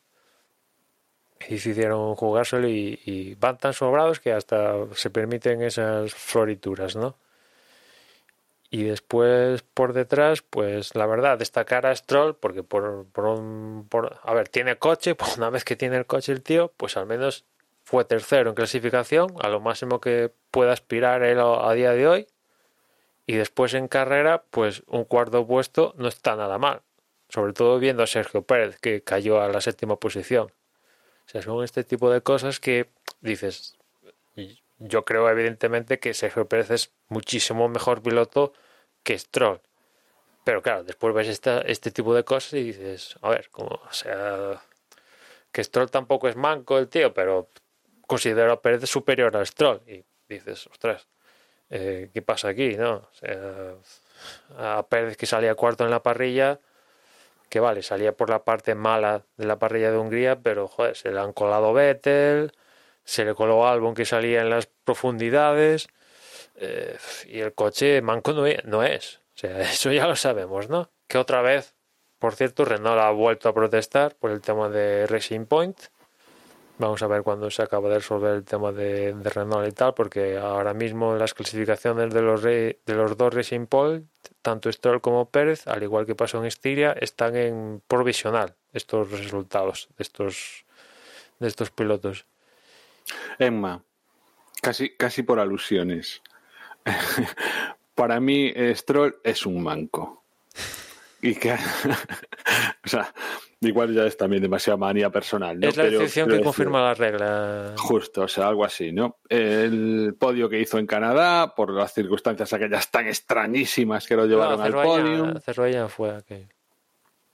Y 1.48 1.54
decidieron 1.54 2.14
jugárselo 2.16 2.68
y, 2.68 3.00
y, 3.04 3.34
van 3.36 3.58
tan 3.58 3.72
sobrados 3.72 4.18
que 4.20 4.32
hasta 4.32 4.74
se 4.94 5.10
permiten 5.10 5.62
esas 5.62 6.12
florituras, 6.12 6.96
¿no? 6.96 7.16
Y 8.70 8.82
después 8.82 9.62
por 9.62 9.92
detrás, 9.94 10.42
pues 10.42 10.94
la 10.94 11.06
verdad, 11.06 11.38
destacar 11.38 11.86
a 11.86 11.96
Stroll, 11.96 12.36
porque 12.36 12.62
por, 12.62 13.06
por 13.12 13.24
un. 13.26 13.86
Por, 13.88 14.18
a 14.22 14.34
ver, 14.34 14.48
tiene 14.48 14.76
coche, 14.76 15.14
pues 15.14 15.36
una 15.36 15.50
vez 15.50 15.64
que 15.64 15.76
tiene 15.76 15.96
el 15.96 16.06
coche 16.06 16.32
el 16.32 16.42
tío, 16.42 16.72
pues 16.76 16.96
al 16.96 17.06
menos 17.06 17.44
fue 17.84 18.04
tercero 18.04 18.50
en 18.50 18.56
clasificación, 18.56 19.34
a 19.40 19.48
lo 19.48 19.60
máximo 19.60 20.00
que 20.00 20.32
pueda 20.50 20.72
aspirar 20.72 21.22
él 21.22 21.38
a 21.40 21.72
día 21.72 21.92
de 21.92 22.06
hoy. 22.08 22.26
Y 23.26 23.34
después 23.36 23.74
en 23.74 23.88
carrera, 23.88 24.44
pues 24.50 24.82
un 24.86 25.04
cuarto 25.04 25.46
puesto 25.46 25.94
no 25.96 26.08
está 26.08 26.36
nada 26.36 26.58
mal 26.58 26.82
sobre 27.28 27.52
todo 27.52 27.78
viendo 27.78 28.02
a 28.02 28.06
Sergio 28.06 28.42
Pérez, 28.42 28.78
que 28.80 29.02
cayó 29.02 29.40
a 29.40 29.48
la 29.48 29.60
séptima 29.60 29.96
posición. 29.96 30.52
O 31.26 31.30
sea, 31.30 31.42
son 31.42 31.62
este 31.62 31.84
tipo 31.84 32.10
de 32.10 32.22
cosas 32.22 32.60
que 32.60 32.90
dices, 33.20 33.76
yo 34.78 35.04
creo 35.04 35.28
evidentemente 35.28 35.98
que 35.98 36.14
Sergio 36.14 36.48
Pérez 36.48 36.70
es 36.70 36.92
muchísimo 37.08 37.68
mejor 37.68 38.02
piloto 38.02 38.52
que 39.02 39.18
Stroll. 39.18 39.60
Pero 40.44 40.62
claro, 40.62 40.84
después 40.84 41.14
ves 41.14 41.28
este 41.66 41.90
tipo 41.90 42.14
de 42.14 42.24
cosas 42.24 42.54
y 42.54 42.62
dices, 42.62 43.16
a 43.20 43.28
ver, 43.30 43.50
como, 43.50 43.68
o 43.68 43.92
sea, 43.92 44.62
que 45.52 45.62
Stroll 45.62 45.90
tampoco 45.90 46.28
es 46.28 46.36
manco 46.36 46.78
el 46.78 46.88
tío, 46.88 47.12
pero 47.12 47.50
considero 48.06 48.52
a 48.52 48.62
Pérez 48.62 48.88
superior 48.88 49.36
a 49.36 49.44
Stroll. 49.44 49.82
Y 49.86 50.04
dices, 50.28 50.66
ostras, 50.68 51.06
eh, 51.68 52.10
¿qué 52.14 52.22
pasa 52.22 52.48
aquí? 52.48 52.76
no 52.76 52.94
o 52.94 53.10
sea, 53.12 53.74
A 54.78 54.86
Pérez 54.88 55.16
que 55.16 55.26
salía 55.26 55.54
cuarto 55.54 55.84
en 55.84 55.90
la 55.90 56.02
parrilla, 56.02 56.60
que 57.48 57.60
vale, 57.60 57.82
salía 57.82 58.16
por 58.16 58.30
la 58.30 58.44
parte 58.44 58.74
mala 58.74 59.24
de 59.36 59.46
la 59.46 59.58
parrilla 59.58 59.90
de 59.90 59.98
Hungría, 59.98 60.40
pero 60.40 60.68
joder, 60.68 60.96
se 60.96 61.10
le 61.10 61.20
han 61.20 61.32
colado 61.32 61.72
Vettel, 61.72 62.52
se 63.04 63.24
le 63.24 63.34
coló 63.34 63.66
Albon 63.66 63.94
que 63.94 64.04
salía 64.04 64.42
en 64.42 64.50
las 64.50 64.66
profundidades, 64.84 65.88
eh, 66.56 66.96
y 67.26 67.40
el 67.40 67.54
coche 67.54 68.02
manco 68.02 68.32
no 68.32 68.82
es. 68.82 69.16
O 69.16 69.38
sea, 69.38 69.60
eso 69.72 69.92
ya 69.92 70.06
lo 70.06 70.16
sabemos, 70.16 70.68
¿no? 70.68 70.90
Que 71.06 71.18
otra 71.18 71.42
vez, 71.42 71.74
por 72.18 72.34
cierto, 72.34 72.64
Renault 72.64 73.00
ha 73.00 73.10
vuelto 73.10 73.48
a 73.48 73.54
protestar 73.54 74.16
por 74.16 74.30
el 74.30 74.40
tema 74.40 74.68
de 74.68 75.06
Racing 75.06 75.46
Point. 75.46 75.78
Vamos 76.78 77.02
a 77.02 77.08
ver 77.08 77.22
cuándo 77.22 77.50
se 77.50 77.62
acaba 77.62 77.88
de 77.88 77.96
resolver 77.96 78.34
el 78.34 78.44
tema 78.44 78.70
de, 78.70 79.12
Renault 79.12 79.68
y 79.68 79.72
tal, 79.72 79.94
porque 79.94 80.36
ahora 80.36 80.74
mismo 80.74 81.16
las 81.16 81.34
clasificaciones 81.34 82.14
de 82.14 82.22
los, 82.22 82.42
de 82.42 82.78
los 82.86 83.16
dos 83.16 83.34
Racing 83.34 83.66
Point 83.66 84.06
tanto 84.42 84.70
Stroll 84.72 85.00
como 85.00 85.30
Pérez, 85.30 85.66
al 85.66 85.82
igual 85.82 86.06
que 86.06 86.14
pasó 86.14 86.38
en 86.38 86.46
Estiria, 86.46 86.92
están 86.92 87.36
en 87.36 87.82
provisional 87.86 88.54
estos 88.72 89.10
resultados 89.10 89.88
de 89.96 90.02
estos, 90.02 90.64
de 91.38 91.48
estos 91.48 91.70
pilotos. 91.70 92.26
Emma, 93.38 93.82
casi, 94.62 94.90
casi 94.90 95.22
por 95.22 95.38
alusiones. 95.40 96.22
Para 97.94 98.20
mí, 98.20 98.52
Stroll 98.74 99.16
es 99.24 99.44
un 99.44 99.62
manco. 99.62 100.24
Y 101.20 101.34
que, 101.34 101.52
o 102.84 102.88
sea, 102.88 103.12
Igual 103.60 103.92
ya 103.92 104.06
es 104.06 104.16
también 104.16 104.40
demasiada 104.40 104.76
manía 104.76 105.10
personal. 105.10 105.58
¿no? 105.58 105.68
Es 105.68 105.76
la 105.76 105.88
excepción 105.88 106.28
que 106.28 106.40
confirma 106.40 106.80
la 106.80 106.94
regla. 106.94 107.74
Justo, 107.76 108.22
o 108.22 108.28
sea, 108.28 108.46
algo 108.46 108.64
así, 108.64 108.92
¿no? 108.92 109.18
El 109.28 110.14
podio 110.18 110.48
que 110.48 110.60
hizo 110.60 110.78
en 110.78 110.86
Canadá, 110.86 111.54
por 111.56 111.72
las 111.72 111.92
circunstancias 111.92 112.52
aquellas 112.52 112.88
tan 112.90 113.08
extrañísimas 113.08 114.06
que 114.06 114.14
lo 114.14 114.26
llevaron 114.26 114.58
no, 114.58 114.64
al 114.64 114.72
podio. 114.72 115.88
Fue 115.88 116.14
aquel. 116.14 116.46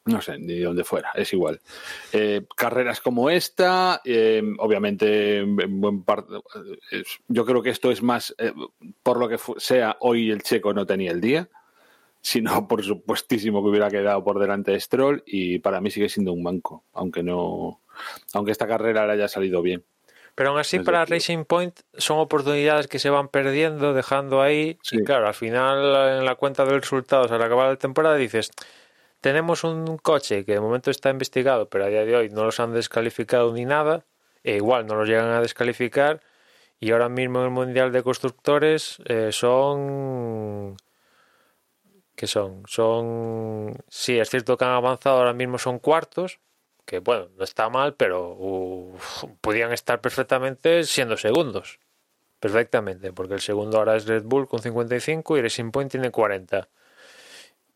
No 0.07 0.21
sé, 0.21 0.39
ni 0.39 0.61
dónde 0.61 0.85
fuera, 0.85 1.11
es 1.15 1.33
igual. 1.33 1.61
Eh, 2.13 2.47
carreras 2.57 3.01
como 3.01 3.29
esta, 3.29 4.01
eh, 4.05 4.43
obviamente, 4.59 5.39
en 5.39 5.81
buen 5.81 6.05
parte, 6.05 6.35
eh, 6.91 7.03
yo 7.29 7.45
creo 7.45 7.63
que 7.63 7.71
esto 7.71 7.91
es 7.91 8.03
más, 8.03 8.35
eh, 8.39 8.53
por 9.03 9.19
lo 9.19 9.29
que 9.29 9.39
sea, 9.59 9.97
hoy 10.01 10.31
el 10.31 10.43
checo 10.43 10.73
no 10.75 10.87
tenía 10.87 11.11
el 11.11 11.21
día 11.21 11.49
sino 12.25 12.67
por 12.67 12.83
supuestísimo 12.83 13.63
que 13.63 13.69
hubiera 13.69 13.91
quedado 13.91 14.25
por 14.25 14.39
delante 14.39 14.73
de 14.73 14.81
Stroll 14.81 15.23
y 15.27 15.59
para 15.59 15.83
mí 15.83 15.91
sigue 15.91 16.09
siendo 16.09 16.33
un 16.33 16.43
banco, 16.43 16.83
aunque 16.95 17.23
no, 17.23 17.83
aunque 18.33 18.51
esta 18.51 18.67
carrera 18.67 19.07
le 19.07 19.13
haya 19.13 19.29
salido 19.29 19.61
bien. 19.61 19.85
Pero 20.35 20.49
aún 20.49 20.59
así 20.59 20.79
para 20.81 21.05
Racing 21.05 21.45
Point 21.45 21.81
son 21.93 22.19
oportunidades 22.19 22.89
que 22.89 22.99
se 22.99 23.11
van 23.11 23.29
perdiendo, 23.29 23.93
dejando 23.93 24.41
ahí. 24.41 24.79
Sí. 24.83 24.97
Y 24.97 25.05
claro, 25.05 25.29
al 25.29 25.35
final 25.35 26.19
en 26.19 26.25
la 26.25 26.35
cuenta 26.37 26.65
de 26.65 26.81
resultados 26.81 27.31
al 27.31 27.43
acabar 27.43 27.69
la 27.69 27.77
temporada 27.77 28.17
dices, 28.17 28.51
tenemos 29.21 29.63
un 29.63 29.99
coche 29.99 30.47
que 30.47 30.53
de 30.53 30.61
momento 30.61 30.91
está 30.91 31.11
investigado, 31.11 31.69
pero 31.69 31.85
a 31.85 31.89
día 31.89 32.07
de 32.07 32.17
hoy 32.17 32.31
no 32.31 32.45
los 32.45 32.59
han 32.59 32.73
descalificado 32.73 33.53
ni 33.53 33.67
nada, 33.67 34.07
e 34.43 34.57
igual 34.57 34.87
no 34.87 34.95
los 34.95 35.07
llegan 35.07 35.31
a 35.31 35.43
descalificar, 35.43 36.23
y 36.81 36.91
ahora 36.91 37.11
mismo 37.11 37.41
en 37.41 37.45
el 37.45 37.51
Mundial 37.51 37.93
de 37.93 38.03
Constructores 38.03 38.97
eh, 39.05 39.29
son 39.31 40.77
son, 42.27 42.63
son, 42.67 43.75
sí, 43.89 44.19
es 44.19 44.31
cierto 44.31 44.57
que 44.57 44.65
han 44.65 44.73
avanzado, 44.73 45.19
ahora 45.19 45.33
mismo 45.33 45.59
son 45.59 45.79
cuartos, 45.79 46.41
que 46.85 46.99
bueno, 46.99 47.29
no 47.37 47.45
está 47.45 47.69
mal, 47.69 47.95
pero 47.95 48.37
uh, 48.39 48.97
podían 49.41 49.73
estar 49.73 50.01
perfectamente 50.01 50.85
siendo 50.85 51.17
segundos, 51.17 51.81
perfectamente, 52.41 53.13
porque 53.13 53.35
el 53.35 53.41
segundo 53.41 53.79
ahora 53.79 53.97
es 53.97 54.07
Red 54.07 54.25
Bull 54.25 54.49
con 54.49 54.61
55 54.61 55.39
y 55.39 55.43
Racing 55.43 55.71
Point 55.71 55.91
tiene 55.91 56.11
40. 56.11 56.69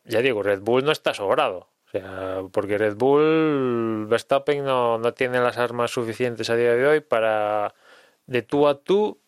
ya 0.05 0.21
digo, 0.21 0.43
Red 0.43 0.61
Bull 0.61 0.85
no 0.85 0.93
está 0.93 1.15
sobrado. 1.15 1.71
O 1.87 1.91
sea, 1.91 2.43
porque 2.53 2.77
Red 2.77 2.97
Bull, 2.97 4.07
Verstappen 4.09 4.63
no, 4.63 4.99
no 4.99 5.15
tiene 5.15 5.41
las 5.41 5.57
armas 5.57 5.91
suficientes 5.91 6.51
a 6.51 6.57
día 6.57 6.75
de 6.75 6.87
hoy 6.87 7.01
para 7.01 7.75
de 8.27 8.43
tú 8.43 8.69
a 8.69 8.79
tú 8.83 9.23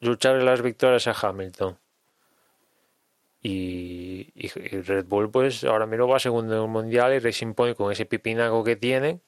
luchar 0.00 0.36
en 0.36 0.44
las 0.44 0.60
victorias 0.60 1.06
a 1.06 1.12
Hamilton. 1.12 1.78
Y, 3.46 4.48
Red 4.54 5.04
Bull, 5.04 5.30
pues 5.30 5.64
ahora 5.64 5.84
mismo 5.84 6.08
va 6.08 6.18
segundo 6.18 6.56
en 6.56 6.62
el 6.62 6.68
mundial 6.68 7.12
y 7.12 7.18
Racing 7.18 7.52
Point 7.52 7.76
con 7.76 7.92
ese 7.92 8.06
pipinaco 8.06 8.64
que 8.64 8.74
tienen, 8.74 9.20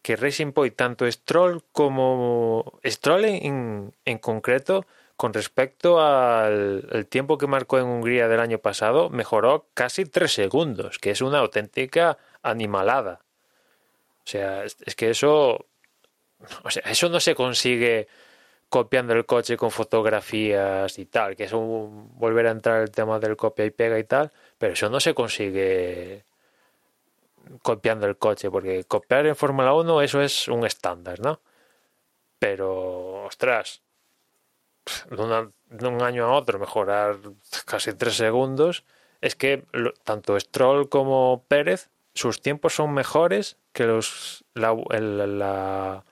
que 0.00 0.16
Racing 0.16 0.52
Point, 0.52 0.74
tanto 0.74 1.10
Stroll 1.10 1.62
como 1.70 2.80
Stroll 2.82 3.26
en, 3.26 3.94
en 4.06 4.18
concreto, 4.18 4.86
con 5.16 5.34
respecto 5.34 6.00
al 6.00 7.06
tiempo 7.10 7.36
que 7.36 7.46
marcó 7.46 7.78
en 7.78 7.84
Hungría 7.84 8.26
del 8.26 8.40
año 8.40 8.58
pasado, 8.58 9.10
mejoró 9.10 9.68
casi 9.74 10.06
tres 10.06 10.32
segundos, 10.32 10.98
que 10.98 11.10
es 11.10 11.20
una 11.20 11.40
auténtica 11.40 12.16
animalada. 12.42 13.20
O 14.20 14.30
sea, 14.30 14.64
es 14.64 14.94
que 14.96 15.10
eso, 15.10 15.66
o 16.64 16.70
sea, 16.70 16.82
eso 16.86 17.10
no 17.10 17.20
se 17.20 17.34
consigue 17.34 18.08
copiando 18.68 19.14
el 19.14 19.24
coche 19.26 19.56
con 19.56 19.70
fotografías 19.70 20.98
y 20.98 21.06
tal, 21.06 21.36
que 21.36 21.44
es 21.44 21.52
un, 21.52 22.10
volver 22.18 22.46
a 22.46 22.50
entrar 22.50 22.82
el 22.82 22.90
tema 22.90 23.18
del 23.18 23.36
copia 23.36 23.64
y 23.64 23.70
pega 23.70 23.98
y 23.98 24.04
tal, 24.04 24.30
pero 24.58 24.74
eso 24.74 24.90
no 24.90 25.00
se 25.00 25.14
consigue 25.14 26.24
copiando 27.62 28.06
el 28.06 28.18
coche, 28.18 28.50
porque 28.50 28.84
copiar 28.84 29.26
en 29.26 29.36
Fórmula 29.36 29.72
1 29.74 30.02
eso 30.02 30.20
es 30.20 30.48
un 30.48 30.66
estándar, 30.66 31.20
¿no? 31.20 31.40
Pero, 32.38 33.24
ostras, 33.24 33.82
de, 35.10 35.48
de, 35.70 35.88
un 35.88 36.02
año 36.02 36.26
a 36.26 36.36
otro 36.36 36.58
mejorar 36.58 37.16
casi 37.64 37.94
tres 37.94 38.16
segundos, 38.16 38.84
es 39.20 39.34
que 39.34 39.64
tanto 40.04 40.38
Stroll 40.38 40.88
como 40.88 41.44
Pérez, 41.48 41.90
sus 42.14 42.42
tiempos 42.42 42.74
son 42.74 42.92
mejores 42.92 43.56
que 43.72 43.84
los 43.84 44.44
la 44.54 46.04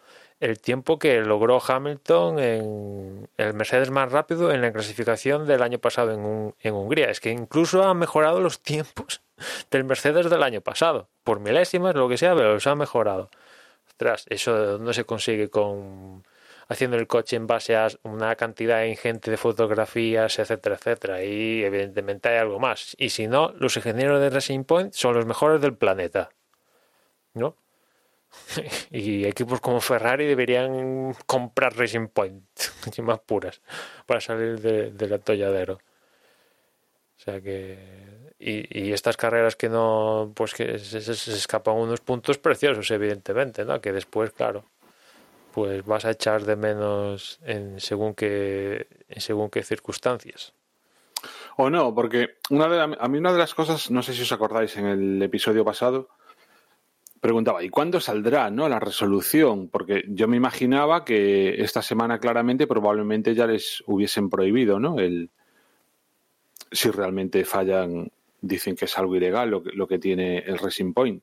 el 0.46 0.60
tiempo 0.60 0.98
que 0.98 1.20
logró 1.20 1.60
Hamilton 1.60 2.38
en 2.38 3.28
el 3.36 3.54
Mercedes 3.54 3.90
más 3.90 4.12
rápido 4.12 4.52
en 4.52 4.60
la 4.60 4.72
clasificación 4.72 5.44
del 5.44 5.60
año 5.60 5.80
pasado 5.80 6.12
en, 6.12 6.72
Hungría. 6.72 7.10
Es 7.10 7.18
que 7.18 7.30
incluso 7.30 7.82
ha 7.82 7.94
mejorado 7.94 8.40
los 8.40 8.60
tiempos 8.60 9.22
del 9.72 9.82
Mercedes 9.82 10.30
del 10.30 10.44
año 10.44 10.60
pasado. 10.60 11.08
Por 11.24 11.40
milésimas, 11.40 11.96
lo 11.96 12.08
que 12.08 12.16
sea, 12.16 12.36
pero 12.36 12.54
los 12.54 12.66
ha 12.68 12.76
mejorado. 12.76 13.28
Ostras, 13.88 14.24
eso 14.28 14.78
no 14.78 14.92
se 14.92 15.04
consigue 15.04 15.50
con 15.50 16.24
haciendo 16.68 16.96
el 16.96 17.08
coche 17.08 17.36
en 17.36 17.48
base 17.48 17.76
a 17.76 17.88
una 18.04 18.34
cantidad 18.36 18.84
ingente 18.84 19.30
de 19.30 19.36
fotografías, 19.36 20.38
etcétera, 20.38 20.76
etcétera. 20.76 21.24
Y 21.24 21.64
evidentemente 21.64 22.28
hay 22.28 22.38
algo 22.38 22.60
más. 22.60 22.94
Y 22.98 23.10
si 23.10 23.26
no, 23.26 23.52
los 23.58 23.76
ingenieros 23.76 24.20
de 24.20 24.30
Racing 24.30 24.62
Point 24.62 24.92
son 24.92 25.14
los 25.14 25.26
mejores 25.26 25.60
del 25.60 25.74
planeta. 25.76 26.30
¿No? 27.34 27.56
y 28.90 29.24
equipos 29.24 29.60
como 29.60 29.80
Ferrari 29.80 30.26
deberían 30.26 31.14
comprar 31.26 31.76
Racing 31.76 32.08
Point, 32.08 32.44
más 33.02 33.20
puras, 33.20 33.60
para 34.06 34.20
salir 34.20 34.60
del 34.60 35.12
atolladero. 35.12 35.74
O 37.16 37.20
sea 37.20 37.40
que. 37.40 38.06
Y, 38.38 38.92
estas 38.92 39.16
carreras 39.16 39.56
que 39.56 39.68
no. 39.68 40.32
Pues 40.34 40.54
que 40.54 40.78
se, 40.78 40.98
escapan 40.98 41.76
unos 41.76 42.00
puntos 42.00 42.38
preciosos, 42.38 42.90
evidentemente, 42.90 43.64
¿no? 43.64 43.80
Que 43.80 43.92
después, 43.92 44.30
claro, 44.32 44.64
pues 45.52 45.84
vas 45.84 46.04
a 46.04 46.10
echar 46.10 46.42
de 46.44 46.56
menos 46.56 47.40
en 47.42 47.80
según 47.80 48.14
qué, 48.14 48.86
en 49.08 49.20
según 49.20 49.48
qué 49.48 49.62
circunstancias. 49.62 50.52
O 51.56 51.70
no, 51.70 51.94
porque 51.94 52.36
una 52.50 52.68
de 52.68 52.80
a 52.80 53.08
mí 53.08 53.18
una 53.18 53.32
de 53.32 53.38
las 53.38 53.54
cosas, 53.54 53.90
no 53.90 54.02
sé 54.02 54.12
si 54.12 54.22
os 54.22 54.32
acordáis 54.32 54.76
en 54.76 54.86
el 54.86 55.22
episodio 55.22 55.64
pasado, 55.64 56.10
preguntaba, 57.20 57.62
¿y 57.62 57.68
cuándo 57.68 58.00
saldrá 58.00 58.50
no, 58.50 58.68
la 58.68 58.80
resolución? 58.80 59.68
Porque 59.68 60.04
yo 60.08 60.28
me 60.28 60.36
imaginaba 60.36 61.04
que 61.04 61.62
esta 61.62 61.82
semana 61.82 62.18
claramente 62.18 62.66
probablemente 62.66 63.34
ya 63.34 63.46
les 63.46 63.82
hubiesen 63.86 64.30
prohibido, 64.30 64.78
¿no? 64.78 64.98
El, 64.98 65.30
si 66.70 66.90
realmente 66.90 67.44
fallan, 67.44 68.10
dicen 68.40 68.76
que 68.76 68.86
es 68.86 68.98
algo 68.98 69.16
ilegal 69.16 69.50
lo 69.50 69.62
que, 69.62 69.70
lo 69.72 69.86
que 69.86 69.98
tiene 69.98 70.38
el 70.38 70.58
Racing 70.58 70.92
Point. 70.92 71.22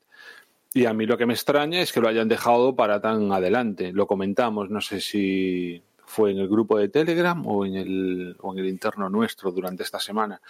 Y 0.74 0.86
a 0.86 0.94
mí 0.94 1.06
lo 1.06 1.18
que 1.18 1.28
me 1.28 1.34
extraña 1.34 1.82
es 1.82 1.94
que 1.94 2.02
lo 2.02 2.08
hayan 2.08 2.28
dejado 2.28 2.76
para 2.76 3.00
tan 3.00 3.32
adelante. 3.32 3.92
Lo 3.94 4.08
comentamos, 4.08 4.72
no 4.72 4.82
sé 4.82 5.02
si 5.02 5.84
fue 6.06 6.32
en 6.32 6.40
el 6.40 6.48
grupo 6.48 6.78
de 6.78 6.90
Telegram 6.90 7.46
o 7.46 7.66
en 7.66 7.76
el, 7.76 8.36
o 8.42 8.54
en 8.54 8.60
el 8.60 8.68
interno 8.68 9.10
nuestro 9.10 9.52
durante 9.52 9.84
esta 9.84 10.00
semana. 10.00 10.42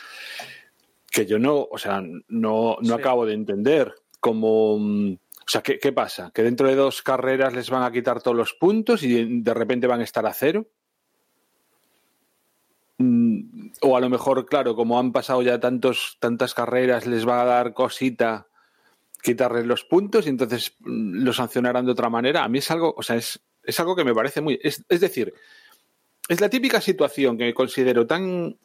Que 1.12 1.26
yo 1.26 1.38
no, 1.40 1.68
o 1.70 1.78
sea, 1.78 2.02
no, 2.30 2.78
no 2.82 2.96
acabo 2.96 3.26
de 3.26 3.34
entender 3.34 3.94
cómo 4.22 4.78
mm, 4.80 5.18
o 5.46 5.50
sea, 5.50 5.62
¿qué, 5.62 5.92
pasa? 5.92 6.32
¿Que 6.34 6.42
dentro 6.44 6.68
de 6.68 6.76
dos 6.76 7.02
carreras 7.02 7.54
les 7.54 7.70
van 7.70 7.84
a 7.84 7.92
quitar 7.92 8.22
todos 8.22 8.38
los 8.38 8.54
puntos 8.54 9.04
y 9.04 9.42
de 9.42 9.54
repente 9.54 9.88
van 9.88 10.00
a 10.00 10.06
estar 10.06 10.26
a 10.26 10.34
cero? 10.34 10.68
Mm, 12.98 13.72
o 13.82 13.98
a 13.98 14.00
lo 14.00 14.10
mejor, 14.10 14.46
claro, 14.46 14.76
como 14.76 15.00
han 15.00 15.12
pasado 15.12 15.42
ya 15.42 15.60
tantos, 15.60 16.18
tantas 16.20 16.54
carreras, 16.54 17.06
les 17.06 17.28
va 17.28 17.42
a 17.42 17.46
dar 17.46 17.74
cosita 17.74 18.48
quitarles 19.22 19.66
los 19.66 19.84
puntos 19.84 20.26
y 20.26 20.30
entonces 20.30 20.76
mm, 20.80 21.24
lo 21.24 21.34
sancionarán 21.34 21.86
de 21.86 21.92
otra 21.92 22.10
manera. 22.10 22.44
A 22.44 22.50
mí 22.50 22.60
es 22.60 22.72
algo, 22.72 22.94
o 22.96 23.04
sea, 23.04 23.18
es, 23.18 23.42
es 23.64 23.80
algo 23.80 23.96
que 23.96 24.06
me 24.06 24.14
parece 24.14 24.40
muy. 24.40 24.60
Es, 24.64 24.84
es 24.88 25.02
decir, 25.02 25.34
es 26.30 26.40
la 26.40 26.50
típica 26.50 26.80
situación 26.80 27.38
que 27.38 27.54
considero 27.54 28.08
tan 28.08 28.58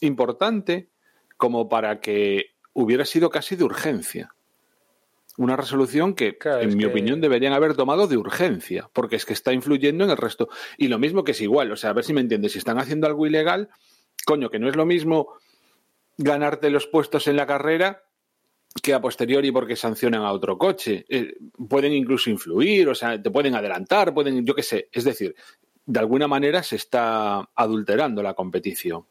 importante 0.00 0.90
como 1.38 1.68
para 1.68 2.00
que 2.00 2.56
hubiera 2.74 3.06
sido 3.06 3.30
casi 3.30 3.56
de 3.56 3.64
urgencia 3.64 4.35
una 5.36 5.56
resolución 5.56 6.14
que, 6.14 6.38
en 6.44 6.76
mi 6.76 6.84
opinión, 6.84 7.20
deberían 7.20 7.52
haber 7.52 7.74
tomado 7.74 8.06
de 8.06 8.16
urgencia, 8.16 8.88
porque 8.92 9.16
es 9.16 9.26
que 9.26 9.32
está 9.32 9.52
influyendo 9.52 10.04
en 10.04 10.10
el 10.10 10.16
resto. 10.16 10.48
Y 10.78 10.88
lo 10.88 10.98
mismo 10.98 11.24
que 11.24 11.32
es 11.32 11.40
igual, 11.40 11.72
o 11.72 11.76
sea, 11.76 11.90
a 11.90 11.92
ver 11.92 12.04
si 12.04 12.12
me 12.12 12.20
entiendes, 12.20 12.52
si 12.52 12.58
están 12.58 12.78
haciendo 12.78 13.06
algo 13.06 13.26
ilegal, 13.26 13.68
coño, 14.24 14.50
que 14.50 14.58
no 14.58 14.68
es 14.68 14.76
lo 14.76 14.86
mismo 14.86 15.34
ganarte 16.16 16.70
los 16.70 16.86
puestos 16.86 17.28
en 17.28 17.36
la 17.36 17.46
carrera 17.46 18.02
que 18.82 18.94
a 18.94 19.00
posteriori 19.00 19.50
porque 19.52 19.76
sancionan 19.76 20.22
a 20.22 20.32
otro 20.32 20.58
coche. 20.58 21.04
Eh, 21.08 21.34
pueden 21.68 21.92
incluso 21.92 22.30
influir, 22.30 22.88
o 22.88 22.94
sea, 22.94 23.20
te 23.20 23.30
pueden 23.30 23.54
adelantar, 23.54 24.12
pueden, 24.12 24.44
yo 24.44 24.54
qué 24.54 24.62
sé, 24.62 24.88
es 24.92 25.04
decir, 25.04 25.34
de 25.84 26.00
alguna 26.00 26.28
manera 26.28 26.62
se 26.62 26.76
está 26.76 27.48
adulterando 27.54 28.22
la 28.22 28.34
competición. 28.34 29.04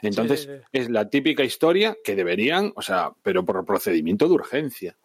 Entonces, 0.00 0.48
es 0.72 0.90
la 0.90 1.08
típica 1.08 1.44
historia 1.44 1.96
que 2.02 2.16
deberían, 2.16 2.72
o 2.74 2.82
sea, 2.82 3.12
pero 3.22 3.44
por 3.44 3.64
procedimiento 3.64 4.26
de 4.26 4.34
urgencia. 4.34 4.96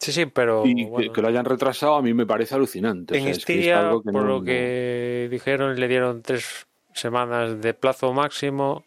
Sí, 0.00 0.12
sí, 0.12 0.26
pero. 0.26 0.62
Y 0.64 1.10
que, 1.12 1.20
lo 1.20 1.28
hayan 1.28 1.44
retrasado 1.44 1.96
a 1.96 2.02
mí 2.02 2.14
me 2.14 2.24
parece 2.24 2.54
alucinante. 2.54 3.18
En 3.18 3.92
o 3.92 4.02
por 4.02 4.22
lo 4.22 4.42
que 4.42 5.28
dijeron, 5.30 5.78
le 5.78 5.88
dieron 5.88 6.22
tres 6.22 6.66
semanas 6.94 7.60
de 7.60 7.74
plazo 7.74 8.12
máximo 8.14 8.82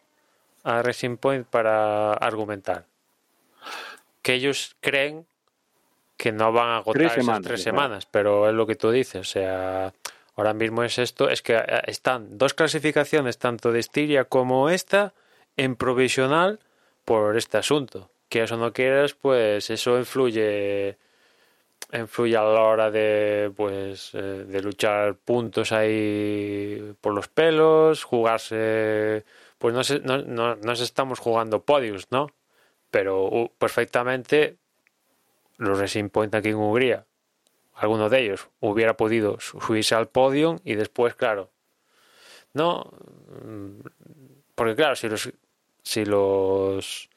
a 0.64 0.82
Racing 0.82 1.18
Point 1.18 1.46
para 1.46 2.14
argumentar. 2.14 2.88
Que 4.24 4.34
ellos 4.34 4.76
creen 4.80 5.28
que 6.18 6.32
no 6.32 6.52
van 6.52 6.70
a 6.70 6.78
agotar 6.78 7.12
tres 7.12 7.18
esas 7.20 7.42
tres 7.42 7.62
semanas, 7.62 8.08
pero 8.10 8.50
es 8.50 8.56
lo 8.56 8.66
que 8.66 8.76
tú 8.76 8.90
dices. 8.90 9.22
O 9.22 9.24
sea, 9.24 9.94
ahora 10.36 10.56
mismo 10.56 10.84
es 10.84 10.98
esto: 10.98 11.30
es 11.30 11.44
que 11.44 11.58
eh, 11.58 11.82
están 11.86 12.40
dos 12.40 12.56
clasificaciones, 12.56 13.38
tanto 13.38 13.72
de 13.72 13.82
Estiria 13.82 14.26
como 14.26 14.68
esta, 14.70 15.14
en 15.58 15.76
provisional 15.76 16.60
por 17.06 17.38
este 17.38 17.60
asunto 17.60 18.10
que 18.34 18.42
eso 18.42 18.58
no 18.58 18.74
quieras, 18.74 19.14
pues 19.14 19.70
eso 19.70 19.96
influye 20.00 20.98
influye 21.94 22.36
a 22.36 22.42
la 22.42 22.62
hora 22.62 22.90
de 22.90 23.54
pues 23.56 24.10
eh, 24.16 24.46
de 24.48 24.60
luchar 24.60 25.18
puntos 25.18 25.72
ahí 25.72 26.96
por 27.00 27.14
los 27.14 27.28
pelos, 27.28 28.04
jugarse 28.04 29.24
pues 29.60 29.76
no 29.76 29.84
sé, 29.84 30.00
no, 30.00 30.18
no, 30.24 30.56
no 30.56 30.72
estamos 30.72 31.20
jugando 31.20 31.62
podios, 31.62 32.08
¿no? 32.10 32.32
Pero 32.90 33.52
perfectamente 33.60 34.58
los 35.58 35.78
Racing 35.78 36.10
Point 36.10 36.34
aquí 36.34 36.50
en 36.50 36.56
Hungría, 36.56 37.06
alguno 37.76 38.10
de 38.10 38.20
ellos 38.20 38.48
hubiera 38.62 38.98
podido 38.98 39.40
subirse 39.40 39.94
al 39.94 40.08
podio 40.08 40.60
y 40.64 40.74
después, 40.74 41.14
claro, 41.14 41.52
no, 42.54 42.92
mm, 43.46 43.82
porque 44.56 44.76
claro, 44.76 44.96
si 44.96 45.08
los 45.08 45.32
si 45.84 46.04
los 46.06 47.13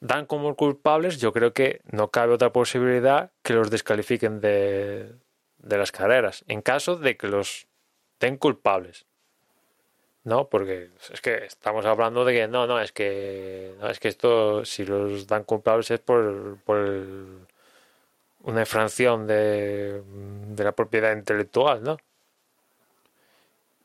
dan 0.00 0.26
como 0.26 0.54
culpables, 0.56 1.18
yo 1.18 1.32
creo 1.32 1.52
que 1.52 1.80
no 1.90 2.08
cabe 2.08 2.34
otra 2.34 2.52
posibilidad 2.52 3.30
que 3.42 3.54
los 3.54 3.70
descalifiquen 3.70 4.40
de, 4.40 5.12
de 5.58 5.78
las 5.78 5.92
carreras, 5.92 6.44
en 6.48 6.62
caso 6.62 6.96
de 6.96 7.16
que 7.16 7.28
los 7.28 7.66
den 8.20 8.36
culpables. 8.36 9.06
¿no? 10.24 10.48
Porque 10.48 10.90
es 11.12 11.20
que 11.20 11.44
estamos 11.44 11.86
hablando 11.86 12.24
de 12.24 12.34
que 12.34 12.48
no, 12.48 12.66
no, 12.66 12.80
es 12.80 12.90
que 12.90 13.76
no, 13.80 13.88
es 13.88 14.00
que 14.00 14.08
esto 14.08 14.64
si 14.64 14.84
los 14.84 15.28
dan 15.28 15.44
culpables 15.44 15.92
es 15.92 16.00
por, 16.00 16.58
por 16.64 16.78
una 18.42 18.60
infracción 18.60 19.28
de, 19.28 20.02
de 20.48 20.64
la 20.64 20.72
propiedad 20.72 21.16
intelectual, 21.16 21.84
¿no? 21.84 21.96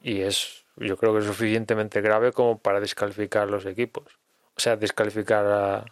Y 0.02 0.22
es 0.22 0.66
yo 0.78 0.98
creo 0.98 1.14
que 1.14 1.20
es 1.20 1.26
suficientemente 1.26 2.02
grave 2.02 2.32
como 2.32 2.58
para 2.58 2.80
descalificar 2.80 3.48
los 3.48 3.68
equipos. 3.68 4.18
O 4.58 4.60
sea, 4.60 4.76
descalificar 4.78 5.46
a, 5.46 5.86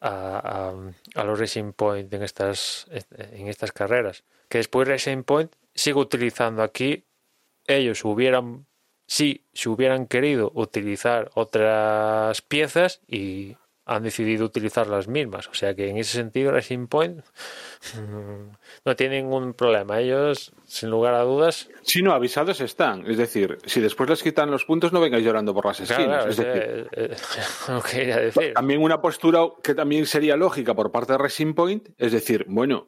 a, 0.00 0.72
los 1.14 1.38
Racing 1.38 1.72
Point 1.72 2.12
en 2.12 2.22
estas, 2.22 2.86
en 2.90 3.48
estas 3.48 3.72
carreras. 3.72 4.24
Que 4.48 4.58
después 4.58 4.88
Racing 4.88 5.22
Point 5.22 5.54
sigue 5.74 5.98
utilizando 5.98 6.62
aquí, 6.62 7.04
ellos 7.66 8.04
hubieran, 8.04 8.66
si 9.06 9.46
se 9.52 9.68
hubieran 9.68 10.06
querido 10.06 10.50
utilizar 10.54 11.30
otras 11.34 12.42
piezas 12.42 13.00
y 13.06 13.56
han 13.90 14.04
decidido 14.04 14.46
utilizar 14.46 14.86
las 14.86 15.08
mismas. 15.08 15.48
O 15.48 15.54
sea 15.54 15.74
que 15.74 15.88
en 15.88 15.96
ese 15.96 16.12
sentido 16.12 16.52
Racing 16.52 16.86
Point 16.86 17.24
no 18.84 18.96
tiene 18.96 19.20
ningún 19.20 19.52
problema. 19.52 19.98
Ellos, 19.98 20.52
sin 20.64 20.90
lugar 20.90 21.14
a 21.14 21.22
dudas... 21.22 21.68
Si 21.82 22.00
no, 22.00 22.12
avisados 22.12 22.60
están. 22.60 23.04
Es 23.10 23.16
decir, 23.16 23.58
si 23.66 23.80
después 23.80 24.08
les 24.08 24.22
quitan 24.22 24.48
los 24.48 24.64
puntos, 24.64 24.92
no 24.92 25.00
vengáis 25.00 25.24
llorando 25.24 25.52
por 25.52 25.66
las 25.66 25.80
esquinas. 25.80 26.24
es 26.26 26.36
decir, 26.36 26.88
decir. 28.16 28.54
También 28.54 28.80
una 28.80 29.02
postura 29.02 29.40
que 29.60 29.74
también 29.74 30.06
sería 30.06 30.36
lógica 30.36 30.72
por 30.72 30.92
parte 30.92 31.14
de 31.14 31.18
Racing 31.18 31.54
Point, 31.54 31.88
es 31.98 32.12
decir, 32.12 32.44
bueno, 32.46 32.86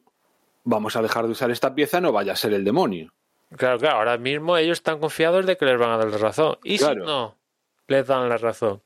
vamos 0.63 0.95
a 0.95 1.03
dejar 1.03 1.25
de 1.27 1.33
usar 1.33 1.51
esta 1.51 1.75
pieza, 1.75 2.01
no 2.01 2.13
vaya 2.13 2.35
a 2.35 2.37
ser 2.37 2.53
el 2.53 2.63
demonio. 2.63 3.13
Claro, 3.57 3.77
claro, 3.81 3.99
ahora 3.99 4.19
mismo 4.19 4.57
ellos 4.57 4.79
están 4.79 5.01
confiados 5.01 5.47
de 5.47 5.57
que 5.57 5.65
les 5.65 5.81
van 5.81 5.91
a 5.91 5.97
dar 5.97 6.09
la 6.09 6.19
razón. 6.19 6.59
Y 6.63 6.79
si 6.79 6.95
no, 6.95 7.37
les 7.89 8.07
dan 8.07 8.29
la 8.29 8.37
razón. 8.37 8.83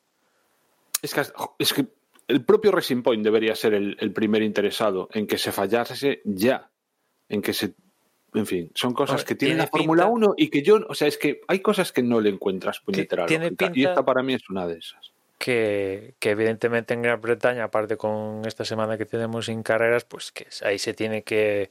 Es 1.02 1.12
que, 1.12 1.22
es 1.58 1.74
que 1.74 1.86
el 2.28 2.44
propio 2.44 2.72
Racing 2.72 3.02
Point 3.02 3.24
debería 3.24 3.54
ser 3.54 3.74
el, 3.74 4.12
primer 4.12 4.42
interesado 4.42 5.08
en 5.12 5.26
que 5.26 5.38
se 5.38 5.52
fallase 5.52 6.20
ya, 6.24 6.70
en 7.28 7.42
que 7.42 7.52
se... 7.52 7.74
En 8.34 8.44
fin, 8.44 8.70
son 8.74 8.92
cosas 8.92 9.24
que 9.24 9.34
tiene, 9.34 9.54
la 9.54 9.66
Fórmula 9.66 10.06
1 10.06 10.34
y 10.36 10.50
que 10.50 10.62
yo, 10.62 10.80
o 10.88 10.94
sea, 10.94 11.08
es 11.08 11.16
que 11.16 11.40
hay 11.48 11.60
cosas 11.60 11.90
que 11.90 12.02
no 12.02 12.20
le 12.20 12.28
encuentras 12.28 12.80
puñetera 12.80 13.24
y 13.72 13.84
esta 13.84 14.04
para 14.04 14.22
mí 14.22 14.34
es 14.34 14.50
una 14.50 14.66
de 14.66 14.78
esas. 14.78 15.12
Que, 15.38 16.14
que, 16.18 16.30
evidentemente 16.30 16.92
en 16.92 17.02
Gran 17.02 17.20
Bretaña, 17.20 17.64
aparte 17.64 17.96
con 17.96 18.42
esta 18.44 18.66
semana 18.66 18.98
que 18.98 19.06
tenemos 19.06 19.46
sin 19.46 19.62
carreras, 19.62 20.04
pues 20.04 20.32
que 20.32 20.48
ahí 20.62 20.78
se 20.78 20.92
tiene 20.92 21.22
que, 21.22 21.70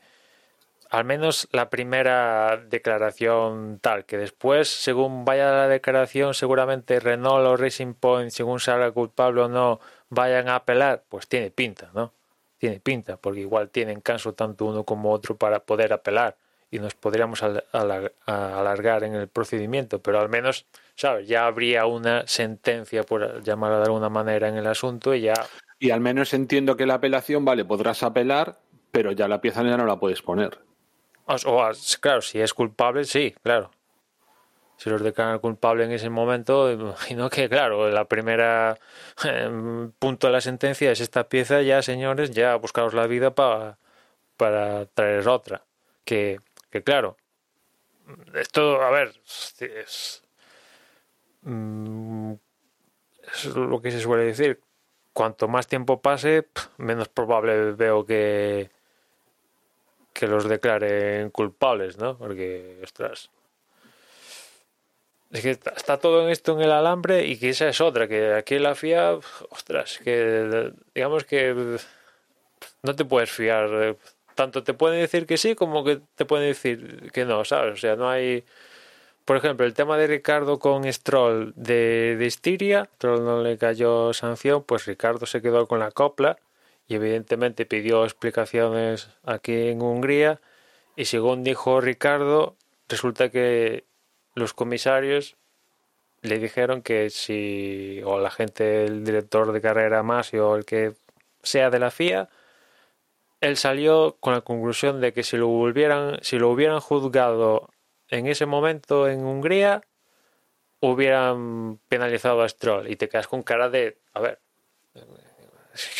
al 0.89 1.03
menos 1.03 1.47
la 1.51 1.69
primera 1.69 2.57
declaración 2.57 3.79
tal, 3.79 4.05
que 4.05 4.17
después, 4.17 4.67
según 4.67 5.25
vaya 5.25 5.51
la 5.51 5.67
declaración, 5.67 6.33
seguramente 6.33 6.99
Renault 6.99 7.45
o 7.45 7.57
Racing 7.57 7.93
Point, 7.93 8.31
según 8.31 8.59
salga 8.59 8.91
culpable 8.91 9.41
o 9.41 9.49
no, 9.49 9.79
vayan 10.09 10.49
a 10.49 10.55
apelar, 10.55 11.03
pues 11.09 11.27
tiene 11.27 11.51
pinta, 11.51 11.89
¿no? 11.93 12.13
Tiene 12.57 12.79
pinta, 12.79 13.17
porque 13.17 13.41
igual 13.41 13.69
tienen 13.69 14.01
caso 14.01 14.33
tanto 14.33 14.65
uno 14.65 14.83
como 14.83 15.11
otro 15.11 15.35
para 15.35 15.59
poder 15.59 15.93
apelar 15.93 16.37
y 16.71 16.79
nos 16.79 16.95
podríamos 16.95 17.43
alargar 17.43 19.03
en 19.03 19.15
el 19.15 19.27
procedimiento, 19.27 19.99
pero 19.99 20.19
al 20.19 20.29
menos, 20.29 20.65
¿sabes? 20.95 21.27
Ya 21.27 21.45
habría 21.45 21.85
una 21.85 22.27
sentencia, 22.27 23.03
por 23.03 23.43
llamarla 23.43 23.77
de 23.77 23.85
alguna 23.85 24.09
manera, 24.09 24.49
en 24.49 24.55
el 24.55 24.67
asunto 24.67 25.13
y 25.13 25.21
ya... 25.21 25.33
Y 25.79 25.91
al 25.91 25.99
menos 25.99 26.33
entiendo 26.33 26.75
que 26.75 26.85
la 26.85 26.95
apelación, 26.95 27.45
vale, 27.45 27.65
podrás 27.65 28.01
apelar, 28.03 28.57
pero 28.91 29.11
ya 29.11 29.27
la 29.27 29.41
pieza 29.41 29.63
ya 29.63 29.77
no 29.77 29.85
la 29.85 29.99
puedes 29.99 30.21
poner. 30.21 30.57
O, 31.25 31.71
claro, 31.99 32.21
si 32.21 32.39
es 32.39 32.53
culpable, 32.53 33.03
sí, 33.03 33.35
claro 33.43 33.71
si 34.77 34.89
los 34.89 35.01
declaran 35.01 35.39
culpable 35.39 35.85
en 35.85 35.91
ese 35.91 36.09
momento, 36.09 36.71
imagino 36.71 37.29
que, 37.29 37.49
claro, 37.49 37.89
la 37.89 38.05
primera 38.05 38.77
em, 39.23 39.91
punto 39.91 40.27
de 40.27 40.33
la 40.33 40.41
sentencia 40.41 40.91
es 40.91 40.99
esta 41.01 41.29
pieza, 41.29 41.61
ya 41.61 41.81
señores, 41.81 42.31
ya 42.31 42.55
buscaros 42.55 42.93
la 42.93 43.07
vida 43.07 43.33
para, 43.35 43.77
para 44.37 44.85
traer 44.87 45.27
otra. 45.27 45.63
Que, 46.05 46.39
que 46.69 46.83
claro, 46.83 47.17
esto, 48.35 48.81
a 48.81 48.91
ver, 48.91 49.13
es, 49.59 50.23
mm, 51.41 52.33
es 53.33 53.45
lo 53.45 53.81
que 53.81 53.91
se 53.91 53.99
suele 53.99 54.25
decir. 54.25 54.61
Cuanto 55.13 55.47
más 55.47 55.67
tiempo 55.67 56.01
pase, 56.01 56.47
menos 56.77 57.07
probable 57.09 57.71
veo 57.71 58.05
que 58.05 58.69
que 60.15 60.27
los 60.27 60.47
declaren 60.47 61.29
culpables, 61.29 61.97
¿no? 61.97 62.17
Porque, 62.17 62.79
ostras, 62.81 63.29
es 65.31 65.41
que 65.41 65.51
está 65.51 65.97
todo 65.97 66.23
en 66.23 66.29
esto 66.29 66.53
en 66.53 66.61
el 66.61 66.71
alambre 66.71 67.25
y 67.25 67.37
que 67.37 67.49
esa 67.49 67.67
es 67.67 67.81
otra, 67.81 68.07
que 68.07 68.33
aquí 68.33 68.59
la 68.59 68.75
FIA, 68.75 69.19
ostras, 69.49 69.99
que 70.03 70.71
digamos 70.93 71.23
que 71.25 71.77
no 72.83 72.95
te 72.95 73.05
puedes 73.05 73.31
fiar. 73.31 73.97
Tanto 74.35 74.63
te 74.63 74.73
pueden 74.73 74.99
decir 74.99 75.25
que 75.25 75.37
sí 75.37 75.55
como 75.55 75.83
que 75.83 76.01
te 76.15 76.25
pueden 76.25 76.47
decir 76.47 77.11
que 77.13 77.25
no, 77.25 77.45
¿sabes? 77.45 77.73
O 77.73 77.77
sea, 77.77 77.95
no 77.95 78.09
hay... 78.09 78.43
Por 79.25 79.37
ejemplo, 79.37 79.65
el 79.65 79.73
tema 79.73 79.97
de 79.97 80.07
Ricardo 80.07 80.59
con 80.59 80.91
Stroll 80.91 81.53
de, 81.55 82.15
de 82.17 82.27
Estiria, 82.27 82.89
Stroll 82.95 83.25
no 83.25 83.41
le 83.41 83.57
cayó 83.57 84.13
sanción, 84.13 84.63
pues 84.63 84.85
Ricardo 84.85 85.25
se 85.25 85.41
quedó 85.41 85.67
con 85.67 85.79
la 85.79 85.91
copla 85.91 86.37
y 86.87 86.95
evidentemente 86.95 87.65
pidió 87.65 88.03
explicaciones 88.03 89.09
aquí 89.23 89.69
en 89.69 89.81
Hungría 89.81 90.41
y 90.95 91.05
según 91.05 91.43
dijo 91.43 91.81
Ricardo, 91.81 92.55
resulta 92.87 93.29
que 93.29 93.83
los 94.35 94.53
comisarios 94.53 95.37
le 96.21 96.39
dijeron 96.39 96.81
que 96.81 97.09
si, 97.09 98.01
o 98.03 98.19
la 98.19 98.31
gente, 98.31 98.85
el 98.85 99.03
director 99.03 99.51
de 99.51 99.61
carrera 99.61 100.03
más 100.03 100.33
o 100.33 100.55
el 100.55 100.65
que 100.65 100.93
sea 101.43 101.69
de 101.69 101.79
la 101.79 101.91
FIA, 101.91 102.29
él 103.41 103.57
salió 103.57 104.17
con 104.19 104.33
la 104.33 104.41
conclusión 104.41 105.01
de 105.01 105.13
que 105.13 105.23
si 105.23 105.37
lo 105.37 105.47
volvieran, 105.47 106.19
si 106.21 106.39
lo 106.39 106.49
hubieran 106.49 106.79
juzgado 106.79 107.69
en 108.09 108.27
ese 108.27 108.45
momento 108.45 109.07
en 109.07 109.23
Hungría, 109.25 109.81
hubieran 110.79 111.79
penalizado 111.89 112.41
a 112.41 112.49
Stroll. 112.49 112.89
Y 112.89 112.95
te 112.95 113.09
quedas 113.09 113.27
con 113.27 113.43
cara 113.43 113.69
de, 113.69 113.97
a 114.13 114.21
ver, 114.21 114.39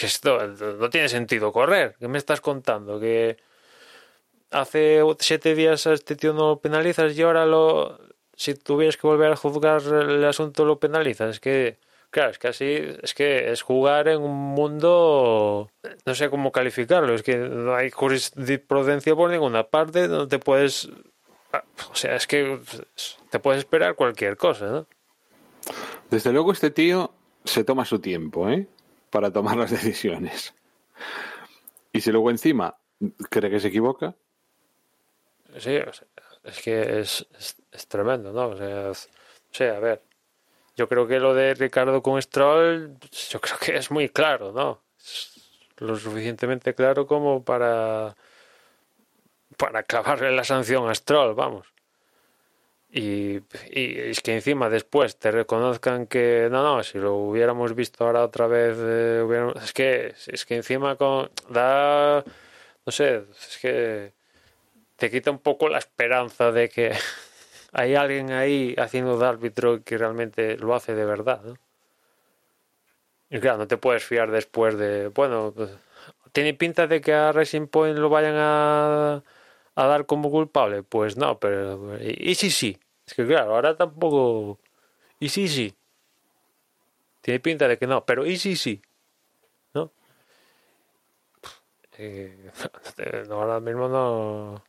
esto 0.02 0.48
no 0.48 0.90
tiene 0.90 1.10
sentido 1.10 1.52
correr. 1.52 1.96
¿Qué 2.00 2.08
me 2.08 2.18
estás 2.18 2.42
contando? 2.42 3.00
Que 3.00 3.38
hace 4.52 5.02
siete 5.20 5.56
días 5.56 5.86
a 5.88 5.94
este 5.94 6.16
tío 6.16 6.34
no 6.34 6.60
penalizas 6.60 7.18
y 7.18 7.22
ahora 7.22 7.46
lo, 7.46 8.00
si 8.36 8.56
tuvieras 8.56 8.98
que 8.98 9.08
volver 9.08 9.32
a 9.32 9.36
juzgar 9.36 9.82
el 9.82 10.24
asunto 10.26 10.66
lo 10.66 10.80
penalizas. 10.80 11.32
Es 11.32 11.40
que, 11.40 11.78
claro, 12.10 12.32
es 12.32 12.40
que 12.40 12.48
así, 12.48 12.78
es 13.02 13.14
que 13.14 13.52
es 13.52 13.62
jugar 13.62 14.08
en 14.08 14.22
un 14.22 14.36
mundo, 14.36 15.70
no 16.06 16.16
sé 16.16 16.30
cómo 16.30 16.52
calificarlo, 16.52 17.14
es 17.14 17.24
que 17.24 17.38
no 17.38 17.76
hay 17.76 17.92
jurisprudencia 17.92 19.16
por 19.16 19.30
ninguna 19.30 19.64
parte, 19.64 20.08
no 20.08 20.28
te 20.28 20.40
puedes, 20.40 20.90
o 21.92 21.96
sea, 21.96 22.16
es 22.16 22.28
que 22.28 22.60
te 23.30 23.40
puedes 23.40 23.60
esperar 23.60 23.96
cualquier 23.96 24.38
cosa, 24.38 24.66
¿no? 24.68 24.88
Desde 26.10 26.32
luego 26.32 26.52
este 26.52 26.72
tío 26.72 27.14
se 27.44 27.64
toma 27.64 27.86
su 27.86 28.00
tiempo, 28.00 28.50
¿eh? 28.50 28.68
Para 29.10 29.32
tomar 29.32 29.58
las 29.58 29.72
decisiones. 29.72 30.54
Y 31.92 32.02
si 32.02 32.12
luego 32.12 32.30
encima 32.30 32.78
cree 33.30 33.50
que 33.50 33.60
se 33.60 33.70
equivoca. 33.70 34.16
Sí, 35.58 35.78
o 35.78 35.94
sea, 35.94 36.08
es 36.46 36.62
que 36.62 37.00
es, 37.00 37.28
es, 37.72 37.88
tremendo, 37.88 38.32
¿no? 38.32 38.50
O 38.50 38.56
sea, 38.56 39.76
a 39.76 39.80
ver, 39.80 40.02
yo 40.76 40.88
creo 40.88 41.08
que 41.08 41.20
lo 41.20 41.34
de 41.34 41.54
Ricardo 41.54 42.02
con 42.02 42.22
Stroll, 42.22 42.98
yo 43.30 43.42
creo 43.42 43.58
que 43.60 43.76
es 43.78 43.92
muy 43.92 44.10
claro, 44.10 44.52
¿no? 44.52 44.86
lo 45.78 45.96
suficientemente 45.98 46.74
claro 46.74 47.06
como 47.06 47.44
para 47.44 48.16
para 49.58 49.84
clavarle 49.84 50.32
la 50.32 50.44
sanción 50.44 50.90
a 50.90 50.96
Stroll, 50.96 51.34
vamos. 51.34 51.68
Y, 52.92 53.38
y, 53.72 54.00
es 54.00 54.22
que 54.22 54.34
encima 54.36 54.70
después 54.70 55.18
te 55.18 55.32
reconozcan 55.32 56.08
que 56.08 56.48
no, 56.52 56.64
no, 56.64 56.84
si 56.84 56.98
lo 56.98 57.16
hubiéramos 57.16 57.76
visto 57.76 58.06
ahora 58.06 58.24
otra 58.24 58.48
vez, 58.48 58.78
eh, 58.80 59.54
es 59.64 59.74
que 59.74 60.14
es 60.28 60.46
que 60.46 60.56
encima 60.58 60.96
con 60.96 61.30
da 61.50 62.24
no 62.86 62.92
sé, 62.92 63.24
es 63.32 63.58
que 63.62 64.14
te 64.98 65.12
quita 65.12 65.32
un 65.32 65.40
poco 65.40 65.70
la 65.70 65.78
esperanza 65.78 66.52
de 66.52 66.70
que 66.70 66.94
hay 67.74 67.96
alguien 67.96 68.32
ahí 68.32 68.76
haciendo 68.78 69.18
de 69.18 69.26
árbitro 69.28 69.84
que 69.84 69.98
realmente 69.98 70.58
lo 70.58 70.76
hace 70.76 70.96
de 70.96 71.06
verdad. 71.06 71.42
¿no? 71.44 71.58
Y 73.30 73.40
claro, 73.40 73.58
no 73.60 73.68
te 73.68 73.78
puedes 73.78 74.04
fiar 74.04 74.32
después 74.32 74.78
de, 74.78 75.08
bueno, 75.10 75.54
pues, 75.56 75.72
¿tiene 76.32 76.54
pinta 76.54 76.88
de 76.88 77.02
que 77.02 77.14
a 77.14 77.32
Racing 77.32 77.68
Point 77.68 77.98
lo 77.98 78.10
vayan 78.10 78.36
a, 78.38 79.24
a 79.76 79.88
dar 79.88 80.06
como 80.06 80.30
culpable? 80.32 80.84
Pues 80.84 81.18
no, 81.18 81.40
pero... 81.40 81.98
Y, 82.02 82.36
sí, 82.36 82.50
sí. 82.52 82.78
Es 83.06 83.14
que 83.14 83.26
claro, 83.26 83.56
ahora 83.56 83.76
tampoco... 83.76 84.60
Y 85.20 85.30
sí, 85.30 85.48
sí. 85.48 85.76
Tiene 87.22 87.40
pinta 87.40 87.68
de 87.68 87.78
que 87.78 87.88
no, 87.88 88.06
pero 88.06 88.26
y 88.26 88.38
sí, 88.38 88.56
sí. 88.56 88.82
¿No? 89.74 89.92
Eh, 91.98 92.52
ahora 93.32 93.60
mismo 93.60 93.88
no 93.88 94.64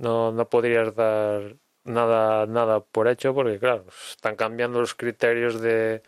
no, 0.00 0.32
no 0.32 0.48
podrías 0.48 0.94
dar 0.94 1.56
nada, 1.84 2.46
nada 2.46 2.80
por 2.80 3.08
hecho 3.08 3.34
porque, 3.34 3.58
claro, 3.58 3.84
están 4.10 4.36
cambiando 4.36 4.80
los 4.80 4.94
criterios 4.94 5.60
de 5.60 6.02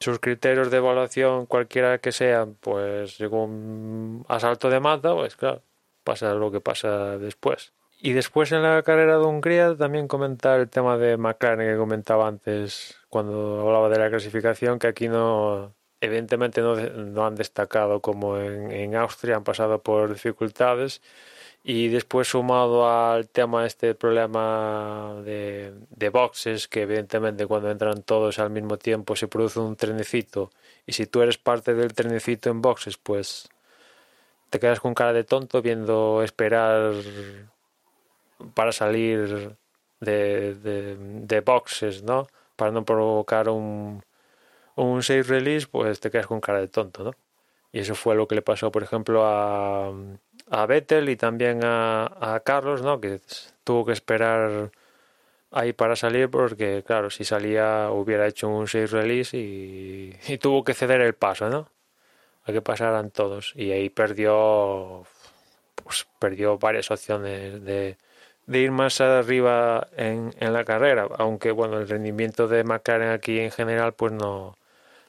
sus 0.00 0.18
criterios 0.18 0.70
de 0.70 0.78
evaluación, 0.78 1.46
cualquiera 1.46 1.98
que 1.98 2.12
sean, 2.12 2.56
pues 2.60 3.16
según 3.16 4.24
asalto 4.28 4.68
de 4.68 4.80
mata, 4.80 5.14
pues 5.14 5.36
claro, 5.36 5.62
pasa 6.02 6.34
lo 6.34 6.50
que 6.50 6.60
pasa 6.60 7.18
después. 7.18 7.72
Y 8.00 8.14
después 8.14 8.50
en 8.50 8.64
la 8.64 8.82
carrera 8.82 9.18
de 9.18 9.24
Hungría 9.24 9.76
también 9.76 10.08
comentar 10.08 10.58
el 10.58 10.68
tema 10.68 10.98
de 10.98 11.16
McLaren 11.16 11.70
que 11.70 11.78
comentaba 11.78 12.26
antes 12.26 12.96
cuando 13.08 13.60
hablaba 13.60 13.88
de 13.88 13.98
la 14.00 14.10
clasificación, 14.10 14.80
que 14.80 14.88
aquí 14.88 15.06
no 15.08 15.72
evidentemente 16.00 16.60
no, 16.60 17.24
han 17.24 17.36
destacado 17.36 18.00
como 18.00 18.36
en, 18.38 18.96
Austria, 18.96 19.36
han 19.36 19.44
pasado 19.44 19.82
por 19.82 20.12
dificultades 20.12 21.00
y 21.64 21.88
después 21.88 22.28
sumado 22.28 22.88
al 22.90 23.28
tema 23.28 23.66
este 23.66 23.94
problema 23.94 25.20
de, 25.24 25.72
de 25.90 26.08
boxes, 26.08 26.68
que 26.68 26.82
evidentemente 26.82 27.46
cuando 27.46 27.70
entran 27.70 28.02
todos 28.02 28.38
al 28.38 28.50
mismo 28.50 28.78
tiempo 28.78 29.14
se 29.16 29.28
produce 29.28 29.60
un 29.60 29.76
trenecito 29.76 30.50
y 30.86 30.92
si 30.92 31.06
tú 31.06 31.22
eres 31.22 31.38
parte 31.38 31.74
del 31.74 31.94
trenecito 31.94 32.50
en 32.50 32.62
boxes, 32.62 32.96
pues 32.98 33.48
te 34.50 34.58
quedas 34.60 34.80
con 34.80 34.94
cara 34.94 35.12
de 35.12 35.24
tonto 35.24 35.62
viendo 35.62 36.22
esperar 36.22 36.94
para 38.54 38.72
salir 38.72 39.56
de, 40.00 40.54
de 40.54 41.40
boxes, 41.40 42.02
¿no? 42.02 42.26
Para 42.56 42.72
no 42.72 42.84
provocar 42.84 43.48
un, 43.48 44.02
un 44.76 45.02
save 45.02 45.22
release, 45.22 45.66
pues 45.66 46.00
te 46.00 46.10
quedas 46.10 46.26
con 46.26 46.40
cara 46.40 46.60
de 46.60 46.68
tonto, 46.68 47.04
¿no? 47.04 47.12
Y 47.72 47.80
eso 47.80 47.94
fue 47.94 48.14
lo 48.14 48.28
que 48.28 48.34
le 48.34 48.42
pasó, 48.42 48.70
por 48.70 48.82
ejemplo, 48.82 49.24
a, 49.26 49.92
a 50.52 50.66
Vettel 50.66 51.08
y 51.08 51.16
también 51.16 51.64
a, 51.64 52.34
a 52.34 52.40
Carlos, 52.40 52.82
¿no? 52.82 53.00
Que 53.00 53.20
tuvo 53.64 53.86
que 53.86 53.92
esperar 53.92 54.70
ahí 55.50 55.72
para 55.72 55.96
salir 55.96 56.28
porque, 56.30 56.82
claro, 56.86 57.10
si 57.10 57.24
salía 57.24 57.90
hubiera 57.90 58.26
hecho 58.26 58.48
un 58.48 58.68
save 58.68 58.86
release 58.88 59.36
y, 59.36 60.14
y 60.28 60.38
tuvo 60.38 60.62
que 60.64 60.74
ceder 60.74 61.00
el 61.00 61.14
paso, 61.14 61.48
¿no? 61.48 61.68
A 62.44 62.52
que 62.52 62.62
pasaran 62.62 63.10
todos. 63.10 63.54
Y 63.56 63.72
ahí 63.72 63.88
perdió, 63.90 65.04
pues 65.76 66.06
perdió 66.18 66.58
varias 66.58 66.90
opciones 66.90 67.64
de, 67.64 67.96
de 68.46 68.58
ir 68.58 68.72
más 68.72 69.00
arriba 69.00 69.88
en, 69.96 70.34
en 70.38 70.52
la 70.52 70.64
carrera, 70.64 71.08
aunque 71.18 71.50
bueno, 71.52 71.78
el 71.78 71.88
rendimiento 71.88 72.48
de 72.48 72.64
McLaren 72.64 73.10
aquí 73.10 73.40
en 73.40 73.50
general 73.52 73.94
pues 73.94 74.12
no, 74.12 74.58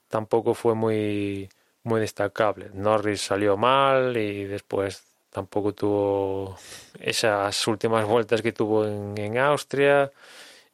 tampoco 0.09 0.53
fue 0.53 0.75
muy, 0.75 1.49
muy 1.83 1.99
destacable. 2.01 2.69
Norris 2.73 3.21
salió 3.21 3.57
mal 3.57 4.15
y 4.17 4.45
después 4.45 5.12
tampoco 5.33 5.73
tuvo 5.73 6.57
esas 6.99 7.67
últimas 7.67 8.05
vueltas 8.05 8.41
que 8.41 8.53
tuvo 8.53 8.85
en, 8.85 9.17
en 9.17 9.37
Austria. 9.37 10.11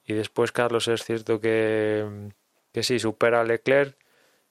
Y 0.06 0.14
después 0.14 0.52
Carlos 0.52 0.88
es 0.88 1.04
cierto 1.04 1.40
que, 1.40 2.32
que 2.72 2.84
sí, 2.84 3.00
supera 3.00 3.42
a 3.42 3.44
Leclerc, 3.44 3.96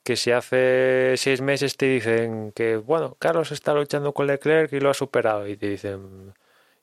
que 0.05 0.17
si 0.17 0.33
hace 0.33 1.15
seis 1.17 1.41
meses 1.41 1.77
te 1.77 1.87
dicen 1.87 2.53
que, 2.53 2.77
bueno, 2.77 3.17
Carlos 3.19 3.53
está 3.53 3.75
luchando 3.75 4.13
con 4.15 4.27
Leclerc 4.27 4.73
y 4.73 4.81
lo 4.81 4.91
ha 4.91 4.95
superado. 4.95 5.47
Y 5.47 5.57
te 5.57 5.69
dicen, 5.69 6.35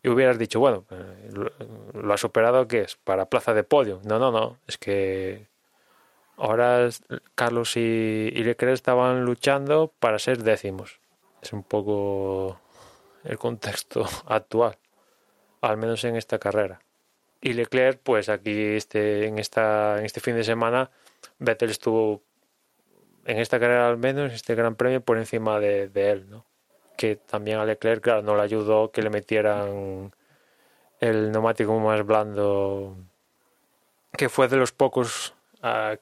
y 0.04 0.10
hubieras 0.10 0.38
dicho, 0.38 0.60
bueno, 0.60 0.86
eh, 0.92 1.32
lo 1.94 2.14
ha 2.14 2.18
superado, 2.18 2.68
¿qué 2.68 2.82
es? 2.82 2.96
Para 2.98 3.26
plaza 3.30 3.54
de 3.54 3.64
podio. 3.64 4.02
No, 4.06 4.20
no, 4.20 4.32
no, 4.32 4.60
es 4.68 4.78
que 4.78 5.48
Ahora 6.38 6.90
Carlos 7.34 7.78
y, 7.78 8.30
Leclerc 8.32 8.74
estaban 8.74 9.24
luchando 9.24 9.94
para 10.00 10.20
ser 10.20 10.44
décimos. 10.44 11.00
Es 11.42 11.54
un 11.54 11.64
poco 11.64 12.60
el 13.26 13.38
contexto 13.38 14.06
actual, 14.28 14.78
al 15.62 15.78
menos 15.78 16.04
en 16.04 16.16
esta 16.16 16.40
carrera. 16.40 16.80
Y 17.42 17.54
Leclerc, 17.54 18.00
pues 18.02 18.30
aquí 18.30 18.76
este, 18.76 19.28
en, 19.28 19.38
esta, 19.38 20.00
en 20.00 20.06
este 20.06 20.20
fin 20.20 20.36
de 20.36 20.44
semana, 20.44 20.90
Vettel 21.38 21.70
estuvo 21.70 22.24
en 23.26 23.40
esta 23.40 23.60
carrera 23.60 23.88
al 23.88 23.98
menos, 23.98 24.34
este 24.34 24.56
gran 24.56 24.76
premio, 24.76 25.02
por 25.02 25.18
encima 25.18 25.60
de, 25.60 25.90
él, 25.94 26.30
¿no? 26.30 26.46
Que 26.98 27.16
también 27.18 27.60
a 27.60 27.66
Leclerc, 27.66 28.02
claro, 28.02 28.22
no 28.22 28.36
le 28.36 28.44
ayudó 28.44 28.92
que 28.92 29.02
le 29.02 29.10
metieran 29.10 30.12
el 31.00 31.32
neumático 31.32 31.78
más 31.80 32.06
blando, 32.06 32.98
que 34.18 34.30
fue 34.30 34.48
de 34.48 34.58
los 34.58 34.72
pocos 34.72 35.36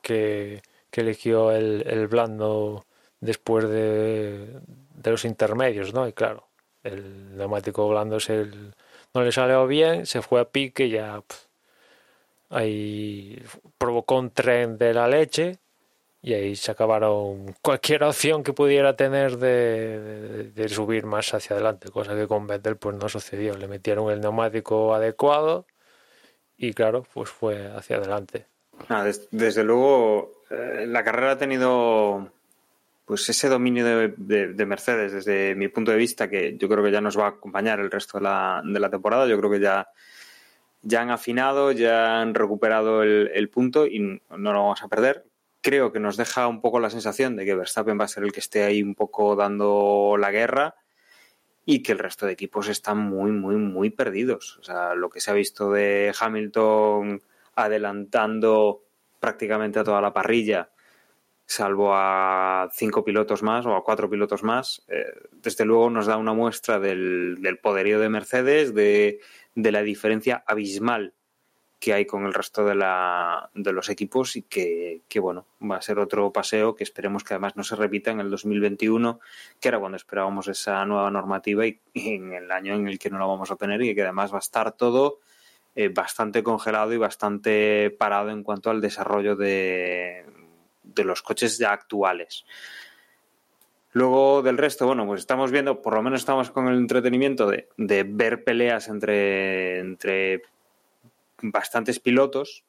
que, 0.01 0.61
eligió 0.91 1.51
el, 1.51 1.83
el, 1.87 2.07
blando 2.07 2.85
después 3.19 3.67
de, 3.67 4.59
de, 4.95 5.11
los 5.11 5.25
intermedios, 5.25 5.93
¿no? 5.93 6.07
Y 6.07 6.13
claro, 6.13 6.47
el 6.83 7.37
neumático 7.37 7.87
blando 7.89 8.19
se, 8.19 8.45
no 9.13 9.23
le 9.23 9.31
salió 9.31 9.67
bien, 9.67 10.05
se 10.05 10.21
fue 10.21 10.41
a 10.41 10.45
pique, 10.45 10.89
ya 10.89 11.21
ahí 12.49 13.41
provocó 13.77 14.19
un 14.19 14.31
tren 14.31 14.77
de 14.77 14.93
la 14.93 15.07
leche 15.07 15.59
y 16.21 16.33
ahí 16.33 16.55
se 16.55 16.71
acabaron 16.71 17.55
cualquier 17.61 18.03
opción 18.03 18.43
que 18.43 18.53
pudiera 18.53 18.95
tener 18.95 19.37
de, 19.37 20.51
de, 20.51 20.69
subir 20.69 21.05
más 21.05 21.33
hacia 21.33 21.55
adelante, 21.55 21.89
cosa 21.89 22.15
que 22.15 22.27
con 22.27 22.47
Vettel 22.47 22.77
pues 22.77 22.95
no 22.95 23.09
sucedió. 23.09 23.57
Le 23.57 23.67
metieron 23.67 24.11
el 24.11 24.21
neumático 24.21 24.93
adecuado 24.93 25.65
y 26.57 26.73
claro, 26.73 27.03
pues 27.13 27.29
fue 27.29 27.67
hacia 27.67 27.97
adelante 27.97 28.47
desde, 29.31 29.63
luego, 29.63 30.43
eh, 30.49 30.85
la 30.87 31.03
carrera 31.03 31.33
ha 31.33 31.37
tenido 31.37 32.31
pues 33.05 33.27
ese 33.29 33.49
dominio 33.49 33.85
de, 33.85 34.65
Mercedes 34.65 35.11
desde 35.11 35.55
mi 35.55 35.67
punto 35.67 35.91
de 35.91 35.97
vista 35.97 36.29
que 36.29 36.57
yo 36.57 36.69
creo 36.69 36.83
que 36.83 36.91
ya 36.91 37.01
nos 37.01 37.17
va 37.17 37.25
a 37.25 37.29
acompañar 37.29 37.79
el 37.79 37.91
resto 37.91 38.17
de 38.17 38.23
la, 38.23 38.61
de 38.63 38.79
la 38.79 38.89
temporada. 38.89 39.27
Yo 39.27 39.37
creo 39.37 39.51
que 39.51 39.59
ya, 39.59 39.89
ya 40.81 41.01
han 41.01 41.09
afinado, 41.09 41.71
ya 41.71 42.21
han 42.21 42.33
recuperado 42.33 43.03
el, 43.03 43.49
punto 43.49 43.85
y 43.87 43.99
no 43.99 44.53
lo 44.53 44.63
vamos 44.63 44.83
a 44.83 44.87
perder. 44.87 45.25
Creo 45.61 45.91
que 45.91 45.99
nos 45.99 46.17
deja 46.17 46.47
un 46.47 46.61
poco 46.61 46.79
la 46.79 46.89
sensación 46.89 47.35
de 47.35 47.45
que 47.45 47.55
Verstappen 47.55 47.99
va 47.99 48.05
a 48.05 48.09
ser 48.09 48.23
el 48.23 48.31
que 48.31 48.39
esté 48.39 48.63
ahí 48.63 48.81
un 48.81 48.95
poco 48.95 49.35
dando 49.35 50.15
la 50.17 50.31
guerra 50.31 50.75
y 51.65 51.81
que 51.83 51.93
el 51.93 51.99
resto 51.99 52.25
de 52.25 52.33
equipos 52.33 52.67
están 52.67 52.97
muy, 52.97 53.31
muy, 53.31 53.55
muy 53.55 53.89
perdidos. 53.89 54.57
O 54.59 54.63
sea, 54.63 54.95
lo 54.95 55.09
que 55.09 55.21
se 55.21 55.31
ha 55.31 55.33
visto 55.33 55.71
de 55.71 56.13
Hamilton 56.17 57.21
adelantando 57.55 58.83
prácticamente 59.19 59.79
a 59.79 59.83
toda 59.85 60.01
la 60.01 60.11
parrilla, 60.11 60.72
salvo 61.53 61.93
a 61.93 62.69
cinco 62.73 63.03
pilotos 63.03 63.43
más 63.43 63.65
o 63.65 63.75
a 63.75 63.83
cuatro 63.83 64.09
pilotos 64.09 64.43
más, 64.43 64.83
eh, 64.87 65.05
desde 65.31 65.65
luego 65.65 65.89
nos 65.89 66.07
da 66.07 66.17
una 66.17 66.33
muestra 66.33 66.79
del, 66.79 67.59
poderío 67.61 67.99
de 67.99 68.09
Mercedes, 68.09 68.73
de, 68.73 69.19
la 69.55 69.83
diferencia 69.83 70.43
abismal 70.47 71.13
que 71.79 71.93
hay 71.93 72.05
con 72.05 72.25
el 72.25 72.33
resto 72.33 72.65
de, 72.65 72.75
la, 72.75 73.49
de 73.53 73.73
los 73.73 73.89
equipos 73.89 74.35
y 74.37 74.43
que, 74.43 75.01
bueno, 75.19 75.45
va 75.61 75.75
a 75.75 75.81
ser 75.81 75.99
otro 75.99 76.31
paseo 76.31 76.75
que 76.75 76.83
esperemos 76.83 77.23
que 77.23 77.33
además 77.33 77.57
no 77.57 77.63
se 77.63 77.75
repita 77.75 78.09
en 78.09 78.21
el 78.21 78.31
2021, 78.31 79.19
que 79.59 79.67
era 79.67 79.79
cuando 79.79 79.97
esperábamos 79.97 80.47
esa 80.47 80.85
nueva 80.85 81.11
normativa 81.11 81.67
y, 81.67 81.81
en 81.93 82.33
el 82.33 82.51
año 82.51 82.73
en 82.73 82.87
el 82.87 82.97
que 82.97 83.09
no 83.09 83.19
la 83.19 83.25
vamos 83.25 83.51
a 83.51 83.57
tener 83.57 83.81
y 83.81 83.93
que 83.93 84.01
además 84.01 84.31
va 84.31 84.37
a 84.37 84.39
estar 84.39 84.71
todo 84.71 85.19
eh, 85.75 85.89
bastante 85.89 86.41
congelado 86.41 86.93
y 86.93 86.97
bastante 86.97 87.91
parado 87.91 88.29
en 88.29 88.43
cuanto 88.43 88.69
al 88.69 88.79
desarrollo 88.79 89.35
de, 89.35 90.23
de 90.83 91.03
los 91.03 91.21
coches 91.21 91.57
ya 91.57 91.71
actuales. 91.71 92.45
Luego 93.91 94.41
del 94.41 94.57
resto, 94.57 94.87
bueno, 94.87 95.05
pues 95.05 95.21
estamos 95.21 95.51
viendo, 95.51 95.81
por 95.81 95.93
lo 95.93 96.01
menos 96.01 96.21
estamos 96.21 96.49
con 96.49 96.67
el 96.67 96.77
entretenimiento 96.77 97.47
de, 97.47 97.69
de 97.77 98.03
ver 98.03 98.43
peleas 98.43 98.87
entre, 98.87 99.79
entre 99.79 100.41
bastantes 101.41 101.99
pilotos. 101.99 102.63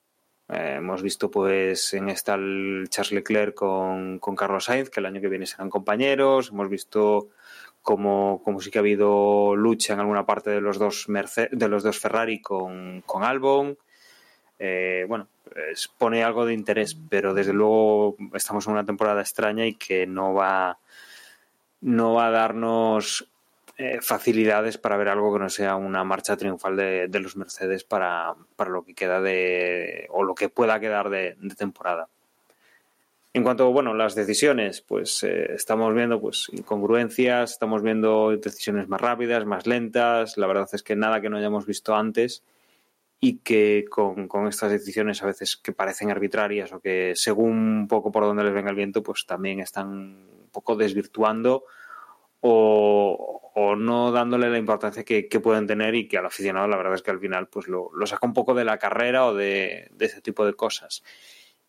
Eh, 0.51 0.75
hemos 0.77 1.03
visto 1.03 1.31
pues 1.31 1.95
en 1.95 2.11
esta 2.11 2.35
el 2.35 2.89
Charles 2.91 3.13
Leclerc 3.13 3.55
con, 3.55 4.19
con 4.19 4.37
Carlos 4.37 4.65
Sainz, 4.65 4.91
que 4.91 5.01
el 5.01 5.07
año 5.07 5.23
que 5.23 5.29
viene 5.29 5.47
serán 5.47 5.71
compañeros. 5.71 6.51
Hemos 6.51 6.69
visto 6.69 7.31
como, 7.81 8.43
como 8.45 8.61
sí 8.61 8.71
que 8.71 8.79
ha 8.79 8.81
habido 8.81 9.57
lucha 9.57 9.95
en 9.95 10.01
alguna 10.01 10.27
parte 10.27 10.51
de 10.51 10.61
los 10.61 10.79
dos, 10.79 11.07
de 11.07 11.69
los 11.69 11.83
dos 11.83 11.99
Ferrari 11.99 12.43
con, 12.43 13.03
con 13.07 13.25
Albon. 13.25 13.79
Eh, 14.59 15.05
bueno, 15.09 15.29
pone 15.99 16.23
algo 16.23 16.47
de 16.47 16.55
interés, 16.55 16.97
pero 17.09 17.35
desde 17.35 17.53
luego 17.53 18.17
estamos 18.35 18.67
en 18.67 18.73
una 18.73 18.87
temporada 18.87 19.21
extraña 19.21 19.67
y 19.67 19.75
que 19.75 20.07
no 20.07 20.35
va, 20.35 20.79
no 21.81 22.15
va 22.15 22.29
a 22.29 22.31
darnos 22.31 23.29
eh, 23.77 23.99
facilidades 24.01 24.79
para 24.79 24.97
ver 24.97 25.09
algo 25.09 25.33
que 25.33 25.41
no 25.41 25.51
sea 25.51 25.77
una 25.77 26.05
marcha 26.05 26.37
triunfal 26.37 26.77
de, 26.77 27.21
los 27.21 27.37
Mercedes 27.37 27.85
para, 27.85 28.35
para, 28.57 28.71
lo 28.71 28.85
que 28.85 28.95
queda 28.95 29.21
de, 29.21 30.07
o 30.11 30.23
lo 30.23 30.35
que 30.35 30.49
pueda 30.49 30.79
quedar 30.81 31.11
de, 31.11 31.37
de 31.41 31.55
temporada. 31.55 32.09
En 33.33 33.43
cuanto 33.43 33.73
bueno, 33.73 33.95
las 33.95 34.15
decisiones, 34.15 34.81
pues 34.81 35.25
eh, 35.25 35.55
estamos 35.55 35.93
viendo 35.93 36.21
pues 36.21 36.49
incongruencias, 36.53 37.51
estamos 37.51 37.83
viendo 37.83 38.31
decisiones 38.37 38.89
más 38.89 39.01
rápidas, 39.01 39.45
más 39.45 39.67
lentas. 39.67 40.39
La 40.39 40.47
verdad 40.47 40.69
es 40.73 40.85
que 40.85 40.95
nada 40.95 41.21
que 41.21 41.29
no 41.29 41.39
hayamos 41.39 41.67
visto 41.67 41.97
antes 41.97 42.45
y 43.25 43.39
que 43.39 43.87
con, 43.89 44.29
estas 44.47 44.71
decisiones 44.71 45.23
a 45.23 45.27
veces 45.27 45.57
que 45.57 45.73
parecen 45.73 46.11
arbitrarias 46.11 46.75
o 46.75 46.81
que 46.81 47.13
según 47.15 47.53
un 47.53 47.89
poco 47.89 48.13
por 48.13 48.25
donde 48.25 48.45
les 48.45 48.53
venga 48.53 48.69
el 48.69 48.77
viento, 48.77 49.03
pues 49.03 49.25
también 49.25 49.61
están 49.61 49.89
un 49.89 50.51
poco 50.53 50.77
desvirtuando 50.77 51.65
o, 52.41 53.41
no 53.79 54.13
dándole 54.13 54.51
la 54.51 54.59
importancia 54.59 55.05
que, 55.05 55.41
pueden 55.43 55.67
tener 55.67 55.95
y 55.95 56.07
que 56.07 56.19
al 56.19 56.27
aficionado 56.27 56.69
la 56.69 56.77
verdad 56.77 56.97
es 56.97 57.03
que 57.03 57.13
al 57.13 57.19
final 57.19 57.49
pues 57.49 57.67
lo, 57.67 57.91
saca 58.05 58.27
un 58.27 58.35
poco 58.35 58.53
de 58.53 58.67
la 58.67 58.77
carrera 58.77 59.25
o 59.25 59.35
de, 59.35 59.89
de 59.93 60.05
ese 60.05 60.21
tipo 60.21 60.45
de 60.45 60.53
cosas. 60.53 61.03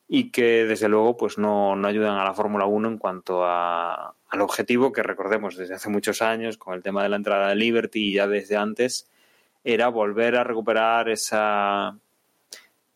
Y 0.10 0.32
que 0.32 0.66
desde 0.66 0.90
luego 0.90 1.16
pues 1.16 1.38
no, 1.38 1.74
ayudan 1.86 2.18
a 2.18 2.26
la 2.26 2.34
Fórmula 2.34 2.66
1 2.66 2.90
en 2.90 2.98
cuanto 2.98 3.46
a, 3.46 4.14
al 4.28 4.42
objetivo 4.42 4.92
que 4.92 5.04
recordemos 5.04 5.56
desde 5.56 5.76
hace 5.76 5.90
muchos 5.90 6.22
años 6.22 6.58
con 6.58 6.74
el 6.74 6.84
tema 6.84 7.02
de 7.02 7.10
la 7.10 7.16
entrada 7.16 7.48
de 7.48 7.56
Liberty 7.56 8.10
y 8.10 8.14
ya 8.16 8.28
desde 8.28 8.58
antes 8.58 9.10
era 9.66 9.90
volver 9.90 10.38
a 10.38 10.44
recuperar 10.44 11.10
esa 11.10 11.98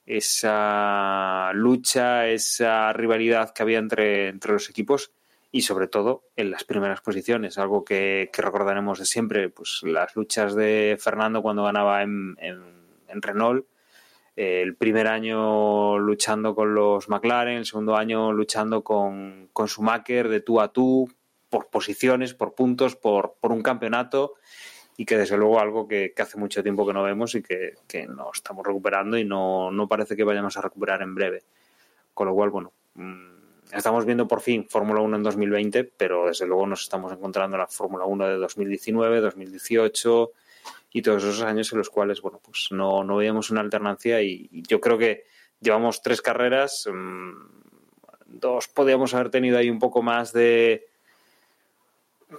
esa 0.06 1.52
lucha, 1.54 2.28
esa 2.28 2.92
rivalidad 2.94 3.54
que 3.54 3.62
había 3.62 3.78
entre, 3.78 4.30
entre 4.30 4.54
los 4.54 4.70
equipos 4.70 5.12
y 5.52 5.62
sobre 5.62 5.88
todo 5.88 6.24
en 6.36 6.50
las 6.50 6.64
primeras 6.64 7.02
posiciones, 7.02 7.60
algo 7.60 7.84
que, 7.86 8.30
recordaremos 8.36 9.00
de 9.00 9.06
siempre, 9.06 9.50
pues 9.50 9.82
las 9.84 10.16
luchas 10.16 10.56
de 10.56 10.98
Fernando 11.00 11.44
cuando 11.44 11.64
ganaba 11.64 12.02
en, 12.02 12.36
en, 12.40 13.22
Renault, 13.22 13.66
el 14.36 14.76
primer 14.76 15.08
año 15.08 16.00
luchando 16.00 16.56
con 16.56 16.74
los 16.74 17.08
McLaren, 17.10 17.58
el 17.58 17.66
segundo 17.66 17.96
año 17.96 18.32
luchando 18.32 18.84
con, 18.84 19.50
con 19.54 19.68
Schumacher 19.68 20.28
de 20.30 20.42
tú 20.42 20.60
a 20.62 20.72
tú, 20.72 21.12
por 21.50 21.70
posiciones, 21.70 22.34
por 22.34 22.56
puntos, 22.56 22.96
por, 22.96 23.36
por 23.40 23.52
un 23.52 23.62
campeonato 23.62 24.36
y 25.00 25.06
que 25.06 25.18
desde 25.18 25.38
luego 25.38 25.62
algo 25.62 25.88
que, 25.88 26.14
hace 26.18 26.38
mucho 26.38 26.62
tiempo 26.62 26.86
que 26.86 26.92
no 26.92 27.02
vemos 27.02 27.34
y 27.34 27.42
que, 27.42 27.76
que 27.88 28.06
no 28.06 28.32
estamos 28.34 28.68
recuperando 28.68 29.18
y 29.18 29.24
no, 29.24 29.72
no, 29.72 29.88
parece 29.88 30.14
que 30.14 30.26
vayamos 30.26 30.58
a 30.58 30.62
recuperar 30.62 31.02
en 31.02 31.16
breve. 31.16 31.44
Con 32.14 32.28
lo 32.28 32.34
cual, 32.34 32.50
bueno, 32.50 32.74
mm, 32.96 33.30
estamos 33.72 34.04
viendo 34.04 34.28
por 34.28 34.42
fin 34.42 34.68
Fórmula 34.68 35.00
1 35.00 35.16
en 35.16 35.24
2020, 35.24 35.86
pero 35.86 36.28
desde 36.28 36.46
luego 36.46 36.68
nos 36.68 36.82
estamos 36.82 37.14
encontrando 37.14 37.56
la 37.58 37.68
Fórmula 37.68 38.04
1 38.04 38.28
de 38.28 38.36
2019, 38.40 39.22
2018 39.22 40.32
y 40.92 41.02
todos 41.02 41.24
esos 41.24 41.44
años 41.44 41.72
en 41.72 41.78
los 41.78 41.90
cuales, 41.90 42.22
bueno, 42.22 42.42
pues 42.44 42.68
no, 42.72 43.06
no 43.06 43.16
veíamos 43.16 43.52
una 43.52 43.62
alternancia 43.62 44.22
y, 44.22 44.50
yo 44.52 44.82
creo 44.82 44.98
que 44.98 45.24
llevamos 45.62 46.02
tres 46.02 46.22
carreras, 46.22 46.90
mm, 46.94 47.32
dos 48.26 48.68
podíamos 48.68 49.14
haber 49.14 49.30
tenido 49.30 49.58
ahí 49.58 49.70
un 49.70 49.80
poco 49.80 50.02
más 50.02 50.34
de 50.34 50.89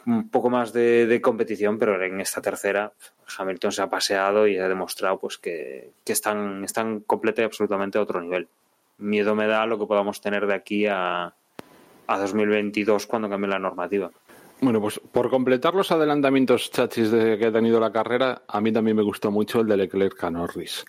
un 0.06 0.28
poco 0.28 0.50
más 0.50 0.72
de, 0.72 1.20
competición, 1.22 1.78
pero 1.78 2.02
en 2.02 2.20
esta 2.20 2.40
tercera 2.40 2.92
Hamilton 3.38 3.72
se 3.72 3.82
ha 3.82 3.90
paseado 3.90 4.46
y 4.46 4.58
ha 4.58 4.68
demostrado 4.68 5.18
pues 5.18 5.38
que, 5.38 5.90
están, 6.06 6.64
están 6.64 7.00
completa 7.00 7.42
y 7.42 7.44
absolutamente 7.44 7.98
a 7.98 8.02
otro 8.02 8.20
nivel. 8.20 8.48
Miedo 8.98 9.34
me 9.34 9.46
da 9.46 9.66
lo 9.66 9.78
que 9.78 9.86
podamos 9.86 10.20
tener 10.20 10.46
de 10.46 10.54
aquí 10.54 10.86
a, 10.86 11.32
a 12.06 12.18
2022 12.18 13.06
cuando 13.06 13.28
cambie 13.28 13.50
la 13.50 13.58
normativa. 13.58 14.10
Bueno, 14.60 14.80
pues 14.80 15.00
por 15.00 15.30
completar 15.30 15.74
los 15.74 15.90
adelantamientos 15.90 16.70
chachis 16.70 17.10
de 17.10 17.38
que 17.38 17.46
ha 17.46 17.52
tenido 17.52 17.80
la 17.80 17.92
carrera, 17.92 18.42
a 18.46 18.60
mí 18.60 18.72
también 18.72 18.96
me 18.96 19.02
gustó 19.02 19.30
mucho 19.30 19.60
el 19.60 19.66
de 19.66 19.76
Leclerc 19.78 20.22
a 20.22 20.30
Norris. 20.30 20.84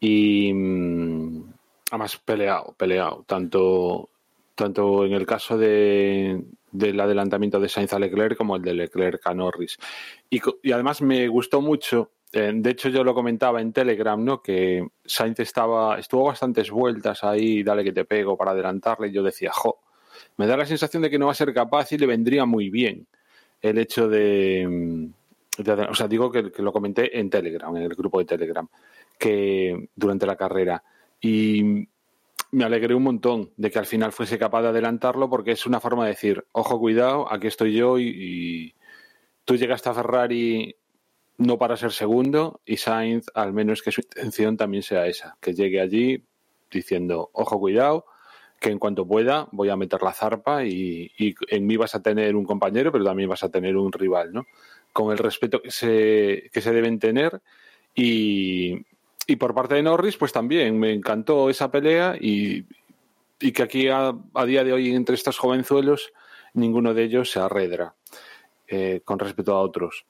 Y 0.00 0.50
mm, 0.52 1.42
además 1.90 2.16
peleado, 2.16 2.74
peleado, 2.76 3.22
tanto, 3.26 4.08
tanto 4.54 5.04
en 5.04 5.12
el 5.12 5.26
caso 5.26 5.58
de, 5.58 6.42
del 6.72 6.98
adelantamiento 6.98 7.60
de 7.60 7.68
Sainz 7.68 7.92
a 7.92 7.98
Leclerc 7.98 8.36
como 8.36 8.56
el 8.56 8.62
de 8.62 8.74
Leclerc 8.74 9.24
a 9.26 9.34
Norris. 9.34 9.78
Y, 10.30 10.40
además 10.72 11.02
me 11.02 11.28
gustó 11.28 11.60
mucho, 11.60 12.12
eh, 12.32 12.50
de 12.54 12.70
hecho 12.70 12.88
yo 12.88 13.04
lo 13.04 13.14
comentaba 13.14 13.60
en 13.60 13.72
Telegram, 13.72 14.22
¿no? 14.22 14.42
que 14.42 14.88
Sainz 15.04 15.38
estaba, 15.40 15.98
estuvo 15.98 16.24
bastantes 16.24 16.70
vueltas 16.70 17.22
ahí, 17.22 17.62
dale 17.62 17.84
que 17.84 17.92
te 17.92 18.04
pego 18.04 18.36
para 18.36 18.52
adelantarle, 18.52 19.08
y 19.08 19.12
yo 19.12 19.22
decía, 19.22 19.50
jo, 19.52 19.80
me 20.38 20.46
da 20.46 20.56
la 20.56 20.66
sensación 20.66 21.02
de 21.02 21.10
que 21.10 21.18
no 21.18 21.26
va 21.26 21.32
a 21.32 21.36
ser 21.36 21.52
capaz 21.52 21.92
y 21.92 21.98
le 21.98 22.06
vendría 22.06 22.46
muy 22.46 22.70
bien 22.70 23.06
el 23.60 23.78
hecho 23.78 24.08
de... 24.08 25.08
o 25.88 25.94
sea, 25.94 26.08
digo 26.08 26.32
que, 26.32 26.50
que 26.50 26.62
lo 26.62 26.72
comenté 26.72 27.18
en 27.18 27.30
Telegram, 27.30 27.76
en 27.76 27.82
el 27.82 27.94
grupo 27.94 28.18
de 28.18 28.24
Telegram, 28.24 28.66
que 29.18 29.88
durante 29.94 30.26
la 30.26 30.36
carrera. 30.36 30.82
Y 31.20 31.86
me 32.52 32.64
alegré 32.64 32.94
un 32.94 33.02
montón 33.02 33.50
de 33.56 33.70
que 33.70 33.78
al 33.78 33.86
final 33.86 34.12
fuese 34.12 34.38
capaz 34.38 34.62
de 34.62 34.68
adelantarlo 34.68 35.28
porque 35.30 35.52
es 35.52 35.66
una 35.66 35.80
forma 35.80 36.04
de 36.04 36.10
decir, 36.10 36.44
ojo, 36.52 36.78
cuidado, 36.78 37.32
aquí 37.32 37.46
estoy 37.46 37.72
yo 37.72 37.98
y, 37.98 38.74
tú 39.44 39.56
llegaste 39.56 39.88
a 39.88 39.94
Ferrari 39.94 40.76
no 41.38 41.58
para 41.58 41.76
ser 41.76 41.92
segundo 41.92 42.60
y 42.64 42.76
Sainz 42.76 43.26
al 43.34 43.52
menos 43.52 43.82
que 43.82 43.90
su 43.90 44.02
intención 44.02 44.56
también 44.56 44.82
sea 44.82 45.06
esa, 45.06 45.36
que 45.40 45.54
llegue 45.54 45.80
allí 45.80 46.24
diciendo, 46.70 47.30
ojo, 47.32 47.58
cuidado, 47.58 48.04
que 48.60 48.70
en 48.70 48.78
cuanto 48.78 49.06
pueda 49.06 49.48
voy 49.50 49.70
a 49.70 49.76
meter 49.76 50.02
la 50.02 50.12
zarpa 50.12 50.64
y, 50.64 51.10
y, 51.18 51.34
en 51.48 51.66
mí 51.66 51.76
vas 51.78 51.94
a 51.94 52.02
tener 52.02 52.36
un 52.36 52.44
compañero, 52.44 52.92
pero 52.92 53.04
también 53.04 53.30
vas 53.30 53.42
a 53.42 53.50
tener 53.50 53.76
un 53.76 53.90
rival, 53.92 54.32
¿no? 54.32 54.46
Con 54.92 55.10
el 55.10 55.18
respeto 55.18 55.62
que 55.62 55.70
se, 55.70 56.50
que 56.52 56.60
se 56.60 56.72
deben 56.72 56.98
tener 56.98 57.40
y, 57.94 58.84
y 59.26 59.36
por 59.36 59.54
parte 59.54 59.74
de 59.74 59.82
Norris, 59.82 60.16
pues 60.16 60.32
también 60.32 60.78
me 60.78 60.92
encantó 60.92 61.48
esa 61.50 61.70
pelea 61.70 62.16
y, 62.18 62.64
que 63.38 63.62
aquí 63.62 63.88
a, 63.88 64.14
día 64.46 64.64
de 64.64 64.72
hoy 64.72 64.94
entre 64.94 65.14
estos 65.14 65.38
jovenzuelos 65.38 66.12
ninguno 66.54 66.94
de 66.94 67.04
ellos 67.04 67.30
se 67.30 67.40
arredra 67.40 67.94
eh, 68.68 69.00
con 69.04 69.18
respecto 69.18 69.54
a 69.54 69.60
otros. 69.60 70.04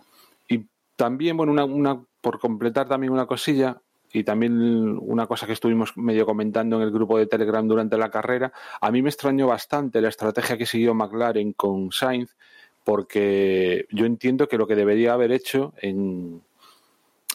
Y 0.48 0.66
también, 0.96 1.36
bueno, 1.36 1.52
una, 1.52 1.64
una, 1.64 2.02
por 2.20 2.38
completar 2.38 2.88
también 2.88 3.12
una 3.12 3.26
cosilla 3.26 3.80
y 4.12 4.24
también 4.24 4.98
una 5.00 5.26
cosa 5.26 5.46
que 5.46 5.54
estuvimos 5.54 5.96
medio 5.96 6.26
comentando 6.26 6.76
en 6.76 6.82
el 6.82 6.90
grupo 6.90 7.16
de 7.16 7.26
Telegram 7.26 7.66
durante 7.66 7.96
la 7.96 8.10
carrera, 8.10 8.52
a 8.80 8.90
mí 8.90 9.00
me 9.02 9.08
extrañó 9.08 9.46
bastante 9.46 10.00
la 10.00 10.08
estrategia 10.08 10.58
que 10.58 10.66
siguió 10.66 10.94
McLaren 10.94 11.52
con 11.54 11.90
Sainz 11.92 12.36
porque 12.84 13.86
yo 13.90 14.06
entiendo 14.06 14.48
que 14.48 14.58
lo 14.58 14.66
que 14.66 14.74
debería 14.74 15.12
haber 15.12 15.32
hecho 15.32 15.72
en, 15.80 16.42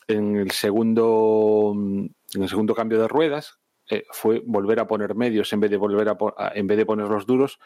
en 0.08 0.38
el 0.38 0.52
segundo, 0.52 1.74
en 1.76 2.42
el 2.42 2.50
segundo 2.50 2.74
cambio 2.74 3.00
de 3.00 3.08
ruedas 3.08 3.60
eh, 3.90 4.06
fue 4.12 4.42
volver 4.46 4.80
a 4.80 4.88
poner 4.88 5.16
medios 5.16 5.52
en 5.54 5.60
vez 5.62 5.72
de 5.72 5.78
volver 5.78 6.10
a, 6.10 6.18
en 6.54 6.68
vez 6.68 6.78
de 6.78 6.86
poner 6.86 7.08
los 7.08 7.26
duros, 7.26 7.60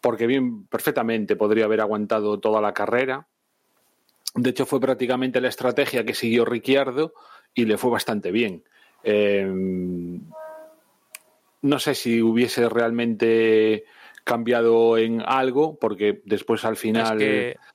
porque 0.00 0.26
bien 0.26 0.66
perfectamente 0.66 1.36
podría 1.36 1.64
haber 1.64 1.80
aguantado 1.80 2.38
toda 2.38 2.60
la 2.60 2.72
carrera. 2.72 3.26
De 4.34 4.50
hecho, 4.50 4.66
fue 4.66 4.80
prácticamente 4.80 5.40
la 5.40 5.48
estrategia 5.48 6.04
que 6.04 6.14
siguió 6.14 6.44
Ricciardo 6.44 7.14
y 7.54 7.64
le 7.64 7.78
fue 7.78 7.90
bastante 7.90 8.30
bien. 8.30 8.62
Em, 9.02 10.20
no 11.62 11.78
sé 11.78 11.94
si 11.94 12.20
hubiese 12.20 12.68
realmente 12.68 13.84
cambiado 14.24 14.98
en 14.98 15.22
algo, 15.24 15.78
porque 15.78 16.20
después 16.24 16.64
al 16.64 16.76
final. 16.76 17.20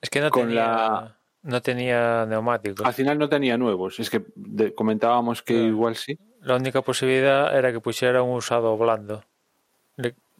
Es 0.00 0.10
que, 0.10 0.20
no 0.20 0.30
con 0.30 0.54
la 0.54 1.18
no 1.42 1.60
tenía 1.60 2.24
neumáticos. 2.26 2.86
Al 2.86 2.94
final 2.94 3.18
no 3.18 3.28
tenía 3.28 3.56
nuevos. 3.58 3.98
Es 3.98 4.10
que 4.10 4.22
comentábamos 4.74 5.42
que 5.42 5.54
igual 5.54 5.96
sí. 5.96 6.18
La 6.40 6.56
única 6.56 6.82
posibilidad 6.82 7.56
era 7.56 7.72
que 7.72 7.80
pusiera 7.80 8.22
un 8.22 8.36
usado 8.36 8.76
blando. 8.76 9.24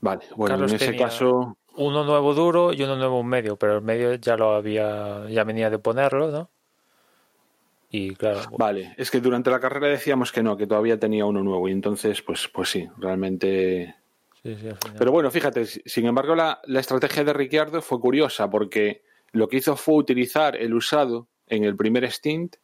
vale, 0.01 0.23
bueno, 0.37 0.65
en 0.65 0.75
ese 0.75 0.97
caso. 0.97 1.57
Uno 1.75 2.05
nuevo 2.05 2.35
duro 2.35 2.75
y 2.75 2.83
uno 2.83 2.97
nuevo 2.97 3.23
medio, 3.23 3.57
pero 3.57 3.77
el 3.77 3.83
medio 3.83 4.15
ya 4.17 4.37
lo 4.37 4.55
había, 4.55 5.27
ya 5.31 5.43
venía 5.43 5.71
de 5.71 5.79
ponerlo, 5.79 6.31
¿no? 6.31 6.51
Y 7.91 8.15
claro. 8.15 8.41
Vale, 8.59 8.95
es 8.99 9.11
que 9.11 9.21
durante 9.21 9.51
la 9.51 9.59
carrera 9.59 9.87
decíamos 9.87 10.33
que 10.33 10.43
no, 10.43 10.55
que 10.59 10.67
todavía 10.67 11.01
tenía 11.01 11.25
uno 11.25 11.43
nuevo, 11.43 11.69
y 11.69 11.73
entonces, 11.73 12.21
pues, 12.21 12.47
pues 12.49 12.69
sí, 12.69 12.87
realmente. 12.99 13.97
Sí, 14.43 14.55
sí, 14.55 14.69
pero 14.99 15.13
bueno, 15.13 15.31
fíjate, 15.31 15.65
sin 15.65 16.05
embargo, 16.05 16.35
la, 16.35 16.61
la 16.65 16.81
estrategia 16.81 17.25
de 17.25 17.33
Ricciardo 17.33 17.81
fue 17.81 17.99
curiosa 17.99 18.51
porque 18.51 19.03
lo 19.33 19.49
que 19.49 19.57
hizo 19.57 19.77
fue 19.77 19.97
utilizar 19.97 20.57
el 20.57 20.75
usado 20.75 21.29
en 21.47 21.65
el 21.65 21.77
primer 21.77 22.11
stint 22.11 22.57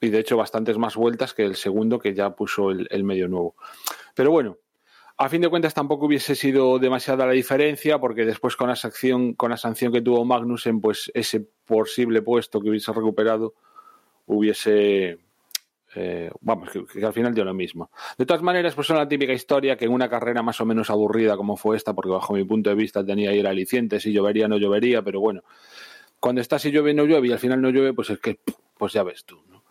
y 0.00 0.08
de 0.10 0.18
hecho 0.18 0.36
bastantes 0.36 0.78
más 0.78 0.96
vueltas 0.96 1.34
que 1.34 1.44
el 1.44 1.56
segundo 1.56 1.98
que 1.98 2.14
ya 2.14 2.30
puso 2.30 2.70
el, 2.70 3.04
medio 3.04 3.28
nuevo. 3.28 3.54
Pero 4.14 4.30
bueno, 4.30 4.58
a 5.16 5.28
fin 5.28 5.42
de 5.42 5.48
cuentas 5.48 5.74
tampoco 5.74 6.06
hubiese 6.06 6.34
sido 6.34 6.78
demasiada 6.78 7.26
la 7.26 7.32
diferencia 7.32 7.98
porque 7.98 8.24
después 8.24 8.56
con 8.56 8.68
la 8.68 8.76
sanción, 8.76 9.34
con 9.34 9.50
la 9.50 9.56
sanción 9.56 9.92
que 9.92 10.00
tuvo 10.00 10.24
Magnussen, 10.24 10.80
pues 10.80 11.10
ese 11.14 11.46
posible 11.64 12.22
puesto 12.22 12.60
que 12.60 12.70
hubiese 12.70 12.92
recuperado 12.92 13.54
hubiese 14.26 15.18
eh, 15.94 16.30
vamos, 16.40 16.70
que, 16.70 17.04
al 17.04 17.12
final 17.12 17.34
dio 17.34 17.44
lo 17.44 17.54
mismo. 17.54 17.90
De 18.16 18.24
todas 18.24 18.42
maneras, 18.42 18.74
pues 18.74 18.88
es 18.88 18.96
la 18.96 19.06
típica 19.06 19.32
historia 19.32 19.76
que 19.76 19.84
en 19.84 19.92
una 19.92 20.08
carrera 20.08 20.42
más 20.42 20.60
o 20.60 20.64
menos 20.64 20.90
aburrida 20.90 21.36
como 21.36 21.56
fue 21.56 21.76
esta, 21.76 21.94
porque 21.94 22.10
bajo 22.10 22.34
mi 22.34 22.44
punto 22.44 22.70
de 22.70 22.76
vista 22.76 23.04
tenía 23.04 23.30
ahí 23.30 23.40
el 23.40 23.46
aliciente, 23.46 24.00
si 24.00 24.12
llovería 24.12 24.48
no 24.48 24.56
llovería, 24.56 25.02
pero 25.02 25.20
bueno, 25.20 25.42
cuando 26.22 26.40
está 26.40 26.56
si 26.60 26.70
llueve 26.70 26.94
no 26.94 27.04
llueve 27.04 27.26
y 27.26 27.32
al 27.32 27.40
final 27.40 27.60
no 27.60 27.70
llueve, 27.70 27.92
pues 27.94 28.08
es 28.10 28.20
que, 28.20 28.38
pues 28.78 28.92
ya 28.92 29.02
ves 29.02 29.24
tú, 29.24 29.42
¿no? 29.50 29.64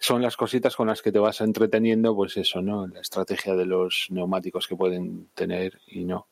Son 0.00 0.22
las 0.22 0.38
cositas 0.38 0.74
con 0.74 0.86
las 0.86 1.02
que 1.02 1.12
te 1.12 1.18
vas 1.18 1.42
entreteniendo, 1.42 2.16
pues 2.16 2.34
eso, 2.38 2.62
¿no? 2.62 2.86
La 2.86 3.00
estrategia 3.00 3.54
de 3.54 3.66
los 3.66 4.06
neumáticos 4.08 4.66
que 4.66 4.74
pueden 4.74 5.28
tener 5.34 5.78
y 5.86 6.06
no. 6.06 6.28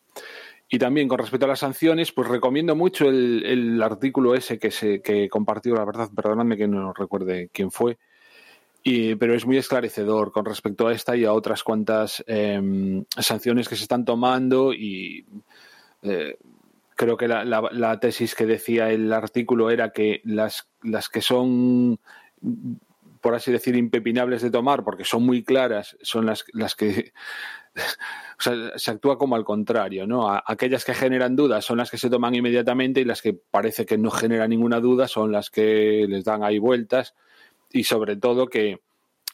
Y 0.66 0.78
también 0.78 1.08
con 1.08 1.18
respecto 1.18 1.44
a 1.44 1.50
las 1.50 1.58
sanciones, 1.58 2.10
pues 2.10 2.26
recomiendo 2.26 2.74
mucho 2.74 3.10
el, 3.10 3.82
artículo 3.82 4.34
ese 4.34 4.58
que 4.58 4.70
se 4.70 5.02
que 5.02 5.28
compartió, 5.28 5.74
la 5.74 5.84
verdad, 5.84 6.08
perdonadme 6.16 6.56
que 6.56 6.68
no 6.68 6.94
recuerde 6.94 7.50
quién 7.52 7.70
fue, 7.70 7.98
y, 8.82 9.14
pero 9.16 9.34
es 9.34 9.44
muy 9.44 9.58
esclarecedor 9.58 10.32
con 10.32 10.46
respecto 10.46 10.86
a 10.86 10.94
esta 10.94 11.14
y 11.16 11.26
a 11.26 11.34
otras 11.34 11.62
cuantas 11.62 12.24
em, 12.26 13.04
sanciones 13.18 13.68
que 13.68 13.76
se 13.76 13.82
están 13.82 14.06
tomando 14.06 14.72
y 14.72 15.26
eh, 16.00 16.38
creo 16.96 17.16
que 17.16 17.28
la, 17.28 18.00
tesis 18.00 18.34
que 18.34 18.46
decía 18.46 18.90
el 18.90 19.12
artículo 19.12 19.70
era 19.70 19.90
que 19.90 20.20
las, 20.24 20.68
las 20.82 21.08
que 21.08 21.20
son 21.20 22.00
por 23.20 23.34
así 23.34 23.50
decir, 23.50 23.74
impepinables 23.74 24.40
de 24.40 24.52
tomar, 24.52 24.84
porque 24.84 25.04
son 25.04 25.24
muy 25.24 25.42
claras, 25.42 25.96
son 26.00 26.26
las, 26.26 26.44
las 26.52 26.76
que 26.76 27.12
o 28.38 28.42
sea, 28.42 28.54
se 28.76 28.90
actúa 28.92 29.18
como 29.18 29.34
al 29.34 29.44
contrario, 29.44 30.06
¿no? 30.06 30.30
aquellas 30.46 30.84
que 30.84 30.94
generan 30.94 31.34
dudas 31.34 31.64
son 31.64 31.78
las 31.78 31.90
que 31.90 31.98
se 31.98 32.08
toman 32.08 32.34
inmediatamente 32.34 33.00
y 33.00 33.04
las 33.04 33.22
que 33.22 33.34
parece 33.34 33.84
que 33.84 33.98
no 33.98 34.10
generan 34.10 34.50
ninguna 34.50 34.78
duda 34.80 35.08
son 35.08 35.32
las 35.32 35.50
que 35.50 36.06
les 36.08 36.24
dan 36.24 36.44
ahí 36.44 36.58
vueltas 36.58 37.14
y 37.72 37.84
sobre 37.84 38.16
todo 38.16 38.46
que 38.46 38.80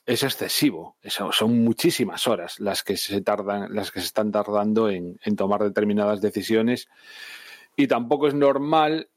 es 0.06 0.22
excesivo, 0.22 0.96
son 1.30 1.62
muchísimas 1.62 2.26
horas 2.26 2.58
las 2.58 2.82
que 2.82 2.96
se 2.96 3.20
tardan, 3.20 3.74
las 3.74 3.92
que 3.92 4.00
se 4.00 4.06
están 4.06 4.32
tardando 4.32 4.88
en, 4.88 5.20
en 5.22 5.36
tomar 5.36 5.62
determinadas 5.62 6.20
decisiones 6.20 6.88
y 7.76 7.86
tampoco 7.86 8.28
es 8.28 8.34
normal 8.34 9.08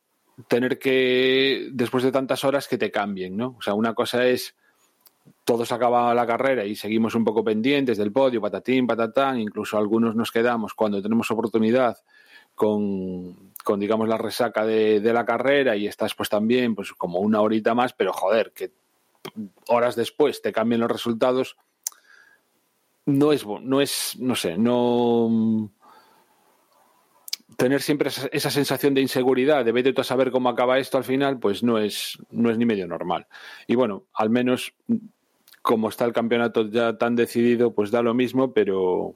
tener 0.47 0.79
que, 0.79 1.69
después 1.71 2.03
de 2.03 2.11
tantas 2.11 2.43
horas, 2.43 2.67
que 2.67 2.77
te 2.77 2.91
cambien, 2.91 3.37
¿no? 3.37 3.55
O 3.57 3.61
sea, 3.61 3.73
una 3.73 3.93
cosa 3.93 4.25
es 4.25 4.55
todos 5.43 5.71
acaba 5.71 6.13
la 6.13 6.27
carrera 6.27 6.65
y 6.65 6.75
seguimos 6.75 7.15
un 7.15 7.23
poco 7.23 7.43
pendientes 7.43 7.97
del 7.97 8.11
podio, 8.11 8.41
patatín, 8.41 8.85
patatán, 8.85 9.39
incluso 9.39 9.77
algunos 9.77 10.15
nos 10.15 10.31
quedamos 10.31 10.73
cuando 10.73 11.01
tenemos 11.01 11.29
oportunidad 11.31 11.97
con, 12.53 13.53
con 13.63 13.79
digamos, 13.79 14.07
la 14.07 14.17
resaca 14.17 14.65
de, 14.65 14.99
de, 14.99 15.13
la 15.13 15.25
carrera 15.25 15.75
y 15.75 15.87
estás 15.87 16.15
pues 16.15 16.29
también 16.29 16.75
pues 16.75 16.93
como 16.93 17.19
una 17.19 17.41
horita 17.41 17.73
más, 17.73 17.93
pero 17.93 18.13
joder, 18.13 18.51
que 18.53 18.71
horas 19.67 19.95
después 19.95 20.41
te 20.41 20.51
cambien 20.51 20.81
los 20.81 20.91
resultados, 20.91 21.57
no 23.05 23.31
es, 23.31 23.45
no 23.45 23.81
es, 23.81 24.17
no 24.19 24.35
sé, 24.35 24.57
no 24.57 25.71
tener 27.57 27.81
siempre 27.81 28.09
esa, 28.09 28.49
sensación 28.49 28.93
de 28.93 29.01
inseguridad, 29.01 29.65
de 29.65 29.71
vete 29.71 29.93
tú 29.93 30.01
a 30.01 30.05
saber 30.05 30.31
cómo 30.31 30.49
acaba 30.49 30.79
esto 30.79 30.97
al 30.97 31.03
final, 31.03 31.39
pues 31.39 31.63
no 31.63 31.77
es, 31.77 32.17
no 32.31 32.49
es 32.49 32.57
ni 32.57 32.65
medio 32.65 32.87
normal. 32.87 33.27
Y 33.67 33.75
bueno, 33.75 34.05
al 34.13 34.29
menos 34.29 34.73
como 35.61 35.89
está 35.89 36.05
el 36.05 36.13
campeonato 36.13 36.69
ya 36.69 36.97
tan 36.97 37.15
decidido, 37.15 37.73
pues 37.73 37.91
da 37.91 38.01
lo 38.01 38.13
mismo, 38.13 38.53
pero 38.53 39.15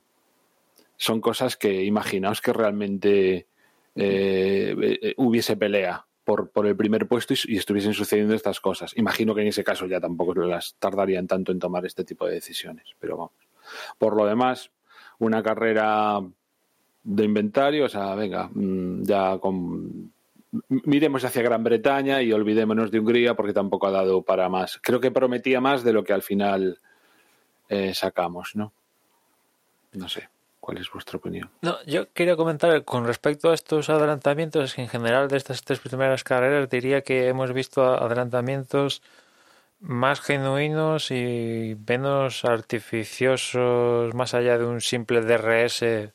son 0.98 1.22
cosas 1.22 1.58
que 1.58 1.84
imaginaos 1.84 2.42
que 2.42 2.54
realmente 2.54 3.48
eh, 3.96 4.76
eh, 5.02 5.14
hubiese 5.18 5.56
pelea 5.56 6.06
por, 6.24 6.50
por, 6.50 6.68
el 6.68 6.76
primer 6.76 7.08
puesto 7.08 7.34
y, 7.34 7.38
y, 7.54 7.58
estuviesen 7.58 7.94
sucediendo 7.94 8.36
estas 8.36 8.60
cosas. 8.60 8.98
Imagino 8.98 9.34
que 9.36 9.42
en 9.42 9.48
ese 9.48 9.64
caso 9.64 9.86
ya 9.86 10.00
tampoco 10.00 10.34
las 10.36 10.76
tardarían 10.80 11.28
tanto 11.28 11.52
en 11.52 11.60
tomar 11.60 11.86
este 11.86 12.04
tipo 12.04 12.26
de 12.26 12.36
decisiones, 12.36 12.96
pero 13.00 13.18
vamos. 13.18 13.48
Por 13.98 14.16
lo 14.16 14.26
demás, 14.26 14.72
una 15.20 15.44
carrera 15.44 16.20
de 17.04 17.24
inventario, 17.24 17.86
o 17.86 17.90
sea, 17.90 18.16
venga, 18.16 18.50
mm, 18.54 19.04
ya 19.04 19.38
con 19.40 20.12
miremos 20.70 21.24
hacia 21.24 21.44
Gran 21.44 21.64
Bretaña 21.64 22.22
y 22.22 22.34
olvidémonos 22.34 22.92
de 22.92 23.00
Hungría 23.00 23.36
porque 23.36 23.54
tampoco 23.54 23.88
ha 23.88 23.92
dado 23.92 24.22
para 24.24 24.50
más. 24.50 24.80
Creo 24.82 25.00
que 25.00 25.12
prometía 25.12 25.62
más 25.62 25.84
de 25.84 25.94
lo 25.94 26.04
que 26.04 26.14
al 26.14 26.24
final 26.24 26.80
eh, 27.68 27.94
sacamos, 27.94 28.56
¿no? 28.56 28.74
No 29.94 30.10
sé. 30.10 30.30
¿Cuál 30.60 30.78
es 30.78 30.92
vuestra 30.92 31.18
opinión? 31.18 31.50
No, 31.62 31.78
yo 31.86 32.12
quería 32.12 32.36
comentar 32.36 32.84
con 32.84 33.06
respecto 33.06 33.50
a 33.50 33.54
estos 33.54 33.90
adelantamientos, 33.90 34.76
que 34.76 34.82
en 34.82 34.90
general 34.90 35.28
de 35.28 35.38
estas 35.38 35.64
tres 35.64 35.80
primeras 35.80 36.24
carreras 36.24 36.70
diría 36.70 37.02
que 37.02 37.28
hemos 37.28 37.54
visto 37.54 37.82
adelantamientos 37.82 39.02
más 39.80 40.20
genuinos 40.20 41.12
y 41.12 41.78
menos 41.88 42.44
artificiosos, 42.44 44.14
más 44.14 44.34
allá 44.34 44.58
de 44.58 44.66
un 44.66 44.82
simple 44.82 45.22
DRS 45.22 46.12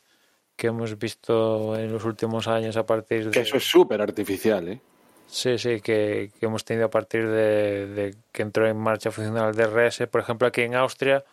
que 0.56 0.68
hemos 0.68 0.98
visto 0.98 1.76
en 1.76 1.93
los 1.93 2.05
últimos 2.05 2.48
años 2.48 2.76
a 2.76 2.86
partir 2.86 3.26
de... 3.26 3.31
Que 3.31 3.40
eso 3.40 3.56
es 3.56 3.64
súper 3.64 4.01
artificial, 4.01 4.68
¿eh? 4.68 4.81
Sí, 5.26 5.59
sí, 5.59 5.81
que, 5.81 6.31
que, 6.39 6.47
hemos 6.47 6.64
tenido 6.64 6.86
a 6.86 6.90
partir 6.90 7.26
de, 7.26 7.86
de, 7.86 8.14
que 8.31 8.43
entró 8.43 8.68
en 8.68 8.76
marcha 8.76 9.10
funcional 9.10 9.55
DRS. 9.55 10.06
Por 10.06 10.20
ejemplo, 10.20 10.47
aquí 10.47 10.62
en 10.62 10.76
Austria, 10.76 11.24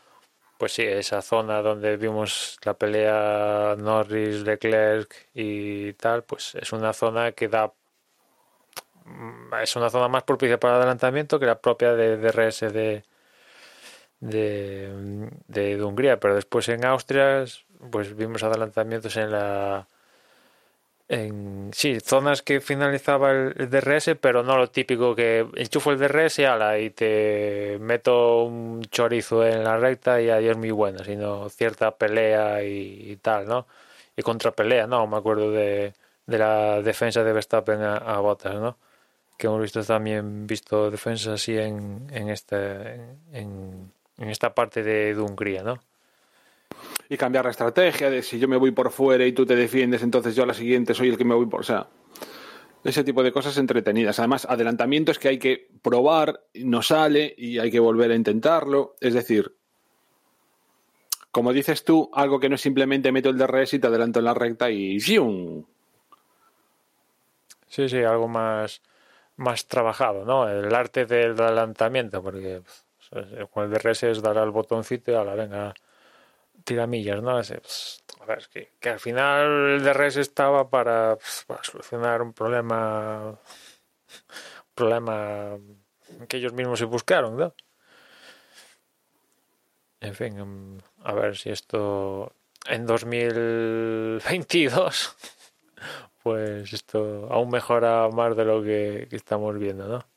pues 0.58 0.74
sí, 0.74 0.84
esa 0.84 1.22
zona 1.22 1.62
donde 1.62 1.98
vimos 1.98 2.58
la 2.64 2.74
pelea 2.74 3.76
Norris, 3.78 4.42
Leclerc 4.42 5.14
y 5.34 5.94
tal, 5.94 6.24
pues 6.24 6.56
es 6.56 6.72
una 6.74 6.94
zona 6.94 7.32
que 7.34 7.48
da... 7.48 7.74
Es 9.62 9.76
una 9.76 9.90
zona 9.90 10.08
más 10.08 10.24
propicia 10.24 10.60
para 10.60 10.78
adelantamiento 10.78 11.40
que 11.40 11.46
la 11.46 11.60
propia 11.60 11.94
de 11.94 12.18
DRS 12.18 12.62
de, 12.62 13.04
de, 14.20 15.30
de, 15.48 15.78
de 15.78 15.84
Hungría, 15.84 16.20
pero 16.20 16.36
después 16.36 16.70
en 16.70 16.86
Austria 16.86 17.44
pues 17.90 18.16
vimos 18.16 18.44
adelantamientos 18.44 19.16
en 19.18 19.32
la 19.32 19.88
en 21.12 21.72
sí, 21.74 22.00
zonas 22.00 22.42
que 22.42 22.62
finalizaba 22.62 23.32
el, 23.32 23.70
DRS, 23.70 24.16
pero 24.22 24.44
no 24.44 24.58
lo 24.58 24.70
típico 24.70 25.14
que 25.14 25.46
enchufo 25.56 25.92
el 25.92 26.00
DRS 26.00 26.40
ala, 26.40 26.80
y 26.80 26.90
te 26.92 27.78
meto 27.82 28.44
un 28.46 28.82
chorizo 28.86 29.46
en 29.46 29.64
la 29.66 29.78
recta 29.78 30.22
y 30.22 30.30
es 30.30 30.58
muy 30.58 30.72
bueno, 30.72 31.04
sino 31.04 31.50
cierta 31.50 31.92
pelea 31.98 32.64
y, 32.64 33.18
tal, 33.22 33.46
¿no? 33.46 33.68
Y 34.16 34.22
contrapelea, 34.22 34.88
¿no? 34.88 35.06
Me 35.08 35.18
acuerdo 35.18 35.52
de, 35.52 35.94
de 36.28 36.38
la 36.38 36.82
defensa 36.82 37.24
de 37.26 37.34
Verstappen 37.34 37.82
a, 37.82 37.98
a 37.98 38.20
Bottas, 38.22 38.56
¿no? 38.56 38.78
Que 39.38 39.48
hemos 39.48 39.62
visto 39.62 39.84
también 39.84 40.48
visto 40.48 40.90
defensas 40.92 41.34
así 41.34 41.58
en, 41.58 42.08
en, 42.12 42.30
este, 42.30 42.96
en 43.34 43.92
esta 44.18 44.54
parte 44.56 44.84
de, 44.84 45.14
de 45.16 45.22
Hungría, 45.22 45.64
¿no? 45.64 45.80
Y 47.10 47.18
cambiar 47.18 47.46
la 47.46 47.52
estrategia 47.52 48.10
de 48.10 48.24
si 48.24 48.40
yo 48.40 48.48
me 48.48 48.58
voy 48.58 48.72
por 48.72 48.92
fuera 48.92 49.26
y 49.26 49.34
tú 49.34 49.46
te 49.46 49.56
defiendes, 49.56 50.02
entonces 50.02 50.36
yo 50.36 50.44
a 50.44 50.46
la 50.48 50.54
siguiente 50.54 50.94
soy 50.94 51.10
el 51.10 51.18
que 51.18 51.26
me 51.26 51.36
voy 51.36 51.46
por. 51.46 51.62
O 51.62 51.64
sea, 51.64 51.88
ese 52.84 53.04
tipo 53.04 53.22
de 53.22 53.32
cosas 53.32 53.58
entretenidas. 53.58 54.20
Además, 54.20 54.46
adelantamientos 54.50 55.20
que 55.20 55.28
hay 55.28 55.38
que 55.38 55.68
probar, 55.82 56.46
no 56.56 56.82
sale 56.82 57.34
y 57.38 57.60
hay 57.60 57.70
que 57.70 57.80
volver 57.80 58.12
a 58.12 58.16
intentarlo. 58.16 58.96
Es 59.00 59.14
decir, 59.14 59.56
como 61.32 61.54
dices 61.54 61.84
tú, 61.84 62.10
algo 62.14 62.40
que 62.40 62.50
no 62.50 62.56
es 62.56 62.62
simplemente 62.62 63.12
meto 63.12 63.30
el 63.30 63.38
DRS 63.38 63.74
y 63.74 63.80
te 63.80 63.88
adelanto 63.88 64.20
en 64.20 64.26
la 64.26 64.34
recta 64.34 64.70
y 64.70 65.00
¡zium! 65.00 65.66
Sí, 67.68 67.88
sí, 67.88 67.98
algo 68.04 68.28
más, 68.28 68.82
más 69.38 69.66
trabajado, 69.68 70.26
¿no? 70.26 70.50
El 70.50 70.74
arte 70.76 71.06
del 71.06 71.40
adelantamiento, 71.40 72.22
porque 72.22 72.62
pues, 73.10 73.50
con 73.50 73.66
el 73.66 73.72
DRS 73.72 74.04
es 74.04 74.22
dar 74.22 74.38
al 74.38 74.52
botoncito 74.52 75.12
y 75.12 75.16
a 75.16 75.24
la 75.24 75.36
venga 75.36 75.74
tiramillas, 76.64 77.22
¿no? 77.22 77.36
Pues, 77.36 78.04
a 78.20 78.26
ver, 78.26 78.48
que, 78.52 78.72
que, 78.80 78.90
al 78.90 79.00
final 79.00 79.72
el 79.72 79.84
DRS 79.84 80.18
estaba 80.18 80.70
para, 80.70 81.16
pues, 81.16 81.44
para 81.48 81.64
solucionar 81.64 82.22
un 82.22 82.34
problema, 82.34 83.30
un 83.30 83.38
problema 84.76 85.58
que 86.28 86.38
ellos 86.38 86.54
mismos 86.54 86.80
se 86.80 86.86
buscaron, 86.86 87.38
¿no? 87.38 87.54
En 90.02 90.16
fin, 90.16 90.38
em, 90.40 90.80
a 91.04 91.14
ver 91.14 91.38
si 91.38 91.50
esto 91.52 92.34
en 92.66 92.86
2022, 92.86 95.16
pues 96.24 96.74
esto 96.74 97.28
aún 97.32 97.50
mejora 97.50 98.10
más 98.10 98.36
de 98.36 98.46
lo 98.46 98.62
que, 98.64 99.08
que 99.10 99.16
estamos 99.16 99.58
viendo, 99.58 99.88
¿no? 99.88 100.11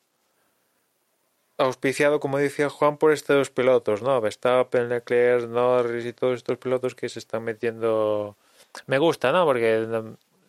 Auspiciado, 1.59 2.20
como 2.20 2.39
decía 2.39 2.68
Juan, 2.68 2.98
por 2.98 3.12
estos 3.12 3.51
pilotos, 3.51 4.02
¿no? 4.02 4.20
Verstappen, 4.20 4.89
Leclerc, 4.89 5.48
Norris 5.48 6.06
y 6.06 6.12
todos 6.12 6.36
estos 6.36 6.59
pilotos 6.59 6.94
que 6.94 7.09
se 7.09 7.18
están 7.18 7.44
metiendo. 7.44 8.36
Me 8.86 8.98
gusta, 8.98 9.32
¿no? 9.32 9.44
Porque 9.44 9.86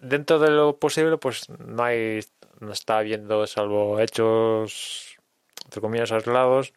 dentro 0.01 0.39
de 0.39 0.51
lo 0.51 0.77
posible, 0.77 1.17
pues 1.17 1.49
no 1.49 1.83
hay, 1.83 2.21
no 2.59 2.71
está 2.71 2.99
habiendo, 2.99 3.45
salvo 3.47 3.99
hechos, 3.99 5.17
entre 5.65 5.81
comillas, 5.81 6.11
aislados, 6.11 6.73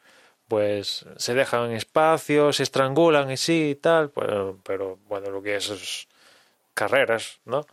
pues 0.49 1.07
se 1.17 1.35
dejan 1.35 1.73
espacios, 1.73 2.57
se 2.57 2.63
estrangulan 2.65 3.31
y 3.31 3.37
sí 3.37 3.71
y 3.71 3.75
tal, 3.77 4.11
pero, 4.11 4.59
pero 4.65 4.99
bueno, 5.09 5.31
lo 5.31 5.43
que 5.43 5.57
es, 5.57 5.71
es 5.71 6.09
carreras, 6.75 7.41
¿no? 7.45 7.67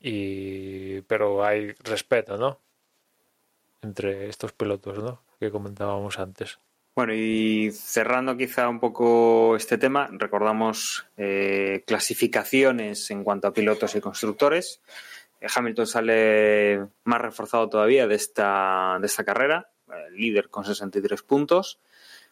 Y, 0.00 1.02
pero 1.02 1.44
hay 1.44 1.72
respeto, 1.84 2.36
¿no? 2.38 2.58
Entre 3.82 4.28
estos 4.28 4.52
pilotos, 4.52 4.98
¿no? 4.98 5.20
Que 5.40 5.50
comentábamos 5.50 6.18
antes. 6.18 6.60
Bueno, 6.94 7.14
y 7.14 7.70
cerrando 7.72 8.36
quizá 8.36 8.68
un 8.68 8.78
poco 8.78 9.56
este 9.56 9.78
tema, 9.78 10.08
recordamos 10.12 11.06
eh, 11.16 11.82
clasificaciones 11.86 13.10
en 13.10 13.24
cuanto 13.24 13.48
a 13.48 13.52
pilotos 13.52 13.94
y 13.94 14.00
constructores. 14.00 14.80
Eh, 15.40 15.46
Hamilton 15.54 15.86
sale 15.86 16.86
más 17.04 17.20
reforzado 17.20 17.68
todavía 17.68 18.06
de 18.06 18.16
esta, 18.16 18.98
de 19.00 19.06
esta 19.06 19.24
carrera, 19.24 19.70
eh, 19.88 20.10
líder 20.12 20.50
con 20.50 20.64
63 20.64 21.22
puntos. 21.22 21.80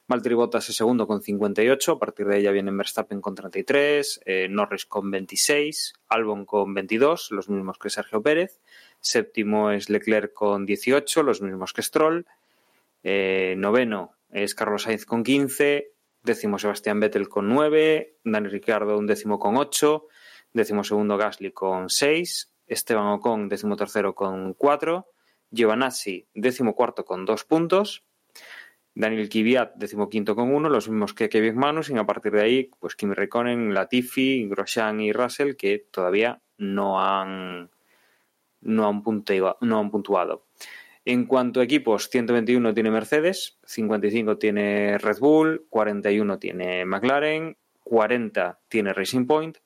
Valtteri 0.09 0.35
Bottas 0.35 0.67
es 0.71 0.77
segundo 0.77 1.07
con 1.07 1.21
58, 1.21 1.93
a 1.93 1.99
partir 1.99 2.27
de 2.27 2.39
ella 2.39 2.51
viene 2.51 2.71
Verstappen 2.73 3.21
con 3.21 3.35
33, 3.35 4.23
eh, 4.25 4.49
Norris 4.49 4.87
con 4.87 5.11
26, 5.11 5.93
Albon 6.09 6.47
con 6.47 6.73
22, 6.73 7.31
los 7.31 7.51
mismos 7.51 7.79
que 7.79 7.91
Sergio 7.91 8.23
Pérez. 8.23 8.59
Séptimo 9.01 9.71
es 9.71 9.91
Leclerc 9.91 10.33
con 10.33 10.65
18, 10.65 11.23
los 11.23 11.43
mismos 11.43 11.75
que 11.75 11.83
Stroll. 11.83 12.27
Eh, 13.03 13.55
noveno 13.57 14.17
es 14.31 14.55
Carlos 14.55 14.83
Sainz 14.83 15.05
con 15.05 15.23
15, 15.23 15.93
décimo 16.23 16.59
Sebastián 16.59 17.01
Vettel 17.01 17.29
con 17.29 17.49
9, 17.49 18.19
Dani 18.25 18.49
Ricciardo 18.49 18.99
un 18.99 19.07
décimo 19.07 19.39
con 19.39 19.57
8, 19.57 20.07
décimo 20.53 20.85
segundo 20.85 21.17
Gasly 21.17 21.53
con 21.53 21.89
6, 21.89 22.55
Esteban 22.67 23.07
Ocon 23.07 23.49
décimo 23.49 23.77
tercero 23.77 24.15
con 24.15 24.55
4, 24.55 25.07
Giovanazzi 25.51 26.29
décimo 26.35 26.75
cuarto 26.75 27.05
con 27.05 27.25
2 27.25 27.45
puntos, 27.45 28.05
Daniel 28.95 29.29
Kvyat 29.29 29.77
décimo 29.77 30.09
quinto 30.09 30.35
con 30.35 30.53
1, 30.53 30.69
los 30.69 30.89
mismos 30.89 31.15
que 31.15 31.29
Kevin 31.29 31.57
Magnussen, 31.57 31.97
y 31.97 32.01
a 32.01 32.07
partir 32.07 32.33
de 32.33 32.43
ahí, 32.43 32.71
pues 32.81 32.97
Kimi 32.97 33.15
Raikkonen, 33.15 33.73
Latifi, 33.73 34.49
Grosjean 34.49 35.01
y 35.01 35.13
Russell, 35.13 35.55
que 35.55 35.87
todavía 35.91 36.43
no 36.57 37.01
han, 37.01 37.71
no 38.61 38.89
han, 38.89 39.03
puntuado, 39.05 39.57
no 39.61 39.79
han 39.79 39.91
puntuado. 39.93 40.47
En 41.09 41.25
cuanto 41.25 41.61
a 41.61 41.65
equipos, 41.65 42.11
121 42.11 42.75
tiene 42.75 42.91
Mercedes, 42.91 43.57
55 43.65 44.37
tiene 44.37 44.99
Red 44.99 45.21
Bull, 45.21 45.65
41 45.71 46.39
tiene 46.39 46.85
McLaren, 46.85 47.57
40 47.83 48.59
tiene 48.69 48.93
Racing 48.93 49.27
Point, 49.27 49.57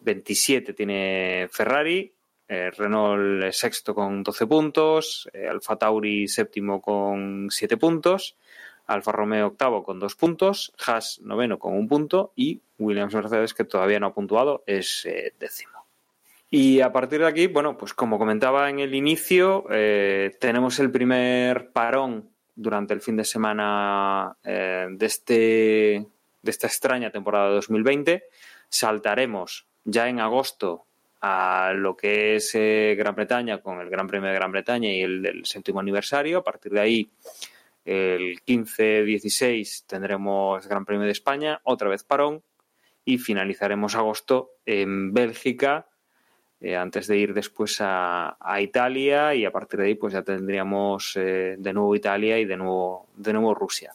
27 0.00 0.72
tiene 0.72 1.46
Ferrari, 1.52 2.12
eh, 2.48 2.72
Renault 2.72 3.52
sexto 3.52 3.94
con 3.94 4.24
12 4.24 4.46
puntos, 4.48 5.30
eh, 5.32 5.46
Alfa 5.46 5.76
Tauri 5.76 6.26
séptimo 6.26 6.80
con 6.80 7.46
7 7.48 7.76
puntos, 7.76 8.34
Alfa 8.86 9.12
Romeo 9.12 9.46
octavo 9.46 9.84
con 9.84 10.00
2 10.00 10.16
puntos, 10.16 10.72
Haas 10.84 11.20
noveno 11.20 11.60
con 11.60 11.74
un 11.74 11.86
punto 11.86 12.32
y 12.34 12.60
Williams 12.80 13.14
Mercedes, 13.14 13.54
que 13.54 13.62
todavía 13.62 14.00
no 14.00 14.08
ha 14.08 14.14
puntuado, 14.14 14.64
es 14.66 15.06
eh, 15.06 15.32
décimo. 15.38 15.81
Y 16.54 16.82
a 16.82 16.92
partir 16.92 17.20
de 17.20 17.26
aquí, 17.26 17.46
bueno, 17.46 17.78
pues 17.78 17.94
como 17.94 18.18
comentaba 18.18 18.68
en 18.68 18.78
el 18.78 18.94
inicio, 18.94 19.64
tenemos 20.38 20.78
el 20.80 20.90
primer 20.92 21.72
parón 21.72 22.28
durante 22.54 22.92
el 22.92 23.00
fin 23.00 23.16
de 23.16 23.24
semana 23.24 24.36
de, 24.44 25.06
este, 25.06 26.06
de 26.42 26.50
esta 26.50 26.66
extraña 26.66 27.10
temporada 27.10 27.48
2020. 27.48 28.24
Saltaremos 28.68 29.66
ya 29.84 30.10
en 30.10 30.20
agosto 30.20 30.84
a 31.22 31.72
lo 31.74 31.96
que 31.96 32.36
es 32.36 32.54
eh, 32.54 32.96
Gran 32.98 33.14
Bretaña 33.14 33.62
con 33.62 33.80
el 33.80 33.88
Gran 33.88 34.06
Premio 34.06 34.28
de 34.28 34.34
Gran 34.34 34.52
Bretaña 34.52 34.92
y 34.92 35.00
el 35.00 35.22
del 35.22 35.46
séptimo 35.46 35.80
aniversario. 35.80 36.38
A 36.38 36.44
partir 36.44 36.72
de 36.72 36.80
ahí, 36.80 37.10
el 37.84 38.42
15-16 38.44 39.86
tendremos 39.86 40.66
Gran 40.66 40.84
Premio 40.84 41.06
de 41.06 41.12
España, 41.12 41.60
otra 41.62 41.88
vez 41.88 42.02
parón, 42.02 42.42
y 43.04 43.18
finalizaremos 43.18 43.94
agosto 43.94 44.50
en 44.66 45.14
Bélgica 45.14 45.86
eh, 46.62 46.76
antes 46.76 47.06
de 47.06 47.18
ir 47.18 47.34
después 47.34 47.78
a, 47.80 48.36
Italia 48.60 49.34
y 49.34 49.44
a 49.44 49.50
partir 49.50 49.80
de 49.80 49.86
ahí 49.86 49.94
pues 49.94 50.12
ya 50.14 50.22
tendríamos 50.22 51.16
eh, 51.16 51.56
de 51.58 51.72
nuevo 51.72 51.94
Italia 51.94 52.38
y 52.38 52.44
de 52.44 52.56
nuevo, 52.56 53.08
de 53.16 53.32
nuevo 53.32 53.54
Rusia. 53.54 53.92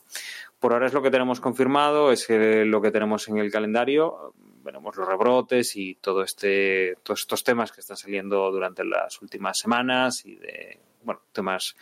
Por 0.60 0.74
ahora 0.74 0.88
es 0.88 0.94
lo 0.94 1.02
que 1.02 1.12
tenemos 1.12 1.40
confirmado, 1.40 2.12
es 2.12 2.28
lo 2.30 2.82
que 2.82 2.92
tenemos 2.92 3.28
en 3.28 3.38
el 3.38 3.52
calendario 3.52 4.34
veremos 4.68 4.98
los 4.98 5.08
rebrotes 5.08 5.78
y 5.78 5.96
todo 5.96 6.24
este, 6.24 6.98
todos 7.02 7.22
estos 7.22 7.44
temas 7.46 7.72
que 7.72 7.80
están 7.80 7.96
saliendo 7.96 8.52
durante 8.52 8.84
las 8.84 9.22
últimas 9.22 9.58
semanas 9.58 10.26
y 10.26 10.36
de, 10.36 10.78
bueno, 11.04 11.22
temas 11.32 11.78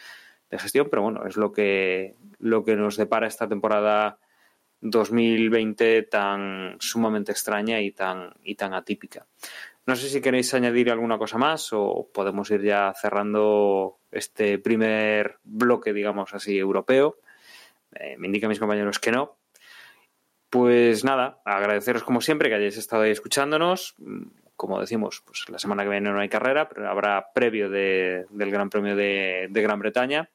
de 0.52 0.60
gestión, 0.60 0.88
pero 0.92 1.02
bueno, 1.02 1.26
es 1.26 1.36
lo 1.36 1.52
que, 1.52 2.14
lo 2.38 2.64
que 2.64 2.76
nos 2.76 2.96
depara 2.96 3.26
esta 3.26 3.48
temporada 3.48 4.20
2020 4.82 6.04
tan 6.04 6.78
sumamente 6.80 7.32
extraña 7.32 7.82
y 7.82 7.92
tan, 7.92 8.36
y 8.44 8.54
tan 8.54 8.76
atípica. 8.76 9.26
No 9.86 9.96
sé 9.96 10.10
si 10.10 10.20
queréis 10.22 10.54
añadir 10.54 10.90
alguna 10.90 11.18
cosa 11.18 11.38
más 11.38 11.70
o 11.72 12.10
podemos 12.12 12.50
ir 12.52 12.62
ya 12.62 12.94
cerrando 13.00 14.00
este 14.12 14.58
primer 14.58 15.38
bloque, 15.44 15.94
digamos 15.94 16.34
así, 16.34 16.58
europeo. 16.58 17.18
Eh, 17.94 18.16
me 18.18 18.28
indican 18.28 18.50
mis 18.50 18.60
compañeros 18.60 19.00
que 19.00 19.12
no, 19.12 19.38
pues 20.50 21.04
nada, 21.04 21.42
agradeceros 21.44 22.04
como 22.04 22.22
siempre 22.22 22.48
que 22.48 22.56
hayáis 22.56 22.78
estado 22.78 23.04
ahí 23.04 23.12
escuchándonos. 23.12 23.96
Como 24.56 24.80
decimos, 24.80 25.22
pues 25.26 25.50
la 25.50 25.60
semana 25.60 25.84
que 25.84 25.90
viene 25.90 26.10
no 26.10 26.20
hay 26.20 26.30
carrera, 26.30 26.70
pero 26.70 26.90
habrá 26.90 27.34
previo 27.34 27.70
del 27.70 28.26
Gran 28.32 28.70
Premio 28.70 28.96
de, 28.96 29.50
Gran 29.52 29.80
Bretaña. 29.80 30.30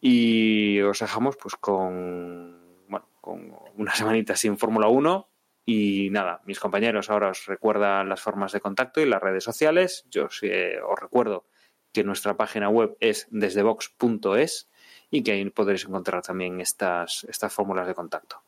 Y 0.00 0.80
os 0.82 0.98
dejamos 1.00 1.36
pues 1.38 1.56
con, 1.56 2.60
bueno, 2.86 3.06
con 3.20 3.54
una 3.78 3.94
semanita 3.94 4.36
sin 4.36 4.58
Fórmula 4.58 4.88
1. 4.88 5.27
Y 5.70 6.08
nada, 6.08 6.40
mis 6.46 6.58
compañeros 6.58 7.10
ahora 7.10 7.28
os 7.28 7.44
recuerdan 7.44 8.08
las 8.08 8.22
formas 8.22 8.52
de 8.52 8.60
contacto 8.60 9.02
y 9.02 9.04
las 9.04 9.20
redes 9.20 9.44
sociales. 9.44 10.06
Yo 10.10 10.24
os, 10.24 10.42
eh, 10.42 10.78
recuerdo 10.98 11.44
que 11.92 12.04
nuestra 12.04 12.38
página 12.38 12.70
web 12.70 12.96
es 13.00 13.28
desdebox.es 13.30 14.70
y 15.10 15.22
que 15.22 15.32
ahí 15.32 15.44
podréis 15.50 15.84
encontrar 15.84 16.22
también 16.22 16.62
estas, 16.62 17.24
estas 17.24 17.52
fórmulas 17.52 17.86
de 17.86 17.94
contacto. 17.94 18.44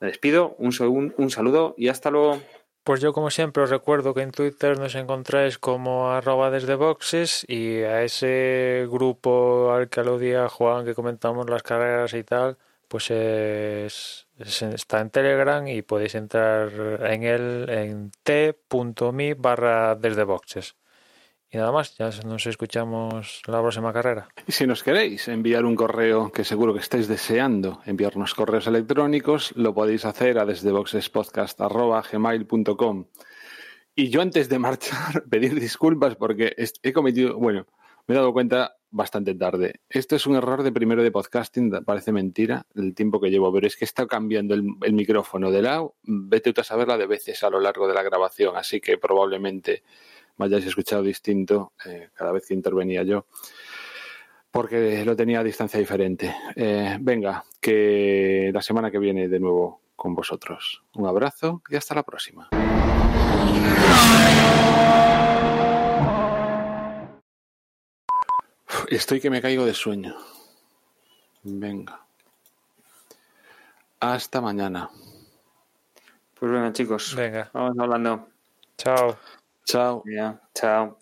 Me 0.00 0.06
despido, 0.06 0.54
un, 0.56 1.12
un, 1.14 1.30
saludo 1.30 1.74
y 1.76 1.88
hasta 1.88 2.10
luego. 2.10 2.40
Pues 2.84 3.02
yo 3.02 3.12
como 3.12 3.28
siempre 3.28 3.62
os 3.62 3.68
recuerdo 3.68 4.14
que 4.14 4.22
en 4.22 4.30
Twitter 4.30 4.78
nos 4.78 4.94
encontráis 4.94 5.58
como 5.58 6.10
arroba 6.10 6.50
desde 6.50 6.74
boxes 6.76 7.44
y 7.48 7.82
a 7.82 8.02
ese 8.02 8.88
grupo 8.90 9.74
al 9.74 9.90
que 9.90 10.00
aludía 10.00 10.48
Juan 10.48 10.86
que 10.86 10.94
comentamos 10.94 11.50
las 11.50 11.62
carreras 11.62 12.14
y 12.14 12.24
tal, 12.24 12.56
pues 12.92 13.10
está 13.10 15.00
en 15.00 15.08
Telegram 15.08 15.66
y 15.66 15.80
podéis 15.80 16.14
entrar 16.14 16.70
en 17.10 17.22
él 17.22 17.66
en 17.70 18.10
t.me 18.22 19.32
barra 19.32 19.94
desde 19.94 20.24
boxes. 20.24 20.76
Y 21.50 21.56
nada 21.56 21.72
más, 21.72 21.96
ya 21.96 22.10
nos 22.26 22.46
escuchamos 22.46 23.40
la 23.46 23.62
próxima 23.62 23.94
carrera. 23.94 24.28
Y 24.46 24.52
si 24.52 24.66
nos 24.66 24.82
queréis 24.82 25.26
enviar 25.28 25.64
un 25.64 25.74
correo, 25.74 26.30
que 26.30 26.44
seguro 26.44 26.74
que 26.74 26.80
estáis 26.80 27.08
deseando 27.08 27.80
enviarnos 27.86 28.34
correos 28.34 28.66
electrónicos, 28.66 29.54
lo 29.56 29.72
podéis 29.72 30.04
hacer 30.04 30.38
a 30.38 30.44
desde 30.44 30.70
gmail.com. 32.12 33.06
Y 33.94 34.10
yo 34.10 34.20
antes 34.20 34.50
de 34.50 34.58
marchar, 34.58 35.24
pedir 35.30 35.58
disculpas 35.58 36.16
porque 36.16 36.54
he 36.82 36.92
cometido, 36.92 37.38
bueno, 37.38 37.66
me 38.06 38.14
he 38.14 38.18
dado 38.18 38.34
cuenta 38.34 38.76
bastante 38.92 39.34
tarde. 39.34 39.80
Esto 39.88 40.14
es 40.14 40.26
un 40.26 40.36
error 40.36 40.62
de 40.62 40.70
primero 40.70 41.02
de 41.02 41.10
podcasting, 41.10 41.70
parece 41.84 42.12
mentira 42.12 42.66
el 42.74 42.94
tiempo 42.94 43.20
que 43.20 43.30
llevo, 43.30 43.52
pero 43.52 43.66
es 43.66 43.76
que 43.76 43.84
estado 43.84 44.06
cambiando 44.06 44.54
el, 44.54 44.92
micrófono 44.92 45.50
de 45.50 45.62
lado, 45.62 45.96
vete 46.02 46.52
a 46.56 46.62
saberla 46.62 46.96
de 46.98 47.06
veces 47.06 47.42
a 47.42 47.50
lo 47.50 47.58
largo 47.58 47.88
de 47.88 47.94
la 47.94 48.02
grabación, 48.02 48.56
así 48.56 48.80
que 48.80 48.98
probablemente 48.98 49.82
me 50.36 50.46
hayáis 50.46 50.66
escuchado 50.66 51.02
distinto 51.02 51.72
eh, 51.84 52.10
cada 52.14 52.32
vez 52.32 52.46
que 52.46 52.54
intervenía 52.54 53.02
yo, 53.02 53.26
porque 54.50 55.04
lo 55.04 55.16
tenía 55.16 55.40
a 55.40 55.44
distancia 55.44 55.80
diferente. 55.80 56.34
Eh, 56.54 56.98
venga, 57.00 57.44
que 57.60 58.50
la 58.52 58.60
semana 58.60 58.90
que 58.90 58.98
viene 58.98 59.28
de 59.28 59.40
nuevo 59.40 59.80
con 59.96 60.14
vosotros. 60.14 60.82
Un 60.94 61.06
abrazo 61.06 61.62
y 61.68 61.76
hasta 61.76 61.94
la 61.94 62.02
próxima. 62.02 62.50
Estoy 68.92 69.22
que 69.22 69.30
me 69.30 69.40
caigo 69.40 69.64
de 69.64 69.72
sueño. 69.72 70.14
Venga. 71.42 71.98
Hasta 74.00 74.42
mañana. 74.42 74.90
Pues 76.38 76.52
venga, 76.52 76.74
chicos. 76.74 77.14
Venga. 77.14 77.50
Vamos 77.54 77.78
hablando. 77.78 78.28
Chao. 78.76 79.16
Chao. 79.64 80.02
Yeah, 80.04 80.38
chao. 80.54 80.98